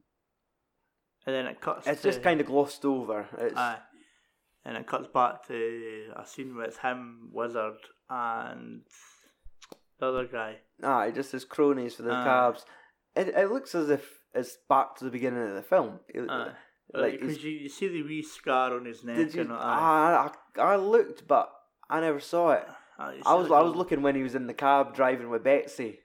and 1.27 1.35
then 1.35 1.47
it 1.47 1.61
cuts. 1.61 1.87
it's 1.87 2.03
to, 2.03 2.09
just 2.09 2.23
kind 2.23 2.41
of 2.41 2.47
glossed 2.47 2.85
over. 2.85 3.29
It's 3.39 3.57
Aye. 3.57 3.79
And 4.65 4.77
it 4.77 4.87
cuts 4.87 5.09
back 5.09 5.47
to 5.49 6.13
a 6.17 6.25
scene 6.25 6.55
where 6.57 6.67
it's 6.67 6.79
him, 6.79 7.31
Wizard, 7.33 7.79
and 8.09 8.83
the 9.99 10.07
other 10.07 10.27
guy. 10.27 10.61
Aye, 10.83 11.11
just 11.11 11.35
as 11.35 11.45
cronies 11.45 11.97
for 11.97 12.03
the 12.03 12.13
Aye. 12.13 12.25
cabs. 12.25 12.65
It 13.15 13.29
it 13.29 13.51
looks 13.51 13.75
as 13.75 13.91
if 13.91 14.22
it's 14.35 14.57
back 14.69 14.97
to 14.97 15.05
the 15.05 15.11
beginning 15.11 15.43
of 15.49 15.55
the 15.55 15.63
film. 15.63 16.01
It- 16.09 16.29
Aye. 16.31 16.53
like, 16.95 17.21
Because 17.21 17.43
you, 17.43 17.51
you 17.51 17.69
see 17.69 17.89
the 17.89 18.03
wee 18.03 18.23
scar 18.23 18.75
on 18.75 18.85
his 18.85 19.03
neck 19.05 19.17
did 19.17 19.35
you? 19.35 19.41
and 19.43 19.53
all. 19.53 19.59
Ah, 19.61 20.33
I, 20.57 20.61
I 20.61 20.73
I 20.73 20.77
looked, 20.77 21.27
but 21.29 21.51
I 21.89 22.01
never 22.01 22.21
saw 22.21 22.53
it. 22.53 22.67
Aye, 22.99 23.15
you 23.15 23.23
I 23.27 23.35
was 23.35 23.51
I 23.51 23.61
was 23.63 23.75
looking 23.75 24.03
when 24.03 24.15
he 24.15 24.23
was 24.23 24.35
in 24.35 24.47
the 24.47 24.55
cab 24.55 24.95
driving 24.95 25.29
with 25.31 25.45
Betsy. 25.45 26.01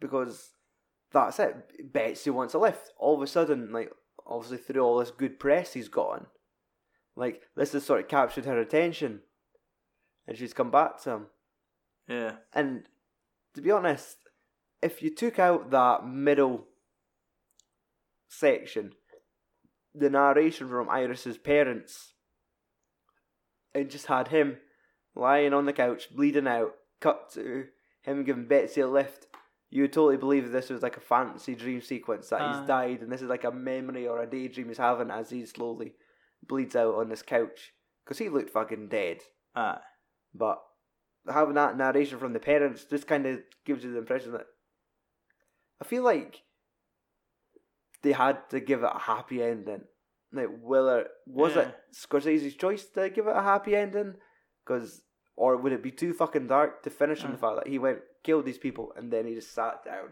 Because 0.00 0.50
that's 1.12 1.38
it. 1.38 1.92
Betsy 1.92 2.30
wants 2.30 2.54
a 2.54 2.58
lift. 2.58 2.90
All 2.98 3.14
of 3.16 3.22
a 3.22 3.26
sudden, 3.26 3.72
like 3.72 3.90
obviously 4.26 4.58
through 4.58 4.82
all 4.82 4.98
this 4.98 5.10
good 5.10 5.38
press 5.38 5.72
he's 5.74 5.88
gotten, 5.88 6.26
like 7.16 7.42
this 7.56 7.72
has 7.72 7.84
sort 7.84 8.00
of 8.00 8.08
captured 8.08 8.44
her 8.46 8.58
attention, 8.58 9.20
and 10.26 10.36
she's 10.36 10.54
come 10.54 10.70
back 10.70 11.00
to 11.02 11.10
him. 11.10 11.26
Yeah. 12.08 12.32
And 12.52 12.84
to 13.54 13.60
be 13.60 13.70
honest, 13.70 14.16
if 14.82 15.02
you 15.02 15.14
took 15.14 15.38
out 15.38 15.70
that 15.70 16.06
middle 16.06 16.66
section, 18.28 18.92
the 19.94 20.10
narration 20.10 20.68
from 20.68 20.88
Iris's 20.90 21.38
parents, 21.38 22.14
and 23.74 23.90
just 23.90 24.06
had 24.06 24.28
him 24.28 24.58
lying 25.14 25.52
on 25.52 25.66
the 25.66 25.72
couch, 25.72 26.14
bleeding 26.14 26.46
out, 26.46 26.72
cut 27.00 27.32
to 27.32 27.66
him 28.02 28.24
giving 28.24 28.46
Betsy 28.46 28.80
a 28.80 28.86
lift, 28.86 29.26
you 29.70 29.82
would 29.82 29.92
totally 29.92 30.16
believe 30.16 30.50
this 30.50 30.70
was 30.70 30.82
like 30.82 30.96
a 30.96 31.00
fantasy 31.00 31.54
dream 31.54 31.80
sequence 31.80 32.28
that 32.28 32.40
Aye. 32.40 32.48
he's 32.48 32.62
ah. 32.62 32.66
died, 32.66 33.00
and 33.00 33.10
this 33.10 33.22
is 33.22 33.28
like 33.28 33.44
a 33.44 33.52
memory 33.52 34.06
or 34.06 34.20
a 34.20 34.26
daydream 34.26 34.68
he's 34.68 34.78
having 34.78 35.10
as 35.10 35.30
he 35.30 35.46
slowly 35.46 35.94
bleeds 36.46 36.76
out 36.76 36.96
on 36.96 37.08
this 37.08 37.22
couch. 37.22 37.72
Because 38.04 38.18
he 38.18 38.28
looked 38.28 38.50
fucking 38.50 38.88
dead. 38.88 39.18
Aye. 39.54 39.78
But 40.34 40.60
having 41.32 41.54
that 41.54 41.76
narration 41.76 42.18
from 42.18 42.32
the 42.32 42.40
parents 42.40 42.84
just 42.84 43.06
kind 43.06 43.26
of 43.26 43.40
gives 43.64 43.84
you 43.84 43.92
the 43.92 43.98
impression 43.98 44.32
that 44.32 44.46
I 45.82 45.84
feel 45.84 46.04
like 46.04 46.44
they 48.02 48.12
had 48.12 48.48
to 48.50 48.60
give 48.60 48.84
it 48.84 48.90
a 48.94 48.98
happy 49.00 49.42
ending. 49.42 49.82
Like 50.32 50.46
whether 50.62 51.08
was 51.26 51.56
it 51.56 51.74
Scorsese's 51.92 52.54
choice 52.54 52.84
to 52.94 53.10
give 53.10 53.26
it 53.26 53.34
a 53.36 53.42
happy 53.42 53.74
ending, 53.74 54.14
because 54.64 55.02
or 55.34 55.56
would 55.56 55.72
it 55.72 55.82
be 55.82 55.90
too 55.90 56.14
fucking 56.14 56.46
dark 56.46 56.84
to 56.84 56.90
finish 56.90 57.24
on 57.24 57.32
the 57.32 57.36
Uh. 57.36 57.40
fact 57.40 57.56
that 57.56 57.66
he 57.72 57.78
went 57.80 57.98
killed 58.22 58.44
these 58.44 58.58
people 58.58 58.92
and 58.96 59.12
then 59.12 59.26
he 59.26 59.34
just 59.34 59.52
sat 59.52 59.84
down 59.84 60.10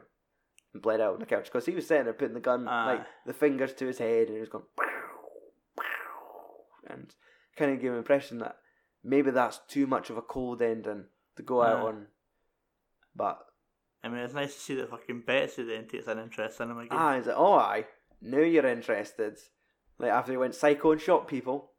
and 0.72 0.82
bled 0.82 1.00
out 1.00 1.14
on 1.14 1.20
the 1.20 1.26
couch 1.26 1.44
because 1.44 1.66
he 1.66 1.74
was 1.76 1.86
sitting 1.86 2.02
there 2.04 2.12
putting 2.14 2.34
the 2.34 2.40
gun 2.40 2.66
Aye. 2.66 2.86
like 2.94 3.06
the 3.24 3.32
fingers 3.32 3.72
to 3.74 3.86
his 3.86 3.98
head 3.98 4.26
and 4.26 4.34
he 4.34 4.40
was 4.40 4.48
going 4.48 4.64
and 6.90 7.14
kind 7.56 7.70
of 7.72 7.80
gave 7.80 7.92
an 7.92 7.98
impression 7.98 8.38
that 8.38 8.56
maybe 9.04 9.30
that's 9.30 9.60
too 9.68 9.86
much 9.86 10.10
of 10.10 10.16
a 10.16 10.22
cold 10.22 10.60
ending 10.60 11.04
to 11.36 11.42
go 11.44 11.62
out 11.62 11.86
on. 11.86 12.06
But 13.14 13.38
I 14.02 14.08
mean, 14.08 14.18
it's 14.20 14.34
nice 14.34 14.54
to 14.54 14.60
see 14.60 14.74
that 14.76 14.90
fucking 14.90 15.24
Betsy 15.26 15.62
then 15.64 15.86
takes 15.86 16.06
an 16.06 16.18
interest 16.18 16.60
in 16.60 16.70
him 16.70 16.78
again. 16.78 16.88
ah, 16.98 17.16
he's 17.16 17.26
like, 17.26 17.36
oh, 17.36 17.54
aye, 17.54 17.86
now 18.22 18.38
you're 18.38 18.66
interested. 18.66 19.38
Like 19.98 20.10
after 20.10 20.32
he 20.32 20.38
went 20.38 20.54
psycho 20.54 20.92
and 20.92 21.00
shot 21.00 21.28
people, 21.28 21.72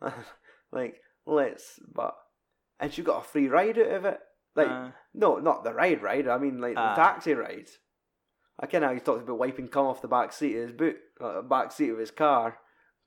like 0.72 1.00
let's. 1.26 1.80
But 1.92 2.14
and 2.78 2.92
she 2.92 3.02
got 3.02 3.24
a 3.24 3.28
free 3.28 3.48
ride 3.48 3.78
out 3.78 3.90
of 3.92 4.04
it. 4.04 4.20
Like 4.54 4.68
Uh, 4.68 4.90
no, 5.14 5.38
not 5.38 5.64
the 5.64 5.74
ride 5.74 6.02
ride. 6.02 6.28
I 6.28 6.38
mean 6.38 6.60
like 6.60 6.74
Ah. 6.76 6.94
the 6.94 7.02
taxi 7.02 7.34
ride. 7.34 7.68
I 8.60 8.66
kind 8.66 8.84
of 8.84 8.92
he 8.94 9.00
talked 9.00 9.22
about 9.24 9.38
wiping 9.38 9.66
cum 9.66 9.86
off 9.86 10.00
the 10.02 10.06
back 10.08 10.32
seat 10.32 10.56
of 10.56 10.62
his 10.68 10.72
boot, 10.72 10.96
uh, 11.20 11.42
back 11.42 11.72
seat 11.72 11.90
of 11.90 11.98
his 11.98 12.12
car, 12.12 12.58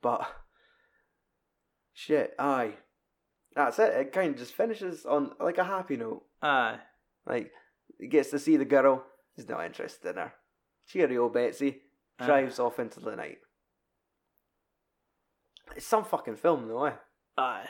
but 0.02 0.30
shit, 1.94 2.34
aye, 2.38 2.74
that's 3.54 3.78
it. 3.78 3.94
It 3.94 4.12
kind 4.12 4.34
of 4.34 4.38
just 4.38 4.54
finishes 4.54 5.06
on 5.06 5.32
like 5.40 5.56
a 5.58 5.64
happy 5.64 5.96
note. 5.96 6.24
aye. 6.42 6.78
Like 7.26 7.50
he 7.98 8.06
gets 8.08 8.30
to 8.30 8.38
see 8.38 8.56
the 8.56 8.64
girl. 8.64 9.04
He's 9.36 9.48
not 9.48 9.64
interested 9.64 10.10
in 10.10 10.16
her. 10.16 10.32
Cheerio, 10.86 11.28
Betsy. 11.28 11.82
Aye. 12.18 12.26
Drives 12.26 12.58
off 12.58 12.78
into 12.78 13.00
the 13.00 13.14
night. 13.16 13.38
It's 15.76 15.86
some 15.86 16.04
fucking 16.04 16.36
film, 16.36 16.66
though. 16.68 16.84
Eh? 16.86 16.92
Aye. 17.36 17.68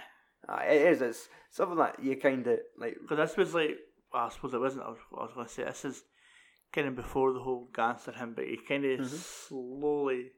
Aye, 0.48 0.64
it 0.66 0.92
is. 0.92 1.02
It's 1.02 1.28
something 1.50 1.76
that 1.78 2.02
you 2.02 2.16
kind 2.16 2.46
of 2.46 2.58
like. 2.78 2.96
Because 3.02 3.18
this 3.30 3.36
was 3.36 3.54
like, 3.54 3.76
well, 4.12 4.26
I 4.26 4.28
suppose 4.30 4.54
it 4.54 4.60
wasn't. 4.60 4.84
I 4.84 4.90
was, 4.90 4.98
was 5.10 5.30
going 5.34 5.46
to 5.46 5.52
say 5.52 5.64
this 5.64 5.84
is 5.84 6.02
kind 6.72 6.86
of 6.88 6.96
before 6.96 7.32
the 7.32 7.40
whole 7.40 7.68
gangster 7.74 8.12
him, 8.12 8.34
but 8.34 8.46
he 8.46 8.56
kind 8.56 8.84
of 8.84 9.00
Mhm. 9.00 9.06
slowly 9.06 10.30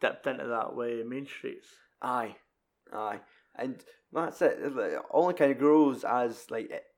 dipped 0.00 0.26
into 0.26 0.46
that 0.46 0.74
way 0.76 1.00
in 1.00 1.08
Mean 1.08 1.26
Streets. 1.26 1.68
Aye, 2.00 2.36
aye, 2.92 3.20
and 3.56 3.82
that's 4.12 4.40
it. 4.42 4.58
It 4.60 5.02
only 5.10 5.34
kind 5.34 5.50
of 5.50 5.58
grows 5.58 6.04
as 6.04 6.50
like 6.50 6.66
e- 6.70 6.95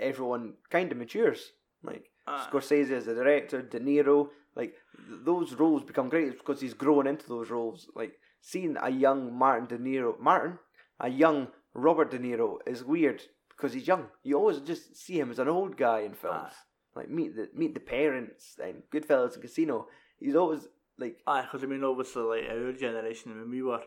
everyone 0.00 0.54
kind 0.70 0.90
of 0.90 0.98
matures. 0.98 1.52
Like 1.82 2.10
Aye. 2.26 2.48
Scorsese 2.50 2.90
as 2.90 3.06
a 3.06 3.14
director, 3.14 3.62
De 3.62 3.80
Niro, 3.80 4.28
like 4.56 4.74
th- 4.96 5.20
those 5.24 5.54
roles 5.54 5.84
become 5.84 6.08
great 6.08 6.36
because 6.38 6.60
he's 6.60 6.74
grown 6.74 7.06
into 7.06 7.28
those 7.28 7.50
roles. 7.50 7.88
Like 7.94 8.14
seeing 8.40 8.76
a 8.80 8.90
young 8.90 9.36
Martin 9.36 9.66
De 9.66 9.78
Niro, 9.82 10.18
Martin, 10.18 10.58
a 10.98 11.08
young 11.08 11.48
Robert 11.74 12.10
De 12.10 12.18
Niro 12.18 12.58
is 12.66 12.84
weird 12.84 13.22
because 13.50 13.72
he's 13.72 13.86
young. 13.86 14.06
You 14.22 14.36
always 14.36 14.60
just 14.60 14.96
see 14.96 15.18
him 15.18 15.30
as 15.30 15.38
an 15.38 15.48
old 15.48 15.76
guy 15.76 16.00
in 16.00 16.14
films. 16.14 16.52
Aye. 16.52 16.96
Like 16.96 17.08
meet 17.08 17.36
the 17.36 17.48
meet 17.54 17.74
the 17.74 17.80
parents 17.80 18.56
and 18.62 18.82
Goodfellas 18.92 19.34
and 19.34 19.42
Casino. 19.42 19.86
He's 20.18 20.34
always 20.34 20.66
like 20.98 21.18
Aye, 21.26 21.42
because 21.42 21.64
I 21.64 21.66
mean, 21.66 21.84
obviously, 21.84 22.22
like 22.22 22.50
our 22.50 22.72
generation 22.72 23.38
when 23.38 23.50
we 23.50 23.62
were, 23.62 23.80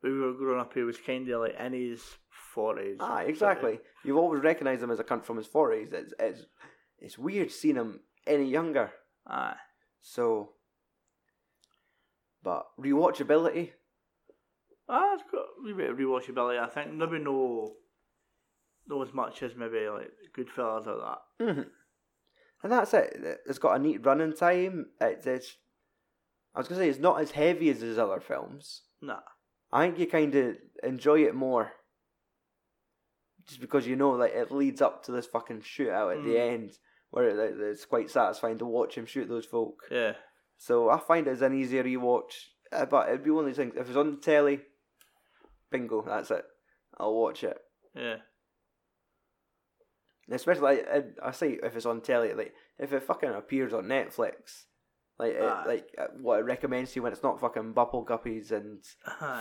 when 0.00 0.12
we 0.12 0.20
were 0.20 0.32
growing 0.32 0.60
up, 0.60 0.72
he 0.74 0.82
was 0.82 0.96
kind 0.96 1.28
of 1.28 1.40
like 1.40 1.58
in 1.58 1.72
his 1.72 2.02
forties. 2.54 2.98
Ah, 3.00 3.20
exactly. 3.20 3.80
You've 4.04 4.16
always 4.16 4.42
recognised 4.42 4.82
him 4.82 4.90
as 4.90 5.00
a 5.00 5.04
cunt 5.04 5.24
from 5.24 5.36
his 5.36 5.46
forties. 5.46 5.90
It's, 5.92 6.14
it's 6.18 6.46
it's 6.98 7.18
weird 7.18 7.50
seeing 7.50 7.76
him 7.76 8.00
any 8.26 8.48
younger. 8.48 8.90
Aye. 9.26 9.56
So, 10.00 10.50
but 12.42 12.66
rewatchability. 12.78 13.70
Ah, 14.88 15.14
it's 15.14 15.24
got 15.30 15.40
a 15.40 15.62
wee 15.64 15.72
bit 15.72 15.90
of 15.90 15.96
rewatchability. 15.96 16.60
I 16.60 16.68
think 16.68 16.92
maybe 16.92 17.18
no, 17.18 17.72
no 18.86 19.02
as 19.02 19.12
much 19.14 19.42
as 19.42 19.56
maybe 19.56 19.88
like 19.88 20.10
Goodfellas 20.36 20.86
or 20.86 20.98
that. 20.98 21.18
hmm 21.44 21.62
And 22.62 22.72
that's 22.72 22.94
it. 22.94 23.40
It's 23.46 23.58
got 23.58 23.76
a 23.76 23.78
neat 23.78 24.04
running 24.04 24.34
time. 24.34 24.86
It's, 25.00 25.26
it's 25.26 25.56
I 26.54 26.60
was 26.60 26.68
gonna 26.68 26.80
say 26.80 26.88
it's 26.88 26.98
not 26.98 27.20
as 27.20 27.32
heavy 27.32 27.70
as 27.70 27.80
his 27.80 27.98
other 27.98 28.20
films. 28.20 28.82
Nah. 29.00 29.20
I 29.72 29.86
think 29.86 29.98
you 29.98 30.06
kind 30.06 30.34
of 30.36 30.56
enjoy 30.84 31.24
it 31.24 31.34
more, 31.34 31.72
just 33.46 33.60
because 33.60 33.86
you 33.86 33.96
know 33.96 34.10
like 34.10 34.32
it 34.34 34.50
leads 34.52 34.80
up 34.82 35.04
to 35.04 35.12
this 35.12 35.26
fucking 35.26 35.60
shootout 35.60 36.16
at 36.16 36.24
the 36.24 36.30
Mm. 36.34 36.52
end, 36.52 36.78
where 37.10 37.28
it, 37.28 37.56
it's 37.60 37.84
quite 37.84 38.10
satisfying 38.10 38.58
to 38.58 38.66
watch 38.66 38.96
him 38.96 39.06
shoot 39.06 39.28
those 39.28 39.46
folk. 39.46 39.82
Yeah. 39.90 40.14
So 40.56 40.88
I 40.90 40.98
find 40.98 41.26
it 41.26 41.30
as 41.30 41.42
an 41.42 41.54
easier 41.54 41.84
rewatch. 41.84 42.32
Uh, 42.72 42.86
but 42.86 43.08
it'd 43.08 43.22
be 43.24 43.30
one 43.30 43.44
of 43.44 43.46
these 43.50 43.56
things. 43.56 43.74
If 43.76 43.88
it's 43.88 43.96
on 43.96 44.12
the 44.12 44.16
telly, 44.16 44.60
bingo, 45.70 46.02
that's 46.02 46.30
it. 46.30 46.44
I'll 46.98 47.14
watch 47.14 47.44
it. 47.44 47.58
Yeah. 47.94 48.16
Especially, 50.30 50.62
like, 50.62 50.88
I, 50.88 51.28
I 51.28 51.30
say 51.32 51.58
if 51.62 51.76
it's 51.76 51.84
on 51.86 52.00
telly, 52.00 52.32
like 52.32 52.54
if 52.78 52.92
it 52.92 53.02
fucking 53.02 53.28
appears 53.28 53.74
on 53.74 53.84
Netflix, 53.84 54.64
like 55.18 55.34
it, 55.34 55.42
like 55.66 55.88
uh, 55.98 56.06
what 56.20 56.40
it 56.40 56.44
recommends 56.44 56.92
to 56.92 56.96
you 56.96 57.02
when 57.02 57.12
it's 57.12 57.22
not 57.22 57.38
fucking 57.40 57.74
Bubble 57.74 58.06
Guppies 58.06 58.50
and. 58.50 58.82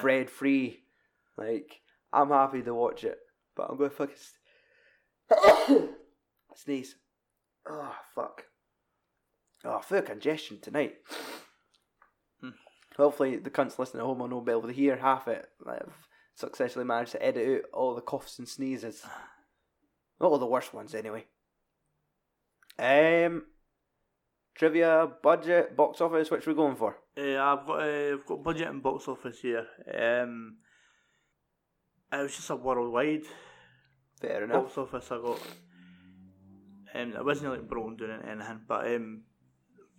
Fred 0.02 0.30
Free, 0.30 0.84
like 1.38 1.80
I'm 2.12 2.30
happy 2.30 2.62
to 2.64 2.74
watch 2.74 3.04
it. 3.06 3.18
But 3.56 3.68
I'm 3.70 3.78
going 3.78 3.90
to 3.90 3.96
fucking 3.96 4.16
st- 5.30 5.90
sneeze. 6.56 6.96
Oh 7.68 7.96
fuck. 8.14 8.46
Oh, 9.66 9.80
full 9.80 10.02
congestion 10.02 10.60
tonight. 10.62 10.96
Hmm. 12.42 12.50
Hopefully, 12.98 13.38
the 13.38 13.50
cunts 13.50 13.80
listening 13.80 14.02
at 14.02 14.06
home 14.06 14.20
will 14.20 14.28
not 14.28 14.46
be 14.46 14.52
able 14.52 14.68
to 14.68 14.74
hear 14.74 14.98
half 14.98 15.28
it. 15.28 15.48
I've 15.66 15.94
successfully 16.36 16.86
managed 16.86 17.14
to 17.14 17.24
edit 17.26 17.48
out 17.48 17.70
all 17.74 17.96
the 17.96 18.02
coughs 18.02 18.40
and 18.40 18.48
sneezes. 18.48 19.04
Not 20.20 20.32
all 20.32 20.38
the 20.38 20.46
worst 20.46 20.74
ones, 20.74 20.94
anyway. 20.94 21.26
Um, 22.78 23.44
trivia, 24.56 25.10
budget, 25.22 25.76
box 25.76 26.02
office. 26.02 26.30
Which 26.30 26.46
we're 26.46 26.54
going 26.54 26.76
for? 26.76 26.98
Yeah, 27.16 27.54
I've 27.54 27.66
got 27.66 27.80
uh, 27.80 28.14
I've 28.14 28.26
got 28.26 28.44
budget 28.44 28.68
and 28.68 28.84
box 28.84 29.08
office 29.08 29.40
here. 29.40 29.68
Um, 29.94 30.58
it 32.14 32.24
was 32.24 32.36
just 32.36 32.50
a 32.50 32.56
worldwide 32.56 33.24
Fair 34.22 34.44
enough. 34.44 34.64
box 34.64 34.78
office. 34.78 35.12
I 35.12 35.18
got. 35.18 35.40
Um, 36.96 37.14
it 37.14 37.26
wasn't 37.26 37.52
like 37.52 37.68
broken 37.68 37.96
doing 37.96 38.20
anything, 38.28 38.62
but 38.68 38.86
um, 38.88 39.24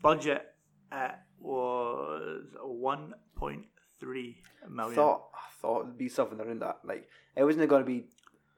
budget 0.01 0.47
it 0.93 1.15
was 1.41 2.45
one 2.63 3.15
point 3.37 3.65
three 3.99 4.39
million. 4.69 4.95
Thought 4.95 5.29
I 5.35 5.61
thought 5.61 5.83
it'd 5.83 5.99
be 5.99 6.09
something 6.09 6.41
around 6.41 6.61
that. 6.63 6.79
Like 6.85 7.09
it 7.37 7.45
wasn't 7.45 7.69
going 7.69 7.83
to 7.83 7.87
be 7.87 8.07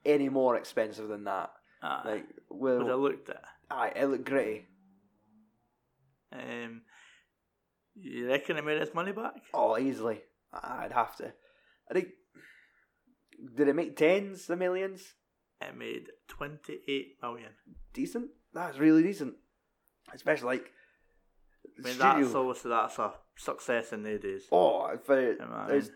any 0.05 0.29
more 0.29 0.57
expensive 0.57 1.09
than 1.09 1.25
that. 1.25 1.51
Aye. 1.83 2.03
Like 2.05 2.27
but 2.51 2.91
I 2.91 2.95
looked 2.95 3.31
at. 3.31 3.43
aye, 3.71 3.93
it 3.97 4.07
looked 4.07 4.25
gritty. 4.25 4.67
Um, 6.33 6.83
you 7.95 8.29
reckon 8.29 8.59
it 8.59 8.65
made 8.65 8.79
its 8.79 8.95
money 8.95 9.13
back? 9.13 9.35
Oh, 9.55 9.79
easily. 9.79 10.21
I'd 10.53 10.93
have 10.93 11.17
to. 11.17 11.33
I 11.91 11.95
think. 11.95 12.09
Did 13.55 13.69
it 13.69 13.77
make 13.77 13.97
tens 13.97 14.49
of 14.51 14.59
millions? 14.59 15.15
It 15.61 15.77
made 15.77 16.09
twenty 16.29 16.79
eight 16.89 17.17
million. 17.23 17.51
Decent. 17.93 18.29
That's 18.53 18.79
really 18.79 19.03
decent. 19.03 19.35
Especially 20.15 20.47
like. 20.47 20.71
I 21.79 21.83
mean, 21.83 21.95
studio- 21.95 22.23
that's 22.23 22.35
obviously 22.35 22.69
that's 22.71 22.99
a 22.99 23.13
success 23.37 23.93
in 23.93 24.03
their 24.03 24.19
days. 24.19 24.45
Oh, 24.53 24.97
for 25.05 25.21
know 25.39 25.47
I 25.53 25.73
mean? 25.73 25.91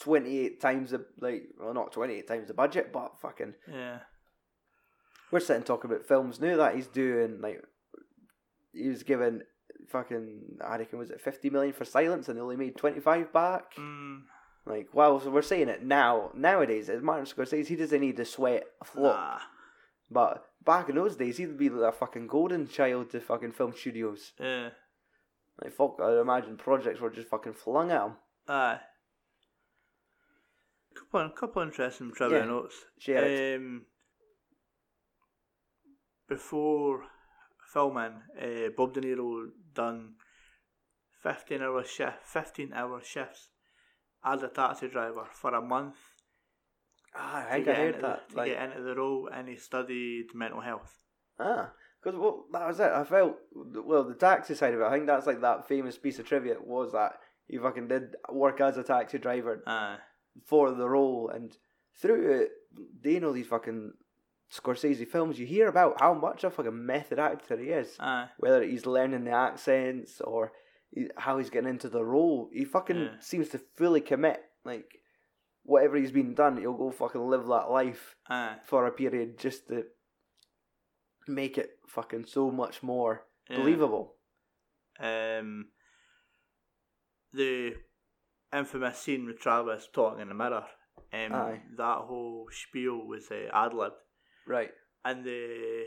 twenty 0.00 0.38
eight 0.38 0.60
times 0.60 0.90
the 0.90 1.04
like 1.20 1.44
well 1.58 1.74
not 1.74 1.92
twenty 1.92 2.14
eight 2.14 2.28
times 2.28 2.48
the 2.48 2.54
budget, 2.54 2.92
but 2.92 3.18
fucking 3.20 3.54
Yeah. 3.68 4.00
we're 5.30 5.40
sitting 5.40 5.62
talking 5.62 5.90
about 5.90 6.04
films 6.06 6.40
now 6.40 6.56
that 6.56 6.74
he's 6.74 6.86
doing 6.88 7.40
like 7.40 7.62
he 8.72 8.88
was 8.88 9.02
given 9.04 9.42
fucking 9.88 10.58
I 10.64 10.78
reckon 10.78 10.98
was 10.98 11.10
it 11.10 11.20
fifty 11.20 11.48
million 11.50 11.72
for 11.72 11.84
Silence 11.84 12.28
and 12.28 12.36
they 12.36 12.42
only 12.42 12.56
made 12.56 12.76
twenty 12.76 13.00
five 13.00 13.32
back. 13.32 13.74
Mm, 13.76 14.22
Like 14.66 14.94
wow, 14.94 15.18
so 15.18 15.30
we're 15.30 15.42
saying 15.42 15.68
it 15.68 15.82
now 15.84 16.30
nowadays 16.34 16.88
as 16.88 17.02
Martin 17.02 17.26
Scorsese 17.26 17.66
he 17.66 17.76
doesn't 17.76 18.00
need 18.00 18.16
to 18.16 18.24
sweat 18.24 18.64
a 18.80 18.84
flop. 18.84 19.16
nah. 19.16 19.38
But 20.10 20.44
back 20.64 20.88
in 20.88 20.94
those 20.94 21.16
days 21.16 21.36
he'd 21.36 21.58
be 21.58 21.68
like 21.68 21.92
a 21.94 21.96
fucking 21.96 22.26
golden 22.28 22.68
child 22.68 23.10
to 23.10 23.20
fucking 23.20 23.52
film 23.52 23.74
studios. 23.76 24.32
Yeah. 24.40 24.70
Like 25.62 25.72
fuck 25.74 25.96
I 26.02 26.18
imagine 26.20 26.56
projects 26.56 27.00
were 27.00 27.10
just 27.10 27.28
fucking 27.28 27.52
flung 27.54 27.90
at 27.90 28.02
him. 28.06 28.12
Aye. 28.48 28.80
Couple, 30.96 31.28
couple 31.30 31.62
interesting 31.62 32.12
trivia 32.14 32.38
Yeah. 32.40 32.44
notes. 32.46 32.76
Share. 32.98 33.56
Um, 33.56 33.86
before 36.28 37.02
filming, 37.72 38.22
uh, 38.40 38.68
Bob 38.76 38.94
De 38.94 39.00
Niro 39.00 39.48
done 39.74 40.14
fifteen 41.22 41.62
hour 41.62 41.84
shift, 41.84 42.24
fifteen 42.24 42.72
hour 42.72 43.02
shifts 43.02 43.48
as 44.24 44.42
a 44.42 44.48
taxi 44.48 44.88
driver 44.88 45.24
for 45.32 45.54
a 45.54 45.60
month 45.62 45.96
Ah, 47.16 47.46
I 47.48 47.52
think 47.52 47.68
I 47.68 47.74
heard 47.74 48.00
that. 48.00 48.28
to 48.30 48.36
Like, 48.36 48.50
get 48.52 48.62
into 48.70 48.82
the 48.82 48.96
role, 48.96 49.28
and 49.32 49.48
he 49.48 49.56
studied 49.56 50.34
mental 50.34 50.60
health. 50.60 51.04
Ah, 51.38 51.70
because 52.02 52.18
well, 52.18 52.46
that 52.52 52.66
was 52.66 52.80
it. 52.80 52.90
I 52.90 53.04
felt 53.04 53.36
well 53.54 54.02
the 54.04 54.14
taxi 54.14 54.54
side 54.54 54.74
of 54.74 54.80
it. 54.80 54.84
I 54.84 54.90
think 54.92 55.06
that's 55.06 55.26
like 55.26 55.40
that 55.40 55.68
famous 55.68 55.96
piece 55.96 56.18
of 56.18 56.26
trivia 56.26 56.56
was 56.60 56.90
that 56.92 57.20
he 57.46 57.56
fucking 57.58 57.86
did 57.88 58.16
work 58.32 58.60
as 58.60 58.76
a 58.78 58.82
taxi 58.82 59.18
driver 59.18 59.62
Aye. 59.66 59.98
for 60.44 60.72
the 60.72 60.88
role, 60.88 61.28
and 61.32 61.56
through 62.00 62.40
it, 62.40 62.50
they 63.00 63.20
know 63.20 63.32
these 63.32 63.46
fucking 63.46 63.92
Scorsese 64.52 65.06
films, 65.06 65.38
you 65.38 65.46
hear 65.46 65.68
about 65.68 66.00
how 66.00 66.14
much 66.14 66.42
of 66.44 66.52
a 66.52 66.56
fucking 66.56 66.84
method 66.86 67.18
actor 67.20 67.56
he 67.56 67.70
is. 67.70 67.96
Aye. 68.00 68.28
Whether 68.38 68.62
he's 68.64 68.86
learning 68.86 69.24
the 69.24 69.30
accents 69.32 70.20
or 70.20 70.52
how 71.16 71.38
he's 71.38 71.50
getting 71.50 71.70
into 71.70 71.88
the 71.88 72.04
role, 72.04 72.48
he 72.52 72.64
fucking 72.64 72.96
Yeah. 73.00 73.18
seems 73.20 73.48
to 73.50 73.58
fully 73.58 74.00
commit. 74.00 74.42
Like 74.64 75.00
whatever 75.62 75.96
he's 75.96 76.12
been 76.12 76.34
done, 76.34 76.56
he'll 76.58 76.74
go 76.76 76.90
fucking 76.90 77.20
live 77.28 77.46
that 77.46 77.70
life 77.70 78.14
Aye. 78.28 78.58
for 78.64 78.86
a 78.86 78.92
period 78.92 79.38
just 79.38 79.68
to 79.68 79.84
make 81.26 81.56
it 81.58 81.78
fucking 81.88 82.26
so 82.26 82.50
much 82.50 82.82
more 82.82 83.26
Yeah. 83.48 83.56
believable. 83.56 84.16
Um, 85.00 85.70
the 87.32 87.76
infamous 88.52 88.98
scene 88.98 89.26
with 89.26 89.40
Travis 89.40 89.88
talking 89.92 90.20
in 90.20 90.28
the 90.28 90.34
mirror. 90.34 90.66
Um, 91.12 91.32
Aye. 91.34 91.62
that 91.76 91.98
whole 91.98 92.48
spiel 92.50 93.06
was 93.06 93.30
uh, 93.30 93.48
ad 93.52 93.72
libbed, 93.74 93.96
Right. 94.46 94.72
and 95.04 95.24
the 95.24 95.86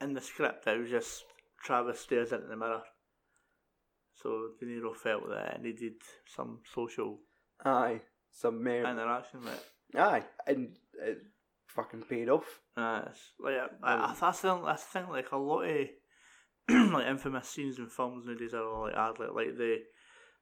in 0.00 0.12
the 0.14 0.20
script 0.20 0.66
it 0.66 0.78
was 0.78 0.90
just 0.90 1.24
Travis 1.64 2.00
stares 2.00 2.32
into 2.32 2.46
the 2.48 2.56
mirror. 2.56 2.82
So 4.22 4.48
De 4.58 4.66
Niro 4.66 4.94
felt 4.96 5.28
that 5.28 5.54
it 5.56 5.62
needed 5.62 5.94
some 6.26 6.60
social 6.74 7.18
Aye. 7.64 8.00
Some 8.32 8.62
merit. 8.62 8.88
interaction 8.90 9.40
with 9.40 9.52
it. 9.54 9.98
Aye. 9.98 10.24
And 10.46 10.76
it 10.94 11.18
fucking 11.68 12.02
paid 12.08 12.28
off. 12.28 12.60
It's 12.76 13.32
like 13.38 13.54
I, 13.82 14.12
I, 14.22 14.30
think 14.32 14.64
I 14.64 14.76
think 14.76 15.08
like 15.08 15.32
a 15.32 15.36
lot 15.36 15.62
of 15.62 15.86
like 16.92 17.06
infamous 17.06 17.48
scenes 17.48 17.78
in 17.78 17.88
films 17.88 18.24
nowadays 18.26 18.54
are 18.54 18.64
all 18.66 18.82
like 18.84 18.94
ad 18.94 19.18
lib. 19.18 19.30
Like 19.34 19.56
the 19.56 19.76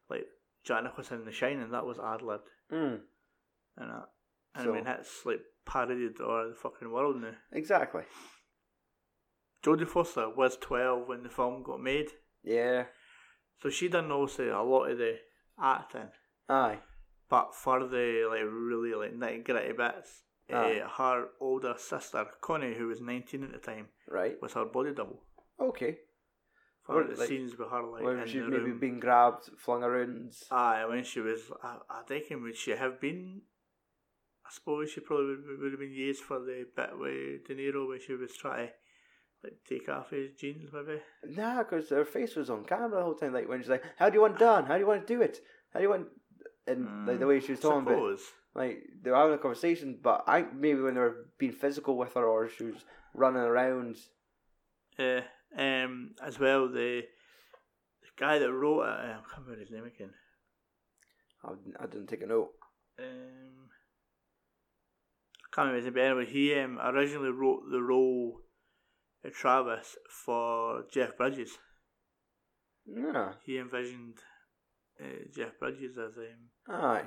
like 0.09 0.25
Jack 0.65 0.83
Nicholson 0.85 1.21
in 1.21 1.25
The 1.27 1.33
Shining, 1.33 1.71
that 1.71 1.85
was 1.87 1.99
ad 1.99 2.23
libbed, 2.23 2.49
Mm. 2.73 3.01
and 3.77 3.91
that. 3.91 4.05
And 4.55 4.65
So- 4.65 4.71
I 4.73 4.75
mean, 4.75 4.85
that's 4.85 5.27
like 5.27 5.41
parodied 5.67 6.21
all 6.21 6.31
over 6.31 6.49
the 6.51 6.55
fucking 6.55 6.91
world 6.91 7.21
now. 7.21 7.33
Exactly. 7.53 8.03
Jodie 9.65 9.89
Foster 9.89 10.29
was 10.31 10.57
twelve 10.57 11.09
when 11.09 11.23
the 11.23 11.29
film 11.31 11.63
got 11.63 11.81
made, 11.81 12.11
Yeah. 12.43 12.85
So 13.63 13.71
she 13.71 13.89
done 13.89 14.11
also 14.11 14.45
a 14.45 14.63
lot 14.63 14.91
of 14.91 14.99
the 14.99 15.17
acting. 15.61 16.09
Aye. 16.49 16.79
But 17.29 17.55
for 17.55 17.81
the 17.87 18.27
like 18.31 18.43
really 18.45 18.95
like 18.95 19.15
nitty 19.19 19.45
gritty 19.45 19.73
bits, 19.73 20.23
Aye. 20.53 20.81
uh, 20.85 20.89
her 20.89 21.29
older 21.41 21.75
sister 21.79 22.27
Connie, 22.41 22.75
who 22.75 22.87
was 22.89 23.01
nineteen 23.01 23.45
at 23.45 23.53
the 23.53 23.59
time, 23.59 23.89
Right. 24.09 24.41
was 24.43 24.53
her 24.53 24.65
body 24.67 24.93
double. 24.93 25.23
Okay. 25.61 25.99
For 26.83 26.97
Well, 26.97 27.07
the 27.09 27.15
like, 27.19 27.29
scenes 27.29 27.57
with 27.57 27.71
her 27.71 27.83
like 27.83 28.03
When 28.03 28.19
in 28.19 28.27
she's 28.27 28.43
the 28.43 28.49
maybe 28.51 28.65
room. 28.65 28.79
been 28.79 29.01
grabbed, 29.01 29.45
flung 29.57 29.83
around. 29.83 30.35
Aye, 30.51 30.85
when 30.85 31.03
she 31.03 31.21
was, 31.21 31.41
I, 31.63 31.79
I 31.89 32.03
reckon 32.11 32.43
would 32.43 32.57
she 32.57 32.73
have 32.73 33.01
been? 33.01 33.41
I 34.47 34.51
suppose 34.53 34.91
she 34.91 35.01
probably 35.01 35.37
would, 35.37 35.59
would 35.63 35.73
have 35.73 35.81
been 35.81 35.93
used 35.93 36.23
for 36.23 36.39
the 36.41 36.67
bit 36.77 36.91
with 36.99 37.47
De 37.47 37.55
Niro 37.55 37.89
when 37.89 38.01
she 38.07 38.13
was 38.13 38.37
trying 38.37 38.67
to 38.69 38.73
like 39.45 39.59
take 39.69 39.89
off 39.89 40.11
his 40.11 40.33
jeans, 40.33 40.71
maybe. 40.73 41.01
Nah, 41.37 41.59
because 41.59 41.91
her 41.91 42.05
face 42.05 42.35
was 42.35 42.49
on 42.49 42.65
camera 42.65 42.99
the 42.99 43.05
whole 43.05 43.15
time. 43.15 43.35
Like 43.35 43.49
when 43.49 43.61
she's 43.61 43.69
like, 43.69 43.85
"How 43.99 44.09
do 44.09 44.15
you 44.15 44.23
want 44.23 44.37
it 44.37 44.39
done? 44.39 44.65
How 44.65 44.75
do 44.75 44.81
you 44.81 44.87
want 44.87 45.07
to 45.07 45.15
do 45.15 45.21
it? 45.21 45.41
How 45.73 45.81
do 45.81 45.85
you 45.85 45.91
want?" 45.91 46.07
And 46.67 47.07
like 47.07 47.19
the 47.19 47.27
way 47.27 47.41
she 47.41 47.53
was 47.53 47.61
talking 47.61 47.83
about, 47.83 48.19
like 48.55 48.83
they 49.03 49.11
were 49.11 49.17
having 49.17 49.35
a 49.35 49.39
conversation. 49.39 49.99
But 50.03 50.25
I 50.27 50.43
maybe 50.43 50.81
when 50.81 50.95
they 50.95 51.01
were 51.01 51.27
being 51.39 51.53
physical 51.53 51.97
with 51.99 52.15
her, 52.15 52.25
or 52.25 52.49
she 52.49 52.65
was 52.65 52.85
running 53.13 53.43
around. 53.43 53.97
Yeah. 54.99 55.21
Um. 55.57 56.15
As 56.25 56.41
well, 56.41 56.69
the, 56.69 57.03
the 58.03 58.09
guy 58.17 58.39
that 58.39 58.51
wrote 58.51 58.83
it, 58.83 58.89
I 58.89 59.13
can't 59.31 59.47
remember 59.47 59.61
his 59.61 59.71
name 59.71 59.85
again. 59.85 60.11
I, 61.45 61.85
I 61.85 61.87
didn't 61.87 62.07
take 62.07 62.23
a 62.23 62.27
note. 62.27 62.53
Um. 62.99 63.69
I 65.45 65.55
can't 65.55 65.69
remember 65.69 65.77
his 65.77 65.85
name, 65.85 65.95
but 65.95 66.01
anyway, 66.01 66.27
he 66.27 66.55
um, 66.59 66.81
originally 66.83 67.29
wrote 67.29 67.65
the 67.71 67.83
role 67.83 68.41
Travis 69.31 69.97
for 70.25 70.85
Jeff 70.93 71.17
Bridges. 71.17 71.59
Yeah. 72.87 73.33
He 73.45 73.59
envisioned 73.59 74.19
uh, 75.01 75.07
Jeff 75.35 75.59
Bridges 75.59 75.97
as 75.99 76.17
um, 76.19 76.51
Aye. 76.69 77.05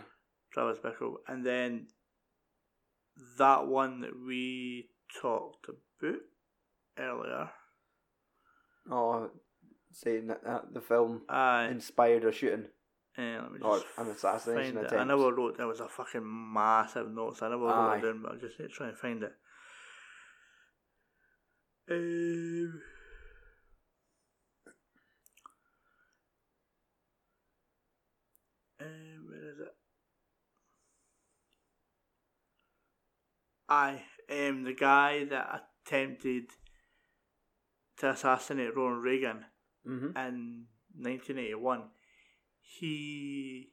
Travis 0.52 0.80
Bickle, 0.80 1.16
and 1.28 1.46
then 1.46 1.88
that 3.38 3.68
one 3.68 4.02
that 4.02 4.14
we 4.26 4.90
talked 5.22 5.68
about 5.68 6.20
earlier. 6.98 7.50
Oh, 8.90 9.30
saying 9.92 10.28
that, 10.28 10.44
that 10.44 10.74
the 10.74 10.82
film 10.82 11.24
Uh, 11.30 11.68
inspired 11.70 12.24
her 12.24 12.32
shooting. 12.32 12.66
uh, 13.18 13.22
let 13.44 13.52
me 13.52 13.60
Or 13.62 13.82
an 13.98 14.08
assassination 14.08 14.78
it. 14.78 14.94
I 14.94 15.04
never 15.04 15.34
wrote 15.34 15.58
there 15.58 15.68
was 15.68 15.80
a 15.80 15.88
fucking 15.90 16.24
massive 16.54 17.12
notes. 17.12 17.42
I 17.42 17.50
never 17.50 17.64
wrote 17.64 17.74
Aye. 17.74 17.98
it 17.98 18.02
down, 18.02 18.22
but 18.24 18.34
I 18.34 18.36
just 18.38 18.60
need 18.60 18.68
to 18.68 18.74
try 18.74 18.88
and 18.88 18.98
find 18.98 19.24
it. 19.24 19.34
Um, 21.90 22.82
um, 28.82 29.26
where 29.30 29.50
is 29.52 29.60
it? 29.60 29.76
Aye, 33.70 34.04
um, 34.30 34.64
the 34.64 34.74
guy 34.74 35.24
that 35.26 35.62
attempted 35.86 36.50
to 37.98 38.10
assassinate 38.12 38.76
Ronald 38.76 39.04
Reagan 39.04 39.46
Mm-hmm. 39.88 40.18
in 40.18 40.66
1981, 41.00 41.84
he 42.60 43.70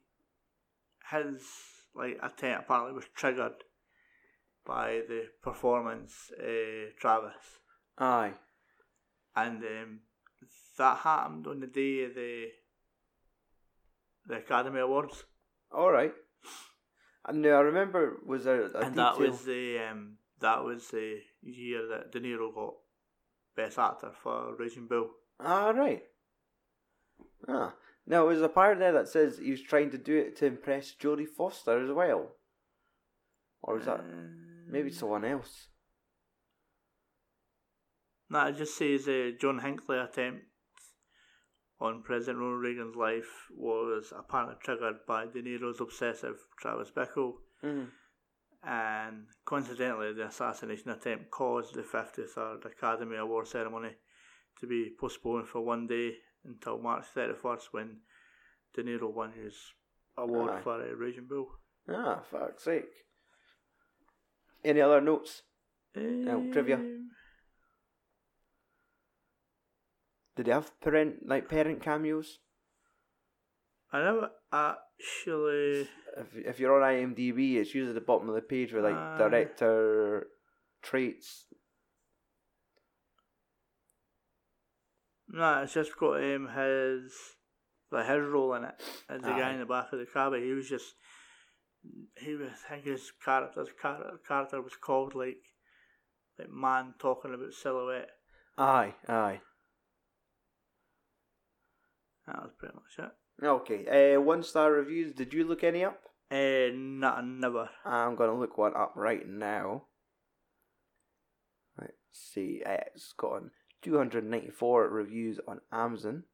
his 1.10 1.42
like 1.94 2.18
attack 2.22 2.60
apparently 2.60 2.92
was 2.92 3.06
triggered 3.16 3.64
by 4.64 5.02
the 5.08 5.24
performance 5.42 6.30
uh, 6.40 6.90
Travis, 7.00 7.34
Aye. 7.98 8.32
and 9.36 9.62
um, 9.62 10.00
that 10.78 10.98
happened 10.98 11.46
on 11.46 11.60
the 11.60 11.66
day 11.66 12.04
of 12.04 12.14
the 12.14 12.46
the 14.26 14.36
Academy 14.36 14.80
Awards, 14.80 15.24
All 15.70 15.90
right. 15.92 16.12
And 17.26 17.42
now 17.42 17.58
I 17.58 17.60
remember 17.60 18.18
was 18.26 18.44
there 18.44 18.62
a 18.62 18.64
and 18.64 18.94
detail? 18.94 18.94
that 18.94 19.18
was 19.18 19.44
the 19.44 19.78
um, 19.90 20.16
that 20.40 20.64
was 20.64 20.88
the 20.88 21.20
year 21.42 21.86
that 21.88 22.10
De 22.12 22.20
Niro 22.20 22.54
got 22.54 22.74
Best 23.56 23.78
Actor 23.78 24.12
for 24.22 24.54
Raging 24.58 24.86
Bull. 24.88 25.10
Ah, 25.40 25.70
right. 25.70 26.02
Ah. 27.48 27.74
Now, 28.06 28.26
there's 28.28 28.42
a 28.42 28.48
part 28.50 28.78
there 28.78 28.92
that 28.92 29.08
says 29.08 29.38
he 29.38 29.50
was 29.50 29.62
trying 29.62 29.90
to 29.90 29.98
do 29.98 30.14
it 30.16 30.36
to 30.36 30.46
impress 30.46 30.94
Jodie 30.94 31.26
Foster 31.28 31.82
as 31.82 31.90
well. 31.90 32.32
Or 33.62 33.78
is 33.78 33.86
that 33.86 34.04
maybe 34.68 34.90
Um, 34.90 34.94
someone 34.94 35.24
else? 35.24 35.68
It 38.34 38.56
just 38.56 38.76
says 38.76 39.06
uh, 39.08 39.30
John 39.40 39.58
Hinckley 39.60 39.98
attempt 39.98 40.42
on 41.80 42.02
President 42.02 42.38
Ronald 42.38 42.62
Reagan's 42.62 42.96
life 42.96 43.48
was 43.56 44.12
apparently 44.16 44.56
triggered 44.62 44.96
by 45.06 45.26
De 45.26 45.42
Niro's 45.42 45.80
obsessive 45.80 46.36
Travis 46.60 46.90
Bickle, 46.90 47.34
Mm. 47.62 47.88
and 48.62 49.26
coincidentally, 49.46 50.12
the 50.12 50.26
assassination 50.26 50.90
attempt 50.90 51.30
caused 51.30 51.74
the 51.74 51.82
53rd 51.82 52.64
Academy 52.66 53.16
Award 53.16 53.46
ceremony 53.48 53.90
to 54.60 54.66
be 54.66 54.90
postponed 55.00 55.48
for 55.48 55.60
one 55.62 55.86
day 55.86 56.12
until 56.44 56.78
March 56.78 57.04
31st 57.14 57.68
when 57.72 58.00
De 58.74 58.82
Niro 58.82 59.12
won 59.12 59.32
his 59.32 59.56
award 60.18 60.50
Aye. 60.50 60.60
for 60.62 60.74
uh, 60.82 60.94
Raging 60.94 61.26
Bull. 61.26 61.48
Ah, 61.88 62.20
fuck's 62.30 62.64
sake. 62.64 62.84
Any 64.64 64.80
other 64.82 65.00
notes? 65.00 65.42
No, 65.96 66.50
trivia. 66.52 66.76
Um, 66.76 67.10
Did 70.36 70.46
he 70.46 70.52
have 70.52 70.78
parent 70.80 71.28
like 71.28 71.48
parent 71.48 71.82
cameos? 71.82 72.38
I 73.92 74.02
never 74.02 74.30
actually. 74.52 75.88
If 76.16 76.34
if 76.34 76.60
you're 76.60 76.82
on 76.82 76.94
IMDb, 76.94 77.56
it's 77.56 77.74
usually 77.74 77.94
the 77.94 78.00
bottom 78.00 78.28
of 78.28 78.34
the 78.34 78.40
page 78.42 78.72
with 78.72 78.84
like 78.84 78.96
Aye. 78.96 79.18
director 79.18 80.26
traits. 80.82 81.46
No, 85.28 85.62
it's 85.62 85.74
just 85.74 85.96
got 85.96 86.22
um, 86.22 86.48
his 86.48 87.12
like 87.90 88.06
his 88.08 88.26
role 88.26 88.54
in 88.54 88.64
it 88.64 88.74
as 89.08 89.22
the 89.22 89.28
guy 89.28 89.52
in 89.52 89.60
the 89.60 89.66
back 89.66 89.92
of 89.92 89.98
the 89.98 90.06
car, 90.06 90.30
but 90.30 90.40
He 90.40 90.52
was 90.52 90.68
just 90.68 90.94
he 92.16 92.34
was 92.34 92.50
I 92.68 92.74
think 92.74 92.86
his 92.86 93.12
character, 93.24 93.64
character 94.26 94.60
was 94.60 94.74
called 94.76 95.14
like 95.14 95.42
like 96.38 96.50
man 96.50 96.94
talking 96.98 97.32
about 97.32 97.52
silhouette. 97.52 98.10
Aye, 98.58 98.94
aye. 99.08 99.40
That 102.26 102.42
was 102.42 102.52
pretty 102.58 102.74
much 102.74 103.06
it. 103.06 103.44
Okay. 103.44 104.14
Uh, 104.16 104.20
one 104.20 104.42
star 104.42 104.72
reviews. 104.72 105.12
Did 105.12 105.32
you 105.34 105.44
look 105.44 105.62
any 105.64 105.84
up? 105.84 106.00
Uh, 106.30 106.70
not 106.72 107.24
never. 107.26 107.68
I'm 107.84 108.16
gonna 108.16 108.38
look 108.38 108.56
one 108.56 108.74
up 108.76 108.92
right 108.96 109.28
now. 109.28 109.84
Let's 111.78 111.92
see. 112.12 112.62
Uh, 112.64 112.78
It's 112.94 113.12
gotten 113.12 113.50
294 113.82 114.88
reviews 114.88 115.38
on 115.46 115.60
Amazon. 115.70 116.24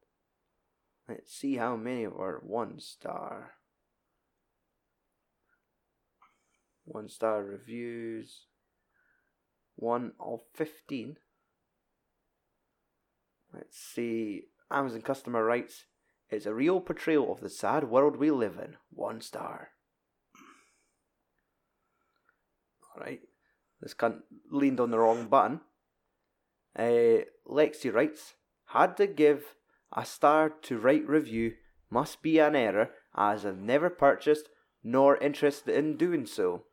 Let's 1.09 1.35
see 1.35 1.57
how 1.57 1.75
many 1.77 2.07
are 2.07 2.41
one 2.45 2.79
star. 2.79 3.55
One 6.85 7.09
star 7.09 7.43
reviews. 7.43 8.47
one 9.77 10.12
of 10.21 10.41
15. 10.55 11.17
Let's 13.55 13.79
see. 13.79 14.45
Amazon 14.71 15.03
customer 15.03 15.45
writes, 15.45 15.85
It's 16.29 16.47
a 16.47 16.55
real 16.55 16.81
portrayal 16.81 17.33
of 17.33 17.41
the 17.41 17.51
sad 17.51 17.85
world 17.85 18.17
we 18.17 18.31
live 18.31 18.57
in. 18.63 18.77
One 18.91 19.21
star. 19.21 19.71
Alright. 22.95 23.21
This 23.81 23.95
cunt 23.95 24.21
leaned 24.51 24.81
on 24.81 24.91
the 24.91 24.99
wrong 24.99 25.27
button. 25.27 25.61
Uh, 26.79 27.25
Lexi 27.49 27.93
writes, 27.93 28.35
Had 28.67 28.97
to 28.99 29.07
give 29.07 29.57
a 29.93 30.05
star 30.05 30.51
to 30.63 30.79
write 30.79 31.09
review 31.09 31.55
must 31.91 32.23
be 32.23 32.39
an 32.39 32.55
error 32.55 32.91
as 33.17 33.45
I've 33.45 33.59
never 33.59 33.91
purchased 33.91 34.49
nor 34.83 35.17
interested 35.19 35.75
in 35.75 35.97
doing 35.97 36.27
so. 36.27 36.65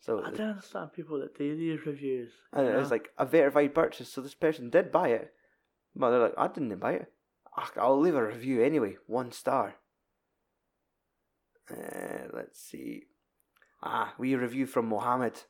So 0.00 0.20
I 0.24 0.30
don't 0.30 0.50
understand 0.50 0.92
people 0.92 1.20
that 1.20 1.36
do 1.36 1.56
these 1.56 1.84
reviews. 1.86 2.30
and 2.52 2.66
you 2.66 2.72
it's 2.72 2.90
know? 2.90 2.94
like 2.94 3.10
a 3.18 3.26
verified 3.26 3.74
purchase, 3.74 4.08
so 4.12 4.20
this 4.20 4.34
person 4.34 4.70
did 4.70 4.90
buy 4.90 5.08
it. 5.08 5.32
But 5.94 6.10
they're 6.10 6.20
like, 6.20 6.34
I 6.38 6.48
didn't 6.48 6.78
buy 6.78 6.92
it. 6.92 7.12
I'll 7.76 8.00
leave 8.00 8.14
a 8.14 8.26
review 8.26 8.62
anyway, 8.62 8.96
one 9.06 9.30
star. 9.30 9.74
Uh, 11.70 12.28
let's 12.32 12.60
see. 12.60 13.04
Ah, 13.82 14.14
we 14.18 14.34
review 14.34 14.66
from 14.66 14.88
Mohammed. 14.88 15.42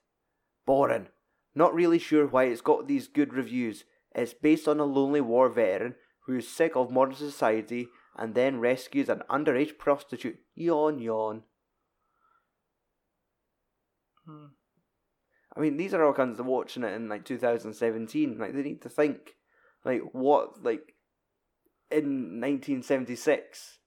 Boring. 0.67 1.09
Not 1.55 1.75
really 1.75 1.99
sure 1.99 2.27
why 2.27 2.45
it's 2.45 2.61
got 2.61 2.89
these 2.89 3.09
good 3.09 3.35
reviews. 3.35 3.85
It's 4.15 4.35
based 4.35 4.69
on 4.69 4.81
a 4.81 4.85
lonely 4.85 5.21
war 5.21 5.49
veteran 5.49 5.95
who 6.27 6.37
is 6.37 6.49
sick 6.49 6.77
of 6.77 6.91
modern 6.91 7.15
society 7.15 7.89
and 8.17 8.35
then 8.35 8.61
rescues 8.61 9.09
an 9.09 9.23
underage 9.31 9.79
prostitute. 9.79 10.39
Yawn, 10.55 10.99
yawn. 10.99 11.43
Hmm. 14.27 14.47
I 15.55 15.61
mean, 15.61 15.77
these 15.77 15.93
are 15.93 16.05
all 16.05 16.13
kinds 16.13 16.41
of 16.41 16.47
watching 16.47 16.85
it 16.85 16.95
in 16.95 17.09
like 17.09 17.25
2017. 17.25 18.39
Like, 18.39 18.55
they 18.55 18.63
need 18.63 18.83
to 18.83 18.89
think, 18.89 19.35
like, 19.85 20.01
what, 20.13 20.63
like, 20.63 20.95
in 21.91 22.41
1976, 22.41 23.79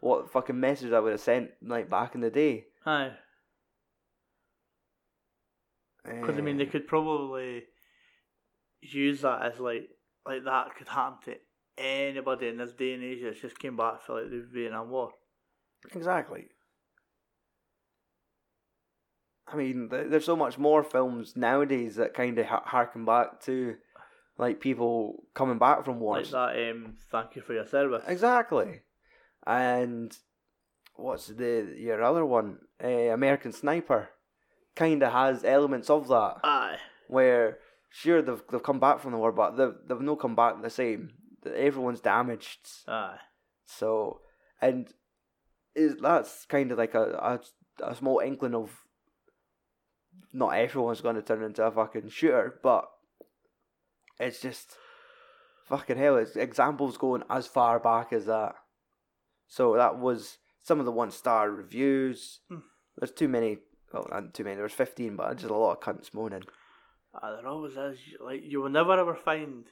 what 0.00 0.30
fucking 0.30 0.58
message 0.58 0.92
I 0.92 1.00
would 1.00 1.12
have 1.12 1.20
sent, 1.20 1.50
like, 1.62 1.88
back 1.88 2.14
in 2.14 2.20
the 2.20 2.30
day. 2.30 2.66
Aye. 2.84 3.12
Because 6.04 6.36
I 6.36 6.42
mean, 6.42 6.58
they 6.58 6.66
Eh, 6.66 6.70
could 6.70 6.86
probably 6.86 7.64
use 8.82 9.22
that 9.22 9.40
as 9.42 9.58
like 9.58 9.88
like 10.26 10.44
that 10.44 10.74
could 10.76 10.88
happen 10.88 11.16
to 11.32 11.82
anybody 11.82 12.48
in 12.48 12.58
this 12.58 12.74
day 12.74 12.92
and 12.92 13.02
age 13.02 13.20
that's 13.22 13.40
just 13.40 13.58
came 13.58 13.76
back 13.76 14.02
for 14.02 14.20
like 14.20 14.30
the 14.30 14.46
Vietnam 14.52 14.90
War. 14.90 15.12
Exactly. 15.94 16.48
I 19.46 19.56
mean, 19.56 19.88
th- 19.90 20.08
there's 20.10 20.24
so 20.24 20.36
much 20.36 20.58
more 20.58 20.82
films 20.82 21.36
nowadays 21.36 21.96
that 21.96 22.14
kind 22.14 22.38
of 22.38 22.46
ha- 22.46 22.62
harken 22.66 23.04
back 23.04 23.40
to, 23.42 23.76
like, 24.38 24.60
people 24.60 25.24
coming 25.34 25.58
back 25.58 25.84
from 25.84 26.00
wars. 26.00 26.32
Like 26.32 26.54
that. 26.54 26.70
Um, 26.70 26.94
thank 27.10 27.36
you 27.36 27.42
for 27.42 27.54
your 27.54 27.66
service. 27.66 28.02
Exactly. 28.06 28.80
And 29.46 30.16
what's 30.96 31.26
the 31.26 31.74
your 31.76 32.02
other 32.02 32.24
one? 32.24 32.58
Uh, 32.82 32.88
American 33.12 33.52
Sniper 33.52 34.10
kind 34.74 35.02
of 35.02 35.12
has 35.12 35.44
elements 35.44 35.90
of 35.90 36.08
that 36.08 36.36
Aye. 36.42 36.78
where 37.08 37.58
sure 37.90 38.22
they've 38.22 38.42
they've 38.50 38.62
come 38.62 38.80
back 38.80 39.00
from 39.00 39.12
the 39.12 39.18
war, 39.18 39.32
but 39.32 39.56
they've 39.56 39.74
they've 39.86 40.00
no 40.00 40.16
come 40.16 40.34
back 40.34 40.60
the 40.62 40.70
same. 40.70 41.10
Everyone's 41.44 42.00
damaged. 42.00 42.66
Aye. 42.88 43.18
So 43.66 44.20
and 44.60 44.92
is 45.74 45.96
that's 46.00 46.46
kind 46.46 46.72
of 46.72 46.78
like 46.78 46.94
a, 46.94 47.40
a 47.82 47.90
a 47.90 47.94
small 47.94 48.20
inkling 48.20 48.54
of 48.54 48.70
not 50.32 50.50
everyone's 50.50 51.00
going 51.00 51.16
to 51.16 51.22
turn 51.22 51.42
into 51.42 51.62
a 51.62 51.70
fucking 51.70 52.08
shooter, 52.08 52.58
but 52.62 52.88
it's 54.18 54.40
just 54.40 54.76
fucking 55.68 55.96
hell. 55.98 56.16
It's 56.16 56.36
examples 56.36 56.96
going 56.96 57.22
as 57.30 57.46
far 57.46 57.78
back 57.80 58.12
as 58.12 58.26
that. 58.26 58.54
So 59.46 59.76
that 59.76 59.98
was 59.98 60.38
some 60.62 60.78
of 60.80 60.86
the 60.86 60.92
one 60.92 61.10
star 61.10 61.50
reviews. 61.50 62.40
Hmm. 62.48 62.58
There's 62.98 63.12
too 63.12 63.28
many. 63.28 63.58
Well, 63.92 64.06
not 64.10 64.34
too 64.34 64.44
many. 64.44 64.56
There 64.56 64.64
was 64.64 64.72
fifteen, 64.72 65.16
but 65.16 65.36
just 65.36 65.50
a 65.50 65.54
lot 65.54 65.72
of 65.72 65.80
cunts 65.80 66.12
moaning. 66.14 66.42
Aye, 67.22 67.36
there 67.36 67.46
always 67.48 67.76
is. 67.76 67.98
Like 68.20 68.40
you 68.44 68.60
will 68.60 68.70
never 68.70 68.98
ever 68.98 69.14
find 69.14 69.64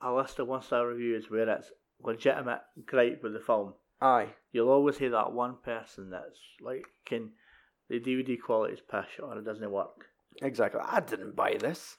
a 0.00 0.12
list 0.12 0.38
of 0.38 0.48
one 0.48 0.62
star 0.62 0.86
reviews 0.86 1.30
where 1.30 1.48
it's 1.48 1.70
legitimate 2.02 2.60
gripe 2.86 3.20
with 3.22 3.32
the 3.32 3.40
film. 3.40 3.74
Aye, 4.00 4.28
You'll 4.52 4.68
always 4.70 4.98
hear 4.98 5.10
that 5.10 5.32
one 5.32 5.56
person 5.64 6.10
that's 6.10 6.38
like, 6.60 6.84
can 7.06 7.30
the 7.88 8.00
DVD 8.00 8.36
quality 8.40 8.74
is 8.74 8.80
pish 8.80 9.18
or 9.22 9.38
it 9.38 9.44
doesn't 9.44 9.70
work. 9.70 10.06
exactly. 10.42 10.80
I 10.84 11.00
didn't 11.00 11.36
buy 11.36 11.56
this, 11.58 11.96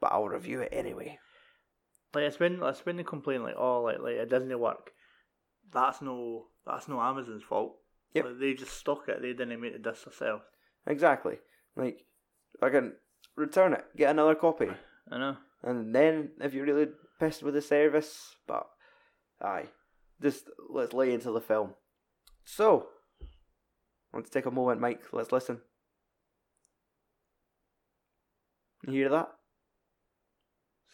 but 0.00 0.12
I'll 0.12 0.28
review 0.28 0.60
it 0.60 0.70
anyway. 0.72 1.18
Like 2.14 2.24
it's 2.24 2.40
when 2.40 2.60
it's 2.62 2.84
when 2.84 2.96
they 2.96 3.04
complain 3.04 3.42
like, 3.42 3.54
oh, 3.56 3.82
like 3.82 4.00
like 4.00 4.14
it 4.14 4.30
doesn't 4.30 4.58
work. 4.58 4.90
That's 5.72 6.02
no 6.02 6.46
that's 6.66 6.88
no 6.88 7.00
Amazon's 7.00 7.42
fault. 7.42 7.76
Yep. 8.14 8.24
Like, 8.24 8.38
they 8.40 8.54
just 8.54 8.72
stock 8.72 9.08
it. 9.08 9.22
They 9.22 9.32
didn't 9.32 9.60
make 9.60 9.72
the 9.72 9.78
disc 9.78 10.04
themselves. 10.04 10.42
Exactly. 10.86 11.38
Like, 11.76 12.04
I 12.60 12.70
can 12.70 12.94
return 13.36 13.72
it, 13.74 13.84
get 13.96 14.10
another 14.10 14.34
copy, 14.34 14.68
I 15.10 15.18
know. 15.18 15.36
and 15.62 15.94
then 15.94 16.30
if 16.40 16.52
you're 16.52 16.66
really 16.66 16.88
pissed 17.20 17.42
with 17.42 17.54
the 17.54 17.62
service, 17.62 18.34
but 18.48 18.66
aye, 19.40 19.68
just 20.20 20.50
let's 20.68 20.92
lay 20.92 21.12
into 21.12 21.30
the 21.30 21.40
film. 21.40 21.74
So, 22.44 22.88
let's 24.12 24.30
take 24.30 24.46
a 24.46 24.50
moment, 24.50 24.80
Mike. 24.80 25.02
Let's 25.12 25.30
listen. 25.30 25.60
You 28.86 28.92
hear 28.92 29.08
that? 29.10 29.28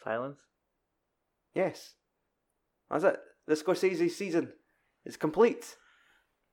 Silence. 0.03 0.39
Yes. 1.53 1.93
That's 2.89 3.03
it. 3.03 3.19
The 3.47 3.55
Scorsese 3.55 4.09
season 4.11 4.53
is 5.05 5.17
complete. 5.17 5.75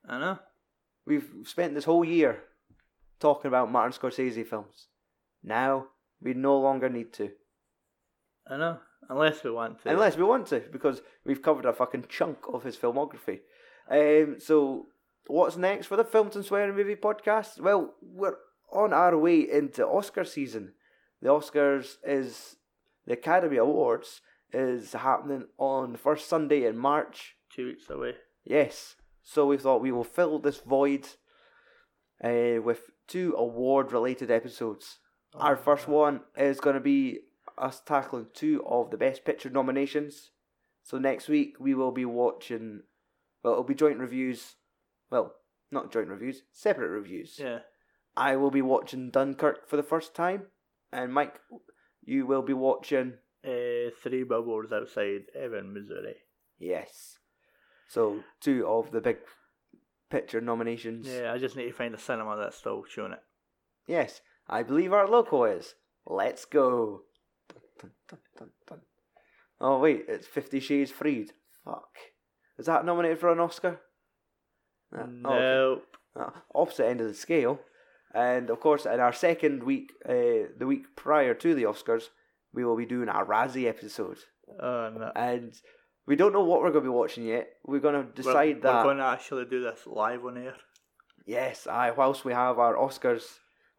I 0.09 0.19
know. 0.19 0.39
We've 1.07 1.29
spent 1.45 1.75
this 1.75 1.85
whole 1.85 2.05
year 2.05 2.43
talking 3.21 3.49
about 3.49 3.71
Martin 3.71 3.99
Scorsese 3.99 4.47
films. 4.47 4.89
Now 5.43 5.89
we 6.21 6.35
no 6.35 6.59
longer 6.59 6.89
need 6.89 7.13
to. 7.15 7.31
I 8.49 8.57
know. 8.57 8.79
Unless 9.09 9.45
we 9.45 9.51
want 9.51 9.83
to. 9.83 9.91
Unless 9.91 10.17
we 10.17 10.25
want 10.25 10.47
to, 10.49 10.61
because 10.73 11.03
we've 11.25 11.43
covered 11.43 11.67
a 11.67 11.73
fucking 11.73 12.07
chunk 12.09 12.39
of 12.53 12.63
his 12.63 12.77
filmography. 12.77 13.41
Um, 13.91 14.37
so, 14.39 14.87
what's 15.27 15.57
next 15.57 15.87
for 15.87 15.97
the 15.97 16.05
Films 16.05 16.37
and 16.37 16.45
Swearing 16.45 16.75
Movie 16.75 16.97
podcast? 16.97 17.61
Well, 17.61 17.95
we're 18.01 18.37
on 18.73 18.93
our 18.93 19.17
way 19.19 19.41
into 19.41 19.87
Oscar 19.87 20.25
season. 20.25 20.73
The 21.21 21.29
Oscars 21.29 21.97
is 22.03 22.57
the 23.07 23.13
Academy 23.15 23.57
Awards 23.57 24.21
is 24.53 24.93
happening 24.93 25.47
on 25.59 25.93
the 25.93 25.99
first 25.99 26.29
Sunday 26.29 26.65
in 26.65 26.77
March. 26.77 27.37
two 27.55 27.67
weeks 27.67 27.91
away. 27.91 28.15
Yes. 28.45 28.97
So 29.23 29.47
we 29.47 29.59
thought 29.59 29.81
we 29.81 29.93
will 29.93 30.05
fill 30.05 30.39
this 30.39 30.59
void 30.59 31.09
uh, 32.23 32.61
with 32.63 32.91
two 33.07 33.35
award 33.37 33.93
related 33.93 34.31
episodes. 34.31 34.99
Our 35.35 35.57
first 35.57 35.89
one 35.89 36.21
is 36.37 36.61
going 36.61 36.75
to 36.75 36.81
be 36.81 37.21
us 37.59 37.81
tackling 37.85 38.27
two 38.35 38.65
of 38.67 38.91
the 38.91 38.97
Best 38.97 39.25
Picture 39.25 39.51
nominations. 39.51 40.31
So 40.83 40.99
next 40.99 41.29
week 41.29 41.57
we 41.59 41.75
will 41.75 41.91
be 41.91 42.05
watching, 42.05 42.83
well, 43.43 43.55
it'll 43.55 43.65
be 43.65 43.75
joint 43.75 43.99
reviews. 43.99 44.57
Well, 45.11 45.35
not 45.73 45.91
joint 45.93 46.09
reviews, 46.09 46.43
separate 46.53 46.91
reviews. 46.91 47.37
Yeah. 47.39 47.61
I 48.17 48.37
will 48.37 48.51
be 48.51 48.63
watching 48.63 49.11
Dunkirk 49.11 49.69
for 49.69 49.77
the 49.77 49.83
first 49.83 50.15
time, 50.15 50.45
and 50.93 51.13
Mike, 51.13 51.41
you 52.05 52.27
will 52.27 52.43
be 52.43 52.53
watching. 52.53 53.15
Uh, 53.47 53.91
three 54.03 54.23
billboards 54.23 54.73
outside 54.73 55.25
Ebbing, 55.35 55.75
Missouri. 55.75 56.15
Yes. 56.59 57.19
So 57.89 58.21
two 58.41 58.67
of 58.67 58.91
the 58.91 59.03
big 59.03 59.19
picture 60.11 60.41
nominations. 60.41 61.07
Yeah, 61.07 61.31
I 61.31 61.37
just 61.37 61.55
need 61.55 61.67
to 61.67 61.73
find 61.73 61.95
a 61.95 61.99
cinema 61.99 62.39
that's 62.39 62.57
still 62.57 62.85
showing 62.89 63.13
it. 63.13 63.23
Yes, 63.87 64.23
I 64.49 64.63
believe 64.63 64.95
our 64.95 65.07
loco 65.07 65.45
is. 65.45 65.75
Let's 66.07 66.47
go. 66.47 67.03
Dun, 67.49 67.61
dun, 67.79 67.91
dun, 68.09 68.19
dun, 68.39 68.51
dun. 68.67 68.81
Oh 69.61 69.79
wait, 69.79 70.07
it's 70.09 70.27
Fifty 70.27 70.59
Shades 70.59 70.91
Freed. 70.91 71.33
Fuck. 71.67 71.99
Is 72.59 72.65
that 72.67 72.87
nominated 72.87 73.19
for 73.19 73.31
an 73.31 73.41
Oscar? 73.41 73.81
Uh, 74.97 75.03
oh, 75.25 75.31
okay. 75.33 75.39
Nope. 75.41 75.97
Uh, 76.17 76.31
opposite 76.55 76.87
end 76.87 77.01
of 77.01 77.09
the 77.09 77.15
scale. 77.15 77.61
And 78.15 78.49
of 78.49 78.61
course, 78.61 78.87
in 78.87 79.01
our 79.01 79.13
second 79.13 79.65
week, 79.65 79.93
uh, 80.09 80.49
the 80.57 80.67
week 80.67 80.95
prior 80.97 81.35
to 81.35 81.55
the 81.55 81.65
Oscars, 81.65 82.11
we 82.53 82.65
will 82.65 82.77
be 82.77 82.87
doing 82.87 83.09
our 83.09 83.27
Razzie 83.27 83.67
episode. 83.67 84.19
Oh, 84.63 84.91
no. 84.97 85.11
And 85.17 85.53
we 86.07 86.15
don't 86.15 86.33
know 86.33 86.45
what 86.45 86.61
we're 86.61 86.71
going 86.71 86.85
to 86.85 86.91
be 86.91 86.97
watching 86.97 87.25
yet. 87.25 87.49
We're 87.67 87.81
going 87.81 88.07
to 88.07 88.13
decide 88.23 88.57
we're, 88.57 88.63
that. 88.63 88.77
We're 88.77 88.83
going 88.85 88.99
to 88.99 89.05
actually 89.05 89.47
do 89.47 89.61
this 89.63 89.81
live 89.87 90.25
on 90.25 90.39
air. 90.39 90.55
Yes, 91.27 91.67
I. 91.67 91.91
Whilst 91.91 92.25
we 92.25 92.33
have 92.33 92.59
our 92.59 92.77
Oscars, 92.77 93.25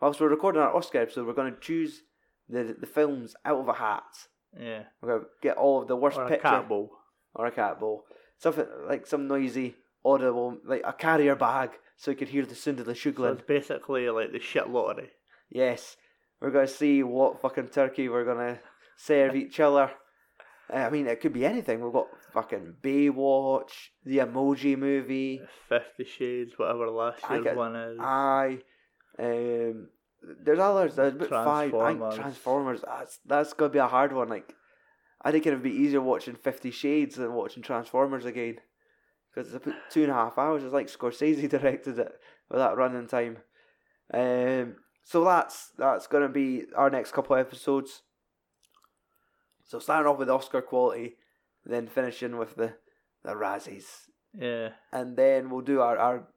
whilst 0.02 0.20
we're 0.20 0.30
recording 0.30 0.62
our 0.62 0.76
Oscar 0.76 1.00
episode, 1.02 1.28
we're 1.28 1.34
going 1.34 1.54
to 1.54 1.60
choose 1.60 2.02
the 2.50 2.76
the 2.80 2.88
films 2.88 3.36
out 3.46 3.60
of 3.60 3.68
a 3.70 3.74
hat. 3.74 4.04
Yeah. 4.60 4.84
We're 5.02 5.10
going 5.10 5.22
to 5.22 5.28
get 5.42 5.58
all 5.58 5.82
of 5.82 5.88
the 5.88 5.96
worst 5.96 6.18
Or 6.18 6.26
a 6.26 6.30
picture 6.30 6.50
cat 6.50 6.68
bowl. 6.68 6.92
or 7.36 7.46
a 7.46 7.52
cat 7.52 7.80
bowl, 7.80 8.06
something 8.40 8.66
like 8.88 9.06
some 9.06 9.28
noisy, 9.28 9.76
audible, 10.04 10.58
like 10.66 10.82
a 10.84 10.94
carrier 10.94 11.36
bag, 11.36 11.72
so 11.98 12.12
you 12.12 12.18
could 12.18 12.30
hear 12.30 12.46
the 12.46 12.56
sound 12.56 12.80
of 12.80 12.86
the 12.86 12.96
So 12.96 13.10
it's 13.26 13.42
basically 13.48 14.10
like 14.10 14.32
the 14.32 14.40
shit 14.40 14.70
lottery. 14.70 15.10
Yes, 15.50 15.96
we're 16.42 16.52
gonna 16.52 16.68
see 16.68 17.04
what 17.04 17.42
fucking 17.42 17.70
turkey 17.70 18.10
we're 18.10 18.26
gonna 18.26 18.60
serve 18.98 19.36
each 19.44 19.60
other. 19.60 19.92
Uh, 20.74 20.78
I 20.78 20.90
mean, 20.90 21.06
it 21.08 21.22
could 21.22 21.34
be 21.34 21.46
anything. 21.46 21.80
We've 21.84 21.94
got 21.94 22.08
fucking 22.34 22.76
Baywatch, 22.82 23.72
the 24.04 24.18
Emoji 24.18 24.78
Movie. 24.78 25.42
Fifty 25.70 26.06
Shades, 26.06 26.54
whatever 26.58 26.90
last 26.90 27.20
I 27.30 27.34
year's 27.36 27.44
get- 27.44 27.56
one 27.56 27.76
is. 27.76 28.00
Aye. 28.02 28.60
Um, 29.20 29.90
there's 30.44 30.60
others. 30.60 30.96
There's 30.96 31.14
about 31.14 31.30
five. 31.30 31.74
I 31.76 31.90
think 31.90 32.00
Transformers. 32.00 32.16
Transformers. 32.16 32.82
That's 32.86 33.20
that's 33.26 33.54
gonna 33.54 33.70
be 33.72 33.80
a 33.80 33.88
hard 33.88 34.12
one. 34.12 34.28
Like, 34.30 34.54
I 35.22 35.32
think 35.32 35.46
it'd 35.46 35.62
be 35.62 35.70
easier 35.72 36.02
watching 36.02 36.36
Fifty 36.36 36.72
Shades 36.72 37.16
than 37.16 37.34
watching 37.34 37.62
Transformers 37.64 38.26
again, 38.26 38.58
because 39.36 39.54
it's 39.54 39.66
about 39.66 39.76
two 39.90 40.04
and 40.04 40.12
a 40.12 40.16
half 40.16 40.38
hours. 40.38 40.64
It's 40.64 40.74
like 40.74 40.88
Scorsese 40.88 41.50
directed 41.50 42.00
it 42.00 42.20
with 42.50 42.60
that 42.60 42.78
running 42.78 43.08
time. 43.08 43.38
Um, 44.14 44.78
so 45.04 45.24
that's 45.24 45.72
that's 45.78 46.08
gonna 46.08 46.30
be 46.30 46.64
our 46.76 46.90
next 46.90 47.12
couple 47.12 47.36
of 47.36 47.46
episodes. 47.46 48.04
So 49.66 49.80
starting 49.80 50.10
off 50.10 50.20
with 50.20 50.30
Oscar 50.30 50.62
quality, 50.62 51.18
then 51.66 51.88
finishing 51.88 52.38
with 52.38 52.56
the 52.56 52.76
the 53.24 53.34
Razzies 53.34 54.06
yeah. 54.40 54.70
and 54.92 55.16
then 55.16 55.50
we'll 55.50 55.62
do 55.62 55.82
our, 55.82 55.98
our 55.98 56.28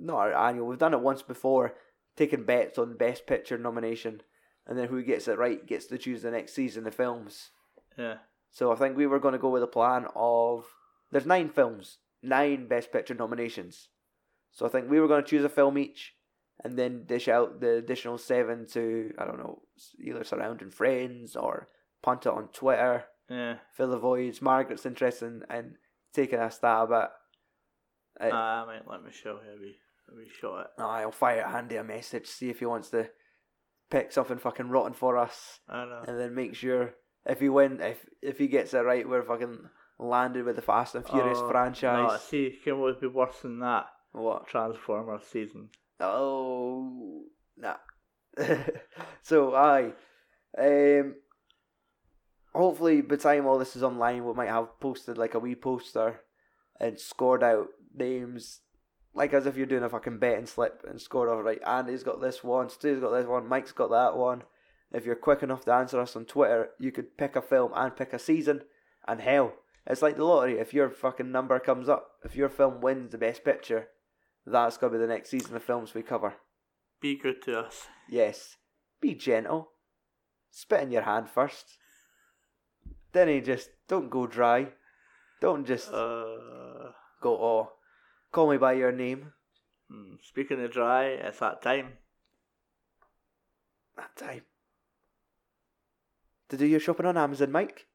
not 0.00 0.16
our 0.16 0.34
annual. 0.34 0.66
We've 0.66 0.78
done 0.78 0.94
it 0.94 1.00
once 1.00 1.22
before, 1.22 1.74
taking 2.16 2.44
bets 2.44 2.78
on 2.78 2.96
best 2.96 3.26
picture 3.26 3.58
nomination, 3.58 4.22
and 4.66 4.78
then 4.78 4.88
who 4.88 5.02
gets 5.02 5.28
it 5.28 5.38
right 5.38 5.64
gets 5.66 5.86
to 5.86 5.98
choose 5.98 6.22
the 6.22 6.30
next 6.30 6.54
season 6.54 6.86
of 6.86 6.94
films. 6.94 7.50
Yeah. 7.96 8.16
So 8.50 8.72
I 8.72 8.76
think 8.76 8.96
we 8.96 9.06
were 9.06 9.20
going 9.20 9.32
to 9.32 9.38
go 9.38 9.50
with 9.50 9.62
a 9.62 9.68
plan 9.68 10.06
of 10.14 10.64
there's 11.10 11.26
nine 11.26 11.48
films, 11.50 11.98
nine 12.22 12.68
best 12.68 12.92
picture 12.92 13.14
nominations. 13.14 13.88
So 14.52 14.66
I 14.66 14.68
think 14.68 14.88
we 14.90 15.00
were 15.00 15.08
going 15.08 15.22
to 15.22 15.28
choose 15.28 15.44
a 15.44 15.48
film 15.48 15.76
each, 15.78 16.14
and 16.64 16.78
then 16.78 17.04
dish 17.04 17.28
out 17.28 17.60
the 17.60 17.76
additional 17.76 18.18
seven 18.18 18.66
to 18.68 19.12
I 19.18 19.24
don't 19.24 19.38
know 19.38 19.62
either 20.02 20.24
surrounding 20.24 20.70
friends 20.70 21.36
or 21.36 21.68
punt 22.02 22.24
it 22.26 22.32
on 22.32 22.48
Twitter 22.48 23.04
Yeah. 23.28 23.56
fill 23.74 23.90
the 23.90 23.98
voids. 23.98 24.40
Margaret's 24.40 24.86
interested 24.86 25.26
in, 25.26 25.42
in 25.54 25.74
taking 26.14 26.38
a 26.38 26.50
stab 26.50 26.90
at. 26.92 27.10
at 28.20 28.32
Ah, 28.32 28.62
I 28.62 28.66
might 28.66 28.88
let 28.88 29.02
Michelle 29.04 29.36
have 29.38 29.60
wee, 29.60 29.76
a 30.10 30.16
wee 30.16 30.30
shot 30.40 30.60
at. 30.78 30.82
I'll 30.82 31.12
fire 31.12 31.42
Andy 31.42 31.76
a 31.76 31.84
message, 31.84 32.26
see 32.26 32.48
if 32.48 32.60
he 32.60 32.66
wants 32.66 32.88
to 32.90 33.10
pick 33.90 34.10
something 34.12 34.38
fucking 34.38 34.70
rotten 34.70 34.94
for 34.94 35.16
us, 35.18 35.60
I 35.68 35.84
know. 35.84 36.02
and 36.08 36.18
then 36.18 36.34
make 36.34 36.54
sure 36.54 36.94
if 37.26 37.40
he 37.40 37.48
win, 37.50 37.80
if 37.80 38.04
if 38.22 38.38
he 38.38 38.46
gets 38.48 38.72
it 38.74 38.78
right, 38.78 39.06
we're 39.08 39.22
fucking 39.22 39.58
landed 39.98 40.44
with 40.44 40.56
the 40.56 40.62
Fast 40.62 40.94
and 40.94 41.06
Furious 41.06 41.38
Oh, 41.40 41.48
franchise. 41.48 42.10
No, 42.10 42.18
see, 42.18 42.58
can 42.62 42.80
would 42.80 43.00
be 43.00 43.06
worse 43.06 43.40
than 43.42 43.60
that? 43.60 43.86
What? 44.12 44.46
Transformers 44.46 45.22
season. 45.30 45.70
Oh, 46.00 47.22
nah. 47.56 47.76
so 49.22 49.54
aye, 49.54 49.92
um, 50.58 51.14
hopefully 52.54 53.00
by 53.00 53.16
the 53.16 53.22
time 53.22 53.46
all 53.46 53.58
this 53.58 53.76
is 53.76 53.82
online, 53.82 54.24
we 54.24 54.32
might 54.34 54.48
have 54.48 54.78
posted 54.80 55.16
like 55.16 55.34
a 55.34 55.38
wee 55.38 55.54
poster 55.54 56.20
and 56.78 57.00
scored 57.00 57.42
out 57.42 57.68
names, 57.94 58.60
like 59.14 59.32
as 59.32 59.46
if 59.46 59.56
you're 59.56 59.66
doing 59.66 59.82
a 59.82 59.88
fucking 59.88 60.18
betting 60.18 60.46
slip 60.46 60.82
and 60.86 61.00
scored 61.00 61.28
off 61.30 61.44
right. 61.44 61.62
Andy's 61.66 62.02
got 62.02 62.20
this 62.20 62.44
one, 62.44 62.68
Stu's 62.68 63.00
got 63.00 63.10
this 63.10 63.26
one, 63.26 63.48
Mike's 63.48 63.72
got 63.72 63.90
that 63.90 64.16
one. 64.16 64.42
If 64.92 65.04
you're 65.04 65.16
quick 65.16 65.42
enough 65.42 65.64
to 65.64 65.72
answer 65.72 66.00
us 66.00 66.14
on 66.14 66.26
Twitter, 66.26 66.70
you 66.78 66.92
could 66.92 67.16
pick 67.16 67.36
a 67.36 67.42
film 67.42 67.72
and 67.74 67.96
pick 67.96 68.12
a 68.12 68.18
season, 68.18 68.62
and 69.08 69.20
hell, 69.20 69.54
it's 69.86 70.02
like 70.02 70.16
the 70.16 70.24
lottery. 70.24 70.58
If 70.58 70.74
your 70.74 70.90
fucking 70.90 71.30
number 71.30 71.58
comes 71.58 71.88
up, 71.88 72.10
if 72.24 72.34
your 72.36 72.48
film 72.48 72.80
wins 72.80 73.12
the 73.12 73.18
best 73.18 73.44
picture, 73.44 73.88
that's 74.44 74.76
gonna 74.76 74.92
be 74.92 74.98
the 74.98 75.06
next 75.06 75.30
season 75.30 75.56
of 75.56 75.62
films 75.62 75.94
we 75.94 76.02
cover. 76.02 76.34
Be 77.00 77.16
good 77.16 77.42
to 77.42 77.60
us. 77.60 77.86
Yes. 78.08 78.56
Be 79.00 79.14
gentle. 79.14 79.70
Spit 80.50 80.80
in 80.82 80.90
your 80.90 81.02
hand 81.02 81.28
first. 81.28 81.76
Then 83.12 83.28
he 83.28 83.40
just 83.40 83.70
don't 83.88 84.10
go 84.10 84.26
dry. 84.26 84.68
Don't 85.40 85.66
just 85.66 85.88
Uh, 85.92 86.92
go, 87.20 87.36
oh, 87.36 87.72
call 88.32 88.50
me 88.50 88.56
by 88.56 88.72
your 88.72 88.92
name. 88.92 89.32
hmm, 89.90 90.14
speaking 90.22 90.62
of 90.64 90.70
dry, 90.72 91.04
it's 91.06 91.38
that 91.40 91.60
time. 91.62 91.98
That 93.96 94.16
time. 94.16 94.42
To 96.48 96.56
do 96.56 96.66
your 96.66 96.80
shopping 96.80 97.06
on 97.06 97.16
Amazon, 97.16 97.52
Mike? 97.52 97.86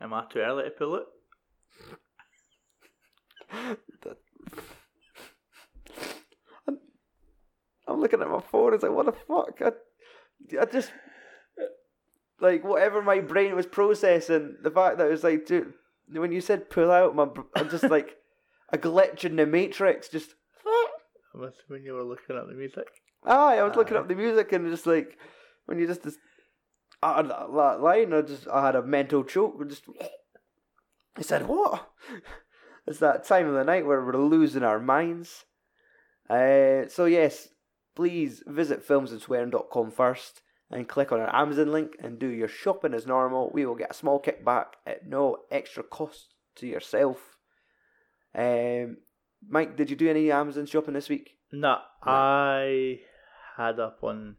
Am 0.00 0.14
I 0.14 0.24
too 0.30 0.38
early 0.38 0.64
to 0.64 0.70
pull 0.70 0.94
it? 0.96 1.04
I'm, 6.66 6.78
I'm 7.86 8.00
looking 8.00 8.20
at 8.20 8.28
my 8.28 8.40
phone. 8.40 8.74
It's 8.74 8.82
like, 8.82 8.92
what 8.92 9.06
the 9.06 9.12
fuck? 9.12 9.60
I, 9.60 9.72
I 10.60 10.64
just 10.66 10.92
like 12.40 12.64
whatever 12.64 13.02
my 13.02 13.20
brain 13.20 13.56
was 13.56 13.66
processing. 13.66 14.56
The 14.62 14.70
fact 14.70 14.98
that 14.98 15.08
it 15.08 15.10
was 15.10 15.24
like, 15.24 15.46
dude, 15.46 15.72
when 16.12 16.32
you 16.32 16.40
said 16.40 16.70
pull 16.70 16.90
out, 16.90 17.16
my 17.16 17.28
I'm 17.56 17.70
just 17.70 17.84
like 17.84 18.16
a 18.72 18.78
glitch 18.78 19.24
in 19.24 19.36
the 19.36 19.46
matrix. 19.46 20.08
Just 20.08 20.34
I 21.34 21.38
must 21.38 21.62
when 21.68 21.82
you 21.82 21.94
were 21.94 22.04
looking 22.04 22.36
at 22.36 22.46
the 22.46 22.54
music. 22.54 22.86
aye, 23.24 23.58
I 23.58 23.62
was 23.62 23.76
looking 23.76 23.96
up 23.96 24.08
the 24.08 24.14
music 24.14 24.52
and 24.52 24.70
just 24.70 24.86
like 24.86 25.18
when 25.66 25.78
you 25.78 25.86
just 25.86 26.04
just 26.04 26.18
I 27.02 27.22
that 27.22 27.52
that 27.54 27.80
line, 27.80 28.12
I 28.12 28.22
just 28.22 28.48
I 28.48 28.66
had 28.66 28.76
a 28.76 28.82
mental 28.82 29.24
choke. 29.24 29.68
Just 29.68 29.84
I 31.16 31.22
said, 31.22 31.46
what? 31.46 31.90
It's 32.86 33.00
that 33.00 33.24
time 33.24 33.46
of 33.46 33.52
the 33.52 33.64
night 33.64 33.84
where 33.84 34.02
we're 34.02 34.16
losing 34.16 34.62
our 34.62 34.80
minds. 34.80 35.44
Uh, 36.30 36.88
so 36.88 37.04
yes, 37.04 37.48
please 37.94 38.42
visit 38.46 38.86
filmsandswearing.com 38.88 39.90
first 39.90 40.40
and 40.70 40.88
click 40.88 41.12
on 41.12 41.20
our 41.20 41.34
Amazon 41.36 41.70
link 41.70 41.96
and 42.02 42.18
do 42.18 42.28
your 42.28 42.48
shopping 42.48 42.94
as 42.94 43.06
normal. 43.06 43.50
We 43.52 43.66
will 43.66 43.74
get 43.74 43.90
a 43.90 43.94
small 43.94 44.22
kickback 44.22 44.68
at 44.86 45.06
no 45.06 45.36
extra 45.50 45.82
cost 45.82 46.32
to 46.56 46.66
yourself. 46.66 47.36
Um, 48.34 48.98
Mike, 49.46 49.76
did 49.76 49.90
you 49.90 49.96
do 49.96 50.08
any 50.08 50.30
Amazon 50.30 50.64
shopping 50.64 50.94
this 50.94 51.10
week? 51.10 51.36
No, 51.52 51.78
I 52.02 53.00
had 53.56 53.80
up 53.80 53.98
on 54.02 54.36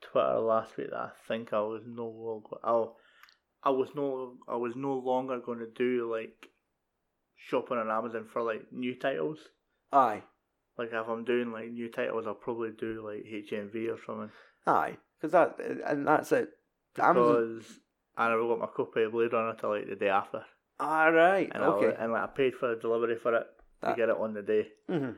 Twitter 0.00 0.38
last 0.38 0.76
week 0.76 0.90
that 0.90 0.98
I 0.98 1.10
think 1.28 1.52
I 1.52 1.60
was 1.60 1.82
no 1.86 2.06
longer. 2.08 2.56
I, 2.64 3.68
I 3.68 3.70
was 3.70 3.88
no. 3.94 4.34
I 4.48 4.56
was 4.56 4.74
no 4.76 4.94
longer 4.94 5.38
going 5.38 5.58
to 5.60 5.66
do 5.66 6.10
like 6.10 6.48
shopping 7.36 7.78
on 7.78 7.90
Amazon 7.90 8.26
for 8.32 8.42
like 8.42 8.72
new 8.72 8.94
titles. 8.94 9.38
Aye, 9.92 10.22
Like 10.78 10.90
if 10.92 11.08
I'm 11.08 11.24
doing 11.24 11.52
like 11.52 11.70
new 11.70 11.88
titles, 11.90 12.26
I'll 12.26 12.34
probably 12.34 12.70
do 12.78 13.04
like 13.04 13.24
HMV 13.24 13.88
or 13.92 13.98
something. 14.06 14.30
aye, 14.66 14.96
because 15.20 15.32
that 15.32 15.56
and 15.86 16.06
that's 16.06 16.30
it. 16.32 16.50
Amazon. 16.98 17.24
Because 17.56 17.78
I 18.16 18.28
never 18.28 18.46
got 18.46 18.58
my 18.60 18.66
copy 18.66 19.02
of 19.02 19.12
Blade 19.12 19.32
Runner 19.32 19.56
till 19.58 19.70
like 19.70 19.88
the 19.88 19.96
day 19.96 20.08
after, 20.10 20.44
All 20.78 21.10
right, 21.12 21.50
and 21.54 21.62
okay. 21.64 21.96
I, 21.96 22.02
and 22.04 22.12
like 22.12 22.22
I 22.22 22.26
paid 22.26 22.54
for 22.54 22.74
the 22.74 22.80
delivery 22.80 23.16
for 23.16 23.34
it 23.34 23.46
to 23.82 23.94
get 23.96 24.08
it 24.10 24.16
on 24.16 24.34
the 24.34 24.42
day, 24.42 24.68
hmm 24.88 25.10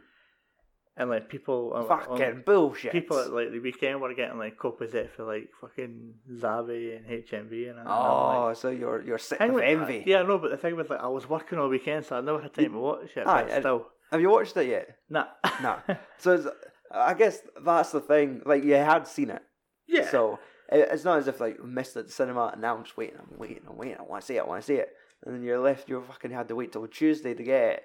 and 0.96 1.08
like 1.10 1.28
people, 1.28 1.72
on- 1.74 1.88
Fucking 1.88 2.22
on- 2.22 2.42
bullshit. 2.44 2.92
people 2.92 3.18
at 3.18 3.32
like 3.32 3.50
the 3.50 3.58
weekend 3.60 4.00
were 4.00 4.12
getting 4.14 4.38
like 4.38 4.58
copies 4.58 4.90
of 4.90 4.94
it 4.96 5.10
for 5.16 5.24
like 5.24 5.48
fucking 5.60 6.14
Zavvi 6.32 6.96
and 6.96 7.06
HMV 7.24 7.70
and. 7.70 7.78
Oh, 7.86 8.46
like, 8.48 8.56
so 8.56 8.70
you're 8.70 9.02
you're 9.02 9.18
sick 9.18 9.40
of 9.40 9.52
with- 9.52 9.64
envy. 9.64 10.04
Yeah, 10.06 10.22
no, 10.22 10.38
but 10.38 10.50
the 10.50 10.56
thing 10.56 10.76
was 10.76 10.90
like 10.90 11.00
I 11.00 11.08
was 11.08 11.28
working 11.28 11.58
all 11.58 11.68
weekend, 11.68 12.04
so 12.04 12.16
I 12.16 12.20
never 12.20 12.40
had 12.42 12.52
time 12.54 12.72
to 12.72 12.78
watch 12.78 13.16
it. 13.16 13.26
Aye, 13.26 13.44
but 13.48 13.58
still, 13.60 13.86
Have 14.10 14.20
you 14.20 14.30
watched 14.30 14.56
it 14.56 14.68
yet? 14.68 14.96
nah, 15.08 15.26
Nah. 15.62 15.78
So 16.18 16.32
it's, 16.34 16.46
I 16.90 17.14
guess 17.14 17.40
that's 17.64 17.92
the 17.92 18.00
thing. 18.00 18.42
Like 18.44 18.62
you 18.64 18.74
had 18.74 19.06
seen 19.08 19.30
it, 19.30 19.42
yeah. 19.88 20.10
so 20.10 20.38
it, 20.70 20.88
it's 20.92 21.04
not 21.04 21.18
as 21.18 21.26
if 21.28 21.40
like 21.40 21.62
missed 21.64 21.96
it 21.96 22.00
at 22.00 22.06
the 22.08 22.12
cinema 22.12 22.50
and 22.52 22.60
now 22.60 22.76
I'm 22.76 22.84
just 22.84 22.98
waiting. 22.98 23.16
I'm 23.18 23.38
waiting. 23.38 23.62
I'm 23.68 23.78
waiting. 23.78 23.96
I 23.98 24.02
want 24.02 24.20
to 24.22 24.26
see 24.26 24.36
it. 24.36 24.40
I 24.40 24.44
want 24.46 24.60
to 24.60 24.66
see 24.66 24.74
it. 24.74 24.90
And 25.24 25.34
then 25.36 25.42
you're 25.42 25.58
left. 25.60 25.88
You 25.88 26.02
fucking 26.06 26.32
had 26.32 26.48
to 26.48 26.56
wait 26.56 26.72
till 26.72 26.86
Tuesday 26.88 27.32
to 27.32 27.42
get 27.42 27.62
it. 27.74 27.82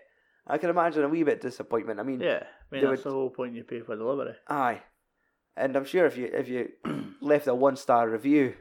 I 0.50 0.58
can 0.58 0.70
imagine 0.70 1.04
a 1.04 1.10
wee 1.10 1.24
bit 1.24 1.42
disappointment. 1.42 2.00
I 2.00 2.04
mean, 2.04 2.20
yeah, 2.22 2.44
I 2.44 2.76
mean 2.76 2.84
that's 2.86 3.04
would- 3.04 3.12
the 3.12 3.16
whole 3.16 3.30
point. 3.30 3.56
You 3.56 3.64
pay 3.64 3.82
for 3.82 3.96
delivery. 3.96 4.36
aye. 4.48 4.82
And 5.56 5.76
I'm 5.76 5.86
sure 5.86 6.06
if 6.06 6.18
you 6.18 6.30
if 6.32 6.48
you 6.48 6.70
left 7.22 7.48
a 7.48 7.56
one 7.56 7.76
star 7.76 8.08
review, 8.10 8.56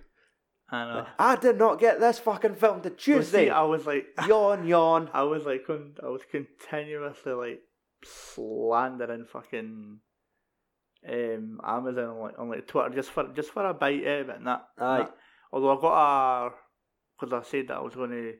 I 0.70 0.84
know. 0.86 1.06
I 1.18 1.36
did 1.36 1.58
not 1.58 1.78
get 1.78 2.00
this 2.00 2.18
fucking 2.18 2.54
film 2.54 2.80
to 2.82 2.88
Well, 2.88 2.96
Tuesday. 2.98 3.44
see, 3.46 3.50
I 3.50 3.62
was 3.62 3.86
like, 3.86 4.06
yawn, 4.26 4.66
yawn. 4.66 5.10
I 5.12 5.22
was 5.24 5.44
like, 5.44 5.66
con- 5.66 5.94
I 6.02 6.08
was 6.08 6.22
continuously 6.30 7.32
like 7.32 7.60
slandering 8.04 9.26
fucking 9.26 9.98
um 11.08 11.60
Amazon 11.64 12.04
on 12.08 12.20
like 12.20 12.38
on 12.38 12.48
like 12.48 12.66
Twitter 12.66 12.90
just 12.94 13.10
for 13.10 13.28
just 13.34 13.50
for 13.50 13.64
a 13.66 13.74
bite 13.74 14.06
out 14.06 14.20
of 14.22 14.28
it. 14.30 14.42
Nah, 14.42 14.60
Aye. 14.78 14.98
nah. 14.98 15.08
Although 15.52 15.76
I 15.78 15.80
got 15.80 16.46
a 16.46 16.50
because 17.20 17.32
I 17.32 17.48
said 17.48 17.68
that 17.68 17.76
I 17.76 17.80
was 17.80 17.94
going 17.94 18.10
to 18.10 18.32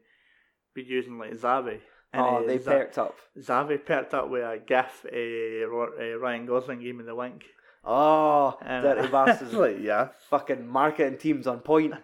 be 0.75 0.83
using 0.83 1.19
like 1.19 1.33
Zavvi. 1.35 1.81
And, 2.13 2.23
Oh, 2.23 2.37
uh, 2.37 2.47
they 2.47 2.59
perked 2.59 2.99
up. 2.99 3.17
Zavvi 3.39 3.85
perked 3.85 4.15
up 4.15 4.31
with 4.31 4.43
a 4.43 4.59
gif. 4.59 5.05
Uh, 5.05 5.67
uh, 5.67 6.19
Ryan 6.19 6.47
Gosling 6.47 6.81
gave 6.81 6.95
me 6.97 7.05
the 7.05 7.15
link. 7.15 7.45
Oh, 7.85 8.57
And 8.63 8.83
dirty 8.83 9.09
bastards. 9.09 9.53
like, 9.65 9.79
yeah, 9.81 10.09
fucking 10.31 10.67
marketing 10.67 11.19
teams 11.19 11.47
on 11.47 11.61
point. 11.61 11.95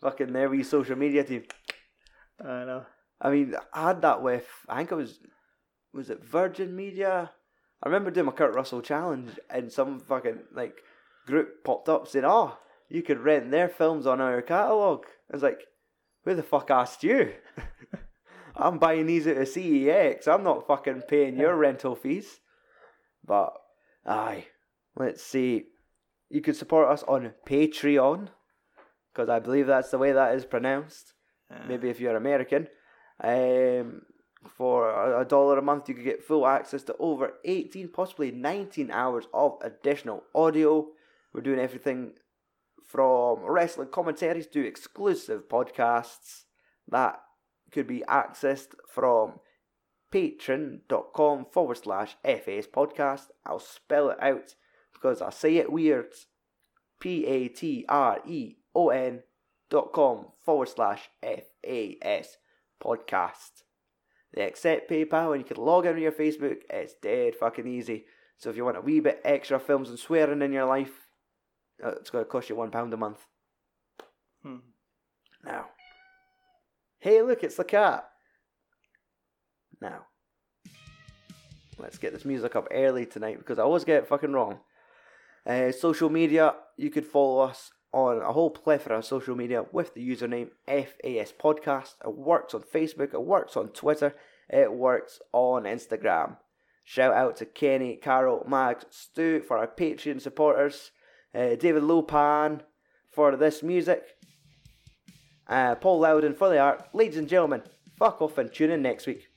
fucking 0.00 0.32
their 0.32 0.50
wee 0.50 0.62
social 0.62 0.96
media 0.96 1.24
team. 1.24 1.44
I 2.40 2.64
know. 2.64 2.86
I 3.20 3.30
mean, 3.30 3.54
I 3.72 3.88
had 3.88 4.02
that 4.02 4.22
with, 4.22 4.46
I 4.68 4.78
think 4.78 4.92
it 4.92 4.96
was, 4.96 5.20
was 5.92 6.10
it 6.10 6.24
Virgin 6.24 6.74
Media 6.74 7.30
I 7.84 7.88
remember 7.88 8.10
doing 8.10 8.26
my 8.26 8.32
Kurt 8.32 8.54
Russell 8.54 8.80
challenge, 8.80 9.38
and 9.50 9.70
some 9.70 10.00
fucking 10.00 10.38
like 10.54 10.78
group 11.26 11.62
popped 11.64 11.90
up 11.90 12.08
saying, 12.08 12.24
"Oh, 12.24 12.56
you 12.88 13.02
could 13.02 13.18
rent 13.20 13.50
their 13.50 13.68
films 13.68 14.06
on 14.06 14.22
our 14.22 14.40
catalog." 14.40 15.04
I 15.30 15.36
was 15.36 15.42
like, 15.42 15.60
"Who 16.24 16.34
the 16.34 16.42
fuck 16.42 16.70
asked 16.70 17.04
you?" 17.04 17.34
I'm 18.56 18.78
buying 18.78 19.06
these 19.06 19.26
at 19.26 19.36
a 19.36 19.40
CEX. 19.40 20.28
I'm 20.28 20.44
not 20.44 20.66
fucking 20.66 21.02
paying 21.08 21.36
your 21.36 21.56
rental 21.56 21.96
fees. 21.96 22.40
But 23.26 23.52
aye, 24.06 24.46
let's 24.96 25.22
see. 25.22 25.64
You 26.30 26.40
could 26.40 26.56
support 26.56 26.88
us 26.88 27.02
on 27.04 27.32
Patreon 27.46 28.28
because 29.12 29.28
I 29.28 29.38
believe 29.38 29.66
that's 29.66 29.90
the 29.90 29.98
way 29.98 30.12
that 30.12 30.34
is 30.34 30.44
pronounced. 30.44 31.14
Uh, 31.50 31.66
Maybe 31.68 31.88
if 31.88 32.00
you're 32.00 32.16
American. 32.16 32.68
Um, 33.22 34.02
for 34.48 34.90
a 34.90 35.20
a 35.20 35.24
dollar 35.24 35.58
a 35.58 35.62
month, 35.62 35.88
you 35.88 35.94
could 35.94 36.04
get 36.04 36.24
full 36.24 36.46
access 36.46 36.82
to 36.84 36.96
over 36.98 37.34
18, 37.44 37.88
possibly 37.88 38.30
19 38.30 38.90
hours 38.90 39.26
of 39.32 39.56
additional 39.62 40.24
audio. 40.34 40.86
We're 41.32 41.40
doing 41.40 41.58
everything 41.58 42.12
from 42.84 43.40
wrestling 43.44 43.88
commentaries 43.88 44.46
to 44.48 44.66
exclusive 44.66 45.48
podcasts 45.48 46.42
that 46.88 47.20
could 47.74 47.86
be 47.88 48.04
accessed 48.08 48.74
from 48.88 49.40
patreon.com 50.12 51.46
forward 51.52 51.76
slash 51.76 52.16
FAS 52.22 52.68
podcast. 52.68 53.26
I'll 53.44 53.58
spell 53.58 54.10
it 54.10 54.22
out 54.22 54.54
because 54.92 55.20
I 55.20 55.30
say 55.30 55.56
it 55.56 55.72
weird. 55.72 56.14
P 57.00 57.26
A 57.26 57.48
T 57.48 57.84
R 57.88 58.20
E 58.26 58.54
O 58.74 58.90
N 58.90 59.22
dot 59.68 59.92
com 59.92 60.28
forward 60.44 60.68
slash 60.68 61.10
FAS 61.20 62.36
podcast. 62.82 63.64
They 64.32 64.42
accept 64.42 64.90
PayPal 64.90 65.32
and 65.32 65.40
you 65.40 65.54
can 65.54 65.62
log 65.62 65.86
in 65.86 65.94
with 65.94 66.02
your 66.02 66.12
Facebook. 66.12 66.58
It's 66.70 66.94
dead 67.02 67.34
fucking 67.34 67.66
easy. 67.66 68.06
So 68.38 68.50
if 68.50 68.56
you 68.56 68.64
want 68.64 68.76
a 68.76 68.80
wee 68.80 69.00
bit 69.00 69.20
extra 69.24 69.58
films 69.58 69.90
and 69.90 69.98
swearing 69.98 70.42
in 70.42 70.52
your 70.52 70.66
life, 70.66 71.08
uh, 71.84 71.90
it's 71.90 72.10
going 72.10 72.24
to 72.24 72.30
cost 72.30 72.48
you 72.48 72.56
£1 72.56 72.92
a 72.92 72.96
month. 72.96 73.26
hmm. 74.42 74.56
Now, 75.44 75.66
hey, 77.04 77.20
look, 77.20 77.44
it's 77.44 77.56
the 77.56 77.64
cat. 77.64 78.08
Now, 79.78 80.06
let's 81.76 81.98
get 81.98 82.14
this 82.14 82.24
music 82.24 82.56
up 82.56 82.66
early 82.70 83.04
tonight 83.04 83.36
because 83.36 83.58
I 83.58 83.62
always 83.62 83.84
get 83.84 84.04
it 84.04 84.08
fucking 84.08 84.32
wrong. 84.32 84.60
Uh, 85.46 85.70
social 85.70 86.08
media, 86.08 86.54
you 86.78 86.88
could 86.88 87.04
follow 87.04 87.40
us 87.40 87.72
on 87.92 88.22
a 88.22 88.32
whole 88.32 88.48
plethora 88.48 88.96
of 88.96 89.04
social 89.04 89.36
media 89.36 89.66
with 89.70 89.92
the 89.92 90.00
username 90.00 90.48
FAS 90.66 91.30
Podcast. 91.38 91.96
It 92.02 92.16
works 92.16 92.54
on 92.54 92.62
Facebook, 92.62 93.12
it 93.12 93.22
works 93.22 93.54
on 93.54 93.68
Twitter, 93.68 94.14
it 94.48 94.72
works 94.72 95.20
on 95.34 95.64
Instagram. 95.64 96.38
Shout 96.84 97.12
out 97.12 97.36
to 97.36 97.44
Kenny, 97.44 97.96
Carol, 97.96 98.46
Mags, 98.48 98.86
Stu 98.88 99.42
for 99.42 99.58
our 99.58 99.66
Patreon 99.66 100.22
supporters, 100.22 100.90
uh, 101.34 101.56
David 101.56 101.82
Lopan 101.82 102.62
for 103.12 103.36
this 103.36 103.62
music, 103.62 104.04
uh, 105.48 105.74
Paul 105.76 106.00
Loudon 106.00 106.34
for 106.34 106.48
the 106.48 106.58
art. 106.58 106.88
Ladies 106.92 107.18
and 107.18 107.28
gentlemen, 107.28 107.62
fuck 107.98 108.20
off 108.22 108.38
and 108.38 108.52
tune 108.52 108.70
in 108.70 108.82
next 108.82 109.06
week. 109.06 109.28